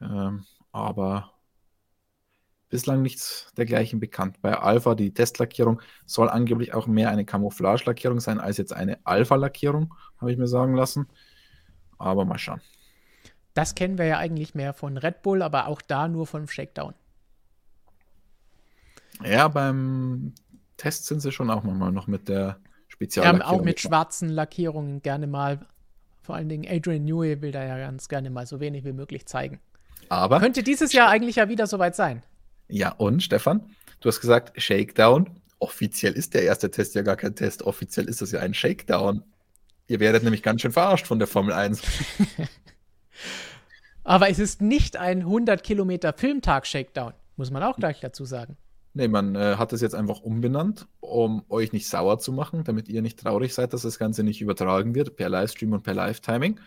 Ähm, 0.02 0.44
aber 0.74 1.32
bislang 2.70 3.02
nichts 3.02 3.52
dergleichen 3.56 4.02
bekannt. 4.02 4.42
Bei 4.42 4.60
Alpha, 4.60 4.94
die 4.94 5.14
Testlackierung, 5.14 5.82
soll 6.06 6.30
angeblich 6.30 6.74
auch 6.74 6.86
mehr 6.86 7.10
eine 7.10 7.24
Camouflage-Lackierung 7.24 8.20
sein 8.20 8.42
als 8.42 8.58
jetzt 8.58 8.74
eine 8.74 9.00
Alpha-Lackierung, 9.06 9.94
habe 10.20 10.34
ich 10.34 10.38
mir 10.38 10.48
sagen 10.48 10.76
lassen. 10.76 11.08
Aber 11.98 12.26
mal 12.26 12.38
schauen. 12.38 12.62
Das 13.54 13.74
kennen 13.74 13.98
wir 13.98 14.06
ja 14.06 14.18
eigentlich 14.18 14.54
mehr 14.54 14.74
von 14.74 14.98
Red 14.98 15.22
Bull, 15.22 15.42
aber 15.42 15.68
auch 15.68 15.82
da 15.82 16.10
nur 16.10 16.28
vom 16.28 16.48
Shakedown. 16.48 16.94
Ja, 19.24 19.48
beim 19.48 20.34
Test 20.76 21.06
sind 21.06 21.22
sie 21.22 21.32
schon 21.32 21.50
auch 21.50 21.64
manchmal 21.64 21.94
noch 21.94 22.06
mit 22.06 22.28
der 22.28 22.60
Speziallackierung. 22.98 23.40
Ja, 23.40 23.48
auch 23.48 23.64
mit 23.64 23.80
schwarzen 23.80 24.30
Lackierungen 24.30 25.02
gerne 25.02 25.28
mal. 25.28 25.60
Vor 26.24 26.36
allen 26.36 26.50
Dingen 26.50 26.66
Adrian 26.68 27.06
Newey 27.06 27.42
will 27.42 27.52
da 27.52 27.64
ja 27.64 27.78
ganz 27.78 28.10
gerne 28.10 28.30
mal 28.30 28.48
so 28.48 28.60
wenig 28.60 28.84
wie 28.84 28.92
möglich 28.92 29.28
zeigen. 29.28 29.60
Aber 30.10 30.40
könnte 30.40 30.64
dieses 30.64 30.94
Jahr 30.94 31.10
eigentlich 31.10 31.38
ja 31.38 31.48
wieder 31.48 31.68
soweit 31.68 31.96
sein. 31.96 32.24
Ja, 32.68 32.92
und 32.94 33.22
Stefan, 33.22 33.70
du 34.02 34.10
hast 34.10 34.20
gesagt, 34.20 34.60
Shakedown. 34.60 35.30
Offiziell 35.60 36.14
ist 36.14 36.34
der 36.34 36.44
erste 36.44 36.70
Test 36.70 36.96
ja 36.96 37.02
gar 37.02 37.16
kein 37.16 37.36
Test. 37.36 37.64
Offiziell 37.64 38.08
ist 38.08 38.22
das 38.22 38.32
ja 38.32 38.40
ein 38.40 38.54
Shakedown. 38.54 39.24
Ihr 39.88 40.00
werdet 40.00 40.24
nämlich 40.24 40.44
ganz 40.44 40.62
schön 40.62 40.72
verarscht 40.72 41.08
von 41.08 41.20
der 41.20 41.28
Formel 41.28 41.54
1. 41.54 41.82
Aber 44.04 44.30
es 44.30 44.40
ist 44.40 44.62
nicht 44.62 44.98
ein 44.98 45.20
100 45.20 45.64
Kilometer 45.64 46.14
Filmtag-Shakedown, 46.14 47.14
muss 47.36 47.52
man 47.52 47.64
auch 47.64 47.78
gleich 47.78 48.00
dazu 48.00 48.26
sagen. 48.26 48.58
Nee, 48.98 49.08
man 49.08 49.36
äh, 49.36 49.56
hat 49.58 49.74
es 49.74 49.82
jetzt 49.82 49.96
einfach 49.96 50.22
umbenannt, 50.22 50.88
um 51.00 51.44
euch 51.50 51.72
nicht 51.72 51.88
sauer 51.88 52.20
zu 52.20 52.34
machen, 52.34 52.64
damit 52.64 52.90
ihr 52.90 53.02
nicht 53.02 53.20
traurig 53.20 53.54
seid, 53.54 53.74
dass 53.74 53.84
das 53.84 54.00
Ganze 54.00 54.24
nicht 54.24 54.42
übertragen 54.42 54.96
wird 54.96 55.16
per 55.16 55.30
Livestream 55.30 55.74
und 55.74 55.84
per 55.84 55.94
Live-Timing 55.94 56.60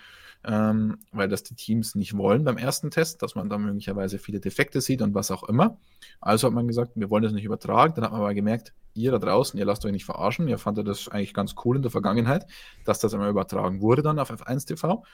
ähm, 0.44 0.98
weil 1.12 1.28
das 1.28 1.42
die 1.42 1.54
Teams 1.54 1.94
nicht 1.94 2.16
wollen 2.16 2.44
beim 2.44 2.56
ersten 2.56 2.90
Test, 2.90 3.22
dass 3.22 3.34
man 3.34 3.48
da 3.50 3.58
möglicherweise 3.58 4.18
viele 4.18 4.40
Defekte 4.40 4.80
sieht 4.80 5.02
und 5.02 5.14
was 5.14 5.30
auch 5.30 5.42
immer. 5.44 5.78
Also 6.20 6.46
hat 6.46 6.54
man 6.54 6.66
gesagt, 6.66 6.92
wir 6.94 7.10
wollen 7.10 7.22
das 7.22 7.32
nicht 7.32 7.44
übertragen. 7.44 7.94
Dann 7.94 8.04
hat 8.04 8.12
man 8.12 8.22
aber 8.22 8.34
gemerkt, 8.34 8.72
ihr 8.94 9.10
da 9.10 9.18
draußen, 9.18 9.58
ihr 9.58 9.66
lasst 9.66 9.84
euch 9.84 9.92
nicht 9.92 10.06
verarschen. 10.06 10.48
Ihr 10.48 10.58
fandet 10.58 10.88
das 10.88 11.08
eigentlich 11.08 11.34
ganz 11.34 11.54
cool 11.64 11.76
in 11.76 11.82
der 11.82 11.90
Vergangenheit, 11.90 12.46
dass 12.84 13.00
das 13.00 13.12
einmal 13.12 13.30
übertragen 13.30 13.82
wurde 13.82 14.02
dann 14.02 14.18
auf 14.18 14.30
F1 14.30 14.66
TV. 14.66 15.04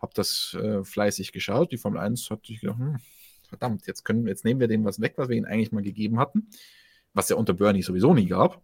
Hab 0.00 0.14
das 0.14 0.56
äh, 0.58 0.82
fleißig 0.82 1.32
geschaut. 1.32 1.72
Die 1.72 1.76
Formel 1.76 2.00
1 2.00 2.30
hat 2.30 2.46
sich 2.46 2.60
gedacht, 2.60 2.78
hm, 2.78 2.98
verdammt, 3.50 3.86
jetzt, 3.86 4.04
können, 4.04 4.26
jetzt 4.26 4.44
nehmen 4.44 4.60
wir 4.60 4.68
dem 4.68 4.84
was 4.84 5.00
weg, 5.00 5.14
was 5.16 5.28
wir 5.28 5.36
ihnen 5.36 5.46
eigentlich 5.46 5.72
mal 5.72 5.82
gegeben 5.82 6.18
hatten, 6.18 6.48
was 7.12 7.28
ja 7.28 7.36
unter 7.36 7.52
Bernie 7.52 7.82
sowieso 7.82 8.14
nie 8.14 8.26
gab 8.26 8.62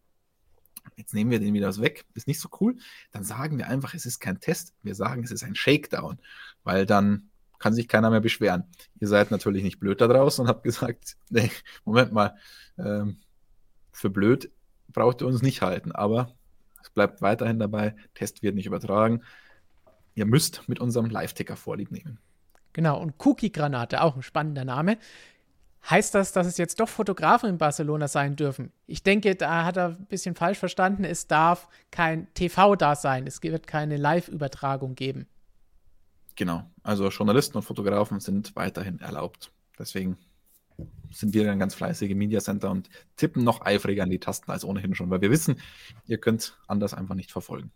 jetzt 0.97 1.14
nehmen 1.14 1.30
wir 1.30 1.41
den 1.41 1.55
wieder 1.55 1.76
weg, 1.78 2.05
ist 2.14 2.28
nicht 2.28 2.41
so 2.41 2.49
cool, 2.61 2.76
dann 3.12 3.24
sagen 3.24 3.59
wir 3.59 3.68
einfach, 3.68 3.95
es 3.95 4.07
ist 4.07 4.20
kein 4.20 4.41
Test, 4.41 4.74
wir 4.82 4.95
sagen, 4.95 5.24
es 5.24 5.30
ist 5.30 5.43
ein 5.43 5.55
Shakedown, 5.55 6.18
weil 6.62 6.87
dann 6.87 7.30
kann 7.59 7.72
sich 7.72 7.89
keiner 7.89 8.11
mehr 8.11 8.20
beschweren. 8.20 8.64
Ihr 9.01 9.09
seid 9.09 9.30
natürlich 9.30 9.62
nicht 9.62 9.80
blöd 9.80 10.01
da 10.01 10.07
draußen 10.07 10.43
und 10.43 10.49
habt 10.49 10.62
gesagt, 10.62 11.16
nee, 11.30 11.51
Moment 11.84 12.12
mal, 12.12 12.37
ähm, 12.78 13.20
für 13.93 14.11
blöd 14.11 14.51
braucht 14.89 15.22
ihr 15.22 15.26
uns 15.26 15.43
nicht 15.43 15.62
halten, 15.62 15.93
aber 15.93 16.34
es 16.82 16.91
bleibt 16.91 17.22
weiterhin 17.22 17.59
dabei, 17.59 17.97
Test 18.14 18.43
wird 18.43 18.55
nicht 18.55 18.66
übertragen. 18.66 19.22
Ihr 20.14 20.26
müsst 20.26 20.68
mit 20.68 20.80
unserem 20.80 21.07
Live-Ticker 21.07 21.57
Vorlieb 21.57 21.91
nehmen. 21.91 22.18
Genau, 22.77 23.01
und 23.01 23.14
Cookie-Granate, 23.24 24.03
auch 24.03 24.16
ein 24.16 24.22
spannender 24.22 24.66
Name, 24.66 24.99
heißt 25.89 26.14
das, 26.14 26.33
dass 26.33 26.47
es 26.47 26.59
jetzt 26.59 26.79
doch 26.79 26.91
Fotografen 26.91 27.49
in 27.49 27.57
Barcelona 27.57 28.07
sein 28.07 28.37
dürfen? 28.37 28.70
Ich 28.87 29.03
denke, 29.03 29.35
da 29.35 29.64
hat 29.64 29.79
er 29.79 29.97
ein 29.99 30.05
bisschen 30.11 30.35
falsch 30.35 30.59
verstanden. 30.59 31.03
Es 31.03 31.27
darf 31.27 31.68
kein 31.91 32.27
TV 32.35 32.77
da 32.77 32.95
sein. 32.95 33.27
Es 33.27 33.43
wird 33.43 33.66
keine 33.66 33.97
Live-Übertragung 33.97 34.95
geben. 34.95 35.27
Genau. 36.35 36.70
Also 36.83 37.09
Journalisten 37.09 37.57
und 37.57 37.62
Fotografen 37.62 38.20
sind 38.20 38.55
weiterhin 38.57 39.01
erlaubt. 39.01 39.53
Deswegen 39.79 40.18
sind 41.11 41.33
wir 41.33 41.51
ein 41.51 41.59
ganz 41.59 41.74
fleißige 41.74 42.14
Media 42.14 42.41
Center 42.41 42.70
und 42.70 42.91
tippen 43.16 43.43
noch 43.43 43.62
eifriger 43.62 44.03
an 44.03 44.11
die 44.11 44.20
Tasten 44.20 44.51
als 44.51 44.66
ohnehin 44.66 44.95
schon, 44.95 45.09
weil 45.09 45.22
wir 45.22 45.31
wissen, 45.31 45.62
ihr 46.05 46.18
könnt 46.18 46.59
anders 46.66 46.93
einfach 46.93 47.14
nicht 47.14 47.33
verfolgen. 47.33 47.72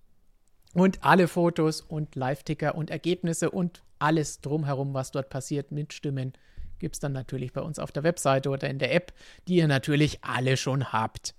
Und 0.74 1.02
alle 1.02 1.26
Fotos 1.28 1.80
und 1.80 2.14
Live-Ticker 2.14 2.74
und 2.74 2.90
Ergebnisse 2.90 3.50
und 3.50 3.82
alles 3.98 4.40
drumherum, 4.40 4.94
was 4.94 5.10
dort 5.10 5.28
passiert, 5.28 5.72
mitstimmen 5.72 6.32
gibt 6.80 6.96
es 6.96 7.00
dann 7.00 7.12
natürlich 7.12 7.52
bei 7.52 7.60
uns 7.60 7.78
auf 7.78 7.92
der 7.92 8.02
Webseite 8.02 8.50
oder 8.50 8.68
in 8.68 8.80
der 8.80 8.92
App, 8.92 9.12
die 9.46 9.56
ihr 9.56 9.68
natürlich 9.68 10.24
alle 10.24 10.56
schon 10.56 10.92
habt. 10.92 11.34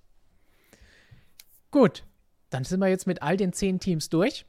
Gut, 1.71 2.05
dann 2.49 2.63
sind 2.63 2.79
wir 2.79 2.87
jetzt 2.87 3.07
mit 3.07 3.21
all 3.21 3.35
den 3.35 3.51
zehn 3.51 3.79
Teams 3.79 4.09
durch. 4.09 4.45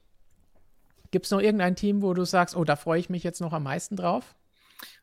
Gibt 1.11 1.25
es 1.25 1.31
noch 1.31 1.41
irgendein 1.41 1.75
Team, 1.75 2.01
wo 2.01 2.13
du 2.13 2.23
sagst, 2.25 2.55
oh, 2.55 2.63
da 2.63 2.75
freue 2.75 2.99
ich 2.99 3.09
mich 3.09 3.23
jetzt 3.23 3.41
noch 3.41 3.53
am 3.53 3.63
meisten 3.63 3.95
drauf? 3.95 4.35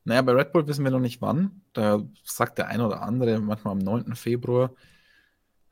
Naja, 0.05 0.23
bei 0.23 0.33
Red 0.33 0.53
Bull 0.53 0.67
wissen 0.67 0.85
wir 0.85 0.91
noch 0.91 1.01
nicht 1.01 1.21
wann. 1.21 1.63
Da 1.73 2.03
sagt 2.25 2.59
der 2.59 2.69
eine 2.69 2.87
oder 2.87 3.03
andere 3.03 3.39
manchmal 3.41 3.73
am 3.73 3.79
9. 3.79 4.15
Februar. 4.15 4.73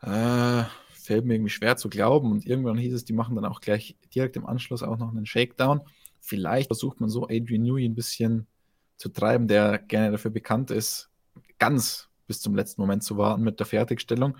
Äh, 0.02 0.64
fällt 1.08 1.24
mir 1.24 1.34
irgendwie 1.34 1.50
schwer 1.50 1.76
zu 1.76 1.88
glauben. 1.88 2.30
Und 2.30 2.46
irgendwann 2.46 2.76
hieß 2.76 2.92
es, 2.92 3.04
die 3.04 3.14
machen 3.14 3.34
dann 3.34 3.46
auch 3.46 3.60
gleich 3.60 3.96
direkt 4.14 4.36
im 4.36 4.46
Anschluss 4.46 4.82
auch 4.82 4.98
noch 4.98 5.10
einen 5.10 5.26
Shakedown. 5.26 5.80
Vielleicht 6.20 6.68
versucht 6.68 7.00
man 7.00 7.08
so 7.08 7.24
Adrian 7.24 7.62
Newey 7.62 7.86
ein 7.86 7.94
bisschen 7.94 8.46
zu 8.98 9.08
treiben, 9.08 9.48
der 9.48 9.78
gerne 9.78 10.12
dafür 10.12 10.30
bekannt 10.30 10.70
ist, 10.70 11.08
ganz 11.58 12.08
bis 12.26 12.40
zum 12.40 12.54
letzten 12.54 12.82
Moment 12.82 13.02
zu 13.02 13.16
warten 13.16 13.42
mit 13.42 13.58
der 13.58 13.66
Fertigstellung. 13.66 14.36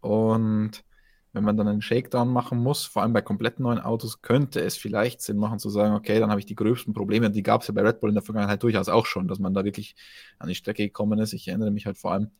Und 0.00 0.84
wenn 1.32 1.44
man 1.44 1.56
dann 1.56 1.68
einen 1.68 1.80
Shakedown 1.80 2.28
machen 2.28 2.58
muss, 2.58 2.84
vor 2.84 3.02
allem 3.02 3.14
bei 3.14 3.22
komplett 3.22 3.58
neuen 3.58 3.78
Autos, 3.78 4.20
könnte 4.20 4.60
es 4.60 4.76
vielleicht 4.76 5.22
Sinn 5.22 5.38
machen 5.38 5.58
zu 5.58 5.70
sagen, 5.70 5.94
okay, 5.94 6.20
dann 6.20 6.30
habe 6.30 6.40
ich 6.40 6.46
die 6.46 6.54
größten 6.54 6.92
Probleme. 6.92 7.30
Die 7.30 7.42
gab 7.42 7.62
es 7.62 7.68
ja 7.68 7.74
bei 7.74 7.82
Red 7.82 8.00
Bull 8.00 8.10
in 8.10 8.14
der 8.14 8.22
Vergangenheit 8.22 8.62
durchaus 8.62 8.88
auch 8.90 9.06
schon, 9.06 9.28
dass 9.28 9.38
man 9.38 9.54
da 9.54 9.64
wirklich 9.64 9.96
an 10.38 10.48
die 10.48 10.54
Strecke 10.54 10.82
gekommen 10.82 11.18
ist. 11.18 11.32
Ich 11.32 11.48
erinnere 11.48 11.70
mich 11.70 11.86
halt 11.86 11.96
vor 11.96 12.12
allem 12.12 12.30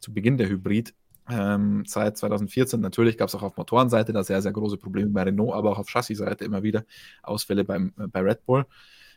zu 0.00 0.12
Beginn 0.12 0.36
der 0.36 0.48
Hybrid. 0.48 0.94
Ähm, 1.28 1.84
seit 1.86 2.16
2014 2.16 2.80
natürlich 2.80 3.18
gab 3.18 3.28
es 3.28 3.34
auch 3.34 3.42
auf 3.42 3.56
Motorenseite 3.56 4.12
da 4.12 4.22
sehr, 4.22 4.42
sehr 4.42 4.52
große 4.52 4.76
Probleme 4.76 5.10
bei 5.10 5.22
Renault, 5.24 5.54
aber 5.54 5.72
auch 5.72 5.78
auf 5.78 5.88
Chassisseite 5.88 6.44
immer 6.44 6.62
wieder 6.62 6.84
Ausfälle 7.22 7.64
beim, 7.64 7.92
äh, 7.98 8.06
bei 8.06 8.20
Red 8.20 8.44
Bull. 8.46 8.64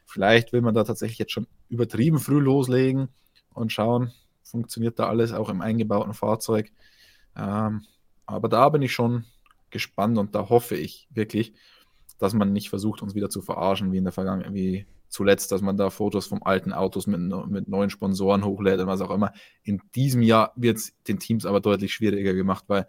Vielleicht 0.06 0.52
will 0.54 0.62
man 0.62 0.74
da 0.74 0.84
tatsächlich 0.84 1.20
jetzt 1.20 1.34
schon 1.34 1.48
übertrieben 1.70 2.20
früh 2.20 2.40
loslegen 2.40 3.10
und 3.54 3.72
schauen, 3.72 4.12
funktioniert 4.44 4.98
da 4.98 5.08
alles 5.08 5.34
auch 5.34 5.50
im 5.50 5.62
eingebauten 5.62 6.14
Fahrzeug. 6.14 6.72
Ähm, 7.36 7.86
aber 8.26 8.50
da 8.50 8.70
bin 8.70 8.82
ich 8.82 8.92
schon 8.92 9.26
gespannt 9.70 10.18
und 10.18 10.34
da 10.34 10.50
hoffe 10.50 10.76
ich 10.76 11.08
wirklich, 11.12 11.54
dass 12.18 12.34
man 12.34 12.52
nicht 12.54 12.70
versucht, 12.70 13.04
uns 13.04 13.14
wieder 13.14 13.30
zu 13.30 13.42
verarschen, 13.42 13.92
wie 13.92 13.98
in 13.98 14.04
der 14.04 14.14
Vergangenheit, 14.14 14.54
wie 14.54 14.86
zuletzt, 15.10 15.52
dass 15.52 15.62
man 15.62 15.76
da 15.76 15.90
Fotos 15.90 16.28
vom 16.28 16.44
alten 16.44 16.72
Autos 16.72 17.08
mit, 17.08 17.20
mit 17.20 17.68
neuen 17.68 17.90
Sponsoren 17.90 18.46
hochlädt 18.46 18.80
und 18.80 18.88
was 18.88 19.02
auch 19.02 19.12
immer. 19.12 19.34
In 19.64 19.82
diesem 19.96 20.22
Jahr 20.22 20.54
wird 20.56 20.78
es 20.78 20.94
den 21.08 21.20
Teams 21.20 21.46
aber 21.46 21.60
deutlich 21.60 21.94
schwieriger 21.94 22.34
gemacht, 22.34 22.66
weil 22.68 22.88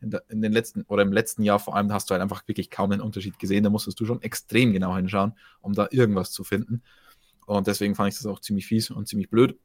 in, 0.00 0.42
den 0.42 0.52
letzten 0.52 0.82
oder 0.82 1.02
im 1.02 1.12
letzten 1.12 1.42
Jahr 1.42 1.58
vor 1.58 1.76
allem 1.76 1.92
hast 1.92 2.08
du 2.08 2.12
halt 2.12 2.22
einfach 2.22 2.46
wirklich 2.46 2.70
kaum 2.70 2.92
einen 2.92 3.00
Unterschied 3.00 3.38
gesehen. 3.38 3.64
Da 3.64 3.70
musstest 3.70 3.98
du 4.00 4.04
schon 4.04 4.22
extrem 4.22 4.72
genau 4.72 4.94
hinschauen, 4.94 5.34
um 5.60 5.72
da 5.72 5.88
irgendwas 5.90 6.30
zu 6.30 6.44
finden. 6.44 6.82
Und 7.46 7.66
deswegen 7.66 7.94
fand 7.94 8.12
ich 8.12 8.18
das 8.18 8.26
auch 8.26 8.40
ziemlich 8.40 8.66
fies 8.66 8.90
und 8.90 9.08
ziemlich 9.08 9.30
blöd. 9.30 9.58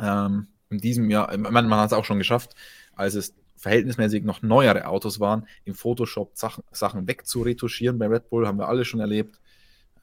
Ähm, 0.00 0.48
in 0.68 0.78
diesem 0.78 1.10
Jahr, 1.10 1.36
meine, 1.36 1.68
man 1.68 1.80
hat 1.80 1.86
es 1.86 1.92
auch 1.92 2.04
schon 2.04 2.18
geschafft, 2.18 2.54
als 2.94 3.14
es 3.14 3.34
verhältnismäßig 3.56 4.24
noch 4.24 4.42
neuere 4.42 4.86
Autos 4.86 5.20
waren, 5.20 5.46
im 5.64 5.74
Photoshop 5.74 6.32
Sachen, 6.34 6.64
Sachen 6.72 7.06
wegzuretuschieren. 7.06 7.98
Bei 7.98 8.06
Red 8.06 8.30
Bull 8.30 8.46
haben 8.46 8.58
wir 8.58 8.68
alle 8.68 8.84
schon 8.84 9.00
erlebt. 9.00 9.40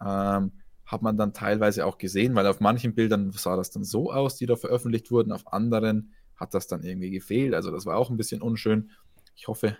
Ähm, 0.05 0.51
hat 0.87 1.01
man 1.01 1.17
dann 1.17 1.33
teilweise 1.33 1.85
auch 1.85 1.97
gesehen, 1.97 2.33
weil 2.33 2.47
auf 2.47 2.61
manchen 2.61 2.95
Bildern 2.95 3.31
sah 3.31 3.57
das 3.57 3.71
dann 3.71 3.83
so 3.83 4.11
aus, 4.11 4.37
die 4.37 4.45
da 4.45 4.55
veröffentlicht 4.55 5.11
wurden, 5.11 5.33
auf 5.33 5.51
anderen 5.51 6.13
hat 6.37 6.53
das 6.53 6.67
dann 6.67 6.83
irgendwie 6.83 7.11
gefehlt. 7.11 7.53
Also 7.53 7.71
das 7.71 7.85
war 7.85 7.97
auch 7.97 8.09
ein 8.09 8.17
bisschen 8.17 8.41
unschön. 8.41 8.91
Ich 9.35 9.47
hoffe, 9.47 9.77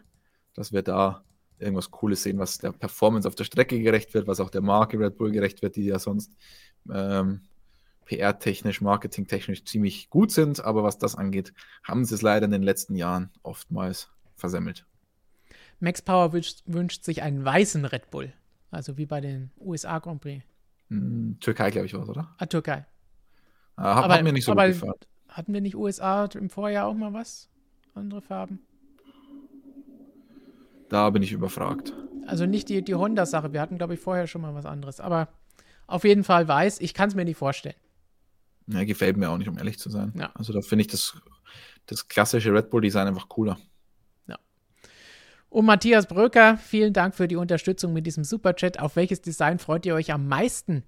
dass 0.54 0.74
wir 0.74 0.82
da 0.82 1.24
irgendwas 1.60 1.92
Cooles 1.92 2.24
sehen, 2.24 2.40
was 2.40 2.58
der 2.58 2.72
Performance 2.72 3.28
auf 3.28 3.36
der 3.36 3.46
Strecke 3.46 3.82
gerecht 3.82 4.14
wird, 4.14 4.28
was 4.28 4.40
auch 4.40 4.50
der 4.50 4.62
Marke 4.62 5.00
Red 5.00 5.18
Bull 5.18 5.32
gerecht 5.32 5.62
wird, 5.62 5.76
die 5.76 5.86
ja 5.86 5.98
sonst 5.98 6.36
ähm, 6.92 7.42
PR-technisch, 8.06 8.82
marketingtechnisch 8.82 9.64
ziemlich 9.66 10.10
gut 10.10 10.32
sind. 10.32 10.64
Aber 10.64 10.84
was 10.84 10.98
das 10.98 11.16
angeht, 11.16 11.54
haben 11.84 12.06
sie 12.06 12.16
es 12.16 12.22
leider 12.22 12.46
in 12.46 12.52
den 12.52 12.64
letzten 12.64 12.96
Jahren 12.96 13.32
oftmals 13.44 14.10
versemmelt. 14.36 14.86
Max 15.80 16.02
Power 16.02 16.34
wünscht, 16.34 16.64
wünscht 16.66 17.04
sich 17.04 17.22
einen 17.22 17.46
weißen 17.46 17.86
Red 17.86 18.10
Bull, 18.10 18.34
also 18.72 18.98
wie 18.98 19.06
bei 19.06 19.22
den 19.22 19.52
USA 19.60 20.00
Grand 20.00 20.22
Prix. 20.22 20.44
Hm, 20.90 21.38
Türkei, 21.40 21.70
glaube 21.72 21.86
ich, 21.88 21.94
war 21.94 22.04
es, 22.04 22.10
oder? 22.10 22.34
Ah, 22.38 22.46
Türkei. 22.46 22.86
Ah, 23.76 23.96
hat, 23.96 24.04
Aber- 24.06 24.14
hat 24.16 24.24
mir 24.24 24.34
nicht 24.34 24.46
so 24.46 24.52
aber- 24.54 24.68
gefallen. 24.68 24.94
Hatten 25.30 25.54
wir 25.54 25.62
nicht 25.62 25.76
USA 25.76 26.26
im 26.26 26.50
Vorjahr 26.50 26.88
auch 26.88 26.96
mal 26.96 27.14
was? 27.14 27.50
Andere 27.94 28.22
Farben? 28.22 28.60
Da 30.90 31.10
bin 31.10 31.22
ich 31.22 31.32
überfragt. 31.32 31.94
Also 32.26 32.46
nicht 32.46 32.70
die, 32.70 32.82
die 32.82 32.96
Honda-Sache. 32.96 33.54
Wir 33.54 33.62
hatten, 33.62 33.78
glaube 33.78 33.94
ich, 33.94 34.00
vorher 34.00 34.28
schon 34.28 34.42
mal 34.42 34.54
was 34.56 34.66
anderes. 34.66 35.00
Aber 35.00 35.28
auf 35.86 36.04
jeden 36.06 36.24
Fall 36.24 36.48
weiß, 36.48 36.80
ich 36.82 36.94
kann 36.94 37.10
es 37.10 37.16
mir 37.16 37.26
nicht 37.26 37.38
vorstellen. 37.38 37.76
Ja, 38.68 38.84
gefällt 38.84 39.18
mir 39.18 39.30
auch 39.30 39.38
nicht, 39.38 39.48
um 39.50 39.58
ehrlich 39.58 39.80
zu 39.80 39.90
sein. 39.90 40.12
Ja. 40.16 40.32
Also 40.34 40.54
da 40.54 40.62
finde 40.62 40.82
ich 40.82 40.88
das, 40.88 41.18
das 41.86 42.08
klassische 42.08 42.54
Red 42.54 42.70
Bull-Design 42.70 43.08
einfach 43.08 43.30
cooler. 43.30 43.58
Und 45.50 45.66
Matthias 45.66 46.08
Bröker, 46.08 46.58
vielen 46.58 46.94
Dank 46.94 47.16
für 47.16 47.28
die 47.28 47.36
Unterstützung 47.38 47.94
mit 47.94 48.06
diesem 48.06 48.24
Superchat. 48.24 48.80
Auf 48.80 48.96
welches 48.96 49.22
Design 49.22 49.60
freut 49.60 49.86
ihr 49.86 49.96
euch 49.96 50.12
am 50.12 50.28
meisten? 50.28 50.84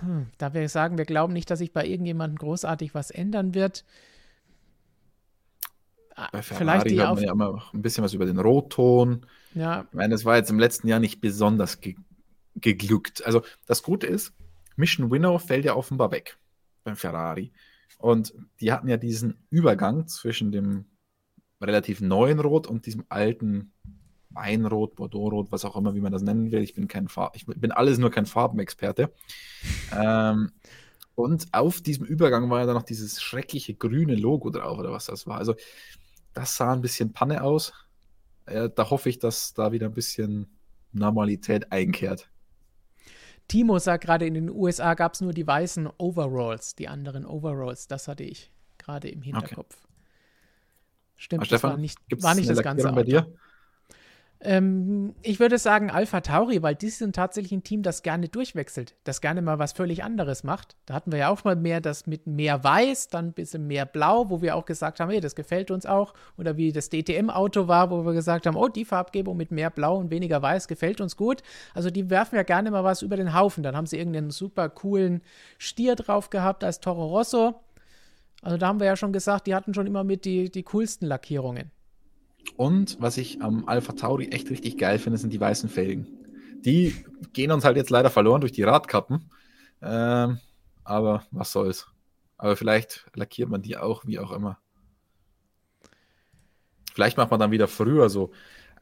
Hm, 0.00 0.26
da 0.38 0.52
wir 0.54 0.68
sagen, 0.68 0.98
wir 0.98 1.04
glauben 1.04 1.32
nicht, 1.32 1.48
dass 1.48 1.60
sich 1.60 1.72
bei 1.72 1.86
irgendjemandem 1.86 2.36
großartig 2.38 2.94
was 2.94 3.10
ändern 3.10 3.54
wird. 3.54 3.84
Ah, 6.14 6.28
Bei 6.32 6.42
Ferrari 6.42 6.80
Vielleicht 6.80 6.90
die 6.90 7.00
auf. 7.02 7.16
man 7.16 7.24
ja 7.24 7.32
immer 7.32 7.62
ein 7.72 7.80
bisschen 7.82 8.04
was 8.04 8.12
über 8.12 8.26
den 8.26 8.38
Rotton. 8.38 9.24
Ja, 9.54 9.86
Ich 9.88 9.94
meine, 9.94 10.14
es 10.14 10.24
war 10.24 10.36
jetzt 10.36 10.50
im 10.50 10.58
letzten 10.58 10.88
Jahr 10.88 11.00
nicht 11.00 11.20
besonders 11.20 11.80
ge 11.80 11.96
geglückt. 12.56 13.24
Also 13.24 13.42
das 13.64 13.82
Gute 13.82 14.06
ist, 14.06 14.34
Mission 14.76 15.10
Winnow 15.10 15.40
fällt 15.42 15.64
ja 15.64 15.74
offenbar 15.74 16.10
weg 16.10 16.36
beim 16.84 16.96
Ferrari. 16.96 17.50
Und 17.96 18.34
die 18.60 18.72
hatten 18.72 18.88
ja 18.88 18.98
diesen 18.98 19.46
Übergang 19.48 20.06
zwischen 20.06 20.52
dem 20.52 20.84
relativ 21.62 22.00
neuen 22.00 22.40
Rot 22.40 22.66
und 22.66 22.86
diesem 22.86 23.04
alten 23.08 23.72
Weinrot, 24.30 24.96
Bordeauxrot, 24.96 25.52
was 25.52 25.64
auch 25.64 25.76
immer, 25.76 25.94
wie 25.94 26.00
man 26.00 26.12
das 26.12 26.22
nennen 26.22 26.50
will. 26.50 26.62
Ich 26.62 26.74
bin 26.74 26.88
kein 26.88 27.08
Farb, 27.08 27.36
ich 27.36 27.46
bin 27.46 27.72
alles 27.72 27.98
nur 27.98 28.10
kein 28.10 28.26
Farbenexperte. 28.26 29.12
ähm, 29.96 30.52
und 31.14 31.46
auf 31.52 31.80
diesem 31.80 32.06
Übergang 32.06 32.48
war 32.50 32.60
ja 32.60 32.66
dann 32.66 32.74
noch 32.74 32.82
dieses 32.82 33.20
schreckliche 33.20 33.74
grüne 33.74 34.14
Logo 34.14 34.50
drauf, 34.50 34.78
oder 34.78 34.92
was 34.92 35.06
das 35.06 35.26
war. 35.26 35.38
Also 35.38 35.54
das 36.32 36.56
sah 36.56 36.72
ein 36.72 36.80
bisschen 36.80 37.12
Panne 37.12 37.42
aus. 37.42 37.72
Äh, 38.46 38.70
da 38.74 38.90
hoffe 38.90 39.08
ich, 39.08 39.18
dass 39.18 39.52
da 39.52 39.72
wieder 39.72 39.86
ein 39.86 39.94
bisschen 39.94 40.46
Normalität 40.92 41.70
einkehrt. 41.70 42.28
Timo 43.48 43.78
sagt 43.78 44.04
gerade, 44.04 44.26
in 44.26 44.34
den 44.34 44.50
USA 44.50 44.94
gab 44.94 45.14
es 45.14 45.20
nur 45.20 45.32
die 45.32 45.46
weißen 45.46 45.88
Overalls, 45.98 46.74
die 46.74 46.88
anderen 46.88 47.26
Overalls. 47.26 47.86
Das 47.86 48.08
hatte 48.08 48.24
ich 48.24 48.50
gerade 48.78 49.08
im 49.08 49.20
Hinterkopf. 49.20 49.76
Stimmt, 51.22 51.42
das 51.42 51.62
war 51.62 51.70
Stefan, 51.70 51.80
nicht, 51.80 51.98
war 52.20 52.34
nicht 52.34 52.50
das 52.50 52.62
ganze 52.62 52.88
Lackierung 52.88 52.94
bei 52.96 53.02
Auto. 53.02 53.28
dir? 53.28 53.38
Ähm, 54.40 55.14
ich 55.22 55.38
würde 55.38 55.56
sagen 55.56 55.88
Alpha 55.88 56.20
Tauri, 56.20 56.64
weil 56.64 56.74
die 56.74 56.88
sind 56.88 57.14
tatsächlich 57.14 57.52
ein 57.52 57.62
Team, 57.62 57.84
das 57.84 58.02
gerne 58.02 58.28
durchwechselt, 58.28 58.96
das 59.04 59.20
gerne 59.20 59.40
mal 59.40 59.60
was 59.60 59.70
völlig 59.70 60.02
anderes 60.02 60.42
macht. 60.42 60.74
Da 60.84 60.94
hatten 60.94 61.12
wir 61.12 61.20
ja 61.20 61.28
auch 61.28 61.44
mal 61.44 61.54
mehr 61.54 61.80
das 61.80 62.08
mit 62.08 62.26
mehr 62.26 62.64
Weiß, 62.64 63.06
dann 63.06 63.26
ein 63.26 63.32
bisschen 63.34 63.68
mehr 63.68 63.86
Blau, 63.86 64.30
wo 64.30 64.42
wir 64.42 64.56
auch 64.56 64.64
gesagt 64.64 64.98
haben, 64.98 65.10
hey, 65.10 65.20
das 65.20 65.36
gefällt 65.36 65.70
uns 65.70 65.86
auch. 65.86 66.12
Oder 66.36 66.56
wie 66.56 66.72
das 66.72 66.88
DTM-Auto 66.88 67.68
war, 67.68 67.92
wo 67.92 68.04
wir 68.04 68.14
gesagt 68.14 68.46
haben, 68.46 68.56
oh, 68.56 68.66
die 68.66 68.84
Farbgebung 68.84 69.36
mit 69.36 69.52
mehr 69.52 69.70
Blau 69.70 69.98
und 69.98 70.10
weniger 70.10 70.42
Weiß 70.42 70.66
gefällt 70.66 71.00
uns 71.00 71.16
gut. 71.16 71.44
Also 71.72 71.90
die 71.90 72.10
werfen 72.10 72.34
ja 72.34 72.42
gerne 72.42 72.72
mal 72.72 72.82
was 72.82 73.02
über 73.02 73.16
den 73.16 73.34
Haufen. 73.34 73.62
Dann 73.62 73.76
haben 73.76 73.86
sie 73.86 73.96
irgendeinen 73.96 74.32
super 74.32 74.68
coolen 74.70 75.22
Stier 75.56 75.94
drauf 75.94 76.30
gehabt 76.30 76.64
als 76.64 76.80
Toro 76.80 77.06
Rosso. 77.06 77.60
Also 78.42 78.56
da 78.58 78.66
haben 78.66 78.80
wir 78.80 78.86
ja 78.86 78.96
schon 78.96 79.12
gesagt, 79.12 79.46
die 79.46 79.54
hatten 79.54 79.72
schon 79.72 79.86
immer 79.86 80.04
mit 80.04 80.24
die, 80.24 80.50
die 80.50 80.64
coolsten 80.64 81.06
Lackierungen. 81.06 81.70
Und 82.56 83.00
was 83.00 83.16
ich 83.16 83.40
am 83.40 83.68
Alpha 83.68 83.92
Tauri 83.92 84.28
echt 84.28 84.50
richtig 84.50 84.76
geil 84.76 84.98
finde, 84.98 85.18
sind 85.18 85.32
die 85.32 85.40
weißen 85.40 85.70
Felgen. 85.70 86.08
Die 86.64 86.94
gehen 87.32 87.52
uns 87.52 87.64
halt 87.64 87.76
jetzt 87.76 87.90
leider 87.90 88.10
verloren 88.10 88.40
durch 88.40 88.52
die 88.52 88.64
Radkappen. 88.64 89.30
Ähm, 89.80 90.38
aber 90.84 91.24
was 91.30 91.52
soll's. 91.52 91.86
Aber 92.36 92.56
vielleicht 92.56 93.06
lackiert 93.14 93.48
man 93.48 93.62
die 93.62 93.76
auch, 93.76 94.04
wie 94.06 94.18
auch 94.18 94.32
immer. 94.32 94.58
Vielleicht 96.92 97.16
macht 97.16 97.30
man 97.30 97.38
dann 97.38 97.52
wieder 97.52 97.68
früher 97.68 98.10
so. 98.10 98.32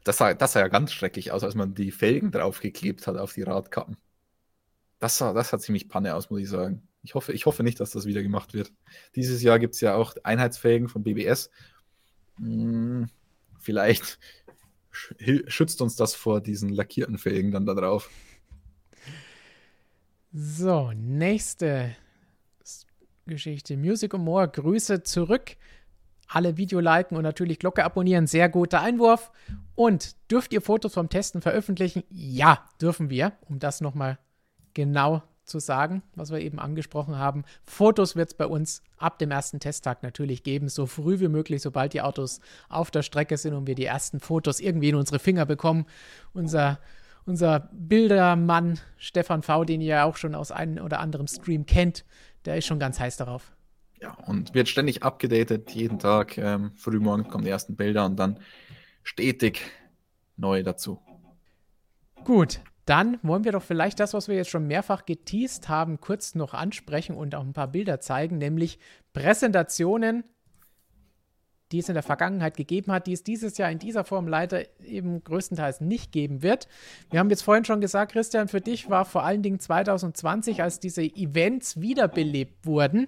Das 0.03 0.17
sah, 0.17 0.33
das 0.33 0.53
sah 0.53 0.61
ja 0.61 0.67
ganz 0.67 0.91
schrecklich 0.91 1.31
aus, 1.31 1.43
als 1.43 1.53
man 1.53 1.75
die 1.75 1.91
Felgen 1.91 2.31
draufgeklebt 2.31 3.05
hat 3.05 3.17
auf 3.17 3.33
die 3.33 3.43
Radkappen. 3.43 3.97
Das 4.99 5.17
sah, 5.19 5.33
das 5.33 5.49
sah 5.49 5.59
ziemlich 5.59 5.87
Panne 5.87 6.15
aus, 6.15 6.31
muss 6.31 6.41
ich 6.41 6.49
sagen. 6.49 6.87
Ich 7.03 7.15
hoffe, 7.15 7.33
ich 7.33 7.45
hoffe 7.45 7.63
nicht, 7.63 7.79
dass 7.79 7.91
das 7.91 8.05
wieder 8.05 8.21
gemacht 8.21 8.53
wird. 8.53 8.71
Dieses 9.15 9.41
Jahr 9.41 9.59
gibt 9.59 9.75
es 9.75 9.81
ja 9.81 9.95
auch 9.95 10.15
Einheitsfelgen 10.23 10.87
von 10.87 11.03
BBS. 11.03 11.49
Hm, 12.37 13.09
vielleicht 13.59 14.19
schützt 14.91 15.81
uns 15.81 15.95
das 15.95 16.15
vor 16.15 16.41
diesen 16.41 16.69
lackierten 16.69 17.17
Felgen 17.17 17.51
dann 17.51 17.65
da 17.65 17.73
drauf. 17.73 18.09
So, 20.33 20.91
nächste 20.93 21.95
Geschichte. 23.25 23.77
Music 23.77 24.13
und 24.13 24.23
More, 24.23 24.47
Grüße 24.47 25.03
zurück. 25.03 25.57
Alle 26.27 26.55
Video 26.55 26.79
liken 26.79 27.17
und 27.17 27.23
natürlich 27.23 27.59
Glocke 27.59 27.83
abonnieren. 27.83 28.27
Sehr 28.27 28.47
guter 28.47 28.81
Einwurf. 28.81 29.31
Und 29.75 30.15
dürft 30.31 30.53
ihr 30.53 30.61
Fotos 30.61 30.93
vom 30.93 31.09
Testen 31.09 31.41
veröffentlichen? 31.41 32.03
Ja, 32.09 32.65
dürfen 32.81 33.09
wir, 33.09 33.33
um 33.49 33.59
das 33.59 33.81
nochmal 33.81 34.17
genau 34.73 35.23
zu 35.51 35.59
sagen, 35.59 36.01
was 36.15 36.31
wir 36.31 36.39
eben 36.39 36.59
angesprochen 36.59 37.17
haben. 37.17 37.43
Fotos 37.63 38.15
wird 38.15 38.29
es 38.29 38.33
bei 38.33 38.47
uns 38.47 38.81
ab 38.97 39.19
dem 39.19 39.29
ersten 39.29 39.59
Testtag 39.59 40.01
natürlich 40.01 40.43
geben, 40.43 40.69
so 40.69 40.85
früh 40.85 41.19
wie 41.19 41.27
möglich, 41.27 41.61
sobald 41.61 41.93
die 41.93 42.01
Autos 42.01 42.39
auf 42.69 42.89
der 42.89 43.03
Strecke 43.03 43.37
sind 43.37 43.53
und 43.53 43.67
wir 43.67 43.75
die 43.75 43.85
ersten 43.85 44.19
Fotos 44.19 44.59
irgendwie 44.59 44.89
in 44.89 44.95
unsere 44.95 45.19
Finger 45.19 45.45
bekommen. 45.45 45.85
Unser, 46.33 46.79
unser 47.25 47.69
Bildermann 47.73 48.79
Stefan 48.97 49.43
V., 49.43 49.65
den 49.65 49.81
ihr 49.81 49.95
ja 49.95 50.03
auch 50.05 50.17
schon 50.17 50.33
aus 50.33 50.51
einem 50.51 50.83
oder 50.83 50.99
anderem 50.99 51.27
Stream 51.27 51.65
kennt, 51.65 52.05
der 52.45 52.57
ist 52.57 52.65
schon 52.65 52.79
ganz 52.79 52.99
heiß 52.99 53.17
darauf. 53.17 53.51
Ja, 54.01 54.13
und 54.25 54.55
wird 54.55 54.67
ständig 54.67 55.03
abgedatet, 55.03 55.71
jeden 55.71 55.99
Tag. 55.99 56.37
Ähm, 56.37 56.71
frühmorgen 56.75 57.27
kommen 57.27 57.43
die 57.43 57.51
ersten 57.51 57.75
Bilder 57.75 58.05
und 58.05 58.15
dann 58.15 58.39
stetig 59.03 59.61
neu 60.37 60.63
dazu. 60.63 60.99
Gut, 62.23 62.61
dann 62.91 63.19
wollen 63.23 63.45
wir 63.45 63.53
doch 63.53 63.63
vielleicht 63.63 64.01
das, 64.01 64.13
was 64.13 64.27
wir 64.27 64.35
jetzt 64.35 64.49
schon 64.49 64.67
mehrfach 64.67 65.05
geteased 65.05 65.69
haben, 65.69 66.01
kurz 66.01 66.35
noch 66.35 66.53
ansprechen 66.53 67.15
und 67.15 67.33
auch 67.35 67.43
ein 67.45 67.53
paar 67.53 67.69
Bilder 67.69 68.01
zeigen, 68.01 68.37
nämlich 68.37 68.79
Präsentationen, 69.13 70.25
die 71.71 71.79
es 71.79 71.87
in 71.87 71.93
der 71.93 72.03
Vergangenheit 72.03 72.57
gegeben 72.57 72.91
hat, 72.91 73.07
die 73.07 73.13
es 73.13 73.23
dieses 73.23 73.57
Jahr 73.57 73.71
in 73.71 73.79
dieser 73.79 74.03
Form 74.03 74.27
leider 74.27 74.65
eben 74.83 75.23
größtenteils 75.23 75.79
nicht 75.79 76.11
geben 76.11 76.43
wird. 76.43 76.67
Wir 77.09 77.21
haben 77.21 77.29
jetzt 77.29 77.43
vorhin 77.43 77.63
schon 77.63 77.79
gesagt, 77.79 78.11
Christian, 78.11 78.49
für 78.49 78.59
dich 78.59 78.89
war 78.89 79.05
vor 79.05 79.23
allen 79.23 79.41
Dingen 79.41 79.61
2020, 79.61 80.61
als 80.61 80.81
diese 80.81 81.03
Events 81.03 81.79
wiederbelebt 81.79 82.65
wurden, 82.65 83.07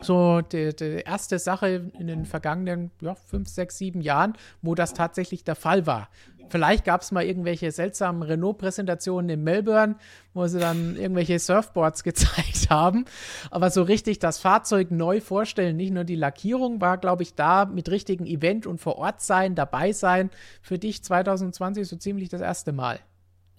so 0.00 0.40
die, 0.40 0.74
die 0.74 1.02
erste 1.04 1.40
Sache 1.40 1.90
in 1.98 2.06
den 2.06 2.26
vergangenen 2.26 2.90
ja, 3.00 3.14
fünf, 3.14 3.48
sechs, 3.48 3.78
sieben 3.78 4.00
Jahren, 4.00 4.34
wo 4.62 4.76
das 4.76 4.94
tatsächlich 4.94 5.42
der 5.42 5.56
Fall 5.56 5.84
war. 5.84 6.08
Vielleicht 6.48 6.84
gab 6.84 7.02
es 7.02 7.12
mal 7.12 7.24
irgendwelche 7.24 7.70
seltsamen 7.72 8.22
Renault-Präsentationen 8.22 9.28
in 9.30 9.44
Melbourne, 9.44 9.96
wo 10.32 10.46
sie 10.46 10.60
dann 10.60 10.96
irgendwelche 10.96 11.38
Surfboards 11.38 12.02
gezeigt 12.04 12.70
haben. 12.70 13.04
Aber 13.50 13.70
so 13.70 13.82
richtig 13.82 14.18
das 14.18 14.38
Fahrzeug 14.38 14.90
neu 14.90 15.20
vorstellen, 15.20 15.76
nicht 15.76 15.92
nur 15.92 16.04
die 16.04 16.16
Lackierung, 16.16 16.80
war, 16.80 16.98
glaube 16.98 17.22
ich, 17.22 17.34
da 17.34 17.64
mit 17.64 17.90
richtigen 17.90 18.26
Event 18.26 18.66
und 18.66 18.80
vor 18.80 18.96
Ort 18.96 19.20
sein, 19.20 19.54
dabei 19.54 19.92
sein, 19.92 20.30
für 20.62 20.78
dich 20.78 21.02
2020 21.02 21.86
so 21.86 21.96
ziemlich 21.96 22.28
das 22.28 22.40
erste 22.40 22.72
Mal. 22.72 23.00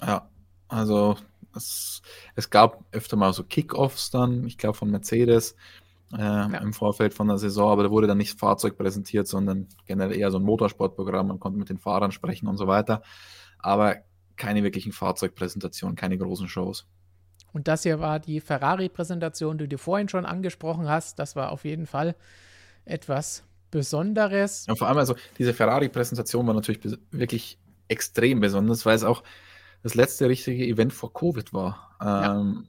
Ja, 0.02 0.30
also 0.68 1.16
es, 1.56 2.02
es 2.36 2.50
gab 2.50 2.84
öfter 2.92 3.16
mal 3.16 3.34
so 3.34 3.44
Kickoffs 3.44 4.12
dann, 4.12 4.46
ich 4.46 4.58
glaube 4.58 4.78
von 4.78 4.92
Mercedes 4.92 5.56
äh, 6.14 6.62
im 6.62 6.74
Vorfeld 6.74 7.14
von 7.14 7.28
der 7.28 7.38
Saison, 7.38 7.72
aber 7.72 7.84
da 7.84 7.92
wurde 7.92 8.08
dann 8.08 8.18
nicht 8.18 8.34
das 8.34 8.40
Fahrzeug 8.40 8.78
präsentiert, 8.78 9.28
sondern 9.28 9.68
generell 9.86 10.16
eher 10.16 10.32
so 10.32 10.38
ein 10.38 10.44
Motorsportprogramm, 10.44 11.28
man 11.28 11.40
konnte 11.40 11.58
mit 11.60 11.70
den 11.70 11.78
Fahrern 11.78 12.12
sprechen 12.12 12.48
und 12.48 12.58
so 12.58 12.68
weiter. 12.68 13.02
Aber 13.60 13.98
keine 14.36 14.64
wirklichen 14.64 14.92
Fahrzeugpräsentationen, 14.92 15.96
keine 15.96 16.18
großen 16.18 16.48
Shows. 16.48 16.88
Und 17.54 17.68
das 17.68 17.84
hier 17.84 18.00
war 18.00 18.20
die 18.20 18.42
Ferrari-Präsentation, 18.42 19.58
die 19.58 19.68
du 19.68 19.78
vorhin 19.78 20.10
schon 20.10 20.26
angesprochen 20.26 20.90
hast. 20.90 21.20
Das 21.20 21.36
war 21.36 21.52
auf 21.52 21.64
jeden 21.64 21.86
Fall 21.86 22.16
etwas 22.84 23.44
Besonderes. 23.72 24.66
Und 24.68 24.78
vor 24.78 24.88
allem 24.88 24.98
also 24.98 25.16
diese 25.38 25.54
Ferrari-Präsentation 25.54 26.46
war 26.48 26.54
natürlich 26.54 26.82
wirklich 27.12 27.58
extrem 27.88 28.40
besonders, 28.40 28.86
weil 28.86 28.96
es 28.96 29.04
auch 29.04 29.24
das 29.84 29.96
letzte 29.96 30.28
richtige 30.28 30.66
Event 30.66 30.94
vor 30.94 31.14
Covid 31.14 31.54
war. 31.54 31.96
Ja. 32.02 32.40
Ähm, 32.40 32.68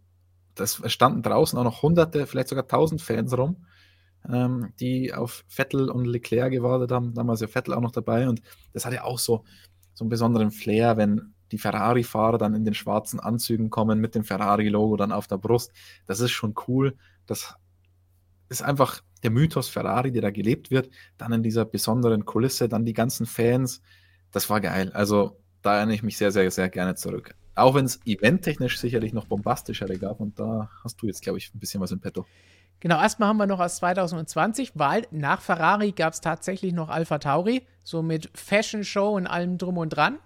das 0.57 0.83
standen 0.91 1.23
draußen 1.23 1.59
auch 1.59 1.65
noch 1.65 1.83
hunderte, 1.83 2.27
vielleicht 2.27 2.49
sogar 2.49 2.67
tausend 2.67 3.01
Fans 3.01 3.37
rum, 3.37 3.65
ähm, 4.29 4.73
die 4.81 5.15
auf 5.15 5.45
Vettel 5.49 5.91
und 5.91 6.07
Leclerc 6.07 6.51
gewartet 6.51 6.91
haben. 6.91 7.15
Damals 7.15 7.41
ja 7.41 7.47
Vettel 7.47 7.75
auch 7.75 7.81
noch 7.81 7.93
dabei 7.93 8.29
und 8.29 8.43
das 8.73 8.85
hat 8.85 8.93
ja 8.93 9.05
auch 9.05 9.19
so, 9.19 9.45
so 9.95 10.05
einen 10.05 10.11
besonderen 10.11 10.51
Flair, 10.51 10.97
wenn 10.97 11.35
die 11.53 11.59
Ferrari-Fahrer 11.59 12.39
dann 12.39 12.55
in 12.55 12.65
den 12.65 12.75
schwarzen 12.75 13.21
Anzügen 13.21 13.71
kommen 13.71 14.01
mit 14.01 14.15
dem 14.15 14.25
Ferrari-Logo 14.25 14.97
dann 14.97 15.13
auf 15.13 15.29
der 15.29 15.39
Brust. 15.39 15.73
Das 16.07 16.21
ist 16.21 16.33
schon 16.33 16.55
cool. 16.67 16.97
Das 17.27 17.55
ist 18.49 18.63
einfach 18.63 19.03
der 19.23 19.31
Mythos 19.31 19.69
Ferrari, 19.69 20.11
der 20.11 20.23
da 20.23 20.31
gelebt 20.31 20.71
wird. 20.71 20.91
Dann 21.19 21.33
in 21.33 21.43
dieser 21.43 21.65
besonderen 21.65 22.25
Kulisse, 22.25 22.69
dann 22.69 22.85
die 22.85 22.95
ganzen 22.95 23.27
Fans. 23.27 23.81
Das 24.33 24.51
war 24.51 24.61
geil. 24.61 24.91
Also 24.93 25.41
da 25.63 25.77
erinnere 25.77 25.95
ich 25.95 26.03
mich 26.03 26.19
sehr, 26.19 26.33
sehr, 26.33 26.51
sehr 26.51 26.69
gerne 26.69 26.95
zurück. 26.97 27.35
Auch 27.57 27.75
wenn 27.75 27.87
es 27.87 28.01
eventtechnisch 28.05 28.79
sicherlich 28.79 29.13
noch 29.13 29.27
bombastischere 29.27 29.99
gab 29.99 30.21
und 30.21 30.39
da 30.39 30.71
hast 30.85 31.01
du 31.01 31.07
jetzt, 31.07 31.23
glaube 31.23 31.39
ich, 31.39 31.53
ein 31.55 31.59
bisschen 31.59 31.81
was 31.81 31.91
im 31.91 32.01
Petto. 32.01 32.27
Genau, 32.81 33.01
erstmal 33.01 33.31
haben 33.31 33.39
wir 33.39 33.47
noch 33.47 33.61
aus 33.61 33.77
2020, 33.77 34.73
weil 34.75 35.07
nach 35.11 35.41
Ferrari 35.41 35.93
gab 35.93 36.13
es 36.13 36.21
tatsächlich 36.21 36.75
noch 36.75 36.91
Alpha 36.91 37.19
Tauri, 37.19 37.67
so 37.83 38.03
mit 38.03 38.31
Fashion 38.35 38.85
Show 38.85 39.17
und 39.17 39.27
allem 39.27 39.57
drum 39.57 39.79
und 39.79 39.89
dran. 39.89 40.19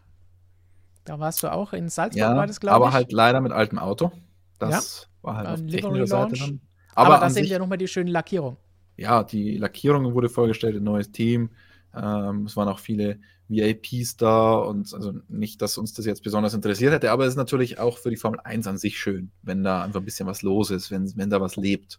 Da 1.05 1.20
warst 1.20 1.43
du 1.45 1.53
auch 1.53 1.72
in 1.72 1.89
Salzburg, 1.89 2.18
ja, 2.18 2.37
war 2.37 2.49
das, 2.49 2.59
glaube 2.59 2.76
ich. 2.78 2.83
Aber 2.83 2.93
halt 2.93 3.12
leider 3.12 3.41
mit 3.41 3.53
altem 3.53 3.78
Auto. 3.78 4.11
Das 4.59 5.09
ja, 5.22 5.26
war 5.26 5.37
halt 5.37 5.47
auf 5.47 5.66
technischer 5.66 6.07
Seite 6.09 6.37
dann. 6.37 6.61
Aber, 6.95 7.14
aber 7.14 7.24
da 7.24 7.31
sehen 7.31 7.49
wir 7.49 7.61
nochmal 7.61 7.78
die 7.78 7.89
schöne 7.89 8.11
Lackierung. 8.11 8.57
Ja, 8.97 9.22
die 9.22 9.57
Lackierung 9.57 10.12
wurde 10.14 10.28
vorgestellt, 10.28 10.76
ein 10.76 10.83
neues 10.83 11.12
Team. 11.12 11.51
Ähm, 11.95 12.47
es 12.47 12.57
waren 12.57 12.68
auch 12.68 12.78
viele 12.78 13.18
VIPs 13.49 14.16
da 14.16 14.55
und 14.55 14.95
also 14.95 15.12
nicht, 15.28 15.61
dass 15.61 15.76
uns 15.76 15.93
das 15.93 16.07
jetzt 16.07 16.22
besonders 16.22 16.55
interessiert 16.55 16.93
hätte, 16.93 17.11
aber 17.11 17.24
es 17.24 17.30
ist 17.30 17.36
natürlich 17.36 17.78
auch 17.78 17.99
für 17.99 18.11
die 18.11 18.16
Formel 18.16 18.41
1 18.41 18.66
an 18.68 18.78
sich 18.78 18.99
schön, 18.99 19.32
wenn 19.43 19.64
da 19.64 19.82
einfach 19.82 20.01
ein 20.01 20.05
bisschen 20.05 20.28
was 20.28 20.43
los 20.43 20.70
ist, 20.70 20.91
wenn, 20.91 21.12
wenn 21.16 21.30
da 21.30 21.41
was 21.41 21.57
lebt. 21.57 21.99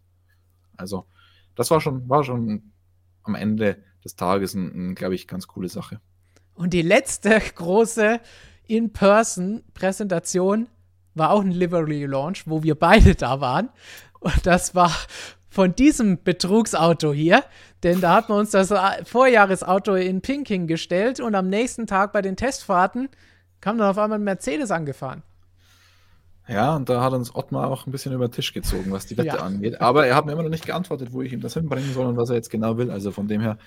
Also, 0.78 1.06
das 1.56 1.70
war 1.70 1.82
schon, 1.82 2.08
war 2.08 2.24
schon 2.24 2.72
am 3.24 3.36
Ende 3.36 3.84
des 4.04 4.16
Tages, 4.16 4.56
eine, 4.56 4.68
ein 4.68 4.96
glaube 4.96 5.16
ich, 5.16 5.28
ganz 5.28 5.48
coole 5.48 5.68
Sache. 5.68 6.00
Und 6.54 6.74
die 6.74 6.82
letzte 6.82 7.42
große 7.56 8.22
In-Person-Präsentation 8.68 10.68
war 11.14 11.32
auch 11.32 11.42
ein 11.42 11.52
Livery-Launch, 11.52 12.48
wo 12.48 12.64
wir 12.64 12.76
beide 12.76 13.16
da 13.16 13.42
waren. 13.42 13.70
Und 14.20 14.46
das 14.46 14.76
war 14.76 14.96
von 15.52 15.76
diesem 15.76 16.24
Betrugsauto 16.24 17.12
hier, 17.12 17.44
denn 17.84 18.00
da 18.00 18.16
hat 18.16 18.30
man 18.30 18.40
uns 18.40 18.52
das 18.52 18.74
Vorjahresauto 19.04 19.96
in 19.96 20.22
Pinking 20.22 20.66
gestellt 20.66 21.20
und 21.20 21.36
am 21.36 21.50
nächsten 21.50 21.88
Tag 21.88 22.14
bei 22.14 22.22
den 22.22 22.38
Testfahrten 22.38 23.10
kam 23.60 23.78
dann 23.78 23.90
auf 23.90 23.98
einmal 23.98 24.18
ein 24.18 24.24
Mercedes 24.24 24.72
angefahren. 24.72 25.24
Ja, 26.48 26.76
und 26.76 26.88
da 26.90 27.04
hat 27.04 27.12
uns 27.12 27.36
Ottmar 27.36 27.70
auch 27.70 27.86
ein 27.86 27.92
bisschen 27.92 28.14
über 28.14 28.28
den 28.28 28.32
Tisch 28.32 28.54
gezogen, 28.54 28.92
was 28.92 29.06
die 29.06 29.18
Wette 29.18 29.28
ja. 29.28 29.36
angeht. 29.36 29.82
Aber 29.82 30.08
er 30.08 30.16
hat 30.16 30.26
mir 30.26 30.32
immer 30.32 30.44
noch 30.44 30.50
nicht 30.50 30.66
geantwortet, 30.66 31.12
wo 31.12 31.22
ich 31.22 31.34
ihm 31.34 31.42
das 31.42 31.54
hinbringen 31.54 31.94
soll 31.94 32.08
und 32.08 32.18
was 32.18 32.30
er 32.30 32.38
jetzt 32.38 32.50
genau 32.50 32.78
will. 32.78 32.90
Also 32.90 33.12
von 33.12 33.28
dem 33.28 33.42
her 33.42 33.58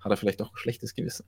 hat 0.00 0.10
er 0.10 0.16
vielleicht 0.16 0.40
auch 0.40 0.52
ein 0.52 0.56
schlechtes 0.56 0.94
Gewissen. 0.94 1.26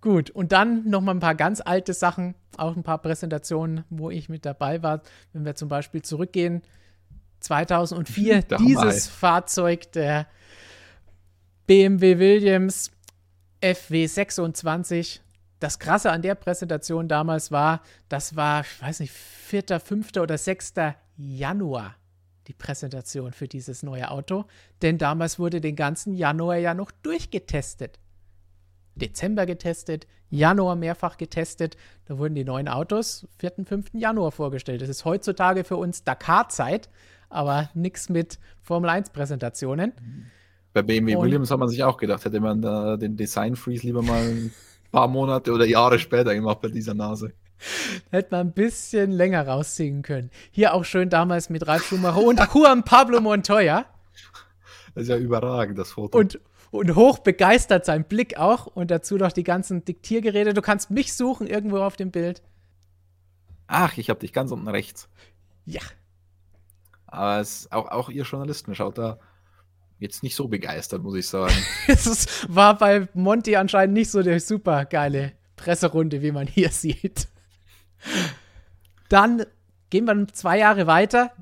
Gut, 0.00 0.30
und 0.30 0.52
dann 0.52 0.88
noch 0.88 1.02
mal 1.02 1.12
ein 1.12 1.20
paar 1.20 1.34
ganz 1.34 1.60
alte 1.60 1.92
Sachen, 1.92 2.34
auch 2.56 2.76
ein 2.76 2.82
paar 2.82 2.98
Präsentationen, 2.98 3.84
wo 3.90 4.10
ich 4.10 4.28
mit 4.28 4.46
dabei 4.46 4.82
war. 4.82 5.02
Wenn 5.32 5.44
wir 5.44 5.54
zum 5.54 5.68
Beispiel 5.68 6.02
zurückgehen, 6.02 6.62
2004 7.40 8.42
dieses 8.58 9.06
Fahrzeug 9.06 9.92
der 9.92 10.26
BMW 11.66 12.18
Williams 12.18 12.90
FW26. 13.62 15.20
Das 15.58 15.78
Krasse 15.78 16.10
an 16.10 16.22
der 16.22 16.34
Präsentation 16.34 17.08
damals 17.08 17.50
war, 17.50 17.82
das 18.08 18.36
war, 18.36 18.60
ich 18.60 18.82
weiß 18.82 19.00
nicht, 19.00 19.12
4., 19.12 19.80
5. 19.80 20.16
oder 20.18 20.36
6. 20.36 20.74
Januar 21.16 21.96
die 22.46 22.52
Präsentation 22.52 23.32
für 23.32 23.48
dieses 23.48 23.82
neue 23.82 24.10
Auto. 24.10 24.44
Denn 24.82 24.98
damals 24.98 25.38
wurde 25.38 25.60
den 25.60 25.76
ganzen 25.76 26.14
Januar 26.14 26.56
ja 26.56 26.74
noch 26.74 26.90
durchgetestet. 26.90 27.98
Dezember 28.94 29.44
getestet, 29.44 30.06
Januar 30.30 30.74
mehrfach 30.74 31.18
getestet. 31.18 31.76
Da 32.06 32.18
wurden 32.18 32.34
die 32.34 32.44
neuen 32.44 32.68
Autos 32.68 33.26
4., 33.38 33.64
5. 33.64 33.94
Januar 33.94 34.32
vorgestellt. 34.32 34.80
Das 34.80 34.88
ist 34.88 35.04
heutzutage 35.04 35.64
für 35.64 35.76
uns 35.76 36.04
Dakar-Zeit 36.04 36.88
aber 37.28 37.70
nichts 37.74 38.08
mit 38.08 38.38
Formel 38.62 38.90
1-Präsentationen. 38.90 39.92
Bei 40.72 40.82
BMW 40.82 41.16
und, 41.16 41.24
Williams 41.24 41.50
hat 41.50 41.58
man 41.58 41.68
sich 41.68 41.82
auch 41.82 41.96
gedacht, 41.96 42.24
hätte 42.24 42.40
man 42.40 42.60
da 42.60 42.96
den 42.96 43.16
Design 43.16 43.56
Freeze 43.56 43.86
lieber 43.86 44.02
mal 44.02 44.22
ein 44.22 44.52
paar 44.92 45.08
Monate 45.08 45.52
oder 45.52 45.64
Jahre 45.64 45.98
später 45.98 46.34
gemacht 46.34 46.60
bei 46.60 46.68
dieser 46.68 46.94
Nase. 46.94 47.32
Hätte 48.10 48.28
man 48.32 48.48
ein 48.48 48.52
bisschen 48.52 49.10
länger 49.10 49.46
rausziehen 49.46 50.02
können. 50.02 50.30
Hier 50.50 50.74
auch 50.74 50.84
schön 50.84 51.08
damals 51.08 51.48
mit 51.48 51.66
Ralf 51.66 51.86
Schumacher 51.86 52.22
und 52.22 52.40
Juan 52.54 52.84
Pablo 52.84 53.20
Montoya. 53.20 53.86
Das 54.94 55.04
ist 55.04 55.08
ja 55.08 55.16
überragend, 55.16 55.78
das 55.78 55.92
Foto. 55.92 56.18
Und, 56.18 56.40
und 56.70 56.94
hoch 56.94 57.18
begeistert 57.18 57.84
sein 57.84 58.04
Blick 58.04 58.38
auch. 58.38 58.66
Und 58.66 58.90
dazu 58.90 59.16
noch 59.16 59.32
die 59.32 59.44
ganzen 59.44 59.84
Diktiergeräte. 59.84 60.54
Du 60.54 60.62
kannst 60.62 60.90
mich 60.90 61.14
suchen 61.14 61.46
irgendwo 61.46 61.78
auf 61.78 61.96
dem 61.96 62.10
Bild. 62.10 62.42
Ach, 63.66 63.96
ich 63.98 64.10
habe 64.10 64.20
dich 64.20 64.32
ganz 64.32 64.52
unten 64.52 64.68
rechts. 64.68 65.08
Ja, 65.64 65.82
aber 67.06 67.40
es, 67.40 67.70
auch, 67.70 67.88
auch 67.90 68.08
ihr 68.08 68.24
Journalisten 68.24 68.74
schaut 68.74 68.98
da 68.98 69.18
jetzt 69.98 70.22
nicht 70.22 70.36
so 70.36 70.48
begeistert, 70.48 71.02
muss 71.02 71.16
ich 71.16 71.26
sagen. 71.26 71.54
es 71.86 72.46
war 72.48 72.76
bei 72.76 73.08
Monty 73.14 73.56
anscheinend 73.56 73.94
nicht 73.94 74.10
so 74.10 74.22
der 74.22 74.40
super 74.40 74.84
geile 74.84 75.32
Presserunde, 75.56 76.22
wie 76.22 76.32
man 76.32 76.46
hier 76.46 76.68
sieht. 76.70 77.28
Dann 79.08 79.44
gehen 79.90 80.04
wir 80.04 80.28
zwei 80.28 80.58
Jahre 80.58 80.86
weiter 80.86 81.32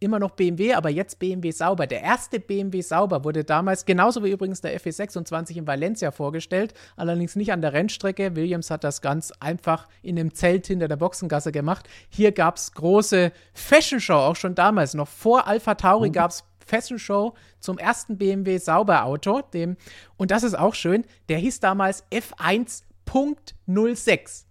immer 0.00 0.18
noch 0.18 0.32
BMW, 0.32 0.74
aber 0.74 0.90
jetzt 0.90 1.18
BMW 1.18 1.50
Sauber. 1.50 1.86
Der 1.86 2.02
erste 2.02 2.40
BMW 2.40 2.80
Sauber 2.80 3.24
wurde 3.24 3.44
damals, 3.44 3.84
genauso 3.84 4.24
wie 4.24 4.30
übrigens 4.30 4.60
der 4.60 4.78
FE26 4.80 5.56
in 5.56 5.66
Valencia 5.66 6.10
vorgestellt, 6.10 6.74
allerdings 6.96 7.36
nicht 7.36 7.52
an 7.52 7.60
der 7.60 7.72
Rennstrecke. 7.72 8.36
Williams 8.36 8.70
hat 8.70 8.84
das 8.84 9.00
ganz 9.00 9.32
einfach 9.40 9.88
in 10.02 10.18
einem 10.18 10.34
Zelt 10.34 10.66
hinter 10.66 10.88
der 10.88 10.96
Boxengasse 10.96 11.52
gemacht. 11.52 11.88
Hier 12.08 12.32
gab 12.32 12.56
es 12.56 12.72
große 12.72 13.32
Fashion 13.52 14.00
Show, 14.00 14.14
auch 14.14 14.36
schon 14.36 14.54
damals, 14.54 14.94
noch 14.94 15.08
vor 15.08 15.46
Alpha 15.46 15.74
Tauri 15.74 16.08
mhm. 16.08 16.12
gab 16.12 16.30
es 16.30 16.44
Fashion 16.64 16.98
Show 16.98 17.34
zum 17.60 17.78
ersten 17.78 18.18
BMW 18.18 18.58
Sauber 18.58 19.04
Auto, 19.04 19.40
dem, 19.40 19.76
und 20.16 20.30
das 20.30 20.42
ist 20.42 20.58
auch 20.58 20.74
schön, 20.74 21.04
der 21.28 21.38
hieß 21.38 21.60
damals 21.60 22.04
F1.06. 22.10 24.44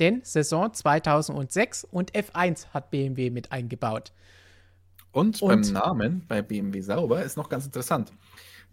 Denn 0.00 0.22
Saison 0.24 0.72
2006 0.72 1.84
und 1.84 2.12
F1 2.12 2.66
hat 2.72 2.90
BMW 2.90 3.30
mit 3.30 3.52
eingebaut. 3.52 4.12
Und, 5.14 5.40
und 5.42 5.48
beim 5.48 5.72
Namen 5.72 6.24
bei 6.26 6.42
BMW 6.42 6.80
Sauber 6.80 7.22
ist 7.22 7.36
noch 7.36 7.48
ganz 7.48 7.64
interessant. 7.64 8.12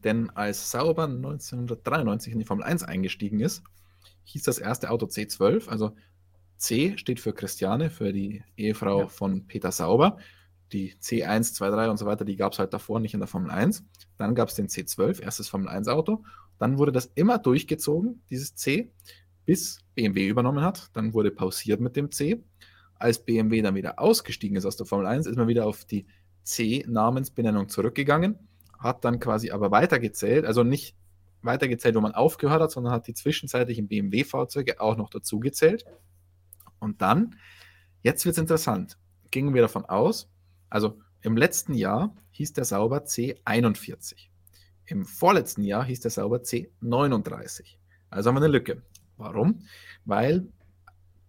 Denn 0.03 0.31
als 0.31 0.71
Sauber 0.71 1.03
1993 1.03 2.33
in 2.33 2.39
die 2.39 2.45
Formel 2.45 2.65
1 2.65 2.81
eingestiegen 2.81 3.39
ist, 3.39 3.63
hieß 4.23 4.41
das 4.43 4.57
erste 4.57 4.89
Auto 4.89 5.05
C12. 5.05 5.69
Also 5.69 5.95
C 6.57 6.97
steht 6.97 7.19
für 7.19 7.33
Christiane, 7.33 7.91
für 7.91 8.11
die 8.11 8.43
Ehefrau 8.57 9.01
ja. 9.01 9.07
von 9.07 9.45
Peter 9.45 9.71
Sauber. 9.71 10.17
Die 10.71 10.95
C1, 10.95 11.53
2, 11.53 11.69
3 11.69 11.89
und 11.91 11.97
so 11.97 12.07
weiter, 12.07 12.25
die 12.25 12.37
gab 12.37 12.53
es 12.53 12.59
halt 12.59 12.73
davor 12.73 12.99
nicht 12.99 13.13
in 13.13 13.19
der 13.19 13.27
Formel 13.27 13.51
1. 13.51 13.83
Dann 14.17 14.33
gab 14.33 14.49
es 14.49 14.55
den 14.55 14.67
C12, 14.67 15.21
erstes 15.21 15.47
Formel 15.47 15.67
1 15.67 15.89
Auto. 15.89 16.23
Dann 16.57 16.79
wurde 16.79 16.91
das 16.91 17.11
immer 17.13 17.37
durchgezogen, 17.37 18.23
dieses 18.31 18.55
C, 18.55 18.91
bis 19.45 19.79
BMW 19.93 20.27
übernommen 20.27 20.63
hat. 20.63 20.89
Dann 20.93 21.13
wurde 21.13 21.29
pausiert 21.29 21.81
mit 21.81 21.95
dem 21.95 22.11
C. 22.11 22.41
Als 22.95 23.23
BMW 23.23 23.61
dann 23.61 23.75
wieder 23.75 23.99
ausgestiegen 23.99 24.57
ist 24.57 24.65
aus 24.65 24.77
der 24.77 24.87
Formel 24.87 25.05
1, 25.05 25.27
ist 25.27 25.35
man 25.35 25.47
wieder 25.47 25.67
auf 25.67 25.85
die 25.85 26.07
C-Namensbenennung 26.43 27.69
zurückgegangen, 27.69 28.37
hat 28.77 29.05
dann 29.05 29.19
quasi 29.19 29.51
aber 29.51 29.71
weitergezählt, 29.71 30.45
also 30.45 30.63
nicht 30.63 30.95
weitergezählt, 31.41 31.95
wo 31.95 32.01
man 32.01 32.13
aufgehört 32.13 32.61
hat, 32.61 32.71
sondern 32.71 32.93
hat 32.93 33.07
die 33.07 33.13
zwischenzeitlichen 33.13 33.87
BMW-Fahrzeuge 33.87 34.79
auch 34.79 34.97
noch 34.97 35.09
dazu 35.09 35.39
gezählt. 35.39 35.85
Und 36.79 37.01
dann, 37.01 37.35
jetzt 38.01 38.25
wird 38.25 38.33
es 38.33 38.39
interessant, 38.39 38.97
gingen 39.29 39.53
wir 39.53 39.61
davon 39.61 39.85
aus, 39.85 40.29
also 40.69 40.99
im 41.21 41.37
letzten 41.37 41.73
Jahr 41.73 42.15
hieß 42.31 42.53
der 42.53 42.65
Sauber 42.65 42.99
C41. 43.05 44.15
Im 44.85 45.05
vorletzten 45.05 45.63
Jahr 45.63 45.85
hieß 45.85 45.99
der 46.01 46.11
Sauber 46.11 46.37
C39. 46.37 47.77
Also 48.09 48.29
haben 48.29 48.35
wir 48.35 48.43
eine 48.43 48.51
Lücke. 48.51 48.81
Warum? 49.17 49.65
Weil 50.05 50.47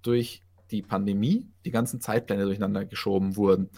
durch 0.00 0.42
die 0.72 0.82
Pandemie 0.82 1.48
die 1.64 1.70
ganzen 1.70 2.00
Zeitpläne 2.00 2.44
durcheinander 2.44 2.84
geschoben 2.84 3.36
wurden. 3.36 3.70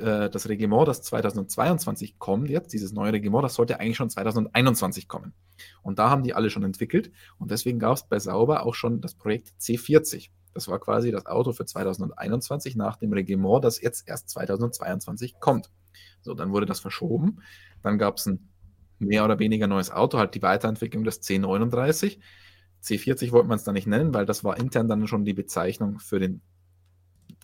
Äh, 0.00 0.30
das 0.30 0.48
Reglement, 0.48 0.88
das 0.88 1.02
2022 1.02 2.18
kommt 2.18 2.48
jetzt, 2.48 2.72
dieses 2.72 2.92
neue 2.92 3.12
Reglement, 3.12 3.44
das 3.44 3.54
sollte 3.54 3.78
eigentlich 3.78 3.96
schon 3.96 4.10
2021 4.10 5.06
kommen. 5.06 5.34
Und 5.82 5.98
da 5.98 6.10
haben 6.10 6.22
die 6.22 6.34
alle 6.34 6.50
schon 6.50 6.64
entwickelt. 6.64 7.12
Und 7.38 7.50
deswegen 7.50 7.78
gab 7.78 7.96
es 7.96 8.08
bei 8.08 8.18
Sauber 8.18 8.64
auch 8.64 8.74
schon 8.74 9.00
das 9.00 9.14
Projekt 9.14 9.52
C40. 9.60 10.30
Das 10.54 10.66
war 10.68 10.80
quasi 10.80 11.10
das 11.10 11.26
Auto 11.26 11.52
für 11.52 11.66
2021 11.66 12.74
nach 12.74 12.96
dem 12.96 13.12
Reglement, 13.12 13.64
das 13.64 13.80
jetzt 13.80 14.08
erst 14.08 14.30
2022 14.30 15.38
kommt. 15.38 15.70
So, 16.22 16.34
dann 16.34 16.50
wurde 16.50 16.66
das 16.66 16.80
verschoben. 16.80 17.42
Dann 17.82 17.98
gab 17.98 18.16
es 18.16 18.26
ein 18.26 18.48
mehr 18.98 19.24
oder 19.24 19.38
weniger 19.38 19.66
neues 19.66 19.90
Auto, 19.90 20.18
halt 20.18 20.34
die 20.34 20.42
Weiterentwicklung 20.42 21.04
des 21.04 21.22
C39. 21.22 22.18
C40 22.82 23.32
wollte 23.32 23.48
man 23.48 23.58
es 23.58 23.64
dann 23.64 23.74
nicht 23.74 23.86
nennen, 23.86 24.14
weil 24.14 24.26
das 24.26 24.44
war 24.44 24.58
intern 24.58 24.88
dann 24.88 25.06
schon 25.06 25.24
die 25.24 25.34
Bezeichnung 25.34 25.98
für 25.98 26.18
den 26.18 26.40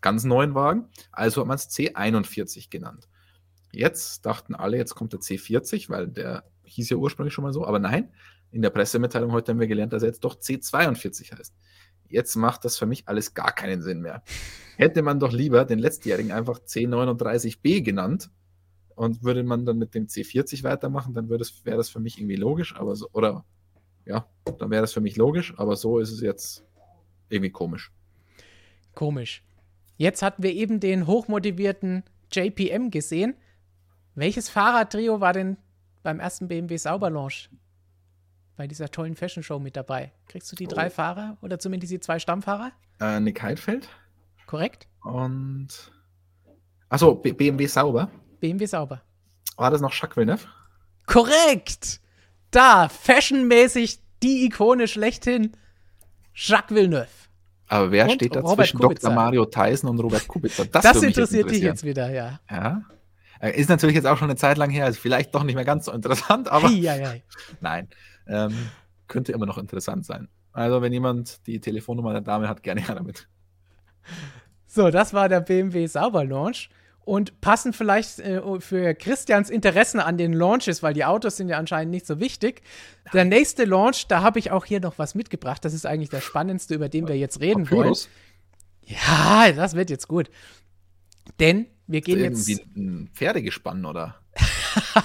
ganz 0.01 0.24
neuen 0.24 0.55
Wagen. 0.55 0.89
Also 1.12 1.41
hat 1.41 1.49
man 1.49 1.57
es 1.57 1.70
C41 1.70 2.70
genannt. 2.70 3.09
Jetzt 3.72 4.24
dachten 4.24 4.55
alle, 4.55 4.76
jetzt 4.76 4.95
kommt 4.95 5.12
der 5.12 5.20
C40, 5.20 5.91
weil 5.91 6.09
der 6.09 6.45
hieß 6.64 6.91
ja 6.91 6.97
ursprünglich 6.97 7.35
schon 7.35 7.45
mal 7.45 7.53
so, 7.53 7.66
aber 7.66 7.78
nein, 7.78 8.12
in 8.51 8.62
der 8.62 8.70
Pressemitteilung 8.70 9.32
heute 9.32 9.53
haben 9.53 9.61
wir 9.61 9.66
gelernt, 9.66 9.93
dass 9.93 10.03
er 10.03 10.09
jetzt 10.09 10.24
doch 10.24 10.37
C42 10.37 11.37
heißt. 11.37 11.55
Jetzt 12.09 12.37
macht 12.37 12.64
das 12.64 12.78
für 12.78 12.87
mich 12.87 13.09
alles 13.09 13.35
gar 13.35 13.53
keinen 13.53 13.82
Sinn 13.82 14.01
mehr. 14.01 14.22
Hätte 14.76 15.03
man 15.03 15.18
doch 15.18 15.32
lieber 15.32 15.64
den 15.64 15.78
letztjährigen 15.78 16.30
einfach 16.30 16.61
C39B 16.61 17.82
genannt 17.82 18.30
und 18.95 19.24
würde 19.24 19.43
man 19.43 19.64
dann 19.64 19.78
mit 19.78 19.95
dem 19.95 20.07
C40 20.07 20.62
weitermachen, 20.62 21.14
dann 21.14 21.28
wäre 21.28 21.39
das 21.39 21.89
für 21.89 22.01
mich 22.01 22.18
irgendwie 22.18 22.37
logisch, 22.37 22.76
aber 22.76 22.95
so, 22.95 23.09
oder 23.12 23.45
ja, 24.07 24.27
dann 24.59 24.71
wäre 24.71 24.83
das 24.83 24.93
für 24.93 25.01
mich 25.01 25.17
logisch, 25.17 25.55
aber 25.57 25.77
so 25.77 25.99
ist 25.99 26.11
es 26.11 26.21
jetzt 26.21 26.65
irgendwie 27.29 27.51
komisch. 27.51 27.93
Komisch. 28.95 29.43
Jetzt 29.97 30.23
hatten 30.23 30.43
wir 30.43 30.53
eben 30.53 30.81
den 30.81 31.07
hochmotivierten 31.07 32.05
JPM 32.33 32.91
gesehen. 32.91 33.35
Welches 34.15 34.49
Fahrradtrio 34.49 35.21
war 35.21 35.33
denn 35.33 35.57
beim 36.03 36.21
ersten 36.21 36.49
BMW 36.49 36.77
Sauberlaunch 36.77 37.51
bei 38.57 38.67
dieser 38.67 38.91
tollen 38.91 39.17
Fashion 39.17 39.43
Show 39.43 39.59
mit 39.59 39.77
dabei? 39.77 40.13
Kriegst 40.29 40.51
du 40.53 40.57
die 40.57 40.67
oh. 40.67 40.71
drei 40.71 40.91
Fahrer 40.91 41.37
oder 41.43 41.59
zumindest 41.59 41.93
die 41.93 42.01
zwei 42.01 42.19
Stammfahrer? 42.19 42.73
Äh, 43.01 43.21
Nick 43.21 43.43
Heidfeld. 43.43 43.89
Korrekt. 44.47 44.87
Und. 45.03 45.93
Achso, 46.89 47.15
BMW 47.15 47.67
Sauber. 47.67 48.11
BMW 48.41 48.67
Sauber. 48.67 49.03
War 49.57 49.71
das 49.71 49.81
noch 49.81 49.93
Jacques 49.93 50.17
Villeneuve? 50.17 50.47
Korrekt! 51.07 52.01
Da, 52.55 52.89
fashionmäßig 52.89 53.99
die 54.23 54.45
Ikone 54.45 54.87
schlechthin. 54.87 55.57
Jacques 56.35 56.75
Villeneuve. 56.75 57.09
Aber 57.67 57.91
wer 57.91 58.05
und 58.05 58.13
steht 58.13 58.37
da 58.37 58.45
zwischen. 58.45 58.79
Dr. 58.79 59.13
Mario 59.13 59.45
Tyson 59.47 59.91
und 59.91 59.99
Robert 59.99 60.29
Kubica? 60.29 60.65
Das, 60.65 60.83
das 60.83 61.03
interessiert 61.03 61.51
dich 61.51 61.63
jetzt 61.63 61.85
wieder, 61.85 62.11
ja. 62.13 62.39
Ja. 62.51 62.83
Äh, 63.41 63.59
ist 63.61 63.69
natürlich 63.69 63.97
jetzt 63.97 64.07
auch 64.07 64.17
schon 64.19 64.31
eine 64.31 64.37
Zeit 64.37 64.57
lang 64.57 64.71
her, 64.71 64.85
also 64.85 65.01
vielleicht 65.01 65.35
doch 65.35 65.43
nicht 65.43 65.57
mehr 65.57 65.65
ganz 65.65 65.87
so 65.87 65.93
interessant, 65.93 66.49
aber 66.49 66.69
ja, 66.71 66.95
ja. 66.97 67.15
nein, 67.61 67.89
ähm, 68.29 68.55
könnte 69.09 69.33
immer 69.33 69.47
noch 69.47 69.59
interessant 69.59 70.07
sein. 70.07 70.29
Also 70.53 70.81
wenn 70.81 70.93
jemand 70.93 71.45
die 71.47 71.61
Telefonnummer 71.61 72.13
der 72.13 72.21
Dame 72.21 72.49
hat, 72.49 72.63
gerne 72.63 72.81
her 72.81 72.95
damit. 72.95 73.29
So, 74.67 74.91
das 74.91 75.13
war 75.13 75.29
der 75.29 75.41
BMW 75.41 75.87
Sauber 75.87 76.25
Launch 76.25 76.69
und 77.05 77.41
passen 77.41 77.73
vielleicht 77.73 78.19
äh, 78.21 78.41
für 78.61 78.95
Christians 78.95 79.51
Interessen 79.51 80.01
an 80.01 80.17
den 80.17 80.33
Launches, 80.33 80.83
weil 80.83 80.95
die 80.95 81.05
Autos 81.05 81.37
sind 81.37 81.49
ja 81.49 81.59
anscheinend 81.59 81.91
nicht 81.91 82.07
so 82.07 82.21
wichtig. 82.21 82.63
Der 83.13 83.25
nächste 83.25 83.65
Launch, 83.65 84.07
da 84.09 84.23
habe 84.23 84.39
ich 84.39 84.51
auch 84.51 84.65
hier 84.65 84.81
noch 84.81 84.99
was 84.99 85.15
mitgebracht. 85.15 85.65
Das 85.65 85.75
ist 85.75 85.87
eigentlich 85.87 86.11
der 86.11 86.21
spannendste, 86.21 86.75
über 86.75 86.89
den 86.89 87.07
wir 87.07 87.17
jetzt 87.17 87.41
reden 87.41 87.71
wollen. 87.71 87.95
Ja, 88.83 89.53
das 89.53 89.75
wird 89.75 89.91
jetzt 89.91 90.09
gut. 90.09 90.31
Denn 91.41 91.67
wir 91.87 92.01
gehen 92.01 92.21
jetzt. 92.21 92.49
Irgendwie 92.49 92.81
ein 92.81 93.11
Pferdegespann, 93.13 93.85
oder? 93.85 94.17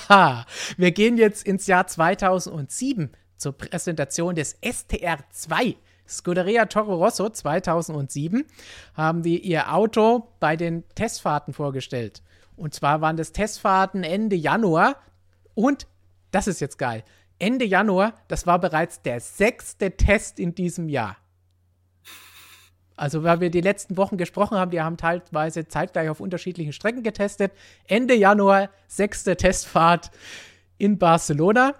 wir 0.78 0.92
gehen 0.92 1.18
jetzt 1.18 1.46
ins 1.46 1.68
Jahr 1.68 1.88
2007 1.88 3.12
zur 3.38 3.58
Präsentation 3.58 4.36
des 4.36 4.58
STR 4.62 5.20
2. 5.32 5.76
Scuderia 6.10 6.66
Toro 6.66 6.96
Rosso 6.96 7.30
2007 7.30 8.46
haben 8.96 9.22
die 9.22 9.40
ihr 9.40 9.74
Auto 9.74 10.28
bei 10.40 10.56
den 10.56 10.84
Testfahrten 10.96 11.54
vorgestellt. 11.54 12.24
Und 12.56 12.74
zwar 12.74 13.00
waren 13.02 13.16
das 13.16 13.32
Testfahrten 13.32 14.04
Ende 14.04 14.36
Januar 14.36 14.96
und, 15.54 15.88
das 16.32 16.48
ist 16.48 16.60
jetzt 16.60 16.78
geil, 16.78 17.04
Ende 17.38 17.66
Januar, 17.66 18.14
das 18.28 18.48
war 18.48 18.60
bereits 18.60 19.02
der 19.02 19.20
sechste 19.20 19.96
Test 19.96 20.40
in 20.40 20.56
diesem 20.56 20.90
Jahr. 20.90 21.18
Also, 22.98 23.24
weil 23.24 23.40
wir 23.40 23.50
die 23.50 23.62
letzten 23.62 23.96
Wochen 23.96 24.18
gesprochen 24.18 24.58
haben, 24.58 24.72
die 24.72 24.82
haben 24.82 24.98
teilweise 24.98 25.66
zeitgleich 25.70 26.10
auf 26.10 26.20
unterschiedlichen 26.20 26.74
Strecken 26.74 27.02
getestet. 27.02 27.54
Ende 27.88 28.14
Januar, 28.14 28.70
sechste 28.90 29.38
Testfahrt 29.38 30.12
in 30.78 30.98
Barcelona. 30.98 31.76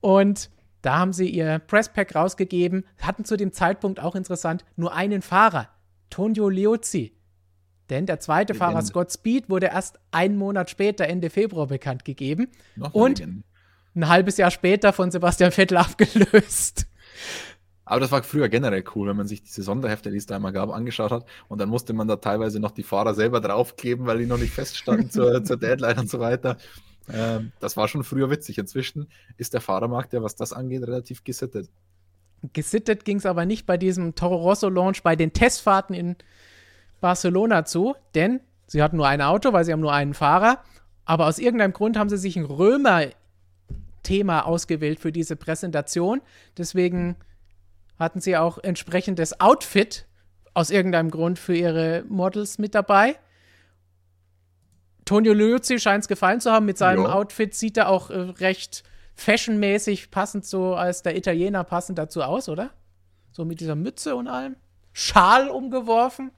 Und 0.00 0.48
da 0.84 0.98
haben 0.98 1.14
sie 1.14 1.28
ihr 1.28 1.60
Presspack 1.60 2.14
rausgegeben, 2.14 2.84
hatten 3.00 3.24
zu 3.24 3.36
dem 3.36 3.52
Zeitpunkt 3.52 4.00
auch 4.00 4.14
interessant 4.14 4.66
nur 4.76 4.94
einen 4.94 5.22
Fahrer, 5.22 5.68
Tonio 6.10 6.50
Liozzi. 6.50 7.16
Denn 7.88 8.04
der 8.06 8.20
zweite 8.20 8.52
Legende. 8.52 8.72
Fahrer, 8.72 8.82
Scott 8.82 9.12
Speed, 9.12 9.48
wurde 9.48 9.66
erst 9.66 9.98
einen 10.10 10.36
Monat 10.36 10.68
später, 10.68 11.06
Ende 11.06 11.30
Februar, 11.30 11.68
bekannt 11.68 12.04
gegeben. 12.04 12.48
Noch 12.76 12.94
und 12.94 13.18
Legende. 13.18 13.44
ein 13.94 14.08
halbes 14.08 14.36
Jahr 14.36 14.50
später 14.50 14.92
von 14.92 15.10
Sebastian 15.10 15.52
Vettel 15.52 15.76
abgelöst. 15.78 16.86
Aber 17.86 18.00
das 18.00 18.12
war 18.12 18.22
früher 18.22 18.48
generell 18.48 18.84
cool, 18.94 19.08
wenn 19.08 19.16
man 19.16 19.26
sich 19.26 19.42
diese 19.42 19.62
Sonderhefte, 19.62 20.10
die 20.10 20.16
es 20.16 20.26
da 20.26 20.36
immer 20.36 20.52
gab, 20.52 20.70
angeschaut 20.70 21.12
hat. 21.12 21.26
Und 21.48 21.60
dann 21.60 21.68
musste 21.70 21.94
man 21.94 22.08
da 22.08 22.16
teilweise 22.16 22.60
noch 22.60 22.70
die 22.70 22.82
Fahrer 22.82 23.14
selber 23.14 23.40
draufkleben, 23.40 24.06
weil 24.06 24.18
die 24.18 24.26
noch 24.26 24.38
nicht 24.38 24.52
feststanden 24.52 25.10
zur, 25.10 25.44
zur 25.44 25.58
Deadline 25.58 25.98
und 25.98 26.10
so 26.10 26.20
weiter. 26.20 26.56
Ähm, 27.12 27.52
das 27.60 27.76
war 27.76 27.88
schon 27.88 28.04
früher 28.04 28.30
witzig. 28.30 28.58
Inzwischen 28.58 29.08
ist 29.36 29.54
der 29.54 29.60
Fahrermarkt 29.60 30.12
ja, 30.12 30.22
was 30.22 30.36
das 30.36 30.52
angeht, 30.52 30.82
relativ 30.82 31.24
gesittet. 31.24 31.68
Gesittet 32.52 33.04
ging 33.04 33.18
es 33.18 33.26
aber 33.26 33.46
nicht 33.46 33.66
bei 33.66 33.76
diesem 33.76 34.14
Toro 34.14 34.36
Rosso 34.36 34.68
Launch, 34.68 35.02
bei 35.02 35.16
den 35.16 35.32
Testfahrten 35.32 35.94
in 35.94 36.16
Barcelona 37.00 37.64
zu, 37.64 37.94
denn 38.14 38.40
sie 38.66 38.82
hatten 38.82 38.96
nur 38.96 39.08
ein 39.08 39.22
Auto, 39.22 39.52
weil 39.52 39.64
sie 39.64 39.72
haben 39.72 39.80
nur 39.80 39.92
einen 39.92 40.14
Fahrer. 40.14 40.62
Aber 41.04 41.26
aus 41.26 41.38
irgendeinem 41.38 41.72
Grund 41.72 41.98
haben 41.98 42.08
sie 42.08 42.16
sich 42.16 42.36
ein 42.36 42.44
Römer-Thema 42.44 44.46
ausgewählt 44.46 45.00
für 45.00 45.12
diese 45.12 45.36
Präsentation. 45.36 46.22
Deswegen 46.56 47.16
hatten 47.98 48.20
sie 48.20 48.36
auch 48.36 48.58
entsprechendes 48.58 49.40
Outfit 49.40 50.06
aus 50.54 50.70
irgendeinem 50.70 51.10
Grund 51.10 51.38
für 51.38 51.54
ihre 51.54 52.04
Models 52.08 52.58
mit 52.58 52.74
dabei. 52.74 53.16
Tonio 55.04 55.32
Liuzzi 55.32 55.78
scheint 55.78 56.02
es 56.04 56.08
gefallen 56.08 56.40
zu 56.40 56.50
haben. 56.50 56.66
Mit 56.66 56.78
seinem 56.78 57.04
ja. 57.04 57.12
Outfit 57.12 57.54
sieht 57.54 57.76
er 57.76 57.88
auch 57.88 58.10
äh, 58.10 58.18
recht 58.18 58.84
fashionmäßig 59.14 60.10
passend 60.10 60.44
so 60.44 60.74
als 60.74 61.02
der 61.02 61.16
Italiener 61.16 61.64
passend 61.64 61.98
dazu 61.98 62.22
aus, 62.22 62.48
oder? 62.48 62.70
So 63.32 63.44
mit 63.44 63.60
dieser 63.60 63.74
Mütze 63.74 64.16
und 64.16 64.28
allem. 64.28 64.56
Schal 64.92 65.48
umgeworfen. 65.48 66.30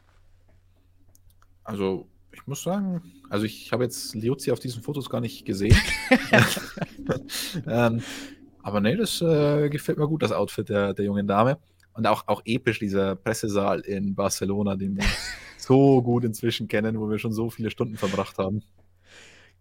Also, 1.64 2.06
ich 2.32 2.46
muss 2.46 2.62
sagen, 2.62 3.02
also 3.28 3.44
ich 3.44 3.72
habe 3.72 3.84
jetzt 3.84 4.14
Liuzzi 4.14 4.52
auf 4.52 4.60
diesen 4.60 4.82
Fotos 4.82 5.10
gar 5.10 5.20
nicht 5.20 5.44
gesehen. 5.44 5.76
ähm, 7.66 8.02
aber 8.62 8.80
nee, 8.80 8.96
das 8.96 9.20
äh, 9.20 9.68
gefällt 9.68 9.98
mir 9.98 10.08
gut, 10.08 10.22
das 10.22 10.32
Outfit 10.32 10.68
der, 10.68 10.92
der 10.92 11.04
jungen 11.04 11.26
Dame. 11.28 11.58
Und 11.92 12.06
auch, 12.06 12.24
auch 12.26 12.42
episch, 12.44 12.78
dieser 12.78 13.14
Pressesaal 13.14 13.80
in 13.80 14.14
Barcelona, 14.14 14.76
den 14.76 14.96
wir 14.96 15.04
so 15.66 16.02
gut 16.02 16.24
inzwischen 16.24 16.68
kennen, 16.68 17.00
wo 17.00 17.10
wir 17.10 17.18
schon 17.18 17.32
so 17.32 17.50
viele 17.50 17.70
Stunden 17.70 17.96
verbracht 17.96 18.38
haben. 18.38 18.62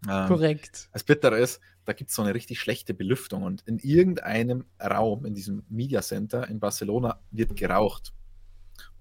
Ähm, 0.07 0.27
Korrekt. 0.27 0.89
Das 0.93 1.03
Bittere 1.03 1.39
ist, 1.39 1.59
da 1.85 1.93
gibt 1.93 2.09
es 2.09 2.15
so 2.15 2.21
eine 2.21 2.33
richtig 2.33 2.59
schlechte 2.59 2.93
Belüftung 2.93 3.43
und 3.43 3.63
in 3.65 3.79
irgendeinem 3.79 4.65
Raum, 4.79 5.25
in 5.25 5.33
diesem 5.33 5.63
Media 5.69 6.01
Center 6.01 6.47
in 6.47 6.59
Barcelona, 6.59 7.19
wird 7.31 7.55
geraucht. 7.55 8.13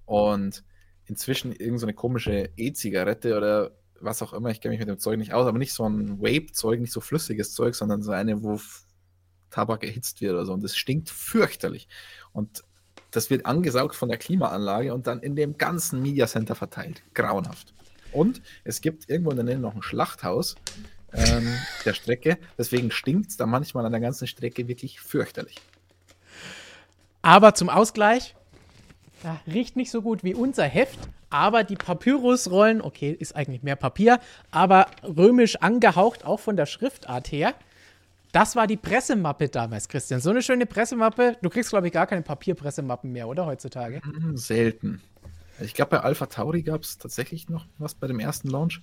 Und 0.05 0.63
inzwischen 1.05 1.51
irgendeine 1.51 1.91
so 1.91 1.95
komische 1.95 2.49
E-Zigarette 2.55 3.37
oder 3.37 3.71
was 3.99 4.21
auch 4.21 4.33
immer, 4.33 4.49
ich 4.49 4.61
kenne 4.61 4.73
mich 4.73 4.79
mit 4.79 4.89
dem 4.89 4.99
Zeug 4.99 5.17
nicht 5.17 5.33
aus, 5.33 5.47
aber 5.47 5.57
nicht 5.57 5.73
so 5.73 5.87
ein 5.87 6.19
Vape-Zeug, 6.19 6.79
nicht 6.79 6.91
so 6.91 7.01
flüssiges 7.01 7.53
Zeug, 7.53 7.75
sondern 7.75 8.01
so 8.01 8.11
eine, 8.11 8.43
wo 8.43 8.59
Tabak 9.49 9.83
erhitzt 9.83 10.21
wird 10.21 10.33
oder 10.33 10.45
so. 10.45 10.53
Und 10.53 10.63
das 10.63 10.75
stinkt 10.75 11.09
fürchterlich. 11.09 11.87
Und 12.33 12.63
das 13.15 13.29
wird 13.29 13.45
angesaugt 13.45 13.95
von 13.95 14.09
der 14.09 14.17
Klimaanlage 14.17 14.93
und 14.93 15.07
dann 15.07 15.19
in 15.21 15.35
dem 15.35 15.57
ganzen 15.57 16.01
Media 16.01 16.27
Center 16.27 16.55
verteilt. 16.55 17.01
Grauenhaft. 17.13 17.73
Und 18.11 18.41
es 18.63 18.81
gibt 18.81 19.09
irgendwo 19.09 19.31
in 19.31 19.37
der 19.37 19.45
Nähe 19.45 19.59
noch 19.59 19.75
ein 19.75 19.81
Schlachthaus 19.81 20.55
ähm, 21.13 21.47
der 21.85 21.93
Strecke. 21.93 22.37
Deswegen 22.57 22.91
stinkt 22.91 23.31
es 23.31 23.37
da 23.37 23.45
manchmal 23.45 23.85
an 23.85 23.91
der 23.91 24.01
ganzen 24.01 24.27
Strecke 24.27 24.67
wirklich 24.67 24.99
fürchterlich. 24.99 25.57
Aber 27.21 27.55
zum 27.55 27.69
Ausgleich, 27.69 28.35
ja, 29.23 29.39
riecht 29.47 29.75
nicht 29.75 29.91
so 29.91 30.01
gut 30.01 30.23
wie 30.23 30.35
unser 30.35 30.65
Heft, 30.65 30.99
aber 31.29 31.63
die 31.63 31.75
Papyrusrollen, 31.75 32.81
okay, 32.81 33.11
ist 33.11 33.35
eigentlich 33.35 33.63
mehr 33.63 33.75
Papier, 33.75 34.19
aber 34.51 34.87
römisch 35.03 35.55
angehaucht, 35.57 36.23
auch 36.23 36.39
von 36.39 36.55
der 36.55 36.65
Schriftart 36.65 37.31
her. 37.31 37.55
Das 38.35 38.53
war 38.57 38.67
die 38.67 38.75
Pressemappe 38.75 39.47
damals, 39.47 39.87
Christian. 39.87 40.19
So 40.19 40.29
eine 40.29 40.41
schöne 40.41 40.65
Pressemappe. 40.65 41.37
Du 41.41 41.49
kriegst, 41.49 41.69
glaube 41.69 41.87
ich, 41.87 41.93
gar 41.93 42.05
keine 42.05 42.21
Papierpressemappen 42.21 43.09
mehr, 43.09 43.29
oder 43.29 43.45
heutzutage? 43.45 44.01
Mhm, 44.03 44.35
selten. 44.35 45.01
Ich 45.61 45.73
glaube, 45.73 45.91
bei 45.91 45.99
Alpha 46.01 46.25
Tauri 46.25 46.61
gab 46.61 46.81
es 46.81 46.97
tatsächlich 46.97 47.47
noch 47.47 47.65
was 47.77 47.95
bei 47.95 48.07
dem 48.07 48.19
ersten 48.19 48.49
Launch. 48.49 48.81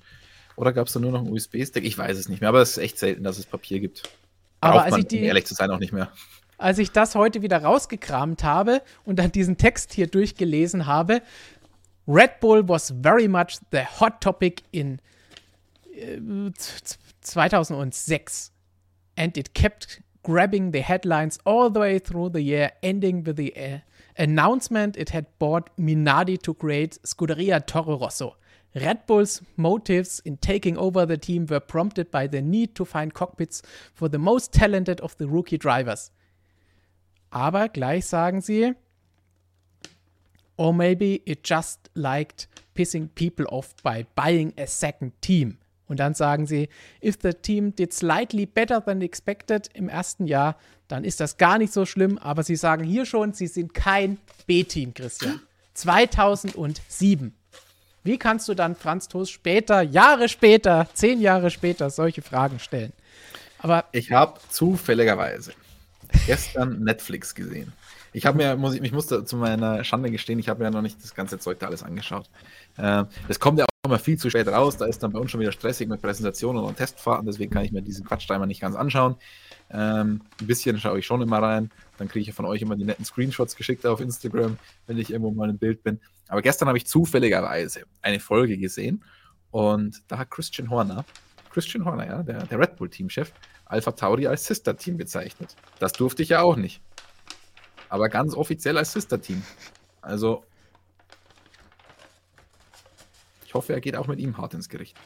Oder 0.56 0.72
gab 0.72 0.86
es 0.86 0.94
da 0.94 1.00
nur 1.00 1.12
noch 1.12 1.20
einen 1.20 1.30
USB-Stick? 1.30 1.84
Ich 1.84 1.98
weiß 1.98 2.16
es 2.16 2.30
nicht 2.30 2.40
mehr, 2.40 2.48
aber 2.48 2.62
es 2.62 2.70
ist 2.70 2.78
echt 2.78 2.98
selten, 2.98 3.24
dass 3.24 3.36
es 3.36 3.44
Papier 3.44 3.80
gibt. 3.80 4.04
Aber 4.62 4.84
als 4.84 4.92
man, 4.92 5.00
ich 5.00 5.08
die, 5.08 5.18
um 5.18 5.24
ehrlich 5.24 5.44
zu 5.44 5.52
sein, 5.52 5.70
auch 5.70 5.80
nicht 5.80 5.92
mehr. 5.92 6.10
Als 6.56 6.78
ich 6.78 6.90
das 6.90 7.14
heute 7.14 7.42
wieder 7.42 7.62
rausgekramt 7.62 8.44
habe 8.44 8.80
und 9.04 9.18
dann 9.18 9.32
diesen 9.32 9.58
Text 9.58 9.92
hier 9.92 10.06
durchgelesen 10.06 10.86
habe, 10.86 11.20
Red 12.08 12.40
Bull 12.40 12.66
was 12.70 12.94
very 13.02 13.28
much 13.28 13.58
the 13.70 13.80
hot 14.00 14.22
topic 14.22 14.62
in 14.70 14.98
äh, 15.94 16.18
2006 17.20 18.51
and 19.16 19.36
it 19.36 19.54
kept 19.54 20.00
grabbing 20.22 20.70
the 20.70 20.80
headlines 20.80 21.38
all 21.44 21.70
the 21.70 21.80
way 21.80 21.98
through 21.98 22.30
the 22.30 22.42
year, 22.42 22.70
ending 22.82 23.24
with 23.24 23.36
the 23.36 23.56
uh, 23.56 23.78
announcement 24.16 24.96
it 24.96 25.10
had 25.10 25.26
bought 25.38 25.70
Minardi 25.76 26.40
to 26.42 26.54
create 26.54 26.98
Scuderia 27.04 27.64
Toro 27.64 27.98
Rosso. 27.98 28.36
Red 28.74 29.06
Bull's 29.06 29.42
motives 29.56 30.20
in 30.24 30.38
taking 30.38 30.78
over 30.78 31.04
the 31.04 31.18
team 31.18 31.46
were 31.46 31.60
prompted 31.60 32.10
by 32.10 32.26
the 32.26 32.40
need 32.40 32.74
to 32.76 32.84
find 32.84 33.12
cockpits 33.12 33.62
for 33.92 34.08
the 34.08 34.18
most 34.18 34.52
talented 34.52 35.00
of 35.00 35.16
the 35.18 35.28
rookie 35.28 35.58
drivers. 35.58 36.10
Aber 37.30 37.68
gleich 37.68 38.04
sagen 38.04 38.40
sie, 38.40 38.74
or 40.56 40.72
maybe 40.72 41.22
it 41.26 41.42
just 41.42 41.90
liked 41.94 42.46
pissing 42.74 43.08
people 43.14 43.46
off 43.50 43.74
by 43.82 44.06
buying 44.14 44.54
a 44.56 44.66
second 44.66 45.12
team. 45.20 45.58
Und 45.88 46.00
dann 46.00 46.14
sagen 46.14 46.46
sie, 46.46 46.68
if 47.02 47.18
the 47.22 47.32
team 47.32 47.74
did 47.74 47.92
slightly 47.92 48.46
better 48.46 48.82
than 48.84 49.02
expected 49.02 49.68
im 49.74 49.88
ersten 49.88 50.26
Jahr, 50.26 50.56
dann 50.88 51.04
ist 51.04 51.20
das 51.20 51.36
gar 51.36 51.58
nicht 51.58 51.72
so 51.72 51.86
schlimm. 51.86 52.18
Aber 52.18 52.42
sie 52.42 52.56
sagen 52.56 52.84
hier 52.84 53.04
schon, 53.04 53.32
sie 53.32 53.46
sind 53.46 53.74
kein 53.74 54.18
B-Team, 54.46 54.94
Christian. 54.94 55.40
2007. 55.74 57.34
Wie 58.04 58.18
kannst 58.18 58.48
du 58.48 58.54
dann 58.54 58.74
Franz 58.74 59.08
Toast 59.08 59.32
später, 59.32 59.82
Jahre 59.82 60.28
später, 60.28 60.88
zehn 60.92 61.20
Jahre 61.20 61.50
später 61.50 61.88
solche 61.90 62.22
Fragen 62.22 62.58
stellen? 62.58 62.92
Aber 63.58 63.84
ich 63.92 64.10
habe 64.10 64.40
zufälligerweise 64.48 65.52
gestern 66.26 66.80
Netflix 66.84 67.34
gesehen. 67.34 67.72
Ich 68.12 68.26
habe 68.26 68.36
mir, 68.36 68.56
muss 68.56 68.74
ich, 68.74 68.82
ich 68.82 68.92
musste 68.92 69.24
zu 69.24 69.36
meiner 69.36 69.84
Schande 69.84 70.10
gestehen, 70.10 70.38
ich 70.38 70.48
habe 70.48 70.58
mir 70.58 70.64
ja 70.66 70.70
noch 70.70 70.82
nicht 70.82 71.02
das 71.02 71.14
ganze 71.14 71.38
Zeug 71.38 71.60
da 71.60 71.66
alles 71.66 71.82
angeschaut. 71.82 72.28
Äh, 72.76 73.04
das 73.28 73.38
kommt 73.38 73.58
ja 73.58 73.64
auch 73.64 73.88
immer 73.88 73.98
viel 73.98 74.18
zu 74.18 74.30
spät 74.30 74.48
raus, 74.48 74.76
da 74.76 74.86
ist 74.86 75.02
dann 75.02 75.12
bei 75.12 75.18
uns 75.18 75.30
schon 75.30 75.40
wieder 75.40 75.52
stressig 75.52 75.88
mit 75.88 76.00
Präsentationen 76.00 76.62
und 76.62 76.76
Testfahrten, 76.76 77.26
deswegen 77.26 77.52
kann 77.52 77.64
ich 77.64 77.72
mir 77.72 77.82
diesen 77.82 78.04
Quatsch 78.04 78.28
da 78.28 78.36
immer 78.36 78.46
nicht 78.46 78.60
ganz 78.60 78.76
anschauen. 78.76 79.16
Ähm, 79.70 80.22
ein 80.40 80.46
bisschen 80.46 80.78
schaue 80.78 80.98
ich 80.98 81.06
schon 81.06 81.22
immer 81.22 81.42
rein, 81.42 81.70
dann 81.98 82.08
kriege 82.08 82.28
ich 82.28 82.34
von 82.34 82.44
euch 82.44 82.62
immer 82.62 82.76
die 82.76 82.84
netten 82.84 83.04
Screenshots 83.04 83.56
geschickt 83.56 83.84
auf 83.86 84.00
Instagram, 84.00 84.56
wenn 84.86 84.98
ich 84.98 85.10
irgendwo 85.10 85.30
mal 85.32 85.50
im 85.50 85.58
Bild 85.58 85.82
bin. 85.82 86.00
Aber 86.28 86.42
gestern 86.42 86.68
habe 86.68 86.78
ich 86.78 86.86
zufälligerweise 86.86 87.82
eine 88.02 88.20
Folge 88.20 88.56
gesehen 88.56 89.02
und 89.50 90.02
da 90.08 90.18
hat 90.18 90.30
Christian 90.30 90.70
Horner, 90.70 91.04
Christian 91.50 91.84
Horner, 91.84 92.06
ja, 92.06 92.22
der, 92.22 92.46
der 92.46 92.58
Red 92.58 92.76
Bull-Teamchef, 92.76 93.32
Alpha 93.66 93.92
Tauri 93.92 94.26
als 94.26 94.46
Sister-Team 94.46 94.96
bezeichnet. 94.96 95.56
Das 95.78 95.92
durfte 95.92 96.22
ich 96.22 96.30
ja 96.30 96.42
auch 96.42 96.56
nicht. 96.56 96.80
Aber 97.88 98.08
ganz 98.08 98.34
offiziell 98.34 98.78
als 98.78 98.92
Sister-Team. 98.92 99.42
Also, 100.00 100.44
ich 103.52 103.54
hoffe, 103.54 103.74
er 103.74 103.82
geht 103.82 103.96
auch 103.96 104.06
mit 104.06 104.18
ihm 104.18 104.38
hart 104.38 104.54
ins 104.54 104.70
Gericht. 104.70 104.96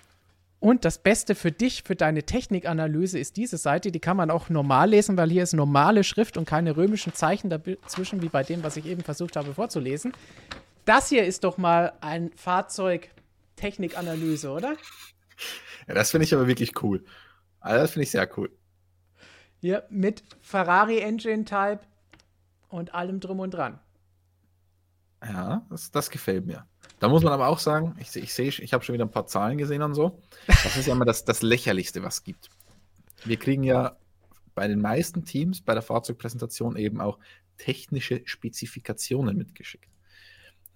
Und 0.61 0.84
das 0.84 0.99
Beste 0.99 1.34
für 1.34 1.51
dich, 1.51 1.82
für 1.82 1.97
deine 1.97 2.22
Technikanalyse, 2.22 3.18
ist 3.18 3.36
diese 3.36 3.57
Seite. 3.57 3.90
Die 3.90 3.99
kann 3.99 4.16
man 4.16 4.30
auch 4.30 4.51
normal 4.51 4.90
lesen, 4.90 5.16
weil 5.16 5.30
hier 5.30 5.42
ist 5.42 5.53
normale 5.53 6.05
Schrift 6.05 6.36
und 6.36 6.44
keine 6.44 6.76
römischen 6.76 7.12
Zeichen 7.12 7.51
dazwischen, 7.51 8.22
wie 8.22 8.28
bei 8.28 8.44
dem, 8.44 8.62
was 8.62 8.76
ich 8.76 8.86
eben 8.86 9.03
versucht 9.03 9.34
habe 9.34 9.53
vorzulesen. 9.53 10.12
Das 10.84 11.09
hier 11.09 11.26
ist 11.26 11.42
doch 11.42 11.59
mal 11.59 11.94
ein 12.01 12.30
Fahrzeug-Technikanalyse, 12.36 14.49
oder? 14.49 14.76
Ja, 15.88 15.94
das 15.94 16.12
finde 16.12 16.26
ich 16.26 16.32
aber 16.32 16.47
wirklich 16.47 16.80
cool. 16.84 17.05
Also 17.59 17.80
das 17.80 17.90
finde 17.90 18.05
ich 18.05 18.12
sehr 18.12 18.30
cool. 18.38 18.57
Hier 19.61 19.82
mit 19.90 20.22
Ferrari 20.40 21.01
Engine 21.01 21.44
Type 21.44 21.80
und 22.68 22.94
allem 22.94 23.18
drum 23.18 23.40
und 23.40 23.51
dran. 23.51 23.80
Ja, 25.20 25.66
das, 25.68 25.90
das 25.90 26.11
gefällt 26.11 26.47
mir. 26.47 26.64
Da 26.99 27.09
muss 27.09 27.22
man 27.22 27.32
aber 27.32 27.49
auch 27.49 27.59
sagen, 27.59 27.94
ich, 28.01 28.14
ich 28.16 28.32
sehe, 28.32 28.49
ich 28.49 28.72
habe 28.72 28.84
schon 28.84 28.94
wieder 28.94 29.05
ein 29.05 29.11
paar 29.11 29.26
Zahlen 29.26 29.59
gesehen 29.59 29.82
und 29.82 29.94
so. 29.94 30.22
Das 30.47 30.76
ist 30.76 30.86
ja 30.86 30.94
immer 30.94 31.05
das, 31.05 31.24
das 31.24 31.42
Lächerlichste, 31.42 32.03
was 32.03 32.16
es 32.16 32.24
gibt. 32.24 32.49
Wir 33.24 33.36
kriegen 33.36 33.62
ja 33.64 33.97
bei 34.55 34.66
den 34.68 34.80
meisten 34.80 35.24
Teams 35.24 35.61
bei 35.61 35.74
der 35.74 35.82
Fahrzeugpräsentation 35.82 36.76
eben 36.76 37.01
auch 37.01 37.18
technische 37.59 38.22
Spezifikationen 38.24 39.36
mitgeschickt. 39.36 39.90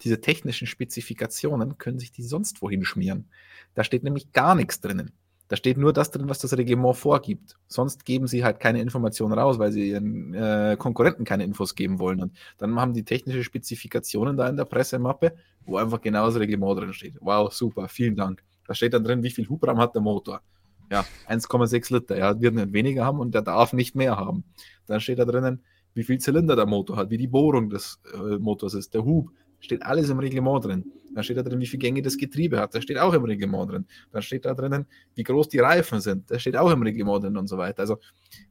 Diese 0.03 0.21
technischen 0.21 0.67
Spezifikationen 0.67 1.77
können 1.77 1.99
sich 1.99 2.11
die 2.11 2.23
sonst 2.23 2.61
wohin 2.61 2.85
schmieren. 2.85 3.29
Da 3.73 3.83
steht 3.83 4.03
nämlich 4.03 4.31
gar 4.31 4.55
nichts 4.55 4.79
drinnen. 4.79 5.11
Da 5.51 5.57
steht 5.57 5.77
nur 5.77 5.91
das 5.91 6.09
drin, 6.09 6.29
was 6.29 6.39
das 6.39 6.57
Reglement 6.57 6.95
vorgibt. 6.95 7.57
Sonst 7.67 8.05
geben 8.05 8.25
sie 8.25 8.41
halt 8.41 8.61
keine 8.61 8.79
Informationen 8.79 9.33
raus, 9.33 9.59
weil 9.59 9.73
sie 9.73 9.89
ihren 9.89 10.33
äh, 10.33 10.77
Konkurrenten 10.79 11.25
keine 11.25 11.43
Infos 11.43 11.75
geben 11.75 11.99
wollen. 11.99 12.21
Und 12.21 12.37
dann 12.57 12.79
haben 12.79 12.93
die 12.93 13.03
technische 13.03 13.43
Spezifikationen 13.43 14.37
da 14.37 14.47
in 14.47 14.55
der 14.55 14.63
Pressemappe, 14.63 15.35
wo 15.65 15.75
einfach 15.75 15.99
genau 15.99 16.27
das 16.27 16.39
Reglement 16.39 16.79
drin 16.79 16.93
steht. 16.93 17.17
Wow, 17.19 17.51
super, 17.51 17.89
vielen 17.89 18.15
Dank. 18.15 18.41
Da 18.65 18.73
steht 18.73 18.93
dann 18.93 19.03
drin, 19.03 19.23
wie 19.23 19.29
viel 19.29 19.49
Hubraum 19.49 19.77
hat 19.77 19.93
der 19.93 20.01
Motor. 20.01 20.41
Ja, 20.89 21.03
1,6 21.27 21.95
Liter. 21.95 22.15
Er 22.15 22.39
wird 22.39 22.53
nicht 22.55 22.71
weniger 22.71 23.03
haben 23.03 23.19
und 23.19 23.35
der 23.35 23.41
darf 23.41 23.73
nicht 23.73 23.93
mehr 23.93 24.15
haben. 24.15 24.45
Dann 24.85 25.01
steht 25.01 25.19
da 25.19 25.25
drinnen, 25.25 25.65
wie 25.93 26.03
viel 26.03 26.19
Zylinder 26.19 26.55
der 26.55 26.65
Motor 26.65 26.95
hat, 26.95 27.09
wie 27.09 27.17
die 27.17 27.27
Bohrung 27.27 27.69
des 27.69 27.99
äh, 28.13 28.37
Motors 28.37 28.73
ist, 28.73 28.93
der 28.93 29.03
Hub, 29.03 29.31
Steht 29.61 29.83
alles 29.83 30.09
im 30.09 30.19
Reglement 30.19 30.65
drin. 30.65 30.91
Dann 31.13 31.23
steht 31.23 31.37
da 31.37 31.43
drin, 31.43 31.59
wie 31.59 31.67
viele 31.67 31.79
Gänge 31.79 32.01
das 32.01 32.17
Getriebe 32.17 32.59
hat. 32.59 32.75
Das 32.75 32.83
steht 32.83 32.97
auch 32.97 33.13
im 33.13 33.23
Reglement 33.23 33.71
drin. 33.71 33.85
Dann 34.11 34.21
steht 34.21 34.45
da 34.45 34.53
drinnen, 34.53 34.85
wie 35.15 35.23
groß 35.23 35.49
die 35.49 35.59
Reifen 35.59 36.01
sind. 36.01 36.29
Das 36.29 36.41
steht 36.41 36.57
auch 36.57 36.71
im 36.71 36.81
Reglement 36.81 37.23
drin 37.23 37.37
und 37.37 37.47
so 37.47 37.57
weiter. 37.57 37.81
Also, 37.81 37.99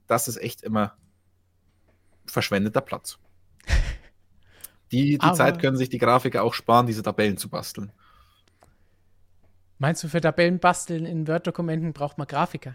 das 0.07 0.29
ist 0.29 0.37
echt 0.37 0.63
immer 0.63 0.97
verschwendeter 2.27 2.81
Platz. 2.81 3.19
Die, 4.93 5.19
die 5.19 5.33
Zeit 5.35 5.61
können 5.61 5.77
sich 5.77 5.89
die 5.89 5.99
Grafiker 5.99 6.43
auch 6.43 6.53
sparen, 6.53 6.89
diese 6.89 7.05
Tabellen 7.05 7.37
zu 7.37 7.49
basteln. 7.49 7.93
Meinst 9.79 10.03
du, 10.03 10.09
für 10.09 10.21
Tabellen 10.21 10.59
basteln 10.59 11.07
in 11.07 11.29
Word-Dokumenten 11.29 11.93
braucht 11.93 12.19
man 12.19 12.27
Grafiker? 12.27 12.75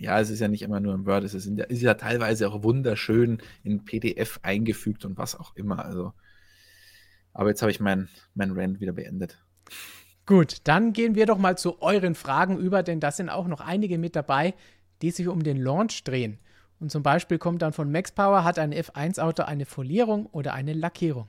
Ja, 0.00 0.18
es 0.18 0.30
ist 0.30 0.40
ja 0.40 0.48
nicht 0.48 0.62
immer 0.62 0.80
nur 0.80 0.94
im 0.94 1.04
Word, 1.04 1.24
es 1.24 1.34
ist, 1.34 1.46
ja, 1.46 1.64
ist 1.64 1.82
ja 1.82 1.92
teilweise 1.92 2.48
auch 2.48 2.62
wunderschön 2.62 3.42
in 3.62 3.84
PDF 3.84 4.40
eingefügt 4.42 5.04
und 5.04 5.18
was 5.18 5.38
auch 5.38 5.54
immer. 5.56 5.84
Also 5.84 6.14
aber 7.32 7.48
jetzt 7.50 7.62
habe 7.62 7.70
ich 7.70 7.80
meinen 7.80 8.08
mein 8.34 8.52
Rant 8.52 8.80
wieder 8.80 8.92
beendet. 8.92 9.38
Gut, 10.26 10.58
dann 10.64 10.92
gehen 10.92 11.14
wir 11.14 11.26
doch 11.26 11.38
mal 11.38 11.58
zu 11.58 11.82
euren 11.82 12.14
Fragen 12.14 12.58
über, 12.58 12.82
denn 12.82 13.00
da 13.00 13.10
sind 13.10 13.28
auch 13.28 13.46
noch 13.46 13.60
einige 13.60 13.98
mit 13.98 14.14
dabei, 14.14 14.54
die 15.02 15.10
sich 15.10 15.28
um 15.28 15.42
den 15.42 15.56
Launch 15.56 16.04
drehen. 16.04 16.38
Und 16.78 16.90
zum 16.90 17.02
Beispiel 17.02 17.38
kommt 17.38 17.62
dann 17.62 17.72
von 17.72 17.90
Max 17.90 18.12
Power, 18.12 18.44
hat 18.44 18.58
ein 18.58 18.72
F1-Auto 18.72 19.42
eine 19.42 19.66
Folierung 19.66 20.26
oder 20.26 20.54
eine 20.54 20.72
Lackierung? 20.72 21.28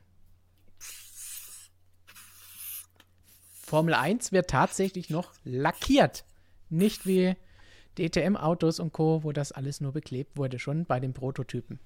Formel 3.51 3.93
1 3.93 4.31
wird 4.31 4.49
tatsächlich 4.49 5.09
noch 5.09 5.33
lackiert. 5.43 6.25
Nicht 6.69 7.05
wie 7.05 7.35
DTM-Autos 7.97 8.79
und 8.79 8.93
Co., 8.93 9.23
wo 9.23 9.31
das 9.31 9.51
alles 9.51 9.81
nur 9.81 9.93
beklebt 9.93 10.37
wurde, 10.37 10.59
schon 10.59 10.85
bei 10.85 10.99
den 10.99 11.13
Prototypen. 11.13 11.79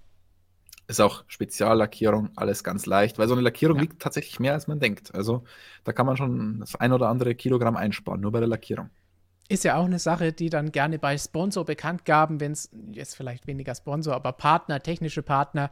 Ist 0.88 1.02
auch 1.02 1.24
Speziallackierung, 1.28 2.30
alles 2.36 2.64
ganz 2.64 2.86
leicht, 2.86 3.18
weil 3.18 3.28
so 3.28 3.34
eine 3.34 3.42
Lackierung 3.42 3.78
ja. 3.78 3.84
wiegt 3.84 4.02
tatsächlich 4.02 4.40
mehr, 4.40 4.54
als 4.54 4.68
man 4.68 4.80
denkt. 4.80 5.16
Also 5.16 5.44
da 5.84 5.94
kann 5.94 6.06
man 6.06 6.16
schon 6.16 6.60
das 6.60 6.76
ein 6.76 6.94
oder 6.94 7.10
andere 7.10 7.34
Kilogramm 7.34 7.76
einsparen, 7.76 8.22
nur 8.22 8.32
bei 8.32 8.40
der 8.40 8.50
Lackierung. 8.50 8.90
Ist 9.48 9.64
ja 9.64 9.78
auch 9.78 9.86
eine 9.86 10.00
Sache, 10.00 10.32
die 10.32 10.50
dann 10.50 10.72
gerne 10.72 10.98
bei 10.98 11.18
Sponsor 11.18 11.66
bekannt 11.66 12.06
gaben, 12.06 12.40
wenn 12.40 12.52
es 12.52 12.70
jetzt 12.92 13.16
vielleicht 13.16 13.48
weniger 13.48 13.76
Sponsor, 13.76 14.16
aber 14.16 14.32
Partner, 14.32 14.82
technische 14.82 15.22
Partner, 15.22 15.70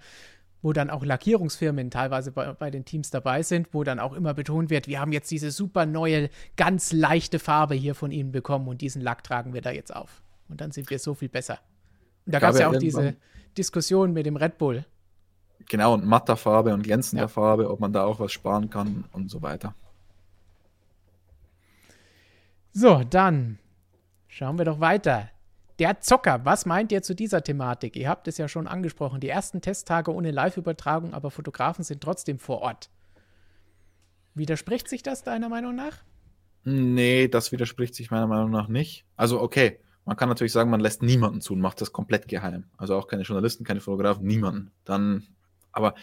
wo 0.64 0.74
dann 0.74 0.90
auch 0.90 1.04
Lackierungsfirmen 1.04 1.92
teilweise 1.92 2.32
bei, 2.32 2.54
bei, 2.54 2.72
den 2.72 2.86
Teams 2.86 3.10
dabei 3.10 3.44
sind, 3.44 3.74
wo 3.74 3.84
dann 3.84 4.00
auch 4.00 4.14
immer 4.14 4.34
betont 4.34 4.70
wird, 4.70 4.88
wir 4.88 5.00
haben 5.00 5.12
jetzt 5.12 5.30
diese 5.30 5.52
super 5.52 5.86
neue, 5.86 6.30
ganz 6.56 6.92
leichte 6.92 7.38
Farbe 7.38 7.76
hier 7.76 7.96
von 7.96 8.12
ihnen 8.12 8.32
bekommen 8.32 8.68
und 8.68 8.82
diesen 8.82 9.02
Lack 9.02 9.24
tragen 9.24 9.54
wir 9.54 9.62
da 9.62 9.72
jetzt 9.72 9.94
auf. 9.94 10.24
Und 10.50 10.62
dann 10.62 10.72
sind 10.72 10.90
wir 10.90 11.00
so 11.00 11.14
viel 11.14 11.30
besser. 11.30 11.60
Und 12.26 12.34
da 12.34 12.40
gab 12.40 12.54
es 12.54 12.60
ja 12.60 12.70
auch 12.70 12.78
diese 12.78 13.16
Diskussion 13.58 14.14
mit 14.14 14.26
dem 14.26 14.38
Red 14.38 14.58
Bull. 14.58 14.86
Genau, 15.70 15.94
und 15.94 16.06
matter 16.06 16.38
Farbe 16.38 16.74
und 16.74 16.84
glänzender 16.84 17.26
ja. 17.26 17.28
Farbe, 17.28 17.70
ob 17.70 17.80
man 17.80 17.94
da 17.94 18.04
auch 18.04 18.20
was 18.20 18.32
sparen 18.32 18.70
kann 18.70 19.06
und 19.12 19.30
so 19.30 19.42
weiter. 19.42 19.76
So, 22.72 23.04
dann 23.04 23.60
schauen 24.28 24.58
wir 24.58 24.66
doch 24.66 24.80
weiter. 24.80 25.30
Der 25.80 26.02
Zocker, 26.02 26.46
was 26.46 26.66
meint 26.66 26.92
ihr 26.92 27.02
zu 27.02 27.16
dieser 27.16 27.44
Thematik? 27.44 27.96
Ihr 27.96 28.10
habt 28.10 28.28
es 28.28 28.38
ja 28.38 28.48
schon 28.48 28.68
angesprochen. 28.68 29.20
Die 29.20 29.30
ersten 29.30 29.62
Testtage 29.62 30.14
ohne 30.14 30.32
Live-Übertragung, 30.32 31.14
aber 31.14 31.32
Fotografen 31.32 31.84
sind 31.84 32.02
trotzdem 32.02 32.40
vor 32.40 32.62
Ort. 32.62 32.90
Widerspricht 34.36 34.88
sich 34.88 35.04
das 35.04 35.24
deiner 35.24 35.50
Meinung 35.50 35.76
nach? 35.76 35.98
Nee, 36.64 37.28
das 37.28 37.52
widerspricht 37.52 37.94
sich 37.96 38.12
meiner 38.12 38.28
Meinung 38.28 38.52
nach 38.52 38.68
nicht. 38.68 39.06
Also, 39.16 39.42
okay, 39.42 39.80
man 40.06 40.18
kann 40.18 40.30
natürlich 40.30 40.54
sagen, 40.54 40.70
man 40.70 40.80
lässt 40.80 41.02
niemanden 41.02 41.42
zu 41.42 41.54
und 41.54 41.62
macht 41.62 41.82
das 41.82 41.92
komplett 41.92 42.28
geheim. 42.28 42.66
Also 42.78 42.96
auch 42.96 43.08
keine 43.08 43.24
Journalisten, 43.24 43.64
keine 43.64 43.82
Fotografen, 43.82 44.26
niemanden. 44.26 44.72
Dann 44.86 45.28
aber 45.74 45.96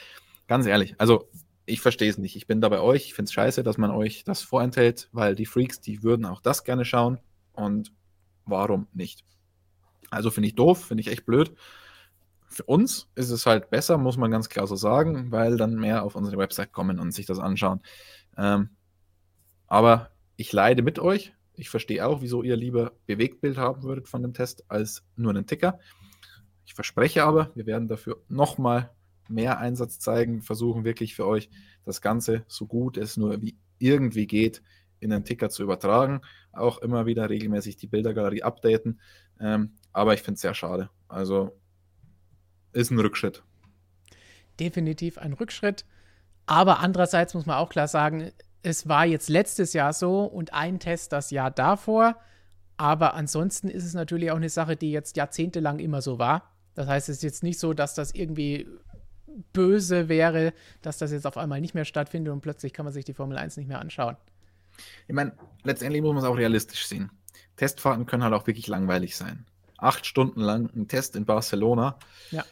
ganz 0.47 0.67
ehrlich, 0.67 0.95
also 0.99 1.29
ich 1.71 1.81
verstehe 1.81 2.11
es 2.11 2.19
nicht. 2.19 2.37
Ich 2.37 2.47
bin 2.47 2.61
da 2.61 2.69
bei 2.69 2.81
euch. 2.81 3.07
Ich 3.07 3.15
finde 3.15 3.29
es 3.29 3.33
scheiße, 3.33 3.63
dass 3.63 3.79
man 3.79 3.91
euch 3.91 4.25
das 4.25 4.43
vorenthält, 4.43 5.09
weil 5.13 5.35
die 5.35 5.47
Freaks, 5.47 5.81
die 5.81 6.03
würden 6.03 6.27
auch 6.27 6.41
das 6.41 6.65
gerne 6.65 6.85
schauen. 6.85 7.19
Und 7.53 7.93
warum 8.45 8.89
nicht? 8.93 9.25
Also 10.11 10.31
finde 10.31 10.49
ich 10.49 10.55
doof, 10.55 10.85
finde 10.85 11.03
ich 11.03 11.09
echt 11.09 11.25
blöd. 11.25 11.55
Für 12.49 12.65
uns 12.65 13.09
ist 13.15 13.31
es 13.31 13.47
halt 13.47 13.71
besser, 13.71 13.97
muss 13.97 14.17
man 14.17 14.31
ganz 14.31 14.49
klar 14.49 14.67
so 14.67 14.75
sagen, 14.75 15.31
weil 15.31 15.57
dann 15.57 15.77
mehr 15.77 16.03
auf 16.03 16.17
unsere 16.17 16.37
Website 16.37 16.73
kommen 16.73 16.99
und 16.99 17.13
sich 17.13 17.27
das 17.27 17.39
anschauen. 17.39 17.81
Ähm, 18.37 18.71
aber 19.69 20.11
ich 20.37 20.53
leide 20.53 20.83
mit 20.83 20.99
euch. 20.99 21.33
Ich 21.55 21.71
verstehe 21.71 22.05
auch, 22.05 22.23
wieso 22.23 22.43
ihr 22.43 22.57
lieber 22.57 22.93
Bewegtbild 23.07 23.57
haben 23.57 23.85
würdet 23.85 24.09
von 24.09 24.23
dem 24.23 24.35
Test 24.35 24.65
als 24.69 25.05
nur 25.15 25.31
einen 25.31 25.47
Ticker. 25.47 25.79
Ich 26.67 26.75
verspreche 26.75 27.23
aber, 27.23 27.53
wir 27.55 27.67
werden 27.67 27.87
dafür 27.87 28.21
nochmal 28.29 28.91
mehr 29.31 29.59
Einsatz 29.59 29.99
zeigen, 29.99 30.43
versuchen 30.43 30.85
wirklich 30.85 31.15
für 31.15 31.27
euch 31.27 31.51
das 31.85 32.01
Ganze 32.01 32.45
so 32.49 32.67
gut 32.67 32.97
es 32.97 33.17
nur 33.17 33.41
wie 33.43 33.57
irgendwie 33.79 34.27
geht 34.27 34.63
in 35.01 35.11
den 35.11 35.25
Ticker 35.25 35.51
zu 35.51 35.63
übertragen. 35.63 36.21
Auch 36.53 36.79
immer 36.79 37.07
wieder 37.07 37.31
regelmäßig 37.31 37.77
die 37.77 37.87
Bildergalerie 37.87 38.43
updaten. 38.43 39.01
Ähm, 39.41 39.73
aber 39.93 40.15
ich 40.15 40.23
finde 40.23 40.35
es 40.37 40.43
sehr 40.43 40.55
schade. 40.55 40.91
Also 41.09 41.59
ist 42.73 42.91
ein 42.91 42.99
Rückschritt. 42.99 43.43
Definitiv 44.61 45.19
ein 45.19 45.33
Rückschritt. 45.33 45.85
Aber 46.47 46.81
andererseits 46.81 47.35
muss 47.35 47.47
man 47.47 47.57
auch 47.57 47.71
klar 47.71 47.89
sagen, 47.89 48.31
es 48.63 48.89
war 48.89 49.07
jetzt 49.07 49.29
letztes 49.29 49.73
Jahr 49.73 49.93
so 49.93 50.25
und 50.25 50.53
ein 50.53 50.79
Test 50.79 51.13
das 51.13 51.31
Jahr 51.31 51.51
davor. 51.51 52.17
Aber 52.77 53.15
ansonsten 53.15 53.69
ist 53.69 53.85
es 53.85 53.95
natürlich 53.95 54.31
auch 54.31 54.37
eine 54.37 54.49
Sache, 54.49 54.77
die 54.77 54.91
jetzt 54.91 55.17
jahrzehntelang 55.17 55.79
immer 55.79 56.03
so 56.03 56.19
war. 56.19 56.55
Das 56.75 56.87
heißt, 56.87 57.09
es 57.09 57.17
ist 57.17 57.23
jetzt 57.23 57.43
nicht 57.43 57.59
so, 57.59 57.73
dass 57.73 57.95
das 57.95 58.15
irgendwie 58.15 58.67
böse 59.53 60.09
wäre, 60.09 60.53
dass 60.83 60.99
das 60.99 61.13
jetzt 61.13 61.27
auf 61.27 61.37
einmal 61.37 61.61
nicht 61.61 61.75
mehr 61.75 61.85
stattfindet 61.85 62.33
und 62.33 62.41
plötzlich 62.41 62.73
kann 62.73 62.85
man 62.85 62.93
sich 62.93 63.05
die 63.05 63.15
Formel 63.15 63.37
1 63.37 63.57
nicht 63.57 63.69
mehr 63.69 63.81
anschauen. 63.81 64.17
Ich 65.09 65.15
meine, 65.15 65.33
letztendlich 65.63 66.03
muss 66.03 66.15
man 66.15 66.23
es 66.23 66.29
auch 66.29 66.37
realistisch 66.37 66.87
sehen. 66.87 67.11
Testfahrten 67.57 68.07
können 68.07 68.25
halt 68.25 68.35
auch 68.35 68.47
wirklich 68.47 68.67
langweilig 68.67 69.17
sein. 69.17 69.47
Acht 69.79 70.07
Stunden 70.07 70.41
lang 70.41 70.71
ein 70.75 70.89
Test 70.89 71.17
in 71.17 71.25
Barcelona. 71.25 71.99
Ja. 72.31 72.45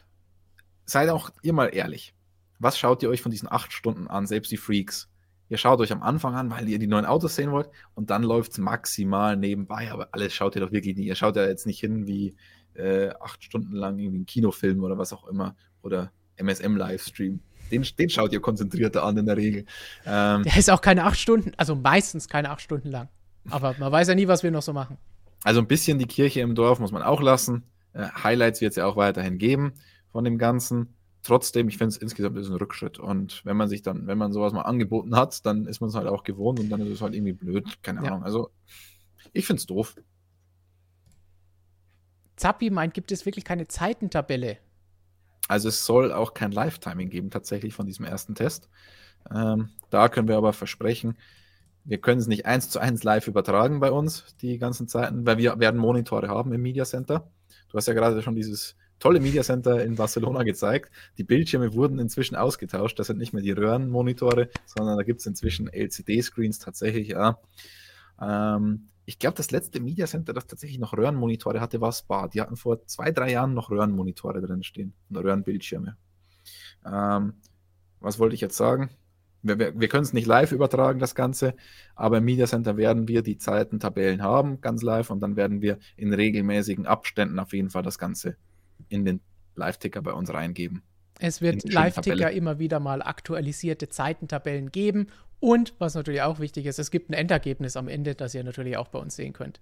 Seid 0.85 1.11
auch 1.11 1.31
ihr 1.43 1.53
mal 1.53 1.69
ehrlich. 1.69 2.15
Was 2.59 2.79
schaut 2.79 3.03
ihr 3.03 3.11
euch 3.11 3.23
von 3.23 3.31
diesen 3.31 3.51
acht 3.51 3.73
Stunden 3.73 4.09
an, 4.09 4.27
selbst 4.27 4.51
die 4.51 4.57
Freaks? 4.57 5.09
Ihr 5.49 5.57
schaut 5.57 5.81
euch 5.81 5.93
am 5.93 6.03
Anfang 6.03 6.35
an, 6.35 6.51
weil 6.51 6.69
ihr 6.69 6.79
die 6.79 6.87
neuen 6.87 7.07
Autos 7.07 7.37
sehen 7.37 7.53
wollt 7.53 7.71
und 7.95 8.11
dann 8.11 8.23
läuft 8.23 8.53
es 8.53 8.59
maximal 8.59 9.37
nebenbei, 9.37 9.91
aber 9.91 10.09
alles 10.13 10.35
schaut 10.35 10.55
ihr 10.57 10.61
doch 10.61 10.73
wirklich 10.73 10.97
nicht. 10.97 11.07
Ihr 11.07 11.15
schaut 11.15 11.37
ja 11.37 11.47
jetzt 11.47 11.67
nicht 11.67 11.81
hin 11.81 12.07
wie 12.07 12.37
äh, 12.75 13.11
acht 13.21 13.43
Stunden 13.43 13.73
lang 13.73 13.99
irgendwie 13.99 14.19
einen 14.19 14.27
Kinofilm 14.27 14.83
oder 14.83 14.99
was 14.99 15.13
auch 15.13 15.27
immer 15.27 15.57
oder 15.83 16.13
MSM-Livestream. 16.39 17.41
Den, 17.71 17.87
den 17.99 18.11
schaut 18.11 18.33
ihr 18.33 18.41
konzentrierter 18.41 19.05
an 19.05 19.17
in 19.19 19.27
der 19.27 19.37
Regel. 19.37 19.67
Ähm, 20.07 20.43
der 20.43 20.57
ist 20.57 20.71
auch 20.71 20.81
keine 20.81 21.05
acht 21.05 21.19
Stunden, 21.19 21.53
also 21.57 21.75
meistens 21.75 22.29
keine 22.29 22.51
acht 22.51 22.63
Stunden 22.63 22.91
lang. 22.91 23.09
Aber 23.51 23.75
man 23.79 23.93
weiß 23.93 24.09
ja 24.09 24.15
nie, 24.15 24.29
was 24.29 24.43
wir 24.43 24.51
noch 24.51 24.63
so 24.63 24.73
machen. 24.73 24.97
Also 25.45 25.61
ein 25.61 25.67
bisschen 25.67 25.99
die 25.99 26.07
Kirche 26.07 26.41
im 26.41 26.55
Dorf 26.55 26.81
muss 26.81 26.93
man 26.93 27.03
auch 27.03 27.21
lassen. 27.21 27.65
Äh, 27.93 28.09
Highlights 28.23 28.61
wird 28.61 28.71
es 28.71 28.77
ja 28.77 28.87
auch 28.87 28.97
weiterhin 28.97 29.39
geben 29.39 29.75
von 30.13 30.25
dem 30.25 30.39
Ganzen 30.39 30.95
trotzdem, 31.23 31.69
ich 31.69 31.79
finde 31.79 31.91
es 31.91 31.97
insgesamt 31.97 32.39
ist 32.39 32.49
ein 32.49 32.57
Rückschritt. 32.57 32.99
Und 32.99 33.45
wenn 33.45 33.57
man 33.57 33.69
sich 33.69 33.83
dann, 33.83 34.07
wenn 34.07 34.19
man 34.19 34.33
sowas 34.33 34.53
mal 34.53 34.63
angeboten 34.63 35.15
hat, 35.17 35.45
dann 35.47 35.67
ist 35.67 35.81
man 35.81 35.91
es 35.91 35.95
halt 35.95 36.07
auch 36.07 36.25
gewohnt 36.25 36.61
und 36.61 36.71
dann 36.71 36.81
ist 36.81 36.89
es 36.89 37.03
halt 37.03 37.15
irgendwie 37.15 37.33
blöd. 37.33 37.83
Keine 37.83 38.03
ja. 38.03 38.09
Ahnung. 38.09 38.25
Also, 38.25 38.51
ich 39.33 39.47
finde 39.47 39.61
es 39.61 39.67
doof. 39.67 39.97
Zappi 42.37 42.71
meint, 42.71 42.95
gibt 42.95 43.13
es 43.13 43.27
wirklich 43.27 43.45
keine 43.45 43.69
Zeitentabelle? 43.69 44.59
Also 45.49 45.69
es 45.69 45.85
soll 45.85 46.13
auch 46.13 46.35
kein 46.35 46.53
Live-Timing 46.53 47.11
geben, 47.11 47.31
tatsächlich 47.31 47.75
von 47.75 47.87
diesem 47.87 48.05
ersten 48.05 48.35
Test. 48.35 48.69
Ähm, 49.35 49.71
da 49.91 50.09
können 50.09 50.29
wir 50.29 50.37
aber 50.37 50.53
versprechen, 50.53 51.17
wir 51.85 51.99
können 51.99 52.21
es 52.21 52.27
nicht 52.27 52.45
eins 52.45 52.69
zu 52.69 52.79
eins 52.81 53.03
live 53.03 53.27
übertragen 53.29 53.81
bei 53.81 53.91
uns, 53.91 54.37
die 54.43 54.59
ganzen 54.59 54.89
Zeiten, 54.89 55.25
weil 55.27 55.39
wir 55.39 55.59
werden 55.59 55.81
Monitore 55.81 56.29
haben 56.29 56.53
im 56.53 56.61
Media 56.61 56.85
Center. 56.85 57.31
Du 57.71 57.79
hast 57.79 57.89
ja 57.89 57.95
gerade 57.95 58.21
schon 58.21 58.35
dieses 58.35 58.77
tolle 58.99 59.21
Media 59.21 59.43
Center 59.43 59.83
in 59.83 59.95
Barcelona 59.95 60.43
gezeigt. 60.43 60.91
Die 61.17 61.25
Bildschirme 61.25 61.73
wurden 61.73 61.99
inzwischen 61.99 62.37
ausgetauscht. 62.37 62.99
Das 62.99 63.07
sind 63.07 63.19
nicht 63.19 63.33
mehr 63.33 63.43
die 63.43 63.53
Röhrenmonitore, 63.53 64.51
sondern 64.67 64.99
da 64.99 65.03
gibt 65.03 65.21
es 65.21 65.27
inzwischen 65.27 65.69
LCD-Screens 65.73 66.59
tatsächlich. 66.59 67.09
Ja. 67.09 67.39
Ähm, 68.21 68.89
ich 69.09 69.19
glaube, 69.19 69.39
das 69.39 69.51
letzte 69.51 69.81
Media 69.81 70.07
Center, 70.07 70.35
das 70.35 70.47
tatsächlich 70.47 70.79
noch 70.79 70.93
Röhrenmonitore 70.93 71.63
hatte, 71.63 71.81
war 71.81 71.93
Spa. 71.93 72.29
Die 72.29 72.43
hatten 72.43 72.57
vor 72.57 72.85
zwei, 72.85 73.11
drei 73.11 73.31
Jahren 73.31 73.55
noch 73.55 73.71
Röhrenmonitore 73.71 74.43
drin 74.43 74.63
stehen, 74.63 74.93
Röhrenbildschirme. 75.11 75.97
Ähm, 76.85 77.33
was 78.01 78.19
wollte 78.19 78.35
ich 78.35 78.43
jetzt 78.43 78.59
sagen? 78.59 78.91
Wir, 79.41 79.59
wir, 79.59 79.81
wir 79.81 79.89
können 79.89 80.03
es 80.03 80.13
nicht 80.13 80.27
live 80.27 80.53
übertragen, 80.53 80.99
das 80.99 81.15
Ganze, 81.15 81.55
aber 81.95 82.19
im 82.19 82.27
Media 82.27 82.47
Center 82.47 82.77
werden 82.77 83.09
wir 83.09 83.23
die 83.23 83.39
Zeitentabellen 83.39 84.23
haben, 84.23 84.61
ganz 84.61 84.83
live, 84.83 85.09
und 85.09 85.21
dann 85.21 85.37
werden 85.37 85.63
wir 85.63 85.79
in 85.97 86.13
regelmäßigen 86.13 86.85
Abständen 86.85 87.39
auf 87.39 87.55
jeden 87.55 87.71
Fall 87.71 87.83
das 87.83 87.99
Ganze 87.99 88.37
in 88.91 89.07
den 89.07 89.23
Live-Ticker 89.55 90.03
bei 90.03 90.13
uns 90.13 90.31
reingeben. 90.35 90.83
Es 91.19 91.43
wird 91.43 91.71
Live-Ticker 91.73 92.31
immer 92.31 92.59
wieder 92.59 92.81
mal 92.81 93.03
aktualisierte 93.03 93.89
Zeitentabellen 93.89 94.71
geben 94.71 95.09
und 95.41 95.75
was 95.79 95.95
natürlich 95.95 96.23
auch 96.23 96.41
wichtig 96.41 96.67
ist, 96.67 96.79
es 96.79 96.91
gibt 96.91 97.11
ein 97.11 97.15
Endergebnis 97.15 97.77
am 97.77 97.89
Ende, 97.89 98.15
das 98.15 98.35
ihr 98.35 98.45
natürlich 98.45 98.77
auch 98.77 98.89
bei 98.89 98.99
uns 98.99 99.17
sehen 99.17 99.33
könnt. 99.33 99.61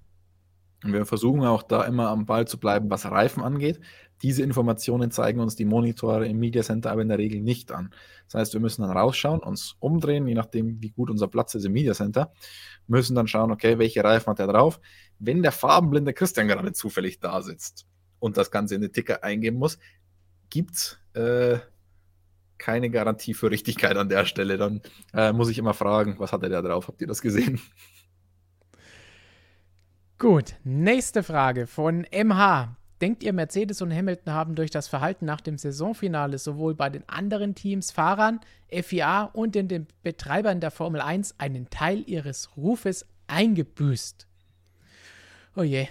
Und 0.85 0.93
wir 0.93 1.07
versuchen 1.07 1.43
auch 1.45 1.62
da 1.62 1.85
immer 1.85 2.09
am 2.09 2.27
Ball 2.27 2.47
zu 2.47 2.59
bleiben, 2.59 2.91
was 2.91 3.07
Reifen 3.07 3.43
angeht. 3.43 3.81
Diese 4.23 4.43
Informationen 4.43 5.11
zeigen 5.11 5.41
uns 5.41 5.57
die 5.57 5.65
Monitore 5.65 6.27
im 6.27 6.39
Media 6.39 6.62
Center 6.62 6.91
aber 6.93 7.03
in 7.03 7.09
der 7.09 7.19
Regel 7.19 7.41
nicht 7.41 7.73
an. 7.73 7.91
Das 8.27 8.41
heißt, 8.41 8.53
wir 8.53 8.61
müssen 8.61 8.83
dann 8.83 8.97
rausschauen, 8.97 9.41
uns 9.41 9.77
umdrehen, 9.81 10.27
je 10.27 10.35
nachdem, 10.35 10.81
wie 10.83 10.91
gut 10.91 11.11
unser 11.11 11.28
Platz 11.28 11.55
ist 11.55 11.65
im 11.65 11.73
Media 11.73 11.95
Center, 11.95 12.33
müssen 12.87 13.15
dann 13.15 13.27
schauen, 13.27 13.51
okay, 13.51 13.78
welche 13.78 14.05
Reifen 14.05 14.31
hat 14.31 14.39
er 14.39 14.47
drauf. 14.47 14.81
Wenn 15.19 15.43
der 15.43 15.53
farbenblinde 15.53 16.12
Christian 16.12 16.47
gerade 16.47 16.73
zufällig 16.73 17.20
da 17.20 17.43
sitzt 17.43 17.87
und 18.19 18.37
das 18.37 18.51
Ganze 18.51 18.74
in 18.74 18.83
den 18.83 18.93
Ticker 18.93 19.24
eingeben 19.24 19.59
muss, 19.59 19.78
gibt 20.51 20.74
es 20.74 20.99
äh, 21.17 21.59
keine 22.59 22.91
Garantie 22.91 23.35
für 23.35 23.51
Richtigkeit 23.51 23.97
an 23.97 24.09
der 24.09 24.25
Stelle. 24.25 24.57
Dann 24.57 24.81
äh, 25.13 25.33
muss 25.33 25.49
ich 25.49 25.59
immer 25.59 25.75
fragen, 25.75 26.17
was 26.19 26.33
hat 26.33 26.43
er 26.43 26.49
da 26.49 26.63
drauf? 26.63 26.89
Habt 26.89 27.01
ihr 27.01 27.07
das 27.07 27.21
gesehen? 27.23 27.61
Gut, 30.19 30.55
nächste 30.65 31.23
Frage 31.23 31.67
von 31.67 32.07
MH. 32.11 32.77
Denkt 33.03 33.23
ihr, 33.23 33.35
Mercedes 33.35 33.83
und 33.83 33.93
Hamilton 33.93 34.33
haben 34.33 34.55
durch 34.55 34.71
das 34.71 34.89
Verhalten 34.89 35.27
nach 35.27 35.43
dem 35.43 35.59
Saisonfinale 35.59 36.39
sowohl 36.39 36.75
bei 36.75 36.89
den 36.89 37.07
anderen 37.07 37.55
Teams, 37.55 37.91
Fahrern, 37.91 38.41
FIA 38.71 39.25
und 39.25 39.55
in 39.55 39.69
den 39.69 39.87
Betreibern 40.03 40.61
der 40.61 40.71
Formel 40.71 41.03
1 41.03 41.35
einen 41.39 41.69
Teil 41.69 42.03
ihres 42.07 42.57
Rufes 42.57 43.05
eingebüßt? 43.27 44.27
Oh 45.57 45.63
je. 45.63 45.89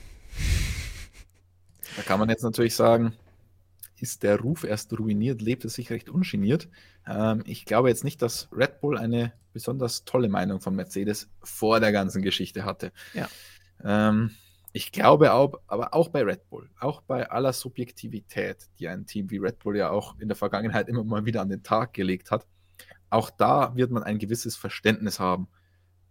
Da 1.95 2.01
kann 2.01 2.19
man 2.19 2.29
jetzt 2.29 2.43
natürlich 2.43 2.75
sagen, 2.75 3.13
ist 4.05 4.21
der 4.21 4.39
Ruf 4.39 4.63
erst 4.63 4.97
ruiniert, 4.97 5.41
lebt 5.41 5.65
es 5.65 5.73
sich 5.73 5.89
recht 5.89 6.11
ungeniert. 6.11 6.69
Ähm, 7.07 7.41
ich 7.47 7.65
glaube 7.65 7.89
jetzt 7.89 8.03
nicht, 8.03 8.21
dass 8.21 8.47
Red 8.51 8.79
Bull 8.79 8.99
eine 8.99 9.33
besonders 9.51 10.05
tolle 10.05 10.29
Meinung 10.29 10.61
von 10.61 10.75
Mercedes 10.75 11.27
vor 11.41 11.79
der 11.79 11.91
ganzen 11.91 12.21
Geschichte 12.21 12.65
hatte. 12.65 12.91
Ja. 13.15 13.27
Ähm, 13.83 14.29
ich 14.73 14.91
glaube 14.91 15.33
auch, 15.33 15.59
aber 15.65 15.95
auch 15.95 16.09
bei 16.09 16.21
Red 16.21 16.47
Bull, 16.49 16.69
auch 16.79 17.01
bei 17.01 17.31
aller 17.31 17.51
Subjektivität, 17.51 18.69
die 18.77 18.87
ein 18.87 19.07
Team 19.07 19.31
wie 19.31 19.37
Red 19.37 19.57
Bull 19.57 19.75
ja 19.75 19.89
auch 19.89 20.19
in 20.19 20.27
der 20.27 20.37
Vergangenheit 20.37 20.87
immer 20.87 21.03
mal 21.03 21.25
wieder 21.25 21.41
an 21.41 21.49
den 21.49 21.63
Tag 21.63 21.93
gelegt 21.93 22.29
hat, 22.29 22.45
auch 23.09 23.31
da 23.31 23.75
wird 23.75 23.89
man 23.89 24.03
ein 24.03 24.19
gewisses 24.19 24.55
Verständnis 24.55 25.19
haben, 25.19 25.47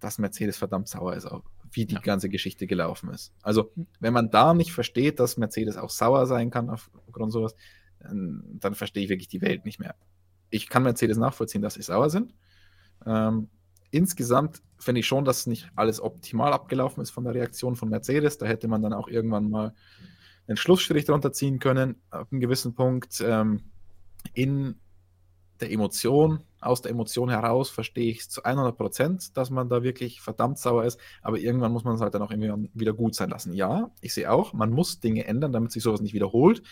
dass 0.01 0.19
Mercedes 0.19 0.57
verdammt 0.57 0.89
sauer 0.89 1.15
ist 1.15 1.29
wie 1.77 1.87
die 1.87 1.95
ja. 1.95 2.01
ganze 2.01 2.29
Geschichte 2.29 2.67
gelaufen 2.67 3.11
ist. 3.11 3.33
Also, 3.43 3.73
wenn 4.01 4.13
man 4.13 4.31
da 4.31 4.55
nicht 4.55 4.73
versteht, 4.73 5.21
dass 5.21 5.37
Mercedes 5.37 5.77
auch 5.77 5.91
sauer 5.91 6.27
sein 6.27 6.51
kann 6.51 6.71
aufgrund 6.71 7.33
sowas, 7.33 7.55
dann, 8.05 8.45
dann 8.61 8.75
verstehe 8.75 9.05
ich 9.05 9.09
wirklich 9.09 9.29
die 9.29 9.41
Welt 9.43 9.65
nicht 9.65 9.79
mehr. 9.79 9.95
Ich 10.51 10.69
kann 10.69 10.83
Mercedes 10.83 11.17
nachvollziehen, 11.17 11.63
dass 11.63 11.75
sie 11.75 11.83
sauer 11.83 12.11
sind. 12.11 12.35
Ähm, 13.07 13.49
insgesamt 13.91 14.63
finde 14.79 15.01
ich 15.01 15.07
schon, 15.07 15.25
dass 15.25 15.47
nicht 15.47 15.69
alles 15.75 16.01
optimal 16.01 16.53
abgelaufen 16.53 17.03
ist 17.03 17.11
von 17.11 17.25
der 17.25 17.35
Reaktion 17.35 17.77
von 17.77 17.89
Mercedes. 17.89 18.39
Da 18.39 18.47
hätte 18.47 18.69
man 18.69 18.83
dann 18.83 18.93
auch 18.93 19.09
irgendwann 19.09 19.51
mal 19.51 19.75
einen 20.47 20.57
Schlussstrich 20.57 21.05
drunter 21.07 21.33
ziehen 21.33 21.59
können, 21.59 21.97
ab 22.11 22.29
einem 22.31 22.41
gewissen 22.41 22.75
Punkt. 22.75 23.23
Ähm, 23.27 23.63
in 24.33 24.77
der 25.61 25.71
Emotion, 25.71 26.41
aus 26.61 26.83
der 26.83 26.91
Emotion 26.91 27.29
heraus 27.29 27.71
verstehe 27.71 28.11
ich 28.11 28.29
zu 28.29 28.43
100 28.43 28.77
Prozent, 28.77 29.37
dass 29.37 29.51
man 29.51 29.69
da 29.69 29.83
wirklich 29.83 30.21
verdammt 30.21 30.59
sauer 30.59 30.85
ist, 30.85 30.99
aber 31.23 31.39
irgendwann 31.39 31.73
muss 31.73 31.85
man 31.85 31.95
es 31.95 32.01
halt 32.01 32.15
dann 32.15 32.23
auch 32.23 32.31
irgendwie 32.31 32.71
wieder 32.75 32.93
gut 32.93 33.15
sein 33.15 33.31
lassen. 33.31 33.53
Ja, 33.53 33.91
ich 34.01 34.15
sehe 34.15 34.31
auch, 34.31 34.53
man 34.53 34.71
muss 34.71 35.01
Dinge 35.01 35.27
ändern, 35.27 35.53
damit 35.53 35.73
sich 35.73 35.83
sowas 35.83 36.01
nicht 36.01 36.15
wiederholt, 36.15 36.63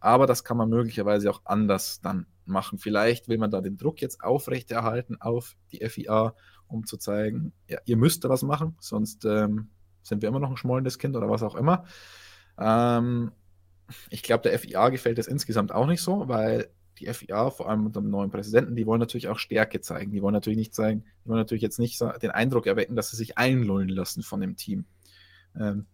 aber 0.00 0.26
das 0.26 0.44
kann 0.44 0.56
man 0.56 0.68
möglicherweise 0.68 1.30
auch 1.30 1.42
anders 1.44 2.00
dann 2.00 2.26
machen. 2.44 2.78
Vielleicht 2.78 3.28
will 3.28 3.38
man 3.38 3.50
da 3.50 3.60
den 3.60 3.76
Druck 3.76 4.00
jetzt 4.00 4.22
aufrechterhalten 4.22 5.20
auf 5.20 5.56
die 5.72 5.88
FIA, 5.88 6.34
um 6.66 6.86
zu 6.86 6.96
zeigen, 6.96 7.52
ja, 7.68 7.78
ihr 7.84 7.96
müsst 7.96 8.24
da 8.24 8.28
was 8.28 8.42
machen, 8.42 8.76
sonst 8.80 9.24
ähm, 9.24 9.68
sind 10.02 10.22
wir 10.22 10.28
immer 10.28 10.40
noch 10.40 10.50
ein 10.50 10.56
schmollendes 10.56 10.98
Kind 10.98 11.16
oder 11.16 11.30
was 11.30 11.42
auch 11.42 11.54
immer. 11.54 11.84
Ähm, 12.58 13.32
ich 14.10 14.22
glaube, 14.22 14.42
der 14.42 14.58
FIA 14.58 14.88
gefällt 14.88 15.18
es 15.18 15.26
insgesamt 15.26 15.72
auch 15.72 15.86
nicht 15.86 16.02
so, 16.02 16.28
weil 16.28 16.70
die 16.98 17.12
FIA, 17.12 17.50
vor 17.50 17.68
allem 17.68 17.86
unter 17.86 18.00
dem 18.00 18.10
neuen 18.10 18.30
Präsidenten, 18.30 18.76
die 18.76 18.86
wollen 18.86 19.00
natürlich 19.00 19.28
auch 19.28 19.38
Stärke 19.38 19.80
zeigen. 19.80 20.12
Die 20.12 20.22
wollen 20.22 20.32
natürlich 20.32 20.58
nicht 20.58 20.74
zeigen, 20.74 21.04
die 21.24 21.28
wollen 21.28 21.40
natürlich 21.40 21.62
jetzt 21.62 21.78
nicht 21.78 22.00
den 22.00 22.30
Eindruck 22.30 22.66
erwecken, 22.66 22.96
dass 22.96 23.10
sie 23.10 23.16
sich 23.16 23.38
einlullen 23.38 23.88
lassen 23.88 24.22
von 24.22 24.40
dem 24.40 24.56
Team. 24.56 24.86
Ähm, 25.58 25.86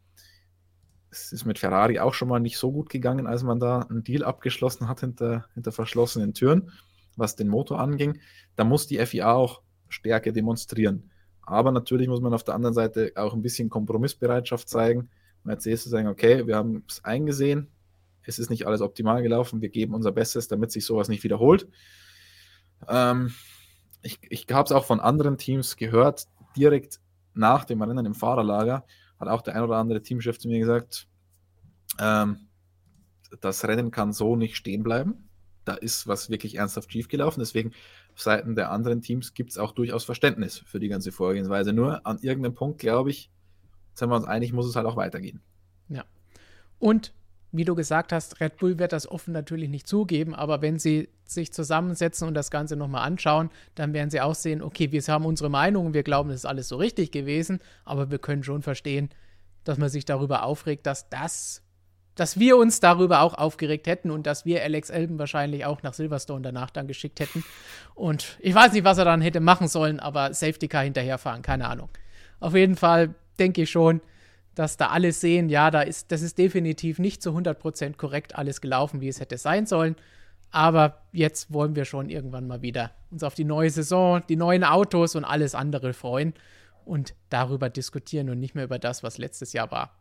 es 1.10 1.32
ist 1.32 1.44
mit 1.44 1.58
Ferrari 1.58 1.98
auch 1.98 2.14
schon 2.14 2.28
mal 2.28 2.40
nicht 2.40 2.58
so 2.58 2.70
gut 2.70 2.88
gegangen, 2.88 3.26
als 3.26 3.42
man 3.42 3.58
da 3.58 3.80
einen 3.80 4.04
Deal 4.04 4.24
abgeschlossen 4.24 4.88
hat 4.88 5.00
hinter, 5.00 5.46
hinter 5.54 5.72
verschlossenen 5.72 6.34
Türen, 6.34 6.70
was 7.16 7.34
den 7.34 7.48
Motor 7.48 7.80
anging. 7.80 8.20
Da 8.56 8.64
muss 8.64 8.86
die 8.86 9.04
FIA 9.04 9.32
auch 9.32 9.62
Stärke 9.88 10.32
demonstrieren. 10.32 11.10
Aber 11.42 11.72
natürlich 11.72 12.06
muss 12.06 12.20
man 12.20 12.32
auf 12.32 12.44
der 12.44 12.54
anderen 12.54 12.74
Seite 12.74 13.12
auch 13.16 13.34
ein 13.34 13.42
bisschen 13.42 13.70
Kompromissbereitschaft 13.70 14.68
zeigen. 14.68 15.10
Mercedes 15.42 15.82
zu 15.82 15.88
sagen, 15.88 16.06
okay, 16.06 16.46
wir 16.46 16.54
haben 16.54 16.84
es 16.88 17.04
eingesehen, 17.04 17.68
es 18.24 18.38
ist 18.38 18.50
nicht 18.50 18.66
alles 18.66 18.80
optimal 18.80 19.22
gelaufen, 19.22 19.60
wir 19.60 19.70
geben 19.70 19.94
unser 19.94 20.12
Bestes, 20.12 20.48
damit 20.48 20.70
sich 20.72 20.84
sowas 20.84 21.08
nicht 21.08 21.24
wiederholt. 21.24 21.68
Ähm, 22.88 23.32
ich 24.02 24.18
ich 24.30 24.46
habe 24.50 24.66
es 24.66 24.72
auch 24.72 24.84
von 24.84 25.00
anderen 25.00 25.38
Teams 25.38 25.76
gehört, 25.76 26.26
direkt 26.56 27.00
nach 27.34 27.64
dem 27.64 27.82
Rennen 27.82 28.06
im 28.06 28.14
Fahrerlager 28.14 28.84
hat 29.18 29.28
auch 29.28 29.42
der 29.42 29.54
ein 29.54 29.62
oder 29.62 29.76
andere 29.76 30.02
Teamchef 30.02 30.38
zu 30.38 30.48
mir 30.48 30.58
gesagt, 30.58 31.06
ähm, 31.98 32.48
das 33.40 33.64
Rennen 33.64 33.90
kann 33.90 34.12
so 34.12 34.34
nicht 34.34 34.56
stehen 34.56 34.82
bleiben. 34.82 35.28
Da 35.64 35.74
ist 35.74 36.06
was 36.06 36.30
wirklich 36.30 36.56
ernsthaft 36.56 36.90
schiefgelaufen. 36.90 37.40
Deswegen 37.40 37.72
auf 38.14 38.20
Seiten 38.22 38.56
der 38.56 38.70
anderen 38.70 39.02
Teams 39.02 39.34
gibt 39.34 39.50
es 39.50 39.58
auch 39.58 39.72
durchaus 39.72 40.04
Verständnis 40.04 40.58
für 40.58 40.80
die 40.80 40.88
ganze 40.88 41.12
Vorgehensweise. 41.12 41.72
Nur 41.72 42.06
an 42.06 42.18
irgendeinem 42.22 42.54
Punkt, 42.54 42.78
glaube 42.78 43.10
ich, 43.10 43.30
sind 43.94 44.08
wir 44.08 44.16
uns 44.16 44.24
einig, 44.24 44.52
muss 44.52 44.66
es 44.66 44.74
halt 44.74 44.86
auch 44.86 44.96
weitergehen. 44.96 45.42
Ja. 45.88 46.04
Und 46.78 47.12
wie 47.52 47.64
du 47.64 47.74
gesagt 47.74 48.12
hast, 48.12 48.40
Red 48.40 48.58
Bull 48.58 48.78
wird 48.78 48.92
das 48.92 49.08
offen 49.08 49.32
natürlich 49.32 49.68
nicht 49.68 49.86
zugeben, 49.86 50.34
aber 50.34 50.62
wenn 50.62 50.78
sie 50.78 51.08
sich 51.24 51.52
zusammensetzen 51.52 52.28
und 52.28 52.34
das 52.34 52.50
Ganze 52.50 52.76
nochmal 52.76 53.06
anschauen, 53.06 53.50
dann 53.74 53.92
werden 53.92 54.10
sie 54.10 54.20
auch 54.20 54.34
sehen, 54.34 54.62
okay, 54.62 54.92
wir 54.92 55.02
haben 55.02 55.24
unsere 55.24 55.50
Meinung, 55.50 55.94
wir 55.94 56.02
glauben, 56.02 56.30
es 56.30 56.36
ist 56.36 56.44
alles 56.44 56.68
so 56.68 56.76
richtig 56.76 57.10
gewesen, 57.10 57.60
aber 57.84 58.10
wir 58.10 58.18
können 58.18 58.44
schon 58.44 58.62
verstehen, 58.62 59.10
dass 59.64 59.78
man 59.78 59.88
sich 59.88 60.04
darüber 60.04 60.44
aufregt, 60.44 60.86
dass 60.86 61.08
das, 61.08 61.62
dass 62.14 62.38
wir 62.38 62.56
uns 62.56 62.80
darüber 62.80 63.20
auch 63.22 63.34
aufgeregt 63.34 63.86
hätten 63.86 64.10
und 64.10 64.26
dass 64.26 64.44
wir 64.44 64.62
Alex 64.62 64.90
Elben 64.90 65.18
wahrscheinlich 65.18 65.64
auch 65.64 65.82
nach 65.82 65.94
Silverstone 65.94 66.42
danach 66.42 66.70
dann 66.70 66.86
geschickt 66.86 67.20
hätten. 67.20 67.44
Und 67.94 68.38
ich 68.40 68.54
weiß 68.54 68.72
nicht, 68.72 68.84
was 68.84 68.98
er 68.98 69.04
dann 69.04 69.20
hätte 69.20 69.40
machen 69.40 69.68
sollen, 69.68 70.00
aber 70.00 70.34
Safety 70.34 70.68
Car 70.68 70.84
hinterherfahren, 70.84 71.42
keine 71.42 71.68
Ahnung. 71.68 71.88
Auf 72.38 72.54
jeden 72.54 72.76
Fall 72.76 73.14
denke 73.38 73.62
ich 73.62 73.70
schon, 73.70 74.00
dass 74.60 74.76
da 74.76 74.88
alle 74.88 75.12
sehen, 75.12 75.48
ja, 75.48 75.70
da 75.70 75.80
ist, 75.80 76.12
das 76.12 76.20
ist 76.20 76.36
definitiv 76.36 76.98
nicht 76.98 77.22
zu 77.22 77.30
100% 77.30 77.96
korrekt 77.96 78.36
alles 78.36 78.60
gelaufen, 78.60 79.00
wie 79.00 79.08
es 79.08 79.18
hätte 79.18 79.38
sein 79.38 79.64
sollen. 79.64 79.96
Aber 80.50 81.00
jetzt 81.12 81.50
wollen 81.50 81.76
wir 81.76 81.86
schon 81.86 82.10
irgendwann 82.10 82.46
mal 82.46 82.60
wieder 82.60 82.90
uns 83.10 83.22
auf 83.22 83.34
die 83.34 83.44
neue 83.44 83.70
Saison, 83.70 84.22
die 84.28 84.36
neuen 84.36 84.62
Autos 84.62 85.16
und 85.16 85.24
alles 85.24 85.54
andere 85.54 85.94
freuen 85.94 86.34
und 86.84 87.14
darüber 87.30 87.70
diskutieren 87.70 88.28
und 88.28 88.38
nicht 88.38 88.54
mehr 88.54 88.64
über 88.64 88.78
das, 88.78 89.02
was 89.02 89.16
letztes 89.16 89.54
Jahr 89.54 89.70
war. 89.70 89.96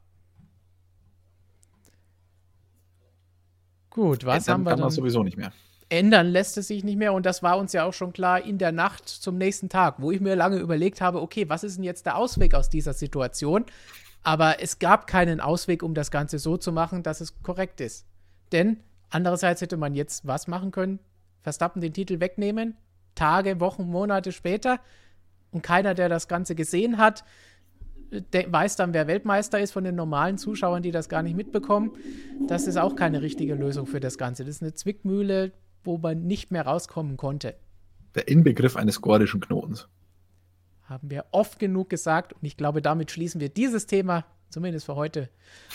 Gut, 3.92 4.26
was 4.26 4.46
Ändern 4.46 4.54
haben 4.54 4.64
wir 4.64 4.70
kann 4.72 4.80
dann? 4.80 4.86
man 4.88 4.92
sowieso 4.92 5.24
nicht 5.24 5.38
mehr. 5.38 5.54
ändern 5.88 6.28
lässt 6.28 6.58
es 6.58 6.68
sich 6.68 6.84
nicht 6.84 6.98
mehr 6.98 7.14
und 7.14 7.26
das 7.26 7.42
war 7.44 7.58
uns 7.58 7.72
ja 7.72 7.86
auch 7.86 7.94
schon 7.94 8.12
klar 8.12 8.44
in 8.44 8.58
der 8.58 8.74
Nacht 8.74 9.08
zum 9.08 9.38
nächsten 9.38 9.70
Tag, 9.70 10.02
wo 10.02 10.12
ich 10.12 10.20
mir 10.20 10.36
lange 10.36 10.58
überlegt 10.58 11.00
habe, 11.00 11.22
okay, 11.22 11.48
was 11.48 11.64
ist 11.64 11.78
denn 11.78 11.86
jetzt 11.86 12.06
der 12.06 12.18
Ausweg 12.18 12.56
aus 12.56 12.70
dieser 12.70 12.92
Situation? 12.92 13.64
Aber 14.24 14.62
es 14.62 14.80
gab 14.80 15.08
keinen 15.08 15.40
Ausweg, 15.40 15.84
um 15.84 15.94
das 15.94 16.12
Ganze 16.12 16.40
so 16.40 16.58
zu 16.58 16.72
machen, 16.72 17.04
dass 17.04 17.22
es 17.22 17.42
korrekt 17.42 17.82
ist. 17.82 18.06
Denn 18.52 18.78
andererseits 19.10 19.62
hätte 19.62 19.78
man 19.78 19.96
jetzt 19.96 20.28
was 20.28 20.48
machen 20.48 20.72
können? 20.72 21.00
Verstappen 21.42 21.82
den 21.82 21.94
Titel 21.94 22.20
wegnehmen, 22.20 22.78
Tage, 23.16 23.60
Wochen, 23.60 23.84
Monate 23.84 24.32
später 24.32 24.80
und 25.52 25.64
keiner, 25.64 25.94
der 25.94 26.10
das 26.10 26.28
Ganze 26.28 26.54
gesehen 26.56 26.98
hat, 26.98 27.24
weiß 28.12 28.76
dann, 28.76 28.94
wer 28.94 29.08
Weltmeister 29.08 29.60
ist 29.60 29.72
von 29.72 29.84
den 29.84 29.96
normalen 29.96 30.38
Zuschauern, 30.38 30.82
die 30.82 30.92
das 30.92 31.10
gar 31.10 31.22
nicht 31.22 31.36
mitbekommen. 31.36 31.92
Das 32.48 32.68
ist 32.68 32.78
auch 32.78 32.96
keine 32.96 33.22
richtige 33.22 33.56
Lösung 33.56 33.86
für 33.86 34.00
das 34.00 34.18
Ganze. 34.18 34.44
Das 34.44 34.56
ist 34.56 34.62
eine 34.64 34.74
Zwickmühle, 34.74 35.52
wo 35.84 35.98
man 35.98 36.26
nicht 36.26 36.52
mehr 36.52 36.66
rauskommen 36.66 37.18
konnte. 37.18 37.56
Der 38.16 38.28
Inbegriff 38.28 38.76
eines 38.76 39.02
gordischen 39.02 39.40
Knotens. 39.40 39.88
Haben 40.90 41.10
wir 41.12 41.26
oft 41.32 41.60
genug 41.60 41.90
gesagt 41.90 42.34
und 42.34 42.44
ich 42.44 42.58
glaube, 42.58 42.82
damit 42.82 43.12
schließen 43.12 43.40
wir 43.40 43.50
dieses 43.50 43.86
Thema 43.86 44.26
zumindest 44.50 44.88
für 44.88 44.96
heute 44.96 45.30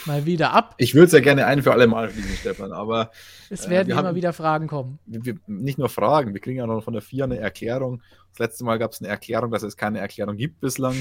mal 0.06 0.26
wieder 0.26 0.52
ab. 0.52 0.74
Ich 0.78 0.94
würde 0.96 1.06
es 1.06 1.12
ja 1.12 1.20
gerne 1.20 1.46
ein 1.46 1.62
für 1.62 1.72
alle 1.72 1.86
Mal 1.86 2.10
schließen, 2.10 2.34
Stefan, 2.36 2.72
aber 2.72 3.12
Es 3.48 3.66
Äh, 3.66 3.70
werden 3.70 3.86
wir 3.88 3.94
immer 3.98 4.08
haben- 4.08 4.16
wieder 4.16 4.32
Fragen 4.32 4.66
kommen. 4.66 4.98
wir, 5.06 5.24
wir, 5.24 5.36
nicht 5.46 5.78
nur 5.78 5.88
Fragen, 5.88 6.34
wir 6.34 6.40
kriegen 6.40 6.58
ja 6.58 6.66
noch 6.66 6.82
von 6.82 6.92
der 6.92 7.00
FIA 7.02 7.24
eine 7.26 7.38
Erklärung. 7.38 8.02
Das 8.30 8.40
letzte 8.40 8.64
Mal 8.64 8.78
gab 8.80 8.90
es 8.90 9.00
eine 9.00 9.08
Erklärung, 9.08 9.52
dass 9.52 9.62
es 9.62 9.76
keine 9.76 10.00
Erklärung 10.00 10.36
gibt 10.36 10.58
bislang. 10.60 10.96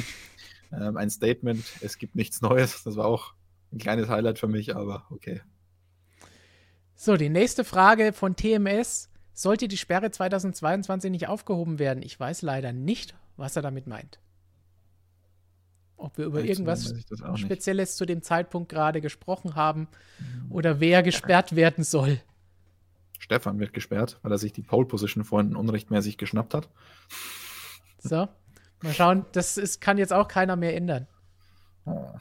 Ähm, 0.71 0.95
ein 0.97 1.09
Statement, 1.09 1.63
es 1.81 1.97
gibt 1.97 2.13
nichts 2.15 2.41
Neues. 2.41 2.83
Das 2.83 2.95
war 2.95 3.05
auch 3.05 3.33
ein 3.71 3.79
kleines 3.79 4.07
Highlight 4.07 4.37
für 4.37 4.47
mich, 4.47 4.75
aber 4.75 5.07
okay. 5.09 5.41
So, 6.95 7.17
die 7.17 7.29
nächste 7.29 7.63
Frage 7.63 8.13
von 8.13 8.35
TMS. 8.35 9.09
Sollte 9.35 9.67
die 9.67 9.77
Sperre 9.77 10.11
2022 10.11 11.09
nicht 11.09 11.27
aufgehoben 11.27 11.79
werden? 11.79 12.03
Ich 12.03 12.19
weiß 12.19 12.43
leider 12.43 12.71
nicht, 12.71 13.15
was 13.37 13.55
er 13.55 13.61
damit 13.61 13.87
meint. 13.87 14.19
Ob 15.97 16.17
wir 16.17 16.25
über 16.25 16.41
zu 16.41 16.47
irgendwas 16.47 16.93
auch 17.23 17.31
nicht. 17.31 17.39
Spezielles 17.45 17.95
zu 17.95 18.05
dem 18.05 18.21
Zeitpunkt 18.21 18.69
gerade 18.69 18.99
gesprochen 19.01 19.55
haben 19.55 19.87
oder 20.49 20.79
wer 20.79 21.03
gesperrt 21.03 21.55
werden 21.55 21.83
soll. 21.83 22.19
Stefan 23.19 23.59
wird 23.59 23.71
gesperrt, 23.71 24.19
weil 24.21 24.33
er 24.33 24.37
sich 24.37 24.51
die 24.51 24.63
Pole 24.63 24.85
Position 24.85 25.23
vorhin 25.23 25.55
unrechtmäßig 25.55 26.17
geschnappt 26.17 26.53
hat. 26.53 26.69
So, 27.99 28.27
mal 28.81 28.93
schauen. 28.93 29.25
Das 29.31 29.57
ist, 29.57 29.79
kann 29.79 29.97
jetzt 29.97 30.11
auch 30.11 30.27
keiner 30.27 30.57
mehr 30.57 30.75
ändern. 30.75 31.07
Ah. 31.85 32.19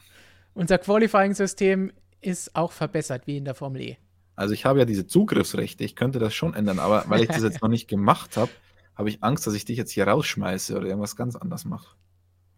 Unser 0.53 0.77
Qualifying-System 0.77 1.91
ist 2.21 2.55
auch 2.55 2.71
verbessert, 2.71 3.27
wie 3.27 3.35
in 3.35 3.43
der 3.43 3.53
Formel 3.53 3.81
E. 3.81 3.97
Also 4.35 4.53
ich 4.53 4.65
habe 4.65 4.79
ja 4.79 4.85
diese 4.85 5.05
Zugriffsrechte, 5.05 5.83
ich 5.83 5.95
könnte 5.95 6.19
das 6.19 6.33
schon 6.33 6.53
ändern, 6.53 6.79
aber 6.79 7.03
weil 7.07 7.21
ich 7.21 7.27
das 7.27 7.43
jetzt 7.43 7.61
noch 7.61 7.69
nicht 7.69 7.87
gemacht 7.87 8.37
habe, 8.37 8.51
habe 8.95 9.09
ich 9.09 9.23
Angst, 9.23 9.47
dass 9.47 9.53
ich 9.53 9.65
dich 9.65 9.77
jetzt 9.77 9.91
hier 9.91 10.07
rausschmeiße 10.07 10.75
oder 10.77 10.87
irgendwas 10.87 11.15
ganz 11.15 11.35
anderes 11.35 11.65
mache. 11.65 11.95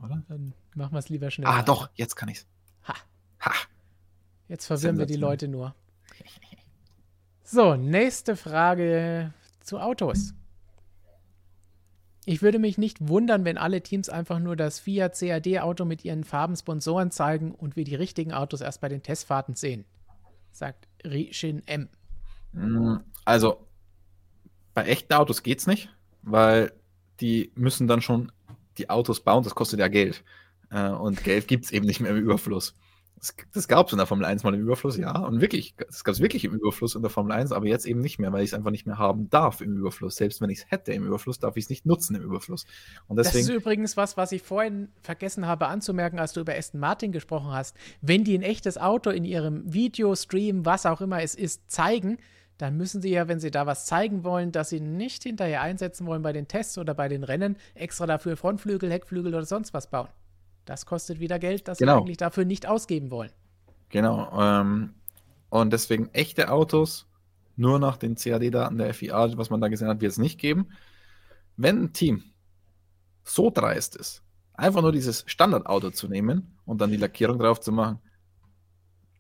Oder? 0.04 0.24
Dann 0.28 0.54
machen 0.76 0.94
wir 0.94 1.00
es 1.00 1.10
lieber 1.10 1.32
schnell. 1.32 1.48
Ah, 1.48 1.64
doch, 1.64 1.90
jetzt 1.96 2.16
kann 2.16 2.30
ich's. 2.30 2.46
Ha. 2.88 2.96
Ha. 3.42 3.52
Jetzt 4.48 4.66
verwirren 4.68 4.98
wir 4.98 5.06
die. 5.06 5.16
Leute 5.16 5.48
nur. 5.48 5.74
So, 7.44 7.76
nächste 7.76 8.36
Frage 8.36 9.34
zu 9.62 9.80
Autos. 9.80 10.34
Ich 12.26 12.42
würde 12.42 12.58
mich 12.58 12.80
nicht 12.80 13.08
wundern, 13.08 13.46
wenn 13.46 13.58
alle 13.60 13.82
Teams 13.82 14.10
einfach 14.10 14.40
nur 14.40 14.56
das 14.56 14.80
Fiat 14.80 15.18
CAD-Auto 15.18 15.86
mit 15.86 16.04
ihren 16.04 16.24
Farben 16.24 16.56
Sponsoren 16.56 17.12
zeigen 17.12 17.54
und 17.54 17.76
wir 17.76 17.84
die 17.84 17.96
richtigen 17.96 18.34
Autos 18.34 18.62
erst 18.62 18.82
bei 18.82 18.90
den 18.90 19.04
Testfahrten 19.04 19.56
sehen, 19.56 19.86
sagt 20.52 20.88
Rishin 21.04 21.62
M. 21.68 21.88
Mm, 22.52 22.98
Also, 23.26 23.68
bei 24.74 24.86
echten 24.86 25.14
Autos 25.14 25.44
geht's 25.44 25.68
nicht, 25.68 25.95
weil 26.26 26.74
die 27.22 27.52
müssen 27.56 27.88
dann 27.88 28.02
schon 28.02 28.32
die 28.78 28.90
Autos 28.90 29.22
bauen, 29.22 29.44
das 29.44 29.56
kostet 29.56 29.80
ja 29.80 29.88
Geld. 29.88 30.24
Äh, 30.70 30.90
Und 30.90 31.24
Geld 31.24 31.48
gibt's 31.48 31.72
eben 31.72 31.86
nicht 31.86 32.02
mehr 32.02 32.12
im 32.12 32.18
Überfluss. 32.18 32.76
Das, 33.18 33.34
das 33.54 33.68
gab 33.70 33.88
es 33.88 33.94
in 33.94 33.98
der 33.98 34.08
Formel 34.08 34.26
1 34.26 34.44
mal 34.44 34.54
im 34.54 34.60
Überfluss, 34.60 34.98
ja. 34.98 35.18
Und 35.20 35.40
wirklich, 35.40 35.74
das 35.78 36.04
gab 36.04 36.14
es 36.14 36.20
wirklich 36.20 36.44
im 36.44 36.54
Überfluss 36.54 36.96
in 36.96 37.02
der 37.02 37.10
Formel 37.10 37.32
1, 37.32 37.54
aber 37.54 37.66
jetzt 37.66 37.86
eben 37.86 38.02
nicht 38.02 38.20
mehr, 38.20 38.34
weil 38.34 38.44
ich 38.44 38.50
es 38.50 38.54
einfach 38.54 38.72
nicht 38.72 38.86
mehr 38.86 38.98
haben 38.98 39.30
darf 39.30 39.62
im 39.62 39.78
Überfluss. 39.78 40.18
Selbst 40.18 40.42
wenn 40.42 40.50
ich 40.50 40.60
es 40.60 40.72
hätte 40.72 40.92
im 40.92 41.08
Überfluss, 41.08 41.40
darf 41.40 41.56
ich 41.56 41.64
es 41.64 41.70
nicht 41.70 41.86
nutzen 41.86 42.16
im 42.16 42.24
Überfluss. 42.24 42.66
Und 43.08 43.16
Das 43.16 43.28
ist 43.28 43.36
deswegen, 43.36 43.58
übrigens 43.58 43.96
was, 43.96 44.18
was 44.18 44.34
ich 44.34 44.42
vorhin 44.42 44.90
vergessen 45.02 45.48
habe 45.48 45.68
anzumerken, 45.68 46.20
als 46.20 46.34
du 46.34 46.42
über 46.42 46.56
Aston 46.56 46.82
Martin 46.82 47.14
gesprochen 47.14 47.52
hast. 47.52 47.76
Wenn 48.02 48.26
die 48.26 48.38
ein 48.38 48.44
echtes 48.44 48.78
Auto 48.78 49.10
in 49.12 49.24
ihrem 49.24 49.64
Video, 49.72 50.14
Stream, 50.16 50.66
was 50.66 50.86
auch 50.86 51.00
immer 51.00 51.22
es 51.22 51.36
ist, 51.36 51.72
zeigen, 51.72 52.18
dann 52.58 52.78
müssen 52.78 53.02
sie 53.02 53.10
ja, 53.10 53.28
wenn 53.28 53.40
sie 53.40 53.52
da 53.52 53.66
was 53.66 53.86
zeigen 53.86 54.24
wollen, 54.24 54.52
dass 54.52 54.70
sie 54.70 54.80
nicht 54.80 55.24
hinterher 55.24 55.62
einsetzen 55.62 56.06
wollen 56.08 56.22
bei 56.22 56.32
den 56.34 56.48
Tests 56.48 56.78
oder 56.78 56.94
bei 56.94 57.08
den 57.10 57.24
Rennen, 57.24 57.58
extra 57.74 58.06
dafür 58.06 58.38
Frontflügel, 58.38 58.92
Heckflügel 58.92 59.34
oder 59.36 59.46
sonst 59.46 59.74
was 59.74 59.90
bauen. 59.90 60.08
Das 60.66 60.86
kostet 60.86 61.20
wieder 61.20 61.38
Geld, 61.40 61.68
das 61.68 61.78
sie 61.78 61.84
Genau. 61.84 62.00
eigentlich 62.00 62.18
dafür 62.18 62.46
nicht 62.46 62.66
ausgeben 62.68 63.12
wollen. 63.12 63.32
genau. 63.90 64.30
Ähm, 64.42 64.94
und 65.50 65.72
deswegen 65.72 66.10
echte 66.14 66.50
Autos 66.52 67.08
nur 67.56 67.80
nach 67.80 67.98
den 67.98 68.16
CAD-Daten 68.16 68.78
der 68.78 68.94
FIA, 68.94 69.38
was 69.38 69.50
man 69.50 69.62
da 69.62 69.68
gesehen 69.70 69.88
hat, 69.88 70.02
wird 70.02 70.12
es 70.12 70.18
nicht 70.18 70.40
geben. 70.40 70.68
Wenn 71.56 71.84
ein 71.84 71.94
Team 71.94 72.24
so 73.24 73.50
dreist 73.50 73.96
ist, 73.96 74.24
einfach 74.54 74.82
nur 74.82 74.92
dieses 74.92 75.24
Standardauto 75.28 75.92
zu 75.92 76.08
nehmen 76.10 76.58
und 76.66 76.82
dann 76.82 76.92
die 76.92 76.98
Lackierung 76.98 77.40
drauf 77.40 77.60
zu 77.62 77.72
machen, 77.72 78.00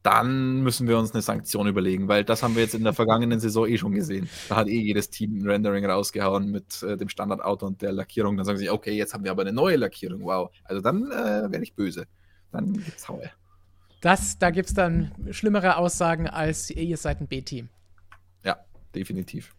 dann 0.05 0.61
müssen 0.61 0.87
wir 0.87 0.99
uns 0.99 1.13
eine 1.13 1.23
Sanktion 1.23 1.65
überlegen, 1.65 2.07
weil 2.07 2.23
das 2.23 2.43
haben 2.43 2.55
wir 2.55 2.61
jetzt 2.61 2.75
in 2.75 2.83
der 2.83 2.93
vergangenen 2.93 3.39
Saison 3.39 3.67
eh 3.67 3.79
schon 3.79 3.91
gesehen. 3.91 4.29
Da 4.49 4.57
hat 4.57 4.67
eh 4.67 4.79
jedes 4.79 5.09
Team 5.09 5.39
ein 5.39 5.49
Rendering 5.49 5.83
rausgehauen 5.83 6.51
mit 6.51 6.83
äh, 6.83 6.95
dem 6.95 7.09
Standardauto 7.09 7.65
und 7.65 7.81
der 7.81 7.91
Lackierung. 7.91 8.37
Dann 8.37 8.45
sagen 8.45 8.59
sie, 8.59 8.69
okay, 8.69 8.91
jetzt 8.91 9.15
haben 9.15 9.23
wir 9.23 9.31
aber 9.31 9.41
eine 9.41 9.51
neue 9.51 9.77
Lackierung. 9.77 10.21
Wow. 10.23 10.51
Also 10.63 10.79
dann 10.83 11.11
äh, 11.11 11.51
werde 11.51 11.63
ich 11.63 11.73
böse. 11.73 12.05
Dann 12.51 12.73
gibt's 12.73 13.09
Haue. 13.09 13.31
Das, 14.01 14.37
da 14.37 14.51
gibt 14.51 14.67
es 14.67 14.75
dann 14.75 15.11
schlimmere 15.31 15.77
Aussagen 15.77 16.27
als 16.27 16.69
ihr 16.69 16.97
seid 16.97 17.21
ein 17.21 17.27
B-Team. 17.27 17.69
Ja, 18.43 18.57
definitiv. 18.93 19.55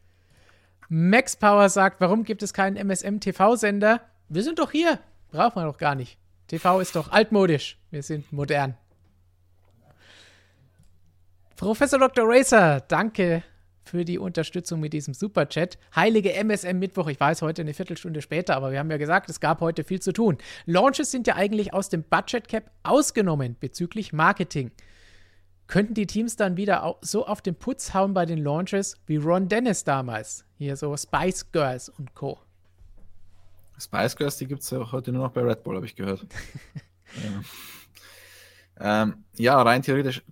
Max 0.89 1.35
Power 1.35 1.69
sagt, 1.69 2.01
warum 2.01 2.23
gibt 2.23 2.45
es 2.45 2.55
keinen 2.55 2.77
MSM-TV-Sender? 2.77 4.01
Wir 4.29 4.43
sind 4.45 4.61
doch 4.61 4.71
hier. 4.71 5.01
Braucht 5.33 5.57
man 5.57 5.67
doch 5.67 5.79
gar 5.79 5.97
nicht. 5.97 6.19
TV 6.47 6.79
ist 6.79 6.95
doch 6.95 7.11
altmodisch. 7.11 7.81
Wir 7.91 8.05
sind 8.05 8.33
modern. 8.33 8.77
Professor 11.57 11.99
Dr. 11.99 12.27
Racer, 12.29 12.83
danke 12.83 13.43
für 13.83 14.05
die 14.05 14.19
Unterstützung 14.19 14.79
mit 14.79 14.93
diesem 14.93 15.15
Superchat. 15.15 15.79
Heilige 15.95 16.35
MSM 16.35 16.79
Mittwoch, 16.79 17.07
ich 17.07 17.19
weiß 17.19 17.41
heute 17.41 17.63
eine 17.63 17.73
Viertelstunde 17.73 18.21
später, 18.21 18.57
aber 18.57 18.73
wir 18.73 18.79
haben 18.79 18.91
ja 18.91 18.99
gesagt, 18.99 19.31
es 19.31 19.41
gab 19.41 19.63
heute 19.63 19.83
viel 19.83 20.01
zu 20.01 20.13
tun. 20.13 20.37
Launches 20.67 21.11
sind 21.11 21.27
ja 21.27 21.37
eigentlich 21.37 21.73
aus 21.73 21.89
dem 21.89 22.03
Budget 22.03 22.49
Cap 22.49 22.71
ausgenommen 22.83 23.57
bezüglich 23.59 24.13
Marketing. 24.13 24.71
Könnten 25.67 25.95
die 25.95 26.07
Teams 26.07 26.37
dann 26.37 26.59
wieder 26.59 26.99
so 27.01 27.27
auf 27.27 27.41
den 27.41 27.55
Putz 27.55 27.95
hauen 27.95 28.13
bei 28.13 28.27
den 28.27 28.39
Launches 28.39 28.99
wie 29.07 29.17
Ron 29.17 29.49
Dennis 29.49 29.83
damals? 29.83 30.45
Hier 30.59 30.77
so 30.77 30.95
Spice 30.95 31.51
Girls 31.53 31.89
und 31.89 32.15
Co. 32.15 32.39
Spice 33.79 34.15
Girls, 34.15 34.37
die 34.37 34.47
gibt 34.47 34.61
es 34.61 34.69
ja 34.69 34.93
heute 34.93 35.11
nur 35.11 35.23
noch 35.23 35.33
bei 35.33 35.41
Red 35.41 35.63
Bull, 35.63 35.77
habe 35.77 35.87
ich 35.87 35.97
gehört. 35.97 36.27
ja. 37.15 37.41
Ähm, 38.79 39.25
ja, 39.37 39.61
rein 39.63 39.83
theoretisch, 39.83 40.23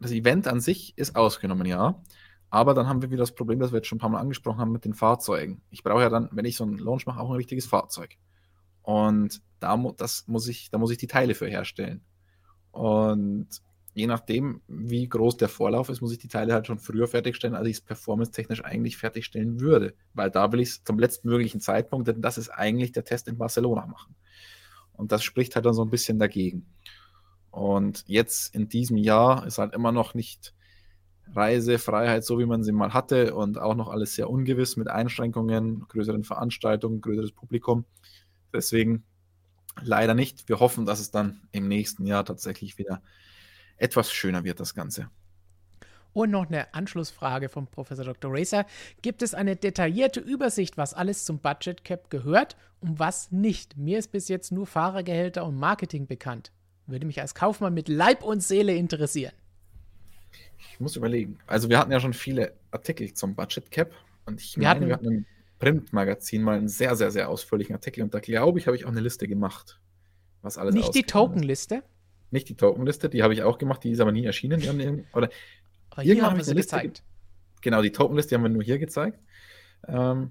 das 0.00 0.12
Event 0.12 0.48
an 0.48 0.60
sich 0.60 0.96
ist 0.96 1.16
ausgenommen, 1.16 1.66
ja. 1.66 2.02
Aber 2.48 2.74
dann 2.74 2.88
haben 2.88 3.00
wir 3.00 3.10
wieder 3.10 3.22
das 3.22 3.34
Problem, 3.34 3.60
das 3.60 3.70
wir 3.70 3.76
jetzt 3.76 3.86
schon 3.86 3.98
ein 3.98 4.00
paar 4.00 4.10
Mal 4.10 4.18
angesprochen 4.18 4.58
haben 4.58 4.72
mit 4.72 4.84
den 4.84 4.94
Fahrzeugen. 4.94 5.62
Ich 5.70 5.84
brauche 5.84 6.02
ja 6.02 6.08
dann, 6.08 6.28
wenn 6.32 6.44
ich 6.44 6.56
so 6.56 6.64
einen 6.64 6.78
Launch 6.78 7.06
mache, 7.06 7.20
auch 7.20 7.30
ein 7.30 7.36
richtiges 7.36 7.66
Fahrzeug. 7.66 8.16
Und 8.82 9.40
da, 9.60 9.76
mu 9.76 9.92
das 9.92 10.26
muss 10.26 10.48
ich, 10.48 10.70
da 10.70 10.78
muss 10.78 10.90
ich 10.90 10.98
die 10.98 11.06
Teile 11.06 11.34
für 11.34 11.46
herstellen. 11.46 12.00
Und 12.72 13.48
je 13.94 14.06
nachdem, 14.06 14.62
wie 14.66 15.08
groß 15.08 15.36
der 15.36 15.48
Vorlauf 15.48 15.90
ist, 15.90 16.00
muss 16.00 16.12
ich 16.12 16.18
die 16.18 16.28
Teile 16.28 16.54
halt 16.54 16.66
schon 16.66 16.78
früher 16.78 17.06
fertigstellen, 17.06 17.54
als 17.54 17.68
ich 17.68 17.76
es 17.76 17.80
performance-technisch 17.82 18.64
eigentlich 18.64 18.96
fertigstellen 18.96 19.60
würde. 19.60 19.94
Weil 20.14 20.30
da 20.30 20.50
will 20.50 20.60
ich 20.60 20.70
es 20.70 20.84
zum 20.84 20.98
letzten 20.98 21.28
möglichen 21.28 21.60
Zeitpunkt, 21.60 22.08
denn 22.08 22.20
das 22.20 22.38
ist 22.38 22.48
eigentlich 22.48 22.92
der 22.92 23.04
Test 23.04 23.28
in 23.28 23.38
Barcelona 23.38 23.86
machen. 23.86 24.16
Und 24.92 25.12
das 25.12 25.22
spricht 25.22 25.54
halt 25.54 25.66
dann 25.66 25.74
so 25.74 25.84
ein 25.84 25.90
bisschen 25.90 26.18
dagegen. 26.18 26.66
Und 27.50 28.04
jetzt 28.06 28.54
in 28.54 28.68
diesem 28.68 28.96
Jahr 28.96 29.46
ist 29.46 29.58
halt 29.58 29.74
immer 29.74 29.92
noch 29.92 30.14
nicht 30.14 30.54
Reisefreiheit, 31.34 32.24
so 32.24 32.38
wie 32.38 32.46
man 32.46 32.62
sie 32.62 32.72
mal 32.72 32.92
hatte 32.92 33.34
und 33.34 33.58
auch 33.58 33.74
noch 33.74 33.88
alles 33.88 34.14
sehr 34.14 34.30
ungewiss 34.30 34.76
mit 34.76 34.88
Einschränkungen, 34.88 35.86
größeren 35.88 36.24
Veranstaltungen, 36.24 37.00
größeres 37.00 37.32
Publikum. 37.32 37.84
Deswegen 38.52 39.04
leider 39.80 40.14
nicht. 40.14 40.48
Wir 40.48 40.60
hoffen, 40.60 40.86
dass 40.86 41.00
es 41.00 41.10
dann 41.10 41.40
im 41.52 41.68
nächsten 41.68 42.06
Jahr 42.06 42.24
tatsächlich 42.24 42.78
wieder 42.78 43.02
etwas 43.76 44.12
schöner 44.12 44.44
wird, 44.44 44.60
das 44.60 44.74
Ganze. 44.74 45.08
Und 46.12 46.30
noch 46.30 46.48
eine 46.48 46.74
Anschlussfrage 46.74 47.48
vom 47.48 47.68
Professor 47.68 48.04
Dr. 48.04 48.32
Racer. 48.34 48.66
Gibt 49.00 49.22
es 49.22 49.32
eine 49.32 49.54
detaillierte 49.54 50.18
Übersicht, 50.18 50.76
was 50.76 50.92
alles 50.92 51.24
zum 51.24 51.38
Budget 51.38 51.84
Cap 51.84 52.10
gehört 52.10 52.56
und 52.80 52.98
was 52.98 53.30
nicht? 53.30 53.76
Mir 53.76 53.98
ist 53.98 54.10
bis 54.10 54.28
jetzt 54.28 54.50
nur 54.50 54.66
Fahrergehälter 54.66 55.44
und 55.46 55.56
Marketing 55.56 56.08
bekannt. 56.08 56.50
Würde 56.90 57.06
mich 57.06 57.20
als 57.20 57.34
Kaufmann 57.34 57.74
mit 57.74 57.88
Leib 57.88 58.22
und 58.22 58.42
Seele 58.42 58.74
interessieren. 58.74 59.32
Ich 60.72 60.80
muss 60.80 60.96
überlegen. 60.96 61.38
Also 61.46 61.68
wir 61.68 61.78
hatten 61.78 61.92
ja 61.92 62.00
schon 62.00 62.12
viele 62.14 62.52
Artikel 62.70 63.12
zum 63.14 63.34
Budget 63.34 63.70
Cap 63.70 63.92
und 64.26 64.40
ich 64.40 64.56
Wir 64.56 64.62
meine, 64.64 64.70
hatten- 64.70 64.86
wir 64.88 64.94
hatten 64.94 65.12
im 65.12 65.26
Printmagazin 65.58 66.42
mal 66.42 66.56
einen 66.58 66.68
sehr, 66.68 66.96
sehr, 66.96 67.10
sehr 67.10 67.28
ausführlichen 67.28 67.74
Artikel 67.74 68.02
und 68.02 68.14
da 68.14 68.20
glaube 68.20 68.58
ich, 68.58 68.66
habe 68.66 68.76
ich 68.76 68.84
auch 68.86 68.90
eine 68.90 69.00
Liste 69.00 69.28
gemacht, 69.28 69.78
was 70.42 70.56
alles 70.58 70.74
Nicht 70.74 70.94
die. 70.94 71.02
Tokenliste, 71.02 71.82
Nicht 72.30 72.48
die 72.48 72.54
Tokenliste, 72.56 73.08
die 73.08 73.22
habe 73.22 73.34
ich 73.34 73.42
auch 73.42 73.58
gemacht, 73.58 73.82
die 73.84 73.90
ist 73.90 74.00
aber 74.00 74.12
nie 74.12 74.24
erschienen. 74.24 74.62
Haben 74.66 75.04
Oder 75.12 75.28
aber 75.90 76.02
hier 76.02 76.16
haben 76.16 76.30
habe 76.30 76.36
wir 76.38 76.44
sie 76.44 76.52
eine 76.52 76.60
Liste 76.60 76.76
gezeigt. 76.76 77.02
genau, 77.60 77.82
die 77.82 77.92
Tokenliste 77.92 78.34
haben 78.36 78.42
wir 78.42 78.48
nur 78.50 78.62
hier 78.62 78.78
gezeigt. 78.78 79.18
Ähm, 79.88 80.30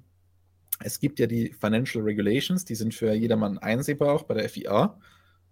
es 0.81 0.99
gibt 0.99 1.19
ja 1.19 1.27
die 1.27 1.52
Financial 1.53 2.03
Regulations, 2.03 2.64
die 2.65 2.76
sind 2.76 2.94
für 2.95 3.14
jedermann 3.14 3.57
einsehbar, 3.57 4.14
auch 4.14 4.23
bei 4.23 4.34
der 4.36 4.49
FIA. 4.49 4.98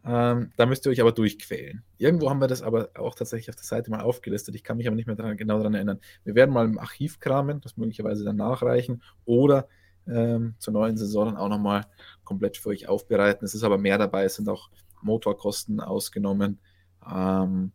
Ähm, 0.08 0.52
da 0.56 0.66
müsst 0.66 0.86
ihr 0.86 0.92
euch 0.92 1.02
aber 1.02 1.12
durchquälen. 1.12 1.84
Irgendwo 1.98 2.30
haben 2.30 2.40
wir 2.40 2.48
das 2.48 2.62
aber 2.62 2.90
auch 2.96 3.14
tatsächlich 3.14 3.50
auf 3.50 3.56
der 3.56 3.66
Seite 3.66 3.92
mal 3.92 4.02
aufgelistet. 4.02 4.56
Ich 4.56 4.64
kann 4.64 4.78
mich 4.78 4.88
aber 4.88 4.96
nicht 4.96 5.08
mehr 5.08 5.18
dran, 5.18 5.36
genau 5.36 5.58
daran 5.58 5.74
erinnern. 5.74 6.00
Wir 6.24 6.34
werden 6.34 6.54
mal 6.54 6.66
im 6.66 6.80
Archiv 6.80 7.20
kramen, 7.20 7.60
das 7.60 7.76
möglicherweise 7.76 8.24
dann 8.24 8.38
nachreichen 8.38 9.04
oder 9.26 9.68
ähm, 10.08 10.56
zur 10.60 10.74
neuen 10.74 10.96
Saison 10.96 11.26
dann 11.26 11.38
auch 11.38 11.50
nochmal 11.50 11.86
komplett 12.24 12.56
für 12.56 12.70
euch 12.70 12.88
aufbereiten. 12.88 13.44
Es 13.44 13.54
ist 13.54 13.64
aber 13.64 13.78
mehr 13.78 13.98
dabei, 13.98 14.24
es 14.24 14.36
sind 14.36 14.48
auch 14.48 14.70
Motorkosten 15.02 15.82
ausgenommen, 15.82 16.60
ähm, 17.06 17.74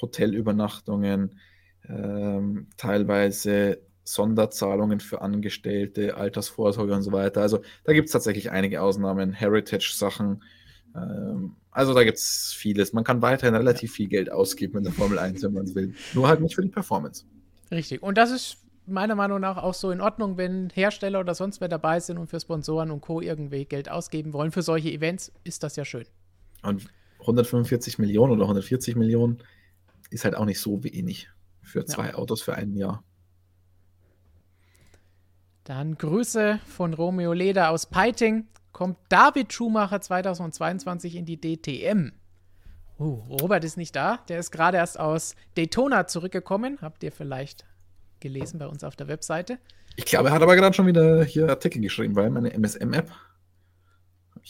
Hotelübernachtungen, 0.00 1.38
ähm, 1.88 2.68
teilweise 2.76 3.80
Sonderzahlungen 4.04 5.00
für 5.00 5.22
Angestellte, 5.22 6.16
Altersvorsorge 6.16 6.92
und 6.94 7.02
so 7.02 7.12
weiter. 7.12 7.40
Also 7.40 7.62
da 7.84 7.92
gibt 7.94 8.08
es 8.08 8.12
tatsächlich 8.12 8.50
einige 8.50 8.82
Ausnahmen, 8.82 9.32
Heritage-Sachen. 9.32 10.42
Ähm, 10.94 11.56
also 11.70 11.94
da 11.94 12.04
gibt 12.04 12.18
es 12.18 12.52
vieles. 12.56 12.92
Man 12.92 13.04
kann 13.04 13.22
weiterhin 13.22 13.54
relativ 13.54 13.92
viel 13.92 14.08
Geld 14.08 14.30
ausgeben 14.30 14.78
in 14.78 14.84
der 14.84 14.92
Formel 14.92 15.18
1, 15.18 15.42
wenn 15.42 15.52
man 15.52 15.64
es 15.64 15.74
will. 15.74 15.94
Nur 16.14 16.28
halt 16.28 16.40
nicht 16.40 16.54
für 16.54 16.62
die 16.62 16.68
Performance. 16.68 17.24
Richtig. 17.70 18.02
Und 18.02 18.18
das 18.18 18.30
ist 18.30 18.58
meiner 18.86 19.14
Meinung 19.14 19.40
nach 19.40 19.56
auch 19.56 19.74
so 19.74 19.90
in 19.90 20.00
Ordnung, 20.00 20.36
wenn 20.36 20.70
Hersteller 20.70 21.20
oder 21.20 21.34
sonst 21.34 21.60
wer 21.60 21.68
dabei 21.68 22.00
sind 22.00 22.18
und 22.18 22.28
für 22.28 22.40
Sponsoren 22.40 22.90
und 22.90 23.00
Co. 23.00 23.20
irgendwie 23.20 23.64
Geld 23.64 23.90
ausgeben 23.90 24.32
wollen. 24.32 24.50
Für 24.50 24.62
solche 24.62 24.90
Events 24.90 25.32
ist 25.44 25.62
das 25.62 25.76
ja 25.76 25.84
schön. 25.84 26.04
Und 26.62 26.86
145 27.20 27.98
Millionen 27.98 28.32
oder 28.32 28.42
140 28.42 28.96
Millionen 28.96 29.38
ist 30.10 30.24
halt 30.24 30.36
auch 30.36 30.44
nicht 30.44 30.60
so 30.60 30.84
wenig 30.84 31.30
für 31.62 31.84
zwei 31.86 32.14
Autos 32.14 32.42
für 32.42 32.54
ein 32.54 32.74
Jahr. 32.74 33.02
Dann 35.64 35.96
Grüße 35.96 36.58
von 36.66 36.92
Romeo 36.92 37.32
Leder 37.32 37.70
aus 37.70 37.86
Peiting. 37.86 38.48
Kommt 38.72 38.96
David 39.08 39.52
Schumacher 39.52 40.00
2022 40.00 41.16
in 41.16 41.26
die 41.26 41.40
DTM? 41.40 42.12
Uh, 42.98 43.20
Robert 43.40 43.64
ist 43.64 43.76
nicht 43.76 43.94
da. 43.94 44.18
Der 44.28 44.38
ist 44.38 44.50
gerade 44.50 44.78
erst 44.78 44.98
aus 44.98 45.34
Daytona 45.56 46.06
zurückgekommen. 46.06 46.78
Habt 46.80 47.02
ihr 47.02 47.12
vielleicht 47.12 47.66
gelesen 48.20 48.58
bei 48.58 48.66
uns 48.66 48.84
auf 48.84 48.96
der 48.96 49.08
Webseite? 49.08 49.58
Ich 49.96 50.06
glaube, 50.06 50.28
er 50.28 50.34
hat 50.34 50.42
aber 50.42 50.56
gerade 50.56 50.74
schon 50.74 50.86
wieder 50.86 51.22
hier 51.24 51.48
Artikel 51.48 51.82
geschrieben, 51.82 52.16
weil 52.16 52.30
meine 52.30 52.52
MSM-App. 52.52 53.10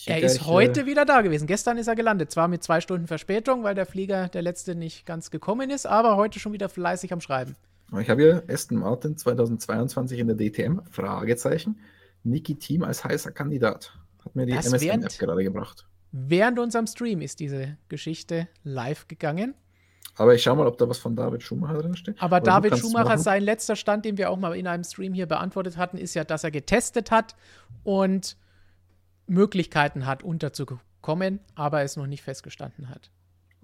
Er 0.06 0.22
ist 0.22 0.46
heute 0.46 0.86
wieder 0.86 1.04
da 1.04 1.20
gewesen. 1.20 1.46
Gestern 1.46 1.76
ist 1.76 1.88
er 1.88 1.96
gelandet. 1.96 2.30
Zwar 2.30 2.48
mit 2.48 2.62
zwei 2.62 2.80
Stunden 2.80 3.06
Verspätung, 3.06 3.62
weil 3.62 3.74
der 3.74 3.86
Flieger, 3.86 4.28
der 4.28 4.42
letzte, 4.42 4.74
nicht 4.74 5.04
ganz 5.04 5.30
gekommen 5.30 5.68
ist, 5.70 5.86
aber 5.86 6.16
heute 6.16 6.38
schon 6.38 6.52
wieder 6.52 6.68
fleißig 6.68 7.12
am 7.12 7.20
Schreiben. 7.20 7.56
Ich 8.00 8.08
habe 8.08 8.22
hier 8.22 8.42
Aston 8.48 8.78
Martin 8.78 9.16
2022 9.16 10.18
in 10.18 10.28
der 10.28 10.36
DTM, 10.36 10.80
Fragezeichen. 10.90 11.80
Niki 12.24 12.54
Team 12.54 12.84
als 12.84 13.04
heißer 13.04 13.32
Kandidat. 13.32 13.92
Hat 14.24 14.34
mir 14.36 14.46
die 14.46 14.52
Das 14.52 14.66
MSM-App 14.66 14.80
während- 15.02 15.18
gerade 15.18 15.42
gebracht. 15.44 15.86
Während 16.12 16.58
unserem 16.58 16.86
Stream 16.86 17.20
ist 17.22 17.40
diese 17.40 17.78
Geschichte 17.88 18.48
live 18.64 19.08
gegangen. 19.08 19.54
Aber 20.16 20.34
ich 20.34 20.42
schaue 20.42 20.56
mal, 20.56 20.66
ob 20.66 20.76
da 20.76 20.86
was 20.88 20.98
von 20.98 21.16
David 21.16 21.42
Schumacher 21.42 21.80
drin 21.80 21.96
steht. 21.96 22.20
Aber 22.20 22.36
Oder 22.36 22.44
David 22.44 22.76
Schumacher, 22.78 23.16
sein 23.16 23.42
letzter 23.42 23.76
Stand, 23.76 24.04
den 24.04 24.18
wir 24.18 24.28
auch 24.30 24.36
mal 24.36 24.54
in 24.54 24.66
einem 24.66 24.84
Stream 24.84 25.14
hier 25.14 25.24
beantwortet 25.26 25.78
hatten, 25.78 25.96
ist 25.96 26.12
ja, 26.14 26.24
dass 26.24 26.44
er 26.44 26.50
getestet 26.50 27.10
hat 27.10 27.34
und 27.82 28.36
Möglichkeiten 29.26 30.04
hat, 30.04 30.22
unterzukommen, 30.22 31.40
aber 31.54 31.80
es 31.82 31.96
noch 31.96 32.06
nicht 32.06 32.22
festgestanden 32.22 32.90
hat. 32.90 33.10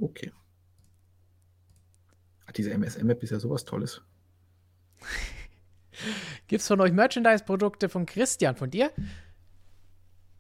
Okay. 0.01 0.33
Ah, 2.47 2.53
Diese 2.57 2.71
MSM-App 2.71 3.23
ist 3.23 3.31
ja 3.31 3.39
sowas 3.41 3.67
Tolles. 3.67 4.01
Gibt 6.47 6.63
es 6.63 6.67
von 6.69 6.81
euch 6.81 6.93
Merchandise-Produkte 6.93 7.89
von 7.91 8.07
Christian, 8.07 8.57
von 8.57 8.71
dir? 8.71 8.91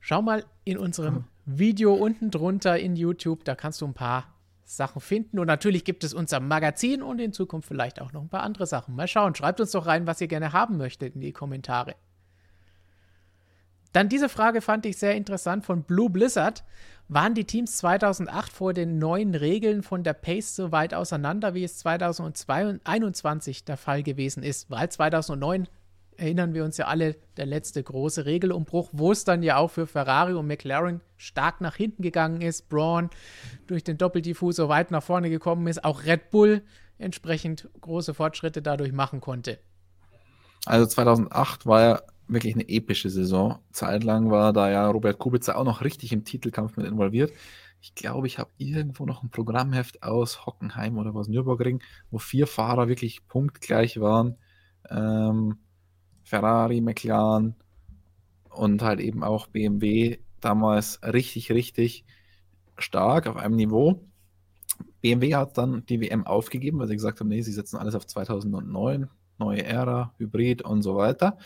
Schau 0.08 0.22
mal 0.22 0.46
in 0.64 0.78
unserem 0.78 1.24
Video 1.44 1.92
unten 1.92 2.30
drunter 2.30 2.78
in 2.78 2.96
YouTube, 2.96 3.44
da 3.44 3.54
kannst 3.54 3.82
du 3.82 3.86
ein 3.86 3.92
paar 3.92 4.24
Sachen 4.64 5.02
finden. 5.02 5.38
Und 5.38 5.48
natürlich 5.48 5.84
gibt 5.84 6.02
es 6.02 6.14
unser 6.14 6.40
Magazin 6.40 7.02
und 7.02 7.18
in 7.18 7.34
Zukunft 7.34 7.68
vielleicht 7.68 8.00
auch 8.00 8.14
noch 8.14 8.22
ein 8.22 8.30
paar 8.30 8.42
andere 8.42 8.64
Sachen. 8.64 8.96
Mal 8.96 9.06
schauen, 9.06 9.34
schreibt 9.34 9.60
uns 9.60 9.72
doch 9.72 9.84
rein, 9.84 10.06
was 10.06 10.22
ihr 10.22 10.28
gerne 10.28 10.54
haben 10.54 10.78
möchtet 10.78 11.14
in 11.14 11.20
die 11.20 11.34
Kommentare. 11.34 11.94
Dann 13.92 14.08
diese 14.08 14.30
Frage 14.30 14.62
fand 14.62 14.86
ich 14.86 14.96
sehr 14.96 15.14
interessant 15.14 15.66
von 15.66 15.82
Blue 15.82 16.08
Blizzard. 16.08 16.64
Waren 17.08 17.34
die 17.34 17.44
Teams 17.44 17.76
2008 17.76 18.50
vor 18.50 18.72
den 18.72 18.98
neuen 18.98 19.34
Regeln 19.34 19.82
von 19.82 20.04
der 20.04 20.14
Pace 20.14 20.56
so 20.56 20.72
weit 20.72 20.94
auseinander, 20.94 21.52
wie 21.52 21.64
es 21.64 21.76
2021 21.80 23.66
der 23.66 23.76
Fall 23.76 24.02
gewesen 24.02 24.42
ist? 24.42 24.70
Weil 24.70 24.90
2009 24.90 25.68
erinnern 26.18 26.52
wir 26.52 26.64
uns 26.64 26.76
ja 26.76 26.86
alle, 26.86 27.16
der 27.36 27.46
letzte 27.46 27.82
große 27.82 28.26
Regelumbruch, 28.26 28.90
wo 28.92 29.12
es 29.12 29.24
dann 29.24 29.42
ja 29.42 29.56
auch 29.56 29.70
für 29.70 29.86
Ferrari 29.86 30.34
und 30.34 30.46
McLaren 30.46 31.00
stark 31.16 31.60
nach 31.60 31.76
hinten 31.76 32.02
gegangen 32.02 32.40
ist. 32.40 32.68
Braun 32.68 33.08
durch 33.66 33.84
den 33.84 33.96
Doppeldiffusor 33.96 34.68
weit 34.68 34.90
nach 34.90 35.02
vorne 35.02 35.30
gekommen 35.30 35.66
ist, 35.68 35.84
auch 35.84 36.04
Red 36.04 36.30
Bull 36.30 36.62
entsprechend 36.98 37.68
große 37.80 38.12
Fortschritte 38.12 38.60
dadurch 38.60 38.92
machen 38.92 39.20
konnte. 39.20 39.58
Also 40.66 40.86
2008 40.86 41.66
war 41.66 41.80
ja 41.80 42.02
wirklich 42.26 42.54
eine 42.54 42.68
epische 42.68 43.08
Saison. 43.08 43.60
Zeitlang 43.72 44.30
war 44.30 44.52
da 44.52 44.70
ja 44.70 44.90
Robert 44.90 45.18
Kubica 45.18 45.54
auch 45.54 45.64
noch 45.64 45.82
richtig 45.82 46.12
im 46.12 46.24
Titelkampf 46.24 46.76
mit 46.76 46.86
involviert. 46.86 47.32
Ich 47.80 47.94
glaube, 47.94 48.26
ich 48.26 48.38
habe 48.40 48.50
irgendwo 48.58 49.06
noch 49.06 49.22
ein 49.22 49.30
Programmheft 49.30 50.02
aus 50.02 50.46
Hockenheim 50.46 50.98
oder 50.98 51.14
was 51.14 51.28
Nürburgring, 51.28 51.80
wo 52.10 52.18
vier 52.18 52.48
Fahrer 52.48 52.88
wirklich 52.88 53.28
punktgleich 53.28 54.00
waren. 54.00 54.36
Ähm, 54.90 55.58
Ferrari, 56.28 56.82
McLaren 56.82 57.54
und 58.50 58.82
halt 58.82 59.00
eben 59.00 59.24
auch 59.24 59.46
BMW 59.46 60.18
damals 60.40 61.00
richtig, 61.02 61.50
richtig 61.50 62.04
stark 62.76 63.26
auf 63.26 63.36
einem 63.36 63.56
Niveau. 63.56 64.04
BMW 65.00 65.36
hat 65.36 65.56
dann 65.56 65.86
die 65.86 66.00
WM 66.02 66.26
aufgegeben, 66.26 66.78
weil 66.78 66.88
sie 66.88 66.96
gesagt 66.96 67.20
haben, 67.20 67.28
nee, 67.28 67.40
sie 67.40 67.52
setzen 67.52 67.78
alles 67.78 67.94
auf 67.94 68.06
2009, 68.06 69.08
neue 69.38 69.64
Ära, 69.64 70.12
Hybrid 70.18 70.60
und 70.62 70.82
so 70.82 70.96
weiter. 70.96 71.38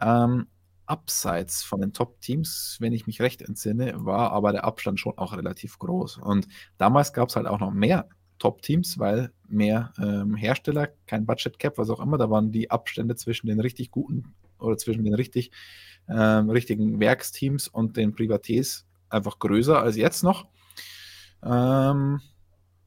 Ähm, 0.00 0.46
abseits 0.86 1.64
von 1.64 1.80
den 1.80 1.92
Top-Teams, 1.92 2.76
wenn 2.78 2.92
ich 2.92 3.08
mich 3.08 3.20
recht 3.20 3.42
entsinne, 3.42 4.04
war 4.04 4.30
aber 4.30 4.52
der 4.52 4.64
Abstand 4.64 5.00
schon 5.00 5.18
auch 5.18 5.36
relativ 5.36 5.80
groß. 5.80 6.18
Und 6.18 6.46
damals 6.78 7.12
gab 7.12 7.28
es 7.28 7.34
halt 7.34 7.48
auch 7.48 7.58
noch 7.58 7.72
mehr 7.72 8.08
Top-Teams, 8.42 8.98
weil 8.98 9.30
mehr 9.46 9.92
ähm, 9.98 10.34
Hersteller, 10.34 10.88
kein 11.06 11.26
Budget 11.26 11.60
Cap, 11.60 11.78
was 11.78 11.90
auch 11.90 12.00
immer, 12.00 12.18
da 12.18 12.28
waren 12.28 12.50
die 12.50 12.72
Abstände 12.72 13.14
zwischen 13.14 13.46
den 13.46 13.60
richtig 13.60 13.92
guten 13.92 14.34
oder 14.58 14.76
zwischen 14.76 15.04
den 15.04 15.14
richtig 15.14 15.52
ähm, 16.08 16.50
richtigen 16.50 16.98
Werksteams 16.98 17.68
und 17.68 17.96
den 17.96 18.16
Privatiers 18.16 18.84
einfach 19.08 19.38
größer 19.38 19.80
als 19.80 19.94
jetzt 19.94 20.24
noch. 20.24 20.48
Ähm, 21.44 22.20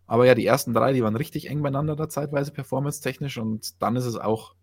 aber 0.07 0.25
ja, 0.25 0.35
die 0.35 0.45
ersten 0.45 0.73
drei, 0.73 0.91
die 0.91 1.01
waren 1.01 1.15
richtig 1.15 1.49
eng 1.49 1.61
beieinander 1.61 1.95
da 1.95 2.09
zeitweise 2.09 2.51
performance-technisch 2.51 3.37
und 3.37 3.81
dann 3.81 3.95
ist 3.95 4.05
es 4.05 4.17
auch 4.17 4.55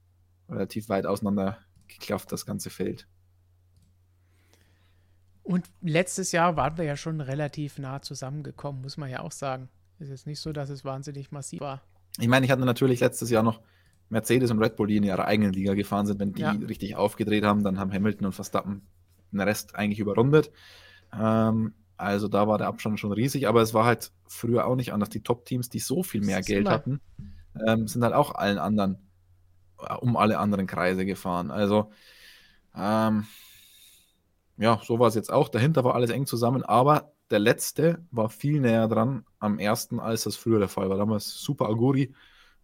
relativ 0.50 0.90
weit 0.90 1.06
auseinander 1.06 1.56
geklafft, 1.88 2.32
das 2.32 2.44
ganze 2.44 2.68
Feld. 2.68 3.08
Und 5.42 5.70
letztes 5.80 6.32
Jahr 6.32 6.56
waren 6.56 6.76
wir 6.76 6.84
ja 6.84 6.98
schon 6.98 7.22
relativ 7.22 7.78
nah 7.78 8.02
zusammengekommen, 8.02 8.82
muss 8.82 8.98
man 8.98 9.08
ja 9.08 9.20
auch 9.20 9.32
sagen. 9.32 9.70
Ist 10.02 10.10
jetzt 10.10 10.26
nicht 10.26 10.40
so, 10.40 10.52
dass 10.52 10.68
es 10.68 10.84
wahnsinnig 10.84 11.30
massiv 11.30 11.60
war. 11.60 11.82
Ich 12.18 12.28
meine, 12.28 12.44
ich 12.44 12.52
hatte 12.52 12.64
natürlich 12.64 13.00
letztes 13.00 13.30
Jahr 13.30 13.42
noch 13.42 13.60
Mercedes 14.10 14.50
und 14.50 14.58
Red 14.58 14.76
Bull, 14.76 14.88
die 14.88 14.98
in 14.98 15.04
ihrer 15.04 15.24
eigenen 15.24 15.52
Liga 15.52 15.74
gefahren 15.74 16.06
sind. 16.06 16.20
Wenn 16.20 16.34
die 16.34 16.42
ja. 16.42 16.50
richtig 16.50 16.96
aufgedreht 16.96 17.44
haben, 17.44 17.64
dann 17.64 17.78
haben 17.78 17.92
Hamilton 17.92 18.26
und 18.26 18.32
Verstappen 18.32 18.82
den 19.30 19.40
Rest 19.40 19.74
eigentlich 19.74 20.00
überrundet. 20.00 20.50
Ähm, 21.18 21.72
also 21.96 22.28
da 22.28 22.46
war 22.48 22.58
der 22.58 22.66
Abstand 22.66 23.00
schon 23.00 23.12
riesig, 23.12 23.48
aber 23.48 23.62
es 23.62 23.72
war 23.72 23.84
halt 23.84 24.12
früher 24.26 24.66
auch 24.66 24.76
nicht 24.76 24.92
anders. 24.92 25.08
Die 25.08 25.22
Top-Teams, 25.22 25.70
die 25.70 25.78
so 25.78 26.02
viel 26.02 26.20
mehr 26.20 26.42
Geld 26.42 26.68
hatten, 26.68 27.00
ähm, 27.66 27.88
sind 27.88 28.02
halt 28.02 28.12
auch 28.12 28.34
allen 28.34 28.58
anderen, 28.58 28.98
äh, 29.80 29.94
um 29.94 30.16
alle 30.16 30.38
anderen 30.38 30.66
Kreise 30.66 31.06
gefahren. 31.06 31.50
Also 31.50 31.90
ähm, 32.76 33.26
ja, 34.58 34.80
so 34.84 34.98
war 34.98 35.08
es 35.08 35.14
jetzt 35.14 35.32
auch. 35.32 35.48
Dahinter 35.48 35.84
war 35.84 35.94
alles 35.94 36.10
eng 36.10 36.26
zusammen, 36.26 36.62
aber 36.62 37.12
der 37.32 37.40
letzte 37.40 38.04
war 38.10 38.28
viel 38.28 38.60
näher 38.60 38.86
dran 38.88 39.24
am 39.38 39.58
ersten, 39.58 39.98
als 39.98 40.24
das 40.24 40.36
früher 40.36 40.58
der 40.58 40.68
Fall 40.68 40.88
war. 40.90 40.98
Damals 40.98 41.40
Super 41.40 41.68
Aguri 41.68 42.14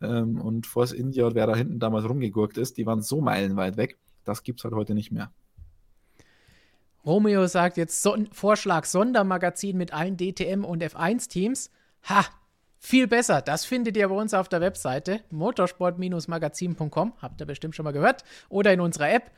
ähm, 0.01 0.41
und 0.41 0.67
Force 0.67 0.93
India 0.93 1.35
wer 1.35 1.47
da 1.47 1.57
hinten 1.57 1.81
damals 1.81 2.09
rumgegurkt 2.09 2.59
ist, 2.59 2.77
die 2.77 2.87
waren 2.87 3.03
so 3.03 3.21
meilenweit 3.21 3.77
weg. 3.77 3.99
Das 4.25 4.43
gibt 4.43 4.61
es 4.61 4.65
halt 4.65 4.75
heute 4.75 4.95
nicht 4.95 5.11
mehr. 5.11 5.33
Romeo 7.05 7.47
sagt 7.47 7.79
jetzt 7.79 8.03
Son 8.03 8.29
Vorschlag 8.33 8.85
Sondermagazin 8.85 9.77
mit 9.77 9.95
allen 9.95 10.17
DTM 10.17 10.65
und 10.65 10.83
F1-Teams. 10.83 11.71
Ha, 12.09 12.27
viel 12.79 13.09
besser. 13.09 13.41
Das 13.41 13.65
findet 13.65 13.97
ihr 13.97 14.09
bei 14.09 14.15
uns 14.15 14.35
auf 14.35 14.49
der 14.49 14.61
Webseite 14.61 15.21
motorsport-magazin.com. 15.31 17.15
Habt 17.23 17.41
ihr 17.41 17.47
bestimmt 17.47 17.75
schon 17.75 17.85
mal 17.85 17.93
gehört. 17.93 18.25
Oder 18.49 18.73
in 18.73 18.81
unserer 18.81 19.11
App. 19.11 19.31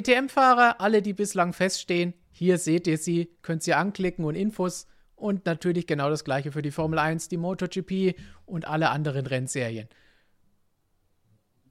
DTM-Fahrer, 0.00 0.80
alle, 0.80 1.02
die 1.02 1.12
bislang 1.12 1.52
feststehen, 1.52 2.14
hier 2.30 2.58
seht 2.58 2.86
ihr 2.86 2.98
sie, 2.98 3.30
könnt 3.42 3.66
ihr 3.66 3.78
anklicken 3.78 4.24
und 4.24 4.34
Infos. 4.34 4.86
Und 5.14 5.46
natürlich 5.46 5.86
genau 5.86 6.10
das 6.10 6.24
gleiche 6.24 6.50
für 6.50 6.62
die 6.62 6.72
Formel 6.72 6.98
1, 6.98 7.28
die 7.28 7.36
MotoGP 7.36 8.16
und 8.44 8.66
alle 8.66 8.90
anderen 8.90 9.26
Rennserien. 9.26 9.88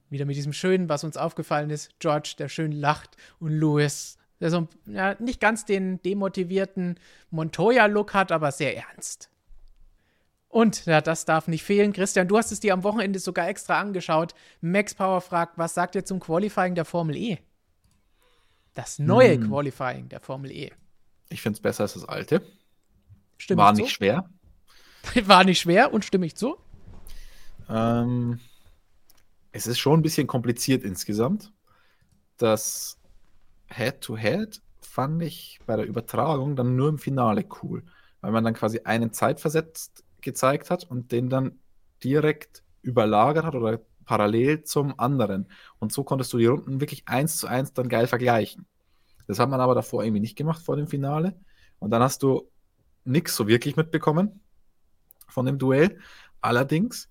Wieder 0.08 0.24
mit 0.24 0.36
diesem 0.36 0.54
schönen, 0.54 0.88
was 0.88 1.04
uns 1.04 1.18
aufgefallen 1.18 1.68
ist, 1.68 1.90
George, 1.98 2.34
der 2.38 2.48
schön 2.48 2.72
lacht 2.72 3.16
und 3.40 3.50
Lewis, 3.50 4.16
der 4.40 4.50
so 4.50 4.68
ja, 4.86 5.16
nicht 5.20 5.40
ganz 5.40 5.66
den 5.66 6.00
demotivierten 6.02 6.98
Montoya-Look 7.30 8.14
hat, 8.14 8.32
aber 8.32 8.52
sehr 8.52 8.74
ernst. 8.76 9.28
Und 10.48 10.86
ja, 10.86 11.00
das 11.00 11.24
darf 11.24 11.48
nicht 11.48 11.64
fehlen. 11.64 11.92
Christian, 11.92 12.28
du 12.28 12.36
hast 12.36 12.52
es 12.52 12.60
dir 12.60 12.74
am 12.74 12.84
Wochenende 12.84 13.18
sogar 13.18 13.48
extra 13.48 13.80
angeschaut. 13.80 14.34
Max 14.60 14.94
Power 14.94 15.20
fragt, 15.20 15.58
was 15.58 15.74
sagt 15.74 15.94
ihr 15.94 16.04
zum 16.04 16.20
Qualifying 16.20 16.74
der 16.74 16.84
Formel 16.84 17.16
E? 17.16 17.38
Das 18.74 18.98
neue 18.98 19.34
hm. 19.34 19.48
Qualifying 19.48 20.08
der 20.08 20.20
Formel 20.20 20.50
E. 20.50 20.72
Ich 21.28 21.42
finde 21.42 21.56
es 21.56 21.62
besser 21.62 21.84
als 21.84 21.94
das 21.94 22.04
alte. 22.04 22.42
Stimme 23.38 23.62
War 23.62 23.72
nicht 23.72 23.88
zu? 23.88 23.94
schwer. 23.94 24.30
War 25.26 25.44
nicht 25.44 25.60
schwer 25.60 25.92
und 25.92 26.04
stimme 26.04 26.26
ich 26.26 26.36
zu? 26.36 26.56
Ähm, 27.68 28.40
es 29.50 29.66
ist 29.66 29.78
schon 29.78 30.00
ein 30.00 30.02
bisschen 30.02 30.26
kompliziert 30.26 30.84
insgesamt. 30.84 31.52
Das 32.36 32.98
Head-to-Head 33.68 34.56
-Head 34.56 34.60
fand 34.80 35.22
ich 35.22 35.58
bei 35.66 35.76
der 35.76 35.86
Übertragung 35.86 36.56
dann 36.56 36.76
nur 36.76 36.88
im 36.88 36.98
Finale 36.98 37.44
cool, 37.62 37.82
weil 38.20 38.32
man 38.32 38.44
dann 38.44 38.54
quasi 38.54 38.80
einen 38.84 39.12
zeitversetzt 39.12 40.04
gezeigt 40.20 40.70
hat 40.70 40.84
und 40.84 41.12
den 41.12 41.28
dann 41.28 41.58
direkt 42.02 42.62
überlagert 42.82 43.44
hat 43.44 43.54
oder 43.54 43.80
parallel 44.04 44.64
zum 44.64 44.98
anderen. 44.98 45.48
Und 45.78 45.92
so 45.92 46.04
konntest 46.04 46.32
du 46.32 46.38
die 46.38 46.46
Runden 46.46 46.80
wirklich 46.80 47.06
eins 47.06 47.36
zu 47.36 47.46
eins 47.46 47.72
dann 47.72 47.88
geil 47.88 48.06
vergleichen. 48.06 48.66
Das 49.26 49.38
hat 49.38 49.48
man 49.48 49.60
aber 49.60 49.74
davor 49.74 50.04
irgendwie 50.04 50.20
nicht 50.20 50.36
gemacht 50.36 50.62
vor 50.62 50.76
dem 50.76 50.88
Finale. 50.88 51.36
Und 51.78 51.90
dann 51.90 52.02
hast 52.02 52.22
du 52.22 52.48
nichts 53.04 53.34
so 53.36 53.48
wirklich 53.48 53.76
mitbekommen 53.76 54.40
von 55.28 55.46
dem 55.46 55.58
Duell. 55.58 55.98
Allerdings 56.40 57.08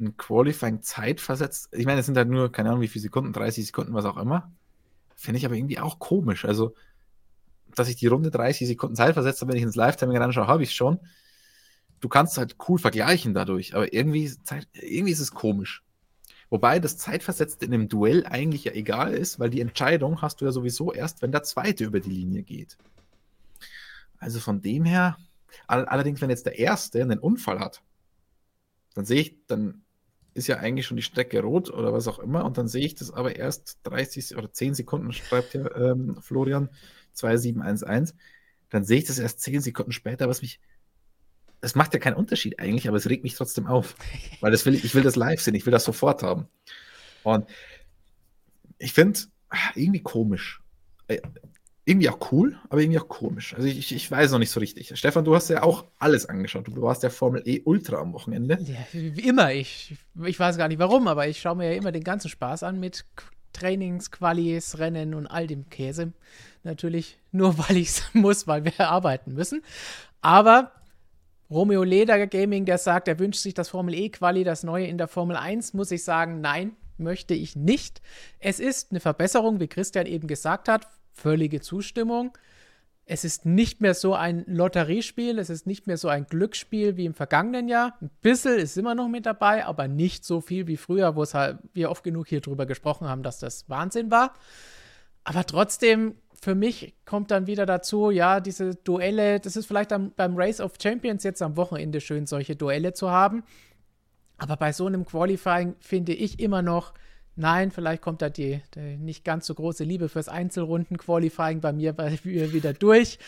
ein 0.00 0.16
Qualifying 0.16 0.82
zeitversetzt. 0.82 1.68
Ich 1.72 1.86
meine, 1.86 2.00
es 2.00 2.06
sind 2.06 2.16
halt 2.16 2.28
nur, 2.28 2.52
keine 2.52 2.70
Ahnung, 2.70 2.82
wie 2.82 2.88
viele 2.88 3.02
Sekunden, 3.02 3.32
30 3.32 3.66
Sekunden, 3.66 3.94
was 3.94 4.04
auch 4.04 4.16
immer. 4.16 4.52
Finde 5.16 5.38
ich 5.38 5.46
aber 5.46 5.56
irgendwie 5.56 5.80
auch 5.80 5.98
komisch. 5.98 6.44
Also, 6.44 6.74
dass 7.74 7.88
ich 7.88 7.96
die 7.96 8.06
Runde 8.06 8.30
30 8.30 8.66
Sekunden 8.66 8.96
Zeit 8.96 9.14
versetze, 9.14 9.46
wenn 9.46 9.56
ich 9.56 9.62
ins 9.62 9.76
Lifetime 9.76 10.20
anschaue, 10.20 10.46
habe 10.46 10.62
ich 10.62 10.72
schon. 10.72 11.00
Du 12.00 12.08
kannst 12.08 12.38
halt 12.38 12.56
cool 12.68 12.78
vergleichen 12.78 13.34
dadurch, 13.34 13.74
aber 13.74 13.92
irgendwie, 13.92 14.32
irgendwie 14.72 15.12
ist 15.12 15.20
es 15.20 15.32
komisch. 15.32 15.82
Wobei 16.50 16.78
das 16.78 16.96
Zeitversetzte 16.96 17.66
in 17.66 17.74
einem 17.74 17.88
Duell 17.88 18.24
eigentlich 18.26 18.64
ja 18.64 18.72
egal 18.72 19.12
ist, 19.12 19.38
weil 19.38 19.50
die 19.50 19.60
Entscheidung 19.60 20.22
hast 20.22 20.40
du 20.40 20.46
ja 20.46 20.52
sowieso 20.52 20.92
erst, 20.92 21.20
wenn 21.20 21.32
der 21.32 21.42
Zweite 21.42 21.84
über 21.84 22.00
die 22.00 22.10
Linie 22.10 22.42
geht. 22.42 22.78
Also 24.18 24.40
von 24.40 24.62
dem 24.62 24.84
her, 24.84 25.18
allerdings, 25.66 26.20
wenn 26.20 26.30
jetzt 26.30 26.46
der 26.46 26.58
Erste 26.58 27.02
einen 27.02 27.18
Unfall 27.18 27.60
hat, 27.60 27.82
dann 28.94 29.04
sehe 29.04 29.20
ich, 29.20 29.36
dann 29.46 29.82
ist 30.34 30.46
ja 30.46 30.56
eigentlich 30.56 30.86
schon 30.86 30.96
die 30.96 31.02
Strecke 31.02 31.40
rot 31.42 31.70
oder 31.70 31.92
was 31.92 32.08
auch 32.08 32.18
immer 32.18 32.44
und 32.44 32.58
dann 32.58 32.68
sehe 32.68 32.84
ich 32.84 32.94
das 32.94 33.10
aber 33.10 33.36
erst 33.36 33.78
30 33.84 34.36
oder 34.36 34.52
10 34.52 34.74
Sekunden, 34.74 35.12
schreibt 35.12 35.52
hier 35.52 35.74
ähm, 35.76 36.16
Florian 36.20 36.70
2711, 37.12 38.14
dann 38.70 38.84
sehe 38.84 38.98
ich 38.98 39.04
das 39.04 39.18
erst 39.18 39.40
10 39.40 39.60
Sekunden 39.60 39.92
später, 39.92 40.28
was 40.28 40.42
mich 40.42 40.60
es 41.60 41.74
macht 41.74 41.92
ja 41.94 42.00
keinen 42.00 42.16
Unterschied 42.16 42.58
eigentlich, 42.58 42.88
aber 42.88 42.96
es 42.96 43.08
regt 43.08 43.24
mich 43.24 43.34
trotzdem 43.34 43.66
auf. 43.66 43.94
Weil 44.40 44.52
das 44.52 44.64
will, 44.66 44.74
ich 44.74 44.94
will 44.94 45.02
das 45.02 45.16
live 45.16 45.40
sehen, 45.40 45.54
ich 45.54 45.66
will 45.66 45.72
das 45.72 45.84
sofort 45.84 46.22
haben. 46.22 46.46
Und 47.24 47.46
ich 48.78 48.92
finde 48.92 49.20
irgendwie 49.74 50.02
komisch. 50.02 50.60
Äh, 51.08 51.20
irgendwie 51.84 52.10
auch 52.10 52.32
cool, 52.32 52.58
aber 52.68 52.82
irgendwie 52.82 52.98
auch 52.98 53.08
komisch. 53.08 53.54
Also 53.54 53.66
ich, 53.66 53.94
ich 53.94 54.10
weiß 54.10 54.30
noch 54.30 54.38
nicht 54.38 54.50
so 54.50 54.60
richtig. 54.60 54.92
Stefan, 54.94 55.24
du 55.24 55.34
hast 55.34 55.48
ja 55.48 55.62
auch 55.62 55.86
alles 55.98 56.26
angeschaut. 56.26 56.68
Du 56.68 56.82
warst 56.82 57.02
ja 57.02 57.08
Formel 57.08 57.42
E 57.46 57.62
Ultra 57.64 57.96
am 57.96 58.12
Wochenende. 58.12 58.58
Ja, 58.60 58.76
wie 58.92 59.26
immer. 59.26 59.52
Ich, 59.54 59.96
ich 60.22 60.38
weiß 60.38 60.58
gar 60.58 60.68
nicht 60.68 60.78
warum, 60.78 61.08
aber 61.08 61.28
ich 61.28 61.40
schaue 61.40 61.56
mir 61.56 61.72
ja 61.72 61.78
immer 61.78 61.90
den 61.90 62.04
ganzen 62.04 62.28
Spaß 62.28 62.62
an 62.62 62.78
mit 62.78 63.06
Trainings, 63.54 64.10
Qualis, 64.10 64.78
Rennen 64.78 65.14
und 65.14 65.26
all 65.26 65.46
dem 65.46 65.70
Käse. 65.70 66.12
Natürlich 66.62 67.18
nur, 67.32 67.56
weil 67.68 67.78
ich 67.78 67.88
es 67.88 68.04
muss, 68.12 68.46
weil 68.46 68.66
wir 68.66 68.90
arbeiten 68.90 69.32
müssen. 69.32 69.62
Aber 70.20 70.72
Romeo 71.50 71.82
Leder 71.82 72.26
Gaming, 72.26 72.66
der 72.66 72.78
sagt, 72.78 73.08
er 73.08 73.18
wünscht 73.18 73.40
sich 73.40 73.54
das 73.54 73.70
Formel 73.70 73.94
E 73.94 74.10
Quali, 74.10 74.44
das 74.44 74.64
neue 74.64 74.86
in 74.86 74.98
der 74.98 75.08
Formel 75.08 75.36
1, 75.36 75.72
muss 75.72 75.90
ich 75.90 76.04
sagen, 76.04 76.40
nein, 76.40 76.76
möchte 76.98 77.32
ich 77.32 77.56
nicht. 77.56 78.02
Es 78.38 78.60
ist 78.60 78.90
eine 78.90 79.00
Verbesserung, 79.00 79.58
wie 79.58 79.68
Christian 79.68 80.06
eben 80.06 80.28
gesagt 80.28 80.68
hat, 80.68 80.86
völlige 81.12 81.60
Zustimmung. 81.60 82.36
Es 83.06 83.24
ist 83.24 83.46
nicht 83.46 83.80
mehr 83.80 83.94
so 83.94 84.12
ein 84.12 84.44
Lotteriespiel, 84.46 85.38
es 85.38 85.48
ist 85.48 85.66
nicht 85.66 85.86
mehr 85.86 85.96
so 85.96 86.08
ein 86.08 86.26
Glücksspiel 86.26 86.98
wie 86.98 87.06
im 87.06 87.14
vergangenen 87.14 87.66
Jahr. 87.66 87.96
Ein 88.02 88.10
bisschen 88.20 88.58
ist 88.58 88.76
immer 88.76 88.94
noch 88.94 89.08
mit 89.08 89.24
dabei, 89.24 89.64
aber 89.64 89.88
nicht 89.88 90.26
so 90.26 90.42
viel 90.42 90.66
wie 90.66 90.76
früher, 90.76 91.16
wo 91.16 91.22
es 91.22 91.32
halt 91.32 91.58
wir 91.72 91.90
oft 91.90 92.04
genug 92.04 92.28
hier 92.28 92.42
drüber 92.42 92.66
gesprochen 92.66 93.08
haben, 93.08 93.22
dass 93.22 93.38
das 93.38 93.70
Wahnsinn 93.70 94.10
war. 94.10 94.34
Aber 95.24 95.46
trotzdem 95.46 96.16
für 96.40 96.54
mich 96.54 96.94
kommt 97.04 97.30
dann 97.30 97.46
wieder 97.46 97.66
dazu, 97.66 98.10
ja, 98.10 98.40
diese 98.40 98.74
Duelle, 98.76 99.40
das 99.40 99.56
ist 99.56 99.66
vielleicht 99.66 99.92
am, 99.92 100.12
beim 100.14 100.36
Race 100.36 100.60
of 100.60 100.74
Champions 100.80 101.24
jetzt 101.24 101.42
am 101.42 101.56
Wochenende 101.56 102.00
schön, 102.00 102.26
solche 102.26 102.54
Duelle 102.54 102.92
zu 102.92 103.10
haben. 103.10 103.42
Aber 104.36 104.56
bei 104.56 104.72
so 104.72 104.86
einem 104.86 105.04
Qualifying 105.04 105.74
finde 105.80 106.12
ich 106.12 106.38
immer 106.38 106.62
noch, 106.62 106.94
nein, 107.34 107.72
vielleicht 107.72 108.02
kommt 108.02 108.22
da 108.22 108.30
die, 108.30 108.62
die 108.74 108.96
nicht 108.96 109.24
ganz 109.24 109.46
so 109.46 109.54
große 109.54 109.82
Liebe 109.82 110.08
fürs 110.08 110.28
Einzelrunden-Qualifying 110.28 111.60
bei 111.60 111.72
mir 111.72 111.96
wieder 112.24 112.72
durch. 112.72 113.18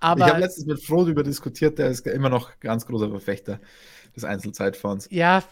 Aber, 0.00 0.26
ich 0.26 0.32
habe 0.32 0.40
letztens 0.40 0.66
mit 0.66 0.84
Frodo 0.84 1.10
über 1.10 1.22
diskutiert, 1.22 1.78
der 1.78 1.88
ist 1.88 2.06
immer 2.06 2.28
noch 2.28 2.58
ganz 2.60 2.84
großer 2.86 3.10
Verfechter 3.10 3.60
des 4.14 4.24
Einzelzeitfahrens. 4.24 5.08
Ja, 5.10 5.42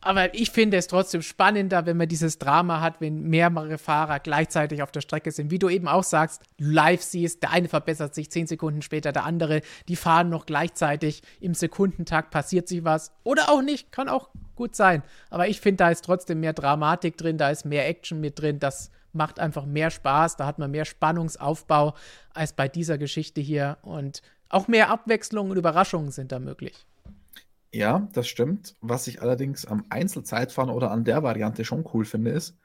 aber 0.00 0.32
ich 0.34 0.50
finde 0.50 0.76
es 0.76 0.86
trotzdem 0.86 1.22
spannender, 1.22 1.84
wenn 1.84 1.96
man 1.96 2.08
dieses 2.08 2.38
Drama 2.38 2.80
hat, 2.80 3.00
wenn 3.00 3.22
mehrere 3.22 3.78
Fahrer 3.78 4.20
gleichzeitig 4.20 4.82
auf 4.82 4.92
der 4.92 5.00
Strecke 5.00 5.32
sind. 5.32 5.50
Wie 5.50 5.58
du 5.58 5.68
eben 5.68 5.88
auch 5.88 6.04
sagst, 6.04 6.42
live 6.56 7.02
siehst, 7.02 7.42
der 7.42 7.50
eine 7.50 7.68
verbessert 7.68 8.14
sich 8.14 8.30
zehn 8.30 8.46
Sekunden 8.46 8.82
später, 8.82 9.10
der 9.10 9.24
andere, 9.24 9.60
die 9.88 9.96
fahren 9.96 10.28
noch 10.28 10.46
gleichzeitig. 10.46 11.22
Im 11.40 11.54
Sekundentakt 11.54 12.30
passiert 12.30 12.68
sich 12.68 12.84
was. 12.84 13.12
Oder 13.24 13.50
auch 13.50 13.62
nicht, 13.62 13.90
kann 13.90 14.08
auch 14.08 14.28
gut 14.54 14.76
sein. 14.76 15.02
Aber 15.30 15.48
ich 15.48 15.60
finde, 15.60 15.78
da 15.78 15.90
ist 15.90 16.04
trotzdem 16.04 16.40
mehr 16.40 16.52
Dramatik 16.52 17.16
drin, 17.16 17.36
da 17.36 17.50
ist 17.50 17.64
mehr 17.64 17.88
Action 17.88 18.20
mit 18.20 18.40
drin. 18.40 18.60
Das 18.60 18.90
macht 19.12 19.40
einfach 19.40 19.66
mehr 19.66 19.90
Spaß, 19.90 20.36
da 20.36 20.46
hat 20.46 20.58
man 20.58 20.70
mehr 20.70 20.84
Spannungsaufbau 20.84 21.94
als 22.34 22.52
bei 22.52 22.68
dieser 22.68 22.98
Geschichte 22.98 23.40
hier. 23.40 23.78
Und 23.82 24.22
auch 24.48 24.68
mehr 24.68 24.90
Abwechslung 24.90 25.50
und 25.50 25.56
Überraschungen 25.56 26.12
sind 26.12 26.30
da 26.30 26.38
möglich. 26.38 26.86
Ja, 27.72 28.08
das 28.12 28.28
stimmt. 28.28 28.76
Was 28.80 29.06
ich 29.06 29.20
allerdings 29.20 29.66
am 29.66 29.84
Einzelzeitfahren 29.90 30.70
oder 30.70 30.90
an 30.90 31.04
der 31.04 31.22
Variante 31.22 31.64
schon 31.64 31.84
cool 31.92 32.04
finde, 32.04 32.30
ist, 32.30 32.56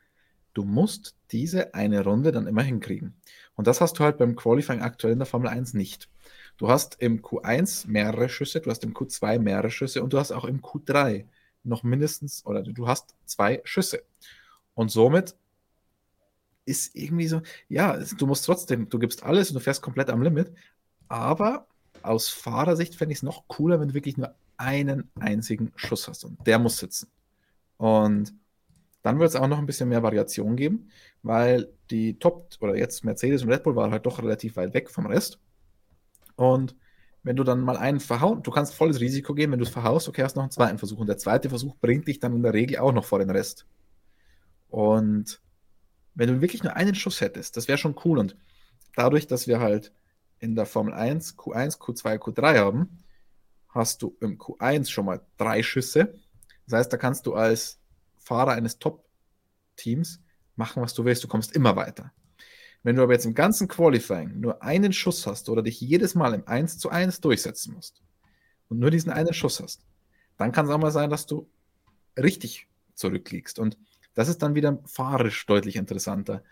du 0.53 0.63
musst 0.63 1.15
diese 1.31 1.73
eine 1.73 2.03
Runde 2.03 2.31
dann 2.31 2.47
immer 2.47 2.63
hinkriegen. 2.63 3.15
Und 3.55 3.67
das 3.67 3.81
hast 3.81 3.99
du 3.99 4.03
halt 4.03 4.17
beim 4.17 4.35
Qualifying 4.35 4.81
aktuell 4.81 5.13
in 5.13 5.19
der 5.19 5.25
Formel 5.25 5.49
1 5.49 5.73
nicht. 5.73 6.09
Du 6.57 6.69
hast 6.69 7.01
im 7.01 7.21
Q1 7.21 7.87
mehrere 7.87 8.29
Schüsse, 8.29 8.61
du 8.61 8.69
hast 8.69 8.83
im 8.83 8.93
Q2 8.93 9.39
mehrere 9.39 9.71
Schüsse 9.71 10.03
und 10.03 10.13
du 10.13 10.19
hast 10.19 10.31
auch 10.31 10.45
im 10.45 10.61
Q3 10.61 11.25
noch 11.63 11.83
mindestens, 11.83 12.45
oder 12.45 12.61
du 12.63 12.87
hast 12.87 13.15
zwei 13.25 13.61
Schüsse. 13.63 14.03
Und 14.75 14.91
somit 14.91 15.35
ist 16.65 16.95
irgendwie 16.95 17.27
so, 17.27 17.41
ja, 17.67 17.97
du 17.97 18.27
musst 18.27 18.45
trotzdem, 18.45 18.89
du 18.89 18.99
gibst 18.99 19.23
alles 19.23 19.49
und 19.49 19.55
du 19.55 19.59
fährst 19.59 19.81
komplett 19.81 20.09
am 20.09 20.21
Limit, 20.21 20.51
aber 21.09 21.67
aus 22.01 22.29
Fahrersicht 22.29 22.95
fände 22.95 23.13
ich 23.13 23.19
es 23.19 23.23
noch 23.23 23.47
cooler, 23.47 23.79
wenn 23.79 23.89
du 23.89 23.93
wirklich 23.93 24.17
nur 24.17 24.35
einen 24.63 25.09
einzigen 25.19 25.71
Schuss 25.75 26.07
hast 26.07 26.23
und 26.25 26.45
der 26.47 26.59
muss 26.59 26.77
sitzen. 26.77 27.09
Und 27.77 28.33
dann 29.01 29.19
wird 29.19 29.29
es 29.29 29.35
auch 29.35 29.47
noch 29.47 29.57
ein 29.57 29.65
bisschen 29.65 29.89
mehr 29.89 30.01
Variation 30.01 30.55
geben, 30.55 30.89
weil 31.21 31.69
die 31.91 32.17
Top 32.17 32.49
oder 32.61 32.75
jetzt 32.75 33.03
Mercedes 33.03 33.43
und 33.43 33.51
Red 33.51 33.63
Bull 33.63 33.75
waren 33.75 33.91
halt 33.91 34.05
doch 34.05 34.19
relativ 34.19 34.55
weit 34.55 34.73
weg 34.73 34.89
vom 34.89 35.05
Rest. 35.05 35.39
Und 36.35 36.75
wenn 37.23 37.35
du 37.35 37.43
dann 37.43 37.61
mal 37.61 37.77
einen 37.77 37.99
verhauen, 37.99 38.43
du 38.43 38.51
kannst 38.51 38.73
volles 38.73 38.99
Risiko 38.99 39.33
gehen, 39.33 39.51
wenn 39.51 39.59
du 39.59 39.65
es 39.65 39.71
verhaust, 39.71 40.07
okay, 40.07 40.23
hast 40.23 40.35
noch 40.35 40.43
einen 40.43 40.51
zweiten 40.51 40.77
Versuch. 40.77 40.99
Und 40.99 41.07
der 41.07 41.17
zweite 41.17 41.49
Versuch 41.49 41.75
bringt 41.75 42.07
dich 42.07 42.19
dann 42.19 42.35
in 42.35 42.43
der 42.43 42.53
Regel 42.53 42.79
auch 42.79 42.93
noch 42.93 43.05
vor 43.05 43.19
den 43.19 43.29
Rest. 43.29 43.65
Und 44.69 45.41
wenn 46.15 46.29
du 46.29 46.41
wirklich 46.41 46.63
nur 46.63 46.75
einen 46.75 46.95
Schuss 46.95 47.21
hättest, 47.21 47.57
das 47.57 47.67
wäre 47.67 47.77
schon 47.77 47.95
cool. 48.05 48.19
Und 48.19 48.37
dadurch, 48.95 49.27
dass 49.27 49.47
wir 49.47 49.59
halt 49.59 49.91
in 50.39 50.55
der 50.55 50.65
Formel 50.65 50.93
1 50.93 51.37
Q1, 51.37 51.79
Q2, 51.79 52.17
Q3 52.17 52.57
haben, 52.57 53.02
hast 53.73 54.01
du 54.01 54.15
im 54.21 54.37
Q1 54.37 54.89
schon 54.89 55.05
mal 55.05 55.21
drei 55.37 55.63
Schüsse. 55.63 56.13
Das 56.65 56.79
heißt, 56.79 56.93
da 56.93 56.97
kannst 56.97 57.25
du 57.25 57.33
als 57.33 57.79
Fahrer 58.17 58.51
eines 58.51 58.79
Top-Teams 58.79 60.21
machen, 60.55 60.83
was 60.83 60.93
du 60.93 61.03
willst. 61.05 61.23
Du 61.23 61.27
kommst 61.27 61.53
immer 61.53 61.75
weiter. 61.75 62.11
Wenn 62.83 62.97
du 62.97 63.03
aber 63.03 63.13
jetzt 63.13 63.25
im 63.25 63.33
ganzen 63.33 63.67
Qualifying 63.67 64.39
nur 64.39 64.61
einen 64.61 64.93
Schuss 64.93 65.25
hast 65.25 65.49
oder 65.49 65.63
dich 65.63 65.79
jedes 65.79 66.15
Mal 66.15 66.33
im 66.33 66.47
1 66.47 66.77
zu 66.77 66.89
1 66.89 67.21
durchsetzen 67.21 67.73
musst 67.73 68.01
und 68.69 68.79
nur 68.79 68.91
diesen 68.91 69.11
einen 69.11 69.33
Schuss 69.33 69.59
hast, 69.61 69.85
dann 70.37 70.51
kann 70.51 70.65
es 70.65 70.71
auch 70.71 70.77
mal 70.77 70.91
sein, 70.91 71.09
dass 71.09 71.25
du 71.25 71.49
richtig 72.17 72.67
zurückliegst. 72.93 73.57
Und 73.57 73.77
das 74.13 74.27
ist 74.27 74.43
dann 74.43 74.55
wieder 74.55 74.79
fahrerisch 74.85 75.45
deutlich 75.45 75.77
interessanter. 75.77 76.43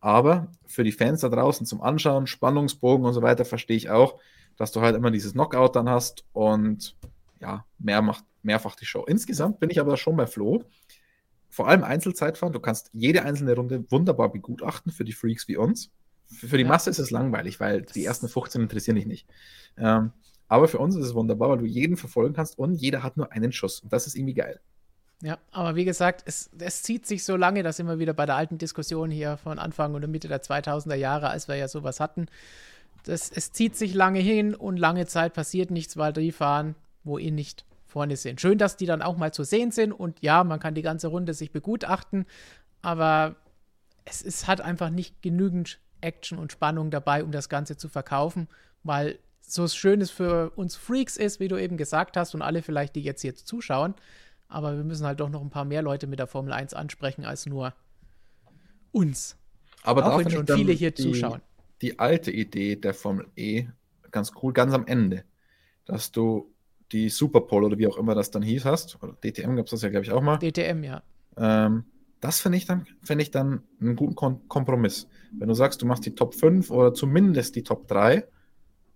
Aber 0.00 0.52
für 0.66 0.84
die 0.84 0.92
Fans 0.92 1.22
da 1.22 1.28
draußen 1.28 1.66
zum 1.66 1.80
Anschauen, 1.80 2.26
Spannungsbogen 2.26 3.04
und 3.04 3.14
so 3.14 3.22
weiter, 3.22 3.44
verstehe 3.44 3.76
ich 3.76 3.90
auch, 3.90 4.20
dass 4.58 4.72
du 4.72 4.82
halt 4.82 4.94
immer 4.94 5.10
dieses 5.10 5.32
Knockout 5.32 5.76
dann 5.76 5.88
hast 5.88 6.24
und 6.32 6.96
ja, 7.40 7.64
mehr 7.78 8.02
macht, 8.02 8.24
mehrfach 8.42 8.76
die 8.76 8.84
Show. 8.84 9.04
Insgesamt 9.06 9.60
bin 9.60 9.70
ich 9.70 9.80
aber 9.80 9.96
schon 9.96 10.16
bei 10.16 10.26
Flo 10.26 10.64
vor 11.50 11.68
allem 11.68 11.82
Einzelzeitfahren, 11.82 12.52
du 12.52 12.60
kannst 12.60 12.90
jede 12.92 13.24
einzelne 13.24 13.54
Runde 13.54 13.90
wunderbar 13.90 14.30
begutachten 14.30 14.92
für 14.92 15.04
die 15.04 15.12
Freaks 15.12 15.48
wie 15.48 15.56
uns. 15.56 15.90
Für, 16.26 16.48
für 16.48 16.56
die 16.58 16.64
ja. 16.64 16.68
Masse 16.68 16.90
ist 16.90 16.98
es 16.98 17.10
langweilig, 17.10 17.58
weil 17.58 17.82
die 17.82 18.04
ersten 18.04 18.28
15 18.28 18.62
interessieren 18.62 18.96
dich 18.96 19.06
nicht. 19.06 19.26
Ähm, 19.76 20.12
aber 20.46 20.68
für 20.68 20.78
uns 20.78 20.94
ist 20.96 21.04
es 21.04 21.14
wunderbar, 21.14 21.50
weil 21.50 21.58
du 21.58 21.66
jeden 21.66 21.96
verfolgen 21.96 22.34
kannst 22.34 22.58
und 22.58 22.74
jeder 22.74 23.02
hat 23.02 23.16
nur 23.16 23.32
einen 23.32 23.52
Schuss. 23.52 23.80
Und 23.80 23.92
das 23.92 24.06
ist 24.06 24.14
irgendwie 24.14 24.34
geil. 24.34 24.60
Ja, 25.20 25.38
aber 25.50 25.74
wie 25.74 25.84
gesagt, 25.84 26.22
es, 26.26 26.48
es 26.58 26.82
zieht 26.82 27.06
sich 27.06 27.24
so 27.24 27.36
lange, 27.36 27.62
dass 27.62 27.80
immer 27.80 27.98
wieder 27.98 28.14
bei 28.14 28.24
der 28.24 28.36
alten 28.36 28.56
Diskussion 28.56 29.10
hier 29.10 29.36
von 29.36 29.58
Anfang 29.58 29.94
und 29.94 30.08
Mitte 30.08 30.28
der 30.28 30.42
2000er 30.42 30.94
Jahre, 30.94 31.28
als 31.28 31.48
wir 31.48 31.56
ja 31.56 31.66
sowas 31.66 31.98
hatten. 31.98 32.26
Das, 33.08 33.30
es 33.30 33.52
zieht 33.52 33.74
sich 33.74 33.94
lange 33.94 34.18
hin 34.18 34.54
und 34.54 34.76
lange 34.76 35.06
Zeit 35.06 35.32
passiert 35.32 35.70
nichts, 35.70 35.96
weil 35.96 36.12
die 36.12 36.30
fahren, 36.30 36.74
wo 37.04 37.18
eh 37.18 37.30
nicht 37.30 37.64
vorne 37.86 38.18
sind. 38.18 38.38
Schön, 38.38 38.58
dass 38.58 38.76
die 38.76 38.84
dann 38.84 39.00
auch 39.00 39.16
mal 39.16 39.32
zu 39.32 39.44
sehen 39.44 39.70
sind 39.70 39.92
und 39.92 40.20
ja, 40.20 40.44
man 40.44 40.60
kann 40.60 40.74
die 40.74 40.82
ganze 40.82 41.08
Runde 41.08 41.32
sich 41.32 41.50
begutachten, 41.50 42.26
aber 42.82 43.36
es 44.04 44.20
ist, 44.20 44.46
hat 44.46 44.60
einfach 44.60 44.90
nicht 44.90 45.22
genügend 45.22 45.80
Action 46.02 46.38
und 46.38 46.52
Spannung 46.52 46.90
dabei, 46.90 47.24
um 47.24 47.32
das 47.32 47.48
Ganze 47.48 47.78
zu 47.78 47.88
verkaufen, 47.88 48.46
weil 48.82 49.18
so 49.40 49.66
schön 49.68 50.02
es 50.02 50.10
für 50.10 50.50
uns 50.50 50.76
Freaks 50.76 51.16
ist, 51.16 51.40
wie 51.40 51.48
du 51.48 51.56
eben 51.56 51.78
gesagt 51.78 52.18
hast, 52.18 52.34
und 52.34 52.42
alle 52.42 52.60
vielleicht, 52.60 52.94
die 52.94 53.02
jetzt 53.02 53.22
hier 53.22 53.34
zuschauen, 53.34 53.94
aber 54.48 54.76
wir 54.76 54.84
müssen 54.84 55.06
halt 55.06 55.20
doch 55.20 55.30
noch 55.30 55.40
ein 55.40 55.48
paar 55.48 55.64
mehr 55.64 55.80
Leute 55.80 56.06
mit 56.06 56.18
der 56.18 56.26
Formel 56.26 56.52
1 56.52 56.74
ansprechen 56.74 57.24
als 57.24 57.46
nur 57.46 57.72
uns. 58.92 59.38
Aber 59.82 60.12
auch 60.12 60.18
wenn 60.18 60.30
schon 60.30 60.46
viele 60.46 60.74
hier 60.74 60.90
die, 60.90 61.02
zuschauen. 61.02 61.40
Die 61.82 61.98
alte 61.98 62.30
Idee 62.30 62.76
der 62.76 62.94
Formel 62.94 63.26
E 63.36 63.66
ganz 64.10 64.32
cool, 64.42 64.52
ganz 64.52 64.74
am 64.74 64.86
Ende, 64.86 65.24
dass 65.84 66.10
du 66.12 66.52
die 66.92 67.08
Superpole 67.08 67.66
oder 67.66 67.78
wie 67.78 67.86
auch 67.86 67.98
immer 67.98 68.14
das 68.14 68.30
dann 68.30 68.42
hieß 68.42 68.64
hast, 68.64 69.02
oder 69.02 69.12
DTM 69.12 69.56
gab 69.56 69.66
es 69.66 69.72
das 69.72 69.82
ja, 69.82 69.90
glaube 69.90 70.04
ich, 70.04 70.12
auch 70.12 70.22
mal. 70.22 70.38
DTM, 70.38 70.82
ja. 70.82 71.02
Ähm, 71.36 71.84
das 72.20 72.40
finde 72.40 72.58
ich, 72.58 72.66
dann, 72.66 72.86
find 73.02 73.22
ich 73.22 73.30
dann 73.30 73.62
einen 73.80 73.94
guten 73.94 74.14
Kom 74.14 74.48
Kompromiss. 74.48 75.08
Wenn 75.32 75.48
du 75.48 75.54
sagst, 75.54 75.82
du 75.82 75.86
machst 75.86 76.04
die 76.06 76.14
Top 76.14 76.34
5 76.34 76.70
oder 76.70 76.94
zumindest 76.94 77.54
die 77.54 77.62
Top 77.62 77.86
3, 77.88 78.26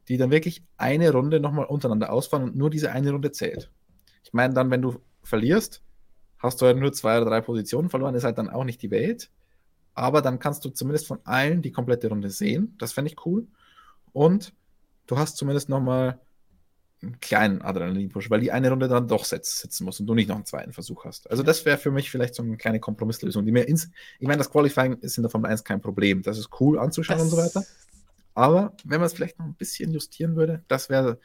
die 0.08 0.16
dann 0.16 0.30
wirklich 0.30 0.64
eine 0.76 1.12
Runde 1.12 1.38
nochmal 1.38 1.66
untereinander 1.66 2.12
ausfahren 2.12 2.44
und 2.44 2.56
nur 2.56 2.70
diese 2.70 2.90
eine 2.90 3.12
Runde 3.12 3.30
zählt. 3.30 3.70
Ich 4.24 4.32
meine, 4.32 4.54
dann, 4.54 4.70
wenn 4.70 4.82
du 4.82 4.96
verlierst, 5.22 5.82
hast 6.38 6.60
du 6.60 6.66
halt 6.66 6.78
nur 6.78 6.92
zwei 6.92 7.18
oder 7.18 7.30
drei 7.30 7.40
Positionen 7.40 7.90
verloren, 7.90 8.14
ist 8.14 8.24
halt 8.24 8.38
dann 8.38 8.50
auch 8.50 8.64
nicht 8.64 8.82
die 8.82 8.90
Welt. 8.90 9.30
Aber 9.94 10.22
dann 10.22 10.38
kannst 10.38 10.64
du 10.64 10.70
zumindest 10.70 11.06
von 11.06 11.18
allen 11.24 11.62
die 11.62 11.72
komplette 11.72 12.08
Runde 12.08 12.30
sehen. 12.30 12.74
Das 12.78 12.92
fände 12.92 13.10
ich 13.10 13.26
cool. 13.26 13.46
Und 14.12 14.52
du 15.06 15.18
hast 15.18 15.36
zumindest 15.36 15.68
nochmal 15.68 16.20
einen 17.02 17.18
kleinen 17.20 17.62
Adrenalin-Push, 17.62 18.30
weil 18.30 18.40
die 18.40 18.52
eine 18.52 18.70
Runde 18.70 18.88
dann 18.88 19.08
doch 19.08 19.24
sitzen 19.24 19.84
muss 19.84 19.98
und 19.98 20.06
du 20.06 20.14
nicht 20.14 20.28
noch 20.28 20.36
einen 20.36 20.44
zweiten 20.44 20.72
Versuch 20.72 21.04
hast. 21.04 21.28
Also 21.30 21.42
das 21.42 21.64
wäre 21.64 21.76
für 21.76 21.90
mich 21.90 22.10
vielleicht 22.10 22.34
so 22.34 22.42
eine 22.42 22.56
kleine 22.56 22.80
Kompromisslösung, 22.80 23.44
die 23.44 23.52
mir 23.52 23.66
ins, 23.66 23.90
ich 24.20 24.28
meine, 24.28 24.38
das 24.38 24.50
Qualifying 24.50 24.94
ist 25.00 25.16
in 25.16 25.22
der 25.22 25.30
Formel 25.30 25.50
1 25.50 25.64
kein 25.64 25.80
Problem. 25.80 26.22
Das 26.22 26.38
ist 26.38 26.50
cool 26.60 26.78
anzuschauen 26.78 27.18
das 27.18 27.24
und 27.24 27.30
so 27.30 27.36
weiter. 27.36 27.64
Aber 28.34 28.74
wenn 28.84 29.00
man 29.00 29.06
es 29.06 29.12
vielleicht 29.12 29.38
noch 29.38 29.46
ein 29.46 29.54
bisschen 29.54 29.92
justieren 29.92 30.36
würde, 30.36 30.64
das 30.68 30.88
wäre, 30.88 31.18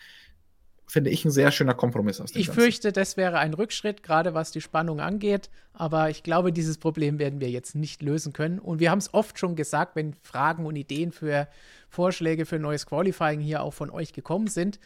finde 0.88 1.09
ich, 1.09 1.26
ein 1.26 1.31
sehr 1.31 1.51
schöner 1.51 1.73
Kompromiss 1.73 2.22
aus 2.22 2.31
dem 2.31 2.39
Ich 2.39 2.47
Ganzen. 2.47 2.61
fürchte, 2.61 2.91
das 2.91 3.18
wäre 3.18 3.39
ein 3.39 3.53
Rückschritt, 3.53 4.03
gerade 4.03 4.34
was 4.34 4.51
die 4.51 4.61
Spannung 4.61 5.01
angeht. 5.01 5.49
Aber 5.73 6.09
ich 6.09 6.23
glaube, 6.23 6.53
dieses 6.53 6.77
Problem 6.77 7.19
werden 7.19 7.41
wir 7.41 7.49
jetzt 7.49 7.76
nicht 7.76 8.01
lösen 8.01 8.34
können. 8.34 8.59
Und 8.59 8.80
wir 8.80 8.89
haben 8.89 8.99
es 8.99 9.14
oft 9.14 9.38
schon 9.38 9.55
gesagt, 9.55 9.95
wenn 9.95 10.14
Fragen 10.23 10.65
und 10.65 10.76
Ideen 10.76 11.11
für 11.11 11.47
Vorschläge 11.89 12.45
für 12.45 12.57
neues 12.57 12.85
Qualifying 12.85 13.41
hier 13.41 13.61
auch 13.61 13.73
von 13.73 13.89
euch 13.89 14.14
gekommen 14.14 14.47
sind 14.47 14.80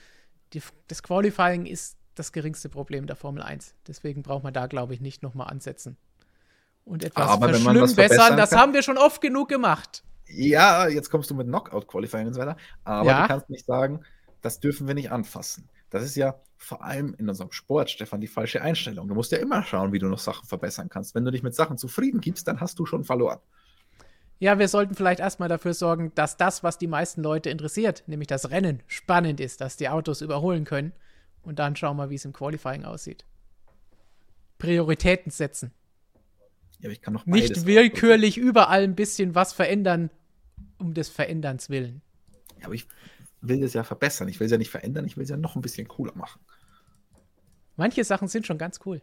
die, 0.54 0.62
das 0.88 1.04
Qualifying 1.04 1.66
ist 1.66 1.98
das 2.16 2.32
geringste 2.32 2.70
Problem 2.70 3.08
der 3.08 3.16
Formel 3.16 3.42
1. 3.42 3.76
Deswegen 3.88 4.22
braucht 4.22 4.44
man 4.44 4.54
da, 4.54 4.68
glaube 4.68 4.94
ich, 4.94 5.02
nicht 5.02 5.24
nochmal 5.24 5.48
ansetzen. 5.48 5.98
Und 6.84 7.04
etwas 7.04 7.30
Aber 7.30 7.50
verschlimmbessern, 7.50 8.38
das 8.38 8.54
haben 8.54 8.74
wir 8.74 8.84
schon 8.84 8.98
oft 8.98 9.22
genug 9.22 9.50
gemacht. 9.50 10.04
Ja, 10.28 10.88
jetzt 10.88 11.10
kommst 11.10 11.30
du 11.30 11.36
mit 11.36 11.48
Knockout-Qualifying 11.48 12.28
und 12.28 12.34
so 12.34 12.42
weiter. 12.42 12.58
Aber 12.84 13.08
ja. 13.08 13.22
du 13.22 13.28
kannst 13.28 13.50
nicht 13.50 13.66
sagen, 13.66 14.02
das 14.42 14.60
dürfen 14.60 14.88
wir 14.88 14.96
nicht 14.96 15.12
anfassen. 15.12 15.70
Das 15.92 16.04
ist 16.04 16.16
ja 16.16 16.42
vor 16.58 16.84
allem 16.84 17.14
in 17.18 17.30
unserem 17.30 17.52
Sport, 17.52 17.92
Stefan, 17.92 18.22
die 18.22 18.28
falsche 18.28 18.62
Einstellung. 18.62 19.08
Du 19.08 19.14
musst 19.14 19.32
ja 19.32 19.38
immer 19.38 19.62
schauen, 19.64 19.92
wie 19.92 20.00
du 20.00 20.08
noch 20.08 20.20
Sachen 20.20 20.48
verbessern 20.48 20.90
kannst. 20.90 21.14
Wenn 21.14 21.26
du 21.26 21.32
dich 21.32 21.44
mit 21.44 21.54
Sachen 21.54 21.78
zufrieden 21.78 22.22
gibst, 22.22 22.48
dann 22.48 22.62
hast 22.62 22.80
du 22.80 22.86
schon 22.86 23.04
verloren. 23.04 23.40
Ja, 24.40 24.58
wir 24.58 24.68
sollten 24.68 24.96
vielleicht 24.96 25.20
erstmal 25.20 25.50
dafür 25.50 25.74
sorgen, 25.74 26.14
dass 26.16 26.38
das, 26.38 26.64
was 26.64 26.78
die 26.78 26.88
meisten 26.88 27.22
Leute 27.22 27.50
interessiert, 27.50 28.04
nämlich 28.08 28.28
das 28.28 28.50
Rennen, 28.50 28.82
spannend 28.88 29.40
ist, 29.40 29.62
dass 29.62 29.78
die 29.78 29.90
Autos 29.90 30.22
überholen 30.22 30.64
können. 30.64 30.94
Und 31.44 31.60
dann 31.60 31.76
schauen 31.76 31.98
wir, 31.98 32.10
wie 32.10 32.16
es 32.16 32.26
im 32.26 32.34
Qualifying 32.34 32.86
aussieht. 32.86 33.26
Prioritäten 34.58 35.32
setzen. 35.32 35.72
Ja, 36.80 36.88
aber 36.88 36.94
ich 36.94 37.02
kann 37.02 37.14
noch 37.14 37.26
Nicht 37.26 37.66
willkürlich 37.66 38.38
überall 38.38 38.84
ein 38.84 38.96
bisschen 38.96 39.36
was 39.36 39.54
verändern, 39.54 40.10
um 40.80 40.94
des 40.94 41.10
Veränderns 41.10 41.70
willen. 41.70 42.02
Ja, 42.60 42.66
aber 42.66 42.76
ich 42.76 42.88
will 43.42 43.64
es 43.64 43.74
ja 43.74 43.84
verbessern. 43.84 44.28
Ich 44.30 44.40
will 44.40 44.46
es 44.46 44.52
ja 44.52 44.58
nicht 44.58 44.70
verändern, 44.70 45.06
ich 45.06 45.18
will 45.18 45.24
es 45.24 45.30
ja 45.30 45.38
noch 45.38 45.56
ein 45.56 45.62
bisschen 45.62 45.88
cooler 45.88 46.16
machen. 46.16 46.40
Manche 47.76 48.04
Sachen 48.04 48.28
sind 48.28 48.46
schon 48.46 48.58
ganz 48.58 48.80
cool. 48.86 49.02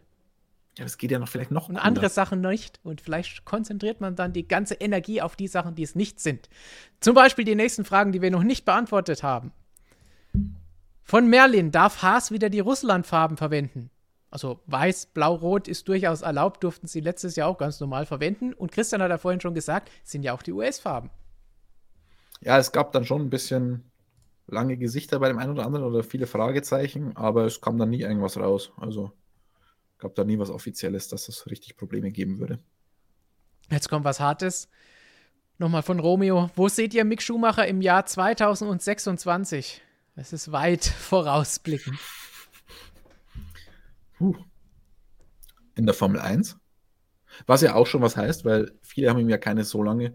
Ja, 0.77 0.85
das 0.85 0.97
geht 0.97 1.11
ja 1.11 1.19
noch 1.19 1.27
vielleicht 1.27 1.51
noch. 1.51 1.67
Und 1.67 1.75
cooler. 1.75 1.85
andere 1.85 2.09
Sachen 2.09 2.41
nicht. 2.41 2.79
Und 2.83 3.01
vielleicht 3.01 3.43
konzentriert 3.43 3.99
man 3.99 4.15
dann 4.15 4.31
die 4.31 4.47
ganze 4.47 4.75
Energie 4.75 5.21
auf 5.21 5.35
die 5.35 5.47
Sachen, 5.47 5.75
die 5.75 5.83
es 5.83 5.95
nicht 5.95 6.19
sind. 6.19 6.47
Zum 6.99 7.15
Beispiel 7.15 7.43
die 7.43 7.55
nächsten 7.55 7.83
Fragen, 7.83 8.11
die 8.11 8.21
wir 8.21 8.31
noch 8.31 8.43
nicht 8.43 8.65
beantwortet 8.65 9.23
haben. 9.23 9.51
Von 11.03 11.27
Merlin, 11.27 11.71
darf 11.71 12.01
Haas 12.03 12.31
wieder 12.31 12.49
die 12.49 12.59
Russlandfarben 12.59 13.35
verwenden? 13.35 13.89
Also 14.31 14.61
weiß, 14.67 15.07
blau, 15.07 15.33
rot 15.35 15.67
ist 15.67 15.87
durchaus 15.87 16.21
erlaubt, 16.21 16.63
durften 16.63 16.85
sie 16.85 16.99
letztes 16.99 17.35
Jahr 17.35 17.47
auch 17.47 17.57
ganz 17.57 17.79
normal 17.79 18.05
verwenden. 18.05 18.53
Und 18.53 18.71
Christian 18.71 19.01
hat 19.01 19.09
ja 19.09 19.17
vorhin 19.17 19.41
schon 19.41 19.55
gesagt, 19.55 19.89
sind 20.03 20.23
ja 20.23 20.33
auch 20.33 20.43
die 20.43 20.53
US-Farben. 20.53 21.09
Ja, 22.41 22.57
es 22.57 22.71
gab 22.71 22.91
dann 22.91 23.05
schon 23.05 23.23
ein 23.23 23.29
bisschen 23.29 23.88
lange 24.51 24.77
Gesichter 24.77 25.19
bei 25.19 25.27
dem 25.27 25.37
einen 25.37 25.51
oder 25.51 25.65
anderen 25.65 25.85
oder 25.85 26.03
viele 26.03 26.27
Fragezeichen, 26.27 27.15
aber 27.15 27.45
es 27.45 27.61
kam 27.61 27.77
dann 27.77 27.89
nie 27.89 28.01
irgendwas 28.01 28.37
raus. 28.37 28.71
Also 28.77 29.11
gab 29.97 30.15
da 30.15 30.23
nie 30.23 30.39
was 30.39 30.49
Offizielles, 30.49 31.07
dass 31.07 31.27
es 31.27 31.45
richtig 31.47 31.77
Probleme 31.77 32.11
geben 32.11 32.39
würde. 32.39 32.59
Jetzt 33.69 33.89
kommt 33.89 34.05
was 34.05 34.19
Hartes. 34.19 34.69
Nochmal 35.57 35.83
von 35.83 35.99
Romeo. 35.99 36.49
Wo 36.55 36.69
seht 36.69 36.93
ihr 36.93 37.03
Mick 37.03 37.21
Schumacher 37.21 37.67
im 37.67 37.81
Jahr 37.81 38.05
2026? 38.05 39.81
Es 40.15 40.33
ist 40.33 40.51
weit 40.51 40.85
vorausblickend. 40.85 41.99
Puh. 44.17 44.35
In 45.75 45.85
der 45.85 45.95
Formel 45.95 46.19
1. 46.19 46.57
Was 47.45 47.61
ja 47.61 47.75
auch 47.75 47.87
schon 47.87 48.01
was 48.01 48.17
heißt, 48.17 48.43
weil 48.43 48.71
viele 48.81 49.09
haben 49.09 49.19
ihm 49.19 49.29
ja 49.29 49.37
keine 49.37 49.63
so 49.63 49.83
lange 49.83 50.13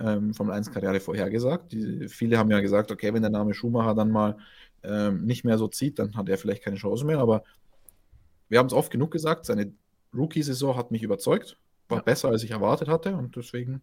ähm, 0.00 0.34
Formel 0.34 0.54
1-Karriere 0.54 1.00
vorhergesagt. 1.00 1.72
Die, 1.72 2.08
viele 2.08 2.38
haben 2.38 2.50
ja 2.50 2.60
gesagt, 2.60 2.90
okay, 2.90 3.12
wenn 3.12 3.22
der 3.22 3.30
Name 3.30 3.54
Schumacher 3.54 3.94
dann 3.94 4.10
mal 4.10 4.38
ähm, 4.82 5.24
nicht 5.24 5.44
mehr 5.44 5.58
so 5.58 5.68
zieht, 5.68 5.98
dann 5.98 6.16
hat 6.16 6.28
er 6.28 6.38
vielleicht 6.38 6.62
keine 6.62 6.76
Chance 6.76 7.04
mehr. 7.04 7.18
Aber 7.18 7.44
wir 8.48 8.58
haben 8.58 8.66
es 8.66 8.72
oft 8.72 8.90
genug 8.90 9.10
gesagt, 9.10 9.46
seine 9.46 9.72
Rookie-Saison 10.14 10.76
hat 10.76 10.90
mich 10.90 11.02
überzeugt, 11.02 11.56
war 11.88 11.98
ja. 11.98 12.02
besser, 12.04 12.28
als 12.28 12.42
ich 12.42 12.50
erwartet 12.50 12.88
hatte 12.88 13.16
und 13.16 13.36
deswegen, 13.36 13.82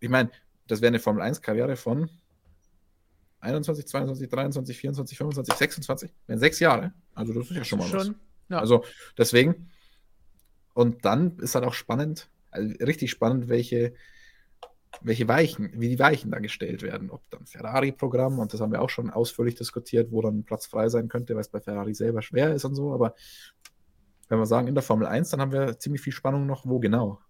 ich 0.00 0.08
meine, 0.08 0.30
das 0.66 0.80
wäre 0.80 0.88
eine 0.88 0.98
Formel-1-Karriere 0.98 1.76
von 1.76 2.10
21, 3.40 3.86
22, 3.86 4.28
23, 4.28 4.78
24, 4.78 5.18
25, 5.18 5.54
26. 5.54 6.10
Wenn 6.26 6.38
sechs 6.38 6.58
Jahre. 6.60 6.92
Also 7.14 7.32
das 7.32 7.50
ist 7.50 7.56
ja 7.56 7.64
schon 7.64 7.78
mal 7.78 7.86
Schon, 7.86 7.98
was. 7.98 8.12
ja. 8.48 8.58
Also 8.58 8.84
deswegen. 9.16 9.70
Und 10.74 11.04
dann 11.04 11.38
ist 11.38 11.54
halt 11.54 11.64
auch 11.64 11.74
spannend, 11.74 12.28
also 12.50 12.72
richtig 12.84 13.10
spannend, 13.10 13.48
welche, 13.48 13.94
welche 15.02 15.28
Weichen, 15.28 15.70
wie 15.80 15.88
die 15.88 15.98
Weichen 15.98 16.30
da 16.30 16.38
gestellt 16.38 16.82
werden. 16.82 17.10
Ob 17.10 17.28
dann 17.30 17.46
Ferrari-Programm, 17.46 18.38
und 18.38 18.52
das 18.52 18.60
haben 18.60 18.72
wir 18.72 18.82
auch 18.82 18.90
schon 18.90 19.10
ausführlich 19.10 19.54
diskutiert, 19.54 20.10
wo 20.10 20.22
dann 20.22 20.44
Platz 20.44 20.66
frei 20.66 20.88
sein 20.88 21.08
könnte, 21.08 21.34
weil 21.34 21.42
es 21.42 21.48
bei 21.48 21.60
Ferrari 21.60 21.94
selber 21.94 22.22
schwer 22.22 22.54
ist 22.54 22.64
und 22.64 22.74
so. 22.74 22.92
Aber 22.92 23.14
wenn 24.28 24.38
wir 24.38 24.46
sagen, 24.46 24.68
in 24.68 24.74
der 24.74 24.82
Formel 24.82 25.06
1, 25.06 25.30
dann 25.30 25.40
haben 25.40 25.52
wir 25.52 25.78
ziemlich 25.78 26.02
viel 26.02 26.12
Spannung 26.12 26.46
noch, 26.46 26.66
wo 26.66 26.78
genau. 26.78 27.20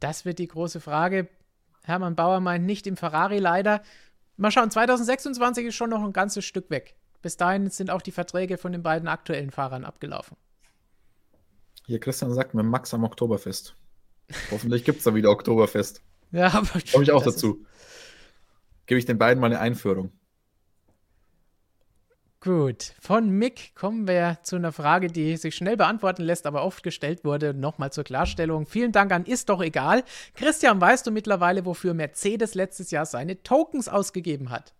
Das 0.00 0.24
wird 0.24 0.38
die 0.38 0.48
große 0.48 0.80
Frage. 0.80 1.28
Hermann 1.84 2.16
Bauer 2.16 2.40
meint 2.40 2.64
nicht 2.64 2.86
im 2.86 2.96
Ferrari 2.96 3.38
leider. 3.38 3.82
Mal 4.36 4.50
schauen, 4.50 4.70
2026 4.70 5.66
ist 5.66 5.74
schon 5.74 5.90
noch 5.90 6.02
ein 6.02 6.12
ganzes 6.12 6.44
Stück 6.44 6.70
weg. 6.70 6.96
Bis 7.20 7.36
dahin 7.36 7.70
sind 7.70 7.90
auch 7.90 8.02
die 8.02 8.10
Verträge 8.10 8.58
von 8.58 8.72
den 8.72 8.82
beiden 8.82 9.08
aktuellen 9.08 9.50
Fahrern 9.50 9.84
abgelaufen. 9.84 10.36
Hier, 11.86 12.00
Christian 12.00 12.32
sagt 12.32 12.54
mit 12.54 12.64
Max 12.64 12.92
am 12.94 13.04
Oktoberfest. 13.04 13.76
Hoffentlich 14.50 14.84
gibt 14.84 14.98
es 14.98 15.04
da 15.04 15.14
wieder 15.14 15.30
Oktoberfest. 15.30 16.02
Ja, 16.34 16.46
aber 16.46 16.80
Komme 16.90 17.04
ich 17.04 17.12
auch 17.12 17.22
dazu. 17.22 17.66
Gebe 18.86 18.98
ich 18.98 19.04
den 19.04 19.18
beiden 19.18 19.38
mal 19.38 19.48
eine 19.48 19.60
Einführung. 19.60 20.12
Gut, 22.40 22.94
von 22.98 23.28
Mick 23.30 23.72
kommen 23.76 24.08
wir 24.08 24.38
zu 24.42 24.56
einer 24.56 24.72
Frage, 24.72 25.06
die 25.06 25.36
sich 25.36 25.54
schnell 25.54 25.76
beantworten 25.76 26.22
lässt, 26.22 26.44
aber 26.46 26.64
oft 26.64 26.82
gestellt 26.82 27.22
wurde. 27.24 27.54
Nochmal 27.54 27.92
zur 27.92 28.02
Klarstellung. 28.02 28.66
Vielen 28.66 28.90
Dank 28.90 29.12
an 29.12 29.26
Ist 29.26 29.48
doch 29.48 29.60
egal. 29.60 30.02
Christian, 30.34 30.80
weißt 30.80 31.06
du 31.06 31.12
mittlerweile, 31.12 31.66
wofür 31.66 31.94
Mercedes 31.94 32.54
letztes 32.54 32.90
Jahr 32.90 33.06
seine 33.06 33.42
Tokens 33.44 33.88
ausgegeben 33.88 34.50
hat? 34.50 34.72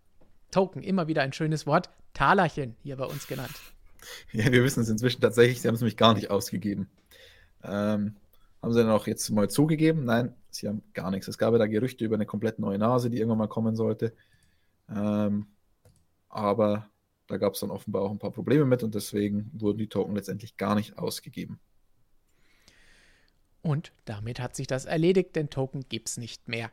Token, 0.51 0.83
immer 0.83 1.07
wieder 1.07 1.23
ein 1.23 1.33
schönes 1.33 1.65
Wort. 1.67 1.91
Talerchen, 2.15 2.75
hier 2.83 2.97
bei 2.97 3.05
uns 3.05 3.27
genannt. 3.27 3.53
Ja, 4.33 4.51
wir 4.51 4.65
wissen 4.65 4.81
es 4.81 4.89
inzwischen 4.89 5.21
tatsächlich, 5.21 5.63
sie 5.63 5.69
haben 5.69 5.77
es 5.77 5.81
nämlich 5.81 5.97
gar 5.97 6.15
nicht 6.15 6.29
ausgegeben. 6.29 6.91
Ähm, 7.63 8.17
haben 8.63 8.73
sie 8.73 8.81
dann 8.81 8.91
auch 8.91 9.07
jetzt 9.07 9.29
mal 9.31 9.51
zugegeben? 9.51 10.05
Nein, 10.05 10.35
sie 10.51 10.69
haben 10.69 10.83
gar 10.95 11.11
nichts. 11.11 11.27
Es 11.29 11.39
gab 11.39 11.53
ja 11.53 11.59
da 11.59 11.67
Gerüchte 11.67 12.05
über 12.05 12.15
eine 12.15 12.27
komplett 12.27 12.59
neue 12.59 12.79
Nase, 12.79 13.11
die 13.11 13.19
irgendwann 13.19 13.39
mal 13.39 13.49
kommen 13.49 13.75
sollte. 13.75 14.15
Ähm, 14.89 15.47
aber 16.29 16.89
da 17.27 17.37
gab 17.39 17.55
es 17.55 17.61
dann 17.61 17.71
offenbar 17.71 18.03
auch 18.03 18.11
ein 18.11 18.19
paar 18.19 18.31
Probleme 18.31 18.65
mit 18.65 18.83
und 18.83 18.95
deswegen 18.95 19.51
wurden 19.55 19.79
die 19.79 19.89
Token 19.89 20.15
letztendlich 20.15 20.57
gar 20.57 20.75
nicht 20.75 20.99
ausgegeben. 20.99 21.59
Und 23.63 23.93
damit 24.05 24.41
hat 24.41 24.57
sich 24.57 24.67
das 24.67 24.85
erledigt, 24.85 25.37
denn 25.37 25.51
Token 25.51 25.85
gibt 25.89 26.09
es 26.09 26.17
nicht 26.17 26.49
mehr. 26.49 26.71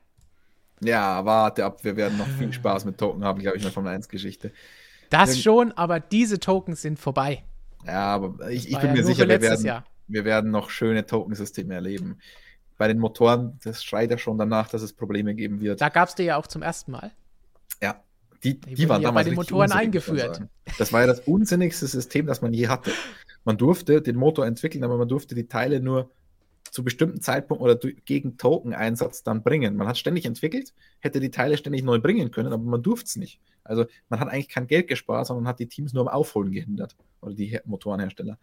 Ja, 0.82 1.26
warte 1.26 1.66
ab, 1.66 1.84
wir 1.84 1.96
werden 1.98 2.18
noch 2.18 2.28
viel 2.28 2.54
Spaß 2.54 2.86
mit 2.86 2.98
Token 2.98 3.24
haben, 3.24 3.40
glaube 3.40 3.58
ich, 3.58 3.64
in 3.64 3.68
der 3.68 3.74
Formel 3.74 3.94
1-Geschichte. 3.94 4.52
Das 5.10 5.32
Irgend- 5.32 5.44
schon, 5.44 5.72
aber 5.74 6.00
diese 6.00 6.40
Tokens 6.40 6.82
sind 6.82 7.00
vorbei. 7.00 7.44
Ja, 7.86 8.16
aber 8.16 8.50
ich, 8.50 8.70
ich 8.70 8.78
bin 8.78 8.88
ja 8.90 8.94
mir 8.94 9.04
sicher, 9.04 9.28
wir 9.28 9.42
werden, 9.42 9.66
Jahr. 9.66 9.86
Wir 10.10 10.26
werden 10.26 10.52
noch 10.52 10.70
schöne 10.70 11.06
Tokensysteme 11.06 11.74
erleben. 11.74 12.20
Bei 12.78 12.88
den 12.88 13.00
Motoren, 13.00 13.60
das 13.64 13.84
schreit 13.84 14.10
ja 14.12 14.18
schon 14.18 14.38
danach, 14.38 14.70
dass 14.70 14.82
es 14.82 14.94
Probleme 14.94 15.36
geben 15.36 15.62
wird. 15.62 15.82
Da 15.82 15.90
gab 15.90 16.10
es 16.10 16.16
dir 16.16 16.24
ja 16.24 16.38
auch 16.38 16.48
zum 16.48 16.62
ersten 16.62 16.92
Mal. 16.92 17.12
Ja, 17.82 18.04
die, 18.44 18.60
Die 18.60 18.76
die, 18.76 18.90
waren 18.90 19.02
ja 19.02 19.10
damals 19.10 19.26
bei 19.26 19.30
den 19.32 19.36
Motoren 19.36 19.72
eingeführt. 19.72 20.42
Das 20.78 20.94
war 20.94 21.02
ja 21.02 21.08
das 21.08 21.22
unsinnigste 21.22 21.88
System, 21.88 22.26
das 22.26 22.42
man 22.42 22.54
je 22.54 22.68
hatte. 22.68 22.92
Man 23.44 23.58
durfte 23.58 24.02
den 24.02 24.16
Motor 24.16 24.46
entwickeln, 24.46 24.84
aber 24.84 24.98
man 24.98 25.08
durfte 25.08 25.36
die 25.36 25.48
Teile 25.48 25.82
nur 25.82 26.10
zu 26.72 26.84
bestimmten 26.84 27.20
Zeitpunkten 27.20 27.66
oder 27.66 27.76
gegen 28.06 28.38
Token-Einsatz 28.38 29.24
dann 29.24 29.44
bringen. 29.44 29.76
Man 29.76 29.88
hat 29.88 29.98
ständig 29.98 30.26
entwickelt, 30.26 30.74
hätte 31.00 31.20
die 31.20 31.32
Teile 31.32 31.58
ständig 31.58 31.84
neu 31.84 32.00
bringen 32.00 32.32
können, 32.32 32.54
aber 32.54 32.64
man 32.64 32.84
durfte 32.84 33.08
es 33.08 33.16
nicht. 33.16 33.40
Also 33.64 33.86
man 34.08 34.20
hat 34.20 34.30
eigentlich 34.30 34.50
kein 34.50 34.68
Geld 34.68 34.88
gespart, 34.88 35.28
sondern 35.28 35.48
hat 35.48 35.60
die 35.60 35.68
Teams 35.68 35.94
nur 35.94 36.04
am 36.04 36.14
Aufholen 36.14 36.52
gehindert. 36.52 36.96
Oder 37.22 37.34
die 37.34 37.48
Her- 37.48 37.64
Motorenhersteller. 37.66 38.38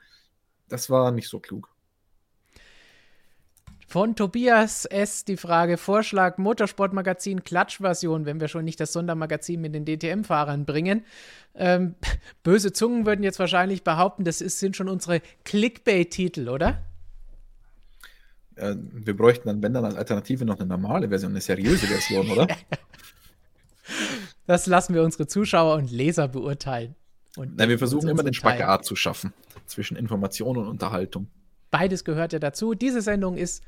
Das 0.68 0.90
war 0.90 1.10
nicht 1.12 1.28
so 1.28 1.40
klug. 1.40 1.70
Von 3.88 4.16
Tobias 4.16 4.84
S. 4.84 5.24
die 5.24 5.36
Frage: 5.36 5.76
Vorschlag 5.76 6.38
Motorsportmagazin 6.38 7.44
Klatschversion, 7.44 8.26
wenn 8.26 8.40
wir 8.40 8.48
schon 8.48 8.64
nicht 8.64 8.80
das 8.80 8.92
Sondermagazin 8.92 9.60
mit 9.60 9.74
den 9.74 9.84
DTM-Fahrern 9.84 10.64
bringen. 10.64 11.04
Ähm, 11.54 11.94
böse 12.42 12.72
Zungen 12.72 13.06
würden 13.06 13.22
jetzt 13.22 13.38
wahrscheinlich 13.38 13.84
behaupten, 13.84 14.24
das 14.24 14.40
ist, 14.40 14.58
sind 14.58 14.76
schon 14.76 14.88
unsere 14.88 15.22
Clickbait-Titel, 15.44 16.48
oder? 16.48 16.82
Äh, 18.56 18.74
wir 18.76 19.16
bräuchten 19.16 19.46
dann, 19.48 19.62
wenn 19.62 19.72
dann 19.72 19.84
als 19.84 19.94
Alternative 19.94 20.44
noch 20.44 20.58
eine 20.58 20.66
normale 20.66 21.08
Version, 21.08 21.30
eine 21.30 21.40
seriöse 21.40 21.86
Version, 21.86 22.30
oder? 22.30 22.48
Das 24.48 24.66
lassen 24.66 24.94
wir 24.94 25.02
unsere 25.02 25.26
Zuschauer 25.26 25.74
und 25.74 25.90
Leser 25.90 26.28
beurteilen. 26.28 26.94
Und 27.36 27.56
Nein, 27.56 27.68
wir 27.68 27.78
versuchen 27.78 28.08
immer 28.08 28.22
den. 28.22 28.32
Spagat 28.32 28.84
zu 28.84 28.94
schaffen 28.94 29.32
zwischen 29.66 29.96
Information 29.96 30.56
und 30.56 30.66
Unterhaltung. 30.66 31.28
Beides 31.70 32.04
gehört 32.04 32.32
ja 32.32 32.38
dazu. 32.38 32.74
Diese 32.74 33.02
Sendung 33.02 33.36
ist 33.36 33.62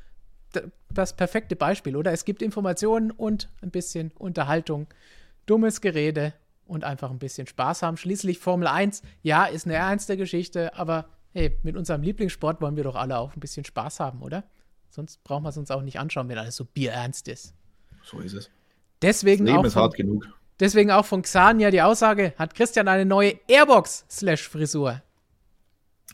das 0.91 1.15
perfekte 1.15 1.55
Beispiel, 1.55 1.95
oder? 1.95 2.11
Es 2.11 2.25
gibt 2.25 2.41
Informationen 2.41 3.11
und 3.11 3.49
ein 3.61 3.71
bisschen 3.71 4.11
Unterhaltung, 4.17 4.87
dummes 5.45 5.81
Gerede 5.81 6.33
und 6.65 6.83
einfach 6.83 7.11
ein 7.11 7.19
bisschen 7.19 7.47
Spaß 7.47 7.81
haben. 7.81 7.97
Schließlich 7.97 8.39
Formel 8.39 8.67
1, 8.67 9.01
ja, 9.21 9.45
ist 9.45 9.65
eine 9.65 9.75
ernste 9.75 10.17
Geschichte, 10.17 10.75
aber 10.75 11.09
hey, 11.33 11.57
mit 11.63 11.75
unserem 11.75 12.01
Lieblingssport 12.01 12.61
wollen 12.61 12.75
wir 12.75 12.83
doch 12.83 12.95
alle 12.95 13.17
auch 13.17 13.35
ein 13.35 13.39
bisschen 13.39 13.65
Spaß 13.65 13.99
haben, 13.99 14.21
oder? 14.21 14.43
Sonst 14.89 15.23
brauchen 15.23 15.43
wir 15.43 15.49
es 15.49 15.57
uns 15.57 15.71
auch 15.71 15.81
nicht 15.81 15.99
anschauen, 15.99 16.29
wenn 16.29 16.37
alles 16.37 16.55
so 16.55 16.65
bierernst 16.65 17.27
ist. 17.27 17.53
So 18.03 18.19
ist 18.19 18.33
es. 18.33 18.49
Deswegen 19.01 19.45
Leben 19.45 19.59
auch, 19.59 19.65
ist 19.65 19.73
von, 19.73 19.83
hart 19.83 19.95
genug. 19.95 20.27
deswegen 20.59 20.91
auch 20.91 21.05
von 21.05 21.21
Xania 21.21 21.71
die 21.71 21.81
Aussage, 21.81 22.33
hat 22.37 22.55
Christian 22.55 22.87
eine 22.87 23.05
neue 23.05 23.39
Airbox-Frisur. 23.47 25.01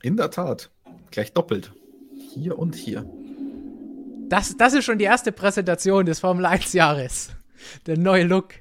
In 0.01 0.17
der 0.17 0.31
Tat. 0.31 0.69
Gleich 1.11 1.33
doppelt. 1.33 1.73
Hier 2.33 2.57
und 2.57 2.75
hier. 2.75 3.09
Das, 4.29 4.57
das 4.57 4.73
ist 4.73 4.85
schon 4.85 4.97
die 4.97 5.05
erste 5.05 5.31
Präsentation 5.31 6.05
des 6.05 6.19
Formel 6.19 6.45
1-Jahres. 6.45 7.31
Der 7.85 7.97
neue 7.97 8.23
Look. 8.23 8.55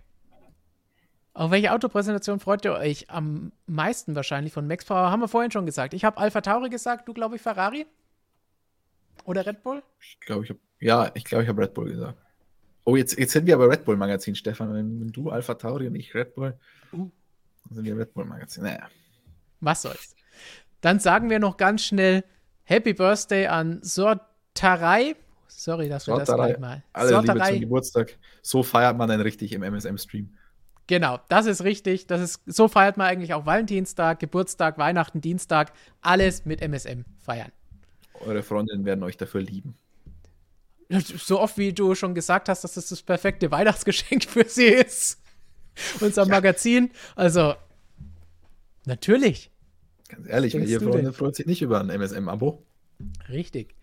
Auf 1.32 1.50
welche 1.50 1.72
Autopräsentation 1.72 2.38
freut 2.38 2.64
ihr 2.64 2.74
euch 2.74 3.10
am 3.10 3.50
meisten 3.66 4.14
wahrscheinlich 4.14 4.52
von 4.52 4.68
Max 4.68 4.84
Power? 4.84 5.10
Haben 5.10 5.20
wir 5.20 5.28
vorhin 5.28 5.50
schon 5.50 5.66
gesagt. 5.66 5.92
Ich 5.92 6.04
habe 6.04 6.18
Alpha 6.18 6.40
Tauri 6.40 6.70
gesagt, 6.70 7.08
du 7.08 7.14
glaube 7.14 7.36
ich 7.36 7.42
Ferrari? 7.42 7.86
Oder 9.24 9.44
Red 9.46 9.62
Bull? 9.62 9.82
Ich 10.00 10.20
glaube, 10.20 10.44
ich 10.44 10.50
habe. 10.50 10.60
Ja, 10.80 11.10
ich 11.14 11.24
glaube, 11.24 11.42
ich 11.42 11.48
habe 11.48 11.62
Red 11.62 11.74
Bull 11.74 11.88
gesagt. 11.88 12.18
Oh, 12.84 12.96
jetzt, 12.96 13.18
jetzt 13.18 13.32
sind 13.32 13.46
wir 13.46 13.54
aber 13.54 13.68
Red 13.68 13.84
Bull 13.84 13.96
Magazin, 13.96 14.34
Stefan. 14.34 14.72
Wenn, 14.74 15.08
du 15.08 15.30
Alpha 15.30 15.54
Tauri 15.54 15.86
und 15.88 15.94
ich 15.94 16.14
Red 16.14 16.34
Bull, 16.34 16.56
Uh. 16.92 17.10
dann 17.64 17.74
sind 17.76 17.84
wir 17.86 17.96
Red 17.96 18.12
Bull 18.14 18.26
Magazin. 18.26 18.64
Naja. 18.64 18.88
Was 19.60 19.82
soll's. 19.82 20.13
Dann 20.84 21.00
sagen 21.00 21.30
wir 21.30 21.38
noch 21.38 21.56
ganz 21.56 21.82
schnell 21.82 22.24
Happy 22.64 22.92
Birthday 22.92 23.46
an 23.46 23.78
Sortarei. 23.80 25.16
Sorry, 25.48 25.88
dass 25.88 26.06
wir 26.06 26.16
das 26.18 26.28
Sorterei. 26.28 26.48
gleich 26.48 26.60
mal. 26.60 26.82
Alle 26.92 27.08
Liebe 27.08 27.26
Sorterei. 27.26 27.50
zum 27.52 27.60
Geburtstag. 27.60 28.18
So 28.42 28.62
feiert 28.62 28.98
man 28.98 29.08
dann 29.08 29.22
richtig 29.22 29.54
im 29.54 29.62
MSM-Stream. 29.62 30.34
Genau, 30.86 31.20
das 31.30 31.46
ist 31.46 31.64
richtig. 31.64 32.06
Das 32.06 32.20
ist, 32.20 32.42
so 32.44 32.68
feiert 32.68 32.98
man 32.98 33.06
eigentlich 33.06 33.32
auch 33.32 33.46
Valentinstag, 33.46 34.18
Geburtstag, 34.18 34.76
Weihnachten, 34.76 35.22
Dienstag. 35.22 35.72
Alles 36.02 36.44
mit 36.44 36.60
MSM 36.60 37.06
feiern. 37.16 37.50
Eure 38.20 38.42
Freundinnen 38.42 38.84
werden 38.84 39.04
euch 39.04 39.16
dafür 39.16 39.40
lieben. 39.40 39.78
So 40.90 41.40
oft 41.40 41.56
wie 41.56 41.72
du 41.72 41.94
schon 41.94 42.14
gesagt 42.14 42.50
hast, 42.50 42.62
dass 42.62 42.74
das 42.74 42.90
das 42.90 43.00
perfekte 43.00 43.50
Weihnachtsgeschenk 43.50 44.24
für 44.28 44.44
sie 44.44 44.66
ist. 44.66 45.18
Unser 46.00 46.26
Magazin. 46.26 46.90
Also, 47.16 47.54
natürlich. 48.84 49.50
Ganz 50.14 50.28
ehrlich, 50.28 50.54
welche 50.54 50.80
Freundin 50.80 51.12
freut 51.12 51.36
sich 51.36 51.46
nicht 51.46 51.62
über 51.62 51.80
ein 51.80 51.90
MSM-Abo? 51.90 52.64
Richtig. 53.28 53.74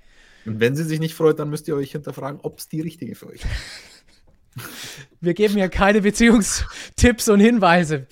Und 0.45 0.59
wenn 0.59 0.75
sie 0.75 0.83
sich 0.83 0.99
nicht 0.99 1.13
freut, 1.13 1.39
dann 1.39 1.49
müsst 1.49 1.67
ihr 1.67 1.75
euch 1.75 1.91
hinterfragen, 1.91 2.39
ob 2.41 2.59
es 2.59 2.67
die 2.67 2.81
richtige 2.81 3.15
für 3.15 3.27
euch 3.27 3.41
ist. 3.41 4.65
Wir 5.21 5.33
geben 5.33 5.55
hier 5.55 5.69
keine 5.69 6.01
Beziehungstipps 6.01 7.29
und 7.29 7.39
Hinweise. 7.39 8.07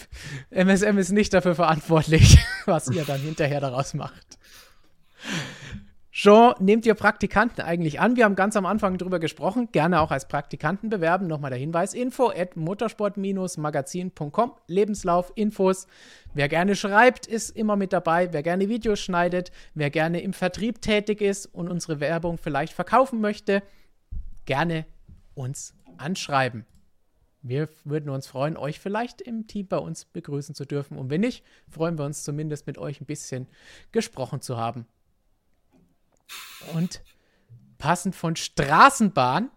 MSM 0.51 0.97
ist 0.97 1.11
nicht 1.11 1.33
dafür 1.33 1.55
verantwortlich, 1.55 2.39
was 2.65 2.89
ihr 2.89 3.03
dann 3.03 3.19
hinterher 3.19 3.61
daraus 3.61 3.93
macht. 3.93 4.38
Jean, 6.21 6.53
nehmt 6.59 6.85
ihr 6.85 6.95
Praktikanten 6.95 7.61
eigentlich 7.61 8.01
an? 8.01 8.17
Wir 8.17 8.25
haben 8.25 8.35
ganz 8.35 8.57
am 8.57 8.65
Anfang 8.65 8.97
drüber 8.97 9.19
gesprochen. 9.19 9.69
Gerne 9.71 10.01
auch 10.01 10.11
als 10.11 10.27
Praktikanten 10.27 10.89
bewerben. 10.89 11.27
Nochmal 11.27 11.51
der 11.51 11.59
Hinweis: 11.59 11.93
info 11.93 12.27
at 12.27 12.57
motorsport-magazin.com. 12.57 14.51
Lebenslauf, 14.67 15.31
Infos. 15.35 15.87
Wer 16.33 16.49
gerne 16.49 16.75
schreibt, 16.75 17.25
ist 17.25 17.55
immer 17.55 17.77
mit 17.77 17.93
dabei. 17.93 18.33
Wer 18.33 18.43
gerne 18.43 18.67
Videos 18.67 18.99
schneidet, 18.99 19.53
wer 19.75 19.89
gerne 19.89 20.19
im 20.19 20.33
Vertrieb 20.33 20.81
tätig 20.81 21.21
ist 21.21 21.45
und 21.45 21.69
unsere 21.69 22.01
Werbung 22.01 22.37
vielleicht 22.37 22.73
verkaufen 22.73 23.21
möchte, 23.21 23.63
gerne 24.43 24.85
uns 25.35 25.73
anschreiben. 25.95 26.65
Wir 27.41 27.69
würden 27.85 28.09
uns 28.09 28.27
freuen, 28.27 28.57
euch 28.57 28.81
vielleicht 28.81 29.21
im 29.21 29.47
Team 29.47 29.67
bei 29.67 29.77
uns 29.77 30.03
begrüßen 30.03 30.53
zu 30.53 30.65
dürfen. 30.65 30.97
Und 30.97 31.09
wenn 31.11 31.21
nicht, 31.21 31.45
freuen 31.69 31.97
wir 31.97 32.03
uns 32.03 32.25
zumindest 32.25 32.67
mit 32.67 32.77
euch 32.77 32.99
ein 32.99 33.05
bisschen 33.05 33.47
gesprochen 33.93 34.41
zu 34.41 34.57
haben. 34.57 34.85
Und 36.73 37.01
passend 37.77 38.15
von 38.15 38.35
Straßenbahn 38.35 39.49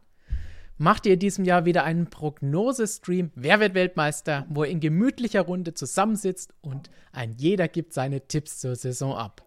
macht 0.79 1.07
ihr 1.07 1.15
in 1.15 1.19
diesem 1.21 1.45
Jahr 1.45 1.65
wieder 1.65 1.85
einen 1.85 2.11
Prognosestream 2.11 3.31
Wer 3.35 3.61
wird 3.61 3.75
Weltmeister, 3.75 4.47
wo 4.49 4.65
ihr 4.65 4.71
in 4.71 4.81
gemütlicher 4.81 5.43
Runde 5.43 5.75
zusammensitzt 5.75 6.53
und 6.61 6.91
ein 7.13 7.37
jeder 7.37 7.69
gibt 7.69 7.93
seine 7.93 8.27
Tipps 8.27 8.59
zur 8.59 8.75
Saison 8.75 9.15
ab. 9.15 9.47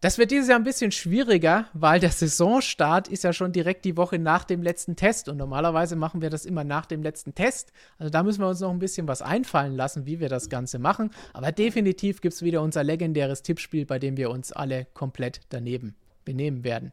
Das 0.00 0.16
wird 0.16 0.30
dieses 0.30 0.48
Jahr 0.48 0.60
ein 0.60 0.64
bisschen 0.64 0.92
schwieriger, 0.92 1.66
weil 1.72 1.98
der 1.98 2.12
Saisonstart 2.12 3.08
ist 3.08 3.24
ja 3.24 3.32
schon 3.32 3.50
direkt 3.50 3.84
die 3.84 3.96
Woche 3.96 4.20
nach 4.20 4.44
dem 4.44 4.62
letzten 4.62 4.94
Test 4.94 5.28
und 5.28 5.38
normalerweise 5.38 5.96
machen 5.96 6.22
wir 6.22 6.30
das 6.30 6.46
immer 6.46 6.62
nach 6.62 6.86
dem 6.86 7.02
letzten 7.02 7.34
Test. 7.34 7.72
Also 7.98 8.08
da 8.08 8.22
müssen 8.22 8.40
wir 8.40 8.48
uns 8.48 8.60
noch 8.60 8.70
ein 8.70 8.78
bisschen 8.78 9.08
was 9.08 9.22
einfallen 9.22 9.74
lassen, 9.74 10.06
wie 10.06 10.20
wir 10.20 10.28
das 10.28 10.48
Ganze 10.48 10.78
machen. 10.78 11.10
Aber 11.32 11.50
definitiv 11.50 12.20
gibt 12.20 12.34
es 12.34 12.42
wieder 12.42 12.62
unser 12.62 12.84
legendäres 12.84 13.42
Tippspiel, 13.42 13.86
bei 13.86 13.98
dem 13.98 14.16
wir 14.16 14.30
uns 14.30 14.52
alle 14.52 14.86
komplett 14.94 15.40
daneben 15.48 15.96
benehmen 16.28 16.62
werden. 16.62 16.92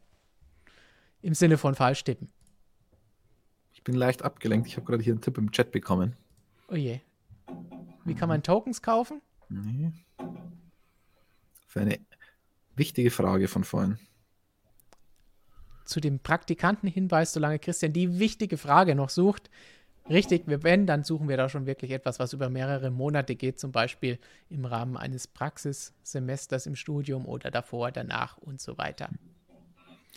Im 1.21 1.33
Sinne 1.33 1.57
von 1.57 1.75
falsch 1.75 2.05
tippen. 2.05 2.31
Ich 3.73 3.83
bin 3.83 3.93
leicht 3.93 4.23
abgelenkt. 4.23 4.67
Ich 4.67 4.77
habe 4.77 4.85
gerade 4.85 5.03
hier 5.03 5.11
einen 5.11 5.21
Tipp 5.21 5.37
im 5.37 5.51
Chat 5.51 5.71
bekommen. 5.71 6.15
Oh 6.69 6.75
je. 6.75 7.01
Wie 8.05 8.15
kann 8.15 8.29
man 8.29 8.43
Tokens 8.43 8.81
kaufen? 8.81 9.21
Nee. 9.49 9.91
Für 11.67 11.81
eine 11.81 11.99
Wichtige 12.75 13.09
Frage 13.09 13.47
von 13.47 13.63
vorhin. 13.63 13.97
Zu 15.85 16.01
dem 16.01 16.19
Praktikantenhinweis, 16.19 17.31
solange 17.31 17.59
Christian 17.59 17.93
die 17.93 18.19
wichtige 18.19 18.57
Frage 18.57 18.95
noch 18.95 19.09
sucht. 19.09 19.49
Richtig, 20.09 20.43
wenn, 20.45 20.85
dann 20.85 21.03
suchen 21.03 21.27
wir 21.27 21.35
da 21.35 21.49
schon 21.49 21.65
wirklich 21.65 21.91
etwas, 21.91 22.19
was 22.19 22.33
über 22.33 22.49
mehrere 22.49 22.91
Monate 22.91 23.35
geht, 23.35 23.59
zum 23.59 23.71
Beispiel 23.71 24.19
im 24.49 24.65
Rahmen 24.65 24.97
eines 24.97 25.27
Praxissemesters 25.27 26.67
im 26.67 26.75
Studium 26.75 27.25
oder 27.25 27.49
davor, 27.49 27.91
danach 27.91 28.37
und 28.37 28.61
so 28.61 28.77
weiter. 28.77 29.09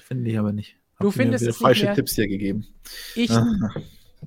Finde 0.02 0.30
ich 0.30 0.38
aber 0.38 0.52
nicht. 0.52 0.76
Hab 0.96 1.00
du 1.00 1.10
findest 1.10 1.44
mir 1.44 1.50
es 1.50 1.56
falsche 1.56 1.86
mehr. 1.86 1.94
Tipps 1.94 2.14
hier 2.16 2.28
gegeben. 2.28 2.66
Ich 3.14 3.30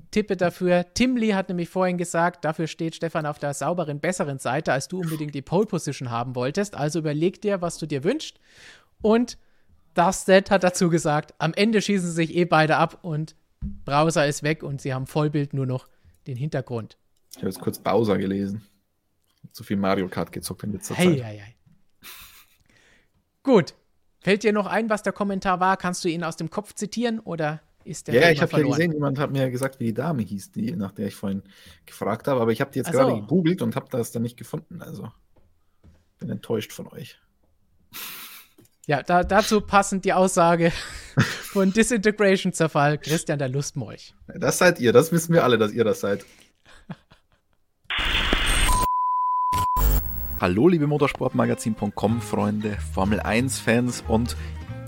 tippe 0.10 0.36
dafür. 0.36 0.86
Tim 0.94 1.16
Lee 1.16 1.34
hat 1.34 1.50
nämlich 1.50 1.70
vorhin 1.70 1.98
gesagt, 1.98 2.44
dafür 2.44 2.68
steht 2.68 2.96
Stefan 2.96 3.26
auf 3.26 3.38
der 3.38 3.54
sauberen, 3.54 4.00
besseren 4.00 4.40
Seite, 4.40 4.74
als 4.74 4.88
du 4.88 5.00
unbedingt 5.00 5.36
die 5.36 5.42
Pole 5.42 5.68
Position 5.68 6.10
haben 6.10 6.36
wolltest. 6.36 6.76
Also 6.76 7.00
überleg 7.00 7.42
dir, 7.42 7.62
was 7.62 7.78
du 7.78 7.86
dir 7.86 8.04
wünschst. 8.04 8.40
Und 9.02 9.38
Dusted 9.94 10.50
hat 10.50 10.64
dazu 10.64 10.90
gesagt, 10.90 11.34
am 11.38 11.54
Ende 11.54 11.82
schießen 11.82 12.08
sie 12.08 12.16
sich 12.16 12.36
eh 12.36 12.46
beide 12.46 12.78
ab 12.78 13.00
und 13.04 13.36
Browser 13.62 14.28
ist 14.28 14.44
weg 14.44 14.64
und 14.64 14.82
sie 14.82 14.94
haben 14.94 15.08
Vollbild 15.08 15.54
nur 15.54 15.66
noch 15.66 15.88
den 16.28 16.38
Hintergrund. 16.38 16.98
Ich 17.32 17.38
habe 17.38 17.48
jetzt 17.48 17.62
kurz 17.62 17.80
Bowser 17.80 18.18
gelesen. 18.18 18.64
Zu 19.52 19.64
viel 19.64 19.78
Mario 19.78 20.08
Kart 20.08 20.32
gezockt 20.32 20.64
in 20.64 20.72
letzter 20.72 20.96
hey, 20.96 21.18
Zeit. 21.18 21.24
Hey, 21.24 21.38
hey. 21.40 21.56
Gut. 23.44 23.74
Fällt 24.20 24.44
dir 24.44 24.54
noch 24.54 24.68
ein, 24.68 24.90
was 24.90 25.02
der 25.02 25.14
Kommentar 25.14 25.60
war? 25.60 25.78
Kannst 25.78 26.04
du 26.04 26.10
ihn 26.10 26.24
aus 26.24 26.38
dem 26.38 26.50
Kopf 26.52 26.74
zitieren 26.74 27.20
oder 27.20 27.60
ist 27.84 28.08
der 28.08 28.16
Ja, 28.16 28.30
ich 28.30 28.42
habe 28.42 28.58
ja 28.58 28.68
gesehen, 28.68 28.92
jemand 28.92 29.18
hat 29.18 29.32
mir 29.32 29.50
gesagt, 29.50 29.80
wie 29.80 29.86
die 29.86 29.94
Dame 29.96 30.22
hieß, 30.22 30.52
die, 30.52 30.76
nach 30.76 30.92
der 30.92 31.08
ich 31.08 31.16
vorhin 31.16 31.42
gefragt 31.88 32.28
habe, 32.28 32.40
aber 32.40 32.52
ich 32.52 32.62
habe 32.62 32.72
die 32.72 32.80
jetzt 32.80 32.90
Ach 32.90 32.94
gerade 32.94 33.12
so. 33.12 33.22
gegoogelt 33.22 33.64
und 33.64 33.76
habe 33.76 33.88
das 33.90 34.12
dann 34.12 34.22
nicht 34.22 34.38
gefunden. 34.38 34.82
Also 34.82 35.12
bin 36.20 36.30
enttäuscht 36.30 36.72
von 36.72 36.88
euch. 36.88 37.20
Ja, 38.86 39.02
da, 39.02 39.24
dazu 39.24 39.62
passend 39.62 40.06
die 40.06 40.14
Aussage 40.14 40.72
von 41.52 41.74
Disintegration 41.74 42.54
Zerfall, 42.54 42.98
Christian 42.98 43.38
der 43.38 43.50
Lustmolch. 43.50 44.16
Das 44.34 44.58
seid 44.58 44.80
ihr, 44.80 44.94
das 44.94 45.12
wissen 45.12 45.34
wir 45.34 45.44
alle, 45.44 45.58
dass 45.58 45.74
ihr 45.74 45.84
das 45.84 46.00
seid. 46.00 46.26
Hallo, 50.40 50.70
liebe 50.70 50.88
Motorsportmagazin.com 50.88 52.22
Freunde, 52.22 52.78
Formel 52.94 53.20
1 53.20 53.60
Fans 53.60 54.02
und 54.08 54.38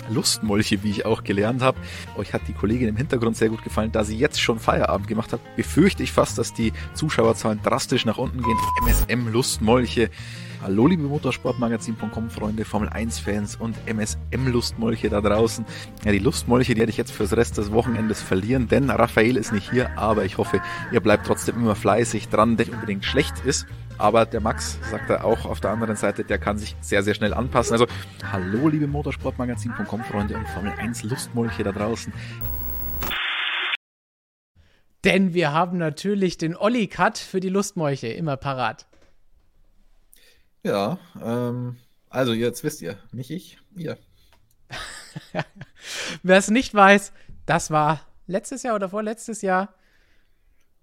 Lustmolche, 0.09 0.83
wie 0.83 0.89
ich 0.89 1.05
auch 1.05 1.23
gelernt 1.23 1.61
habe. 1.61 1.77
Euch 2.17 2.33
hat 2.33 2.47
die 2.47 2.53
Kollegin 2.53 2.87
im 2.87 2.97
Hintergrund 2.97 3.35
sehr 3.35 3.49
gut 3.49 3.63
gefallen. 3.63 3.91
Da 3.91 4.05
sie 4.05 4.17
jetzt 4.17 4.41
schon 4.41 4.57
Feierabend 4.57 5.07
gemacht 5.07 5.33
hat, 5.33 5.41
befürchte 5.55 6.01
ich 6.01 6.13
fast, 6.13 6.37
dass 6.37 6.53
die 6.53 6.71
Zuschauerzahlen 6.93 7.61
drastisch 7.61 8.05
nach 8.05 8.17
unten 8.17 8.41
gehen. 8.41 8.57
MSM 8.85 9.27
Lustmolche. 9.31 10.09
Hallo 10.63 10.87
liebe 10.87 11.03
Motorsportmagazin.com 11.03 12.29
Freunde, 12.29 12.63
Formel 12.63 12.87
1 12.87 13.19
Fans 13.19 13.57
und 13.57 13.75
MSM 13.85 14.47
Lustmolche 14.47 15.09
da 15.09 15.19
draußen. 15.19 15.65
Ja, 16.05 16.13
die 16.13 16.19
Lustmolche, 16.19 16.73
die 16.73 16.79
werde 16.79 16.89
ich 16.89 16.95
jetzt 16.95 17.11
fürs 17.11 17.35
Rest 17.35 17.57
des 17.57 17.73
Wochenendes 17.73 18.21
verlieren, 18.21 18.69
denn 18.69 18.89
Raphael 18.89 19.35
ist 19.35 19.51
nicht 19.51 19.69
hier, 19.69 19.97
aber 19.97 20.23
ich 20.23 20.37
hoffe, 20.37 20.61
ihr 20.93 21.01
bleibt 21.01 21.27
trotzdem 21.27 21.57
immer 21.57 21.75
fleißig 21.75 22.29
dran, 22.29 22.55
der 22.55 22.71
unbedingt 22.71 23.03
schlecht 23.03 23.43
ist. 23.43 23.65
Aber 23.97 24.25
der 24.25 24.39
Max 24.39 24.79
sagt 24.89 25.09
er 25.09 25.25
auch 25.25 25.43
auf 25.43 25.59
der 25.59 25.71
anderen 25.71 25.97
Seite, 25.97 26.23
der 26.23 26.37
kann 26.37 26.57
sich 26.57 26.77
sehr, 26.79 27.03
sehr 27.03 27.13
schnell 27.13 27.33
anpassen. 27.33 27.73
Also, 27.73 27.87
hallo 28.31 28.69
liebe 28.69 28.87
Motorsportmagazin.com 28.87 30.03
Freunde 30.05 30.37
und 30.37 30.47
Formel 30.47 30.71
1 30.77 31.03
Lustmolche 31.03 31.63
da 31.63 31.73
draußen. 31.73 32.13
Denn 35.03 35.33
wir 35.33 35.51
haben 35.51 35.77
natürlich 35.77 36.37
den 36.37 36.55
Olli-Cut 36.55 37.17
für 37.17 37.41
die 37.41 37.49
Lustmolche 37.49 38.07
immer 38.07 38.37
parat. 38.37 38.87
Ja, 40.63 40.97
ähm, 41.21 41.77
also 42.09 42.33
jetzt 42.33 42.63
wisst 42.63 42.81
ihr, 42.81 42.97
nicht 43.11 43.29
ich, 43.31 43.59
ihr. 43.75 43.97
Wer 46.23 46.37
es 46.37 46.49
nicht 46.49 46.73
weiß, 46.73 47.11
das 47.45 47.69
war 47.69 48.01
letztes 48.27 48.63
Jahr 48.63 48.75
oder 48.75 48.89
vorletztes 48.89 49.41
Jahr 49.41 49.75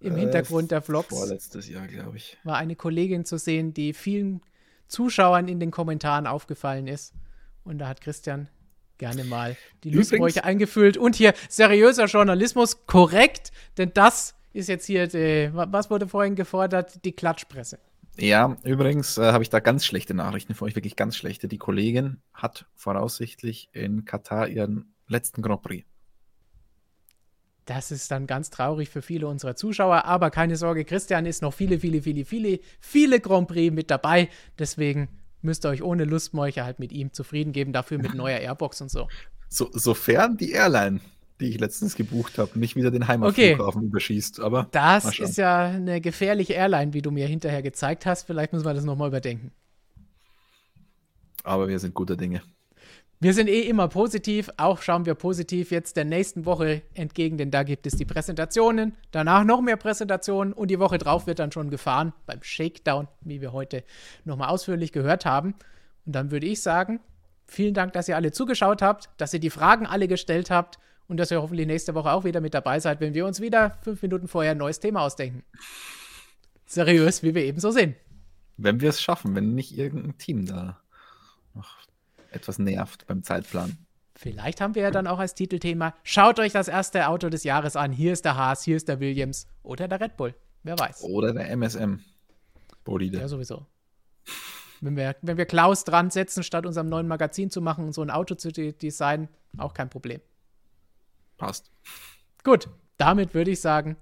im 0.01 0.16
äh, 0.16 0.20
Hintergrund 0.20 0.70
der 0.70 0.82
Vlogs. 0.82 1.09
Vorletztes 1.09 1.69
Jahr, 1.69 1.86
glaube 1.86 2.19
ich. 2.19 2.36
War 2.44 2.57
eine 2.57 2.77
Kollegin 2.77 3.24
zu 3.24 3.39
sehen, 3.39 3.73
die 3.73 3.94
vielen 3.94 4.43
Zuschauern 4.86 5.48
in 5.48 5.61
den 5.61 5.70
Kommentaren 5.70 6.27
aufgefallen 6.27 6.86
ist. 6.86 7.15
Und 7.65 7.78
da 7.78 7.89
hat 7.89 8.01
Christian 8.01 8.48
gerne 8.98 9.24
mal 9.24 9.57
die 9.85 9.90
Lustbräuche 9.90 10.44
eingefüllt. 10.44 10.97
Und 10.97 11.16
hier 11.16 11.32
seriöser 11.48 12.07
Journalismus, 12.07 12.86
korrekt, 12.86 13.52
denn 13.78 13.93
das 13.94 14.35
ist 14.52 14.69
jetzt 14.69 14.86
hier, 14.86 15.07
die, 15.07 15.51
was 15.52 15.90
wurde 15.90 16.09
vorhin 16.09 16.35
gefordert? 16.35 17.05
Die 17.05 17.12
Klatschpresse. 17.12 17.78
Ja, 18.21 18.57
übrigens 18.65 19.17
äh, 19.17 19.33
habe 19.33 19.43
ich 19.43 19.49
da 19.49 19.61
ganz 19.61 19.87
schlechte 19.87 20.13
Nachrichten 20.13 20.55
für 20.55 20.67
euch, 20.67 20.75
wirklich 20.75 20.95
ganz 20.95 21.17
schlechte. 21.17 21.49
Die 21.49 21.59
Kollegin 21.59 22.21
hat 22.35 22.67
voraussichtlich 22.75 23.71
in 23.73 24.05
Katar 24.05 24.49
ihren 24.49 24.95
letzten 25.07 25.41
Grand 25.41 25.63
Prix. 25.63 25.87
Das 27.65 27.91
ist 27.91 28.11
dann 28.11 28.27
ganz 28.27 28.51
traurig 28.51 28.91
für 28.91 29.01
viele 29.01 29.27
unserer 29.27 29.57
Zuschauer, 29.57 30.05
aber 30.05 30.31
keine 30.31 30.57
Sorge, 30.57 30.85
Christian 30.85 31.25
ist 31.25 31.41
noch 31.41 31.55
viele, 31.55 31.79
viele, 31.79 32.03
viele, 32.03 32.25
viele, 32.25 32.61
viele 32.81 33.21
Grand 33.21 33.49
Prix 33.49 33.73
mit 33.73 33.91
dabei. 33.91 34.29
Deswegen 34.59 35.09
müsst 35.41 35.65
ihr 35.65 35.71
euch 35.71 35.83
ohne 35.83 36.05
Lustmolche 36.05 36.65
halt 36.65 36.79
mit 36.79 36.93
ihm 36.93 37.13
zufrieden 37.13 37.53
geben, 37.53 37.73
dafür 37.73 37.99
mit 37.99 38.15
neuer 38.15 38.39
Airbox 38.39 38.83
und 38.83 38.91
so. 38.91 39.09
so 39.49 39.71
sofern 39.73 40.37
die 40.37 40.53
Airline 40.53 41.01
die 41.41 41.49
ich 41.49 41.59
letztens 41.59 41.97
gebucht 41.97 42.39
habe, 42.39 42.59
nicht 42.59 42.77
wieder 42.77 42.91
den 42.91 43.09
Heimatflughafen 43.09 43.81
okay. 43.81 43.87
überschießt. 43.87 44.41
Aber 44.41 44.69
das 44.71 45.19
ist 45.19 45.39
ja 45.39 45.65
eine 45.65 46.01
gefährliche 46.01 46.53
Airline, 46.53 46.93
wie 46.93 47.03
du 47.03 47.11
mir 47.11 47.27
hinterher 47.27 47.62
gezeigt 47.62 48.07
hast. 48.07 48.25
Vielleicht 48.25 48.53
müssen 48.53 48.65
wir 48.65 48.75
das 48.75 48.85
nochmal 48.85 49.09
überdenken. 49.09 49.51
Aber 51.43 51.69
wir 51.69 51.79
sind 51.79 51.95
guter 51.95 52.17
Dinge. 52.17 52.43
Wir 53.23 53.35
sind 53.35 53.49
eh 53.49 53.61
immer 53.69 53.89
positiv, 53.89 54.49
auch 54.57 54.81
schauen 54.81 55.05
wir 55.05 55.15
positiv 55.15 55.71
jetzt 55.71 55.99
der 55.99 56.07
nächsten 56.07 56.47
Woche 56.47 56.81
entgegen, 56.95 57.37
denn 57.37 57.51
da 57.51 57.65
gibt 57.65 57.87
es 57.87 57.95
die 57.95 58.07
Präsentationen, 58.07 58.95
danach 59.11 59.45
noch 59.45 59.61
mehr 59.61 59.77
Präsentationen 59.77 60.55
und 60.55 60.71
die 60.71 60.79
Woche 60.79 60.97
drauf 60.97 61.27
wird 61.27 61.39
dann 61.39 61.53
schon 61.53 61.69
gefahren 61.69 62.15
beim 62.25 62.43
Shakedown, 62.43 63.09
wie 63.21 63.43
wir 63.43 63.53
heute 63.53 63.85
nochmal 64.25 64.49
ausführlich 64.49 64.91
gehört 64.91 65.27
haben. 65.27 65.55
Und 66.07 66.15
dann 66.15 66.31
würde 66.31 66.47
ich 66.47 66.62
sagen, 66.62 67.01
vielen 67.45 67.75
Dank, 67.75 67.93
dass 67.93 68.09
ihr 68.09 68.17
alle 68.17 68.33
zugeschaut 68.33 68.81
habt, 68.81 69.11
dass 69.19 69.35
ihr 69.35 69.41
die 69.41 69.51
Fragen 69.51 69.85
alle 69.85 70.09
gestellt 70.09 70.51
habt 70.51 70.79
und 71.11 71.16
dass 71.16 71.32
ihr 71.32 71.43
hoffentlich 71.43 71.66
nächste 71.66 71.97
Woche 71.97 72.12
auch 72.12 72.23
wieder 72.23 72.41
mit 72.41 72.55
dabei 72.55 72.78
seid, 72.78 73.01
wenn 73.01 73.15
wir 73.15 73.27
uns 73.27 73.41
wieder 73.41 73.77
fünf 73.82 74.01
Minuten 74.01 74.28
vorher 74.28 74.53
ein 74.53 74.59
neues 74.59 74.78
Thema 74.78 75.03
ausdenken. 75.03 75.43
Seriös, 76.66 77.24
wie 77.24 77.35
wir 77.35 77.45
eben 77.45 77.59
so 77.59 77.73
sind. 77.73 77.97
Wenn 78.57 78.81
wir 78.81 78.91
es 78.91 79.03
schaffen, 79.03 79.35
wenn 79.35 79.57
nicht 79.57 79.77
irgendein 79.77 80.19
Team 80.19 80.47
da 80.47 80.81
noch 81.55 81.78
etwas 82.31 82.61
nervt 82.61 83.09
beim 83.09 83.24
Zeitplan. 83.24 83.77
Vielleicht 84.15 84.61
haben 84.61 84.77
wir 84.77 84.82
ja 84.82 84.91
dann 84.93 85.09
auch 85.09 85.19
als 85.19 85.35
Titelthema: 85.35 85.95
Schaut 86.05 86.39
euch 86.39 86.53
das 86.53 86.69
erste 86.69 87.09
Auto 87.09 87.28
des 87.28 87.43
Jahres 87.43 87.74
an. 87.74 87.91
Hier 87.91 88.12
ist 88.12 88.24
der 88.24 88.37
Haas, 88.37 88.62
hier 88.62 88.77
ist 88.77 88.87
der 88.87 89.01
Williams 89.01 89.49
oder 89.65 89.89
der 89.89 90.01
Red 90.01 90.16
Bull. 90.16 90.35
Wer 90.62 90.78
weiß. 90.78 91.03
Oder 91.03 91.32
der 91.32 91.51
MSM. 91.51 91.99
Bolide. 92.85 93.19
Ja, 93.19 93.27
sowieso. 93.27 93.66
Wenn 94.81 94.97
wir, 94.97 95.16
wenn 95.23 95.39
wir 95.39 95.47
Klaus 95.47 95.82
dran 95.82 96.11
setzen, 96.11 96.45
statt 96.45 96.66
unserem 96.66 96.89
neuen 96.89 97.09
Magazin 97.09 97.51
zu 97.51 97.61
machen 97.61 97.87
und 97.87 97.95
so 97.95 98.03
ein 98.03 98.11
Auto 98.11 98.37
zu 98.37 98.53
designen, 98.53 99.28
auch 99.59 99.74
kein 99.74 99.91
Problem. 99.91 100.20
Passt. 101.41 101.71
Gut, 102.45 102.69
damit 102.99 103.33
würde 103.33 103.51
ich 103.51 103.61
sagen, 103.62 103.97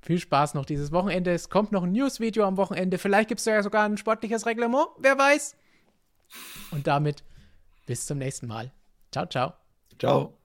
viel 0.00 0.18
Spaß 0.18 0.54
noch 0.54 0.64
dieses 0.64 0.92
Wochenende. 0.92 1.30
Es 1.30 1.50
kommt 1.50 1.72
noch 1.72 1.82
ein 1.82 1.92
News-Video 1.92 2.44
am 2.46 2.56
Wochenende. 2.56 2.96
Vielleicht 2.96 3.28
gibt 3.28 3.40
es 3.40 3.44
ja 3.44 3.62
sogar 3.62 3.84
ein 3.84 3.98
sportliches 3.98 4.46
Reglement. 4.46 4.86
Wer 4.98 5.18
weiß. 5.18 5.56
Und 6.70 6.86
damit 6.86 7.22
bis 7.84 8.06
zum 8.06 8.16
nächsten 8.16 8.46
Mal. 8.46 8.72
Ciao, 9.12 9.26
ciao. 9.26 9.52
Ciao. 9.98 10.39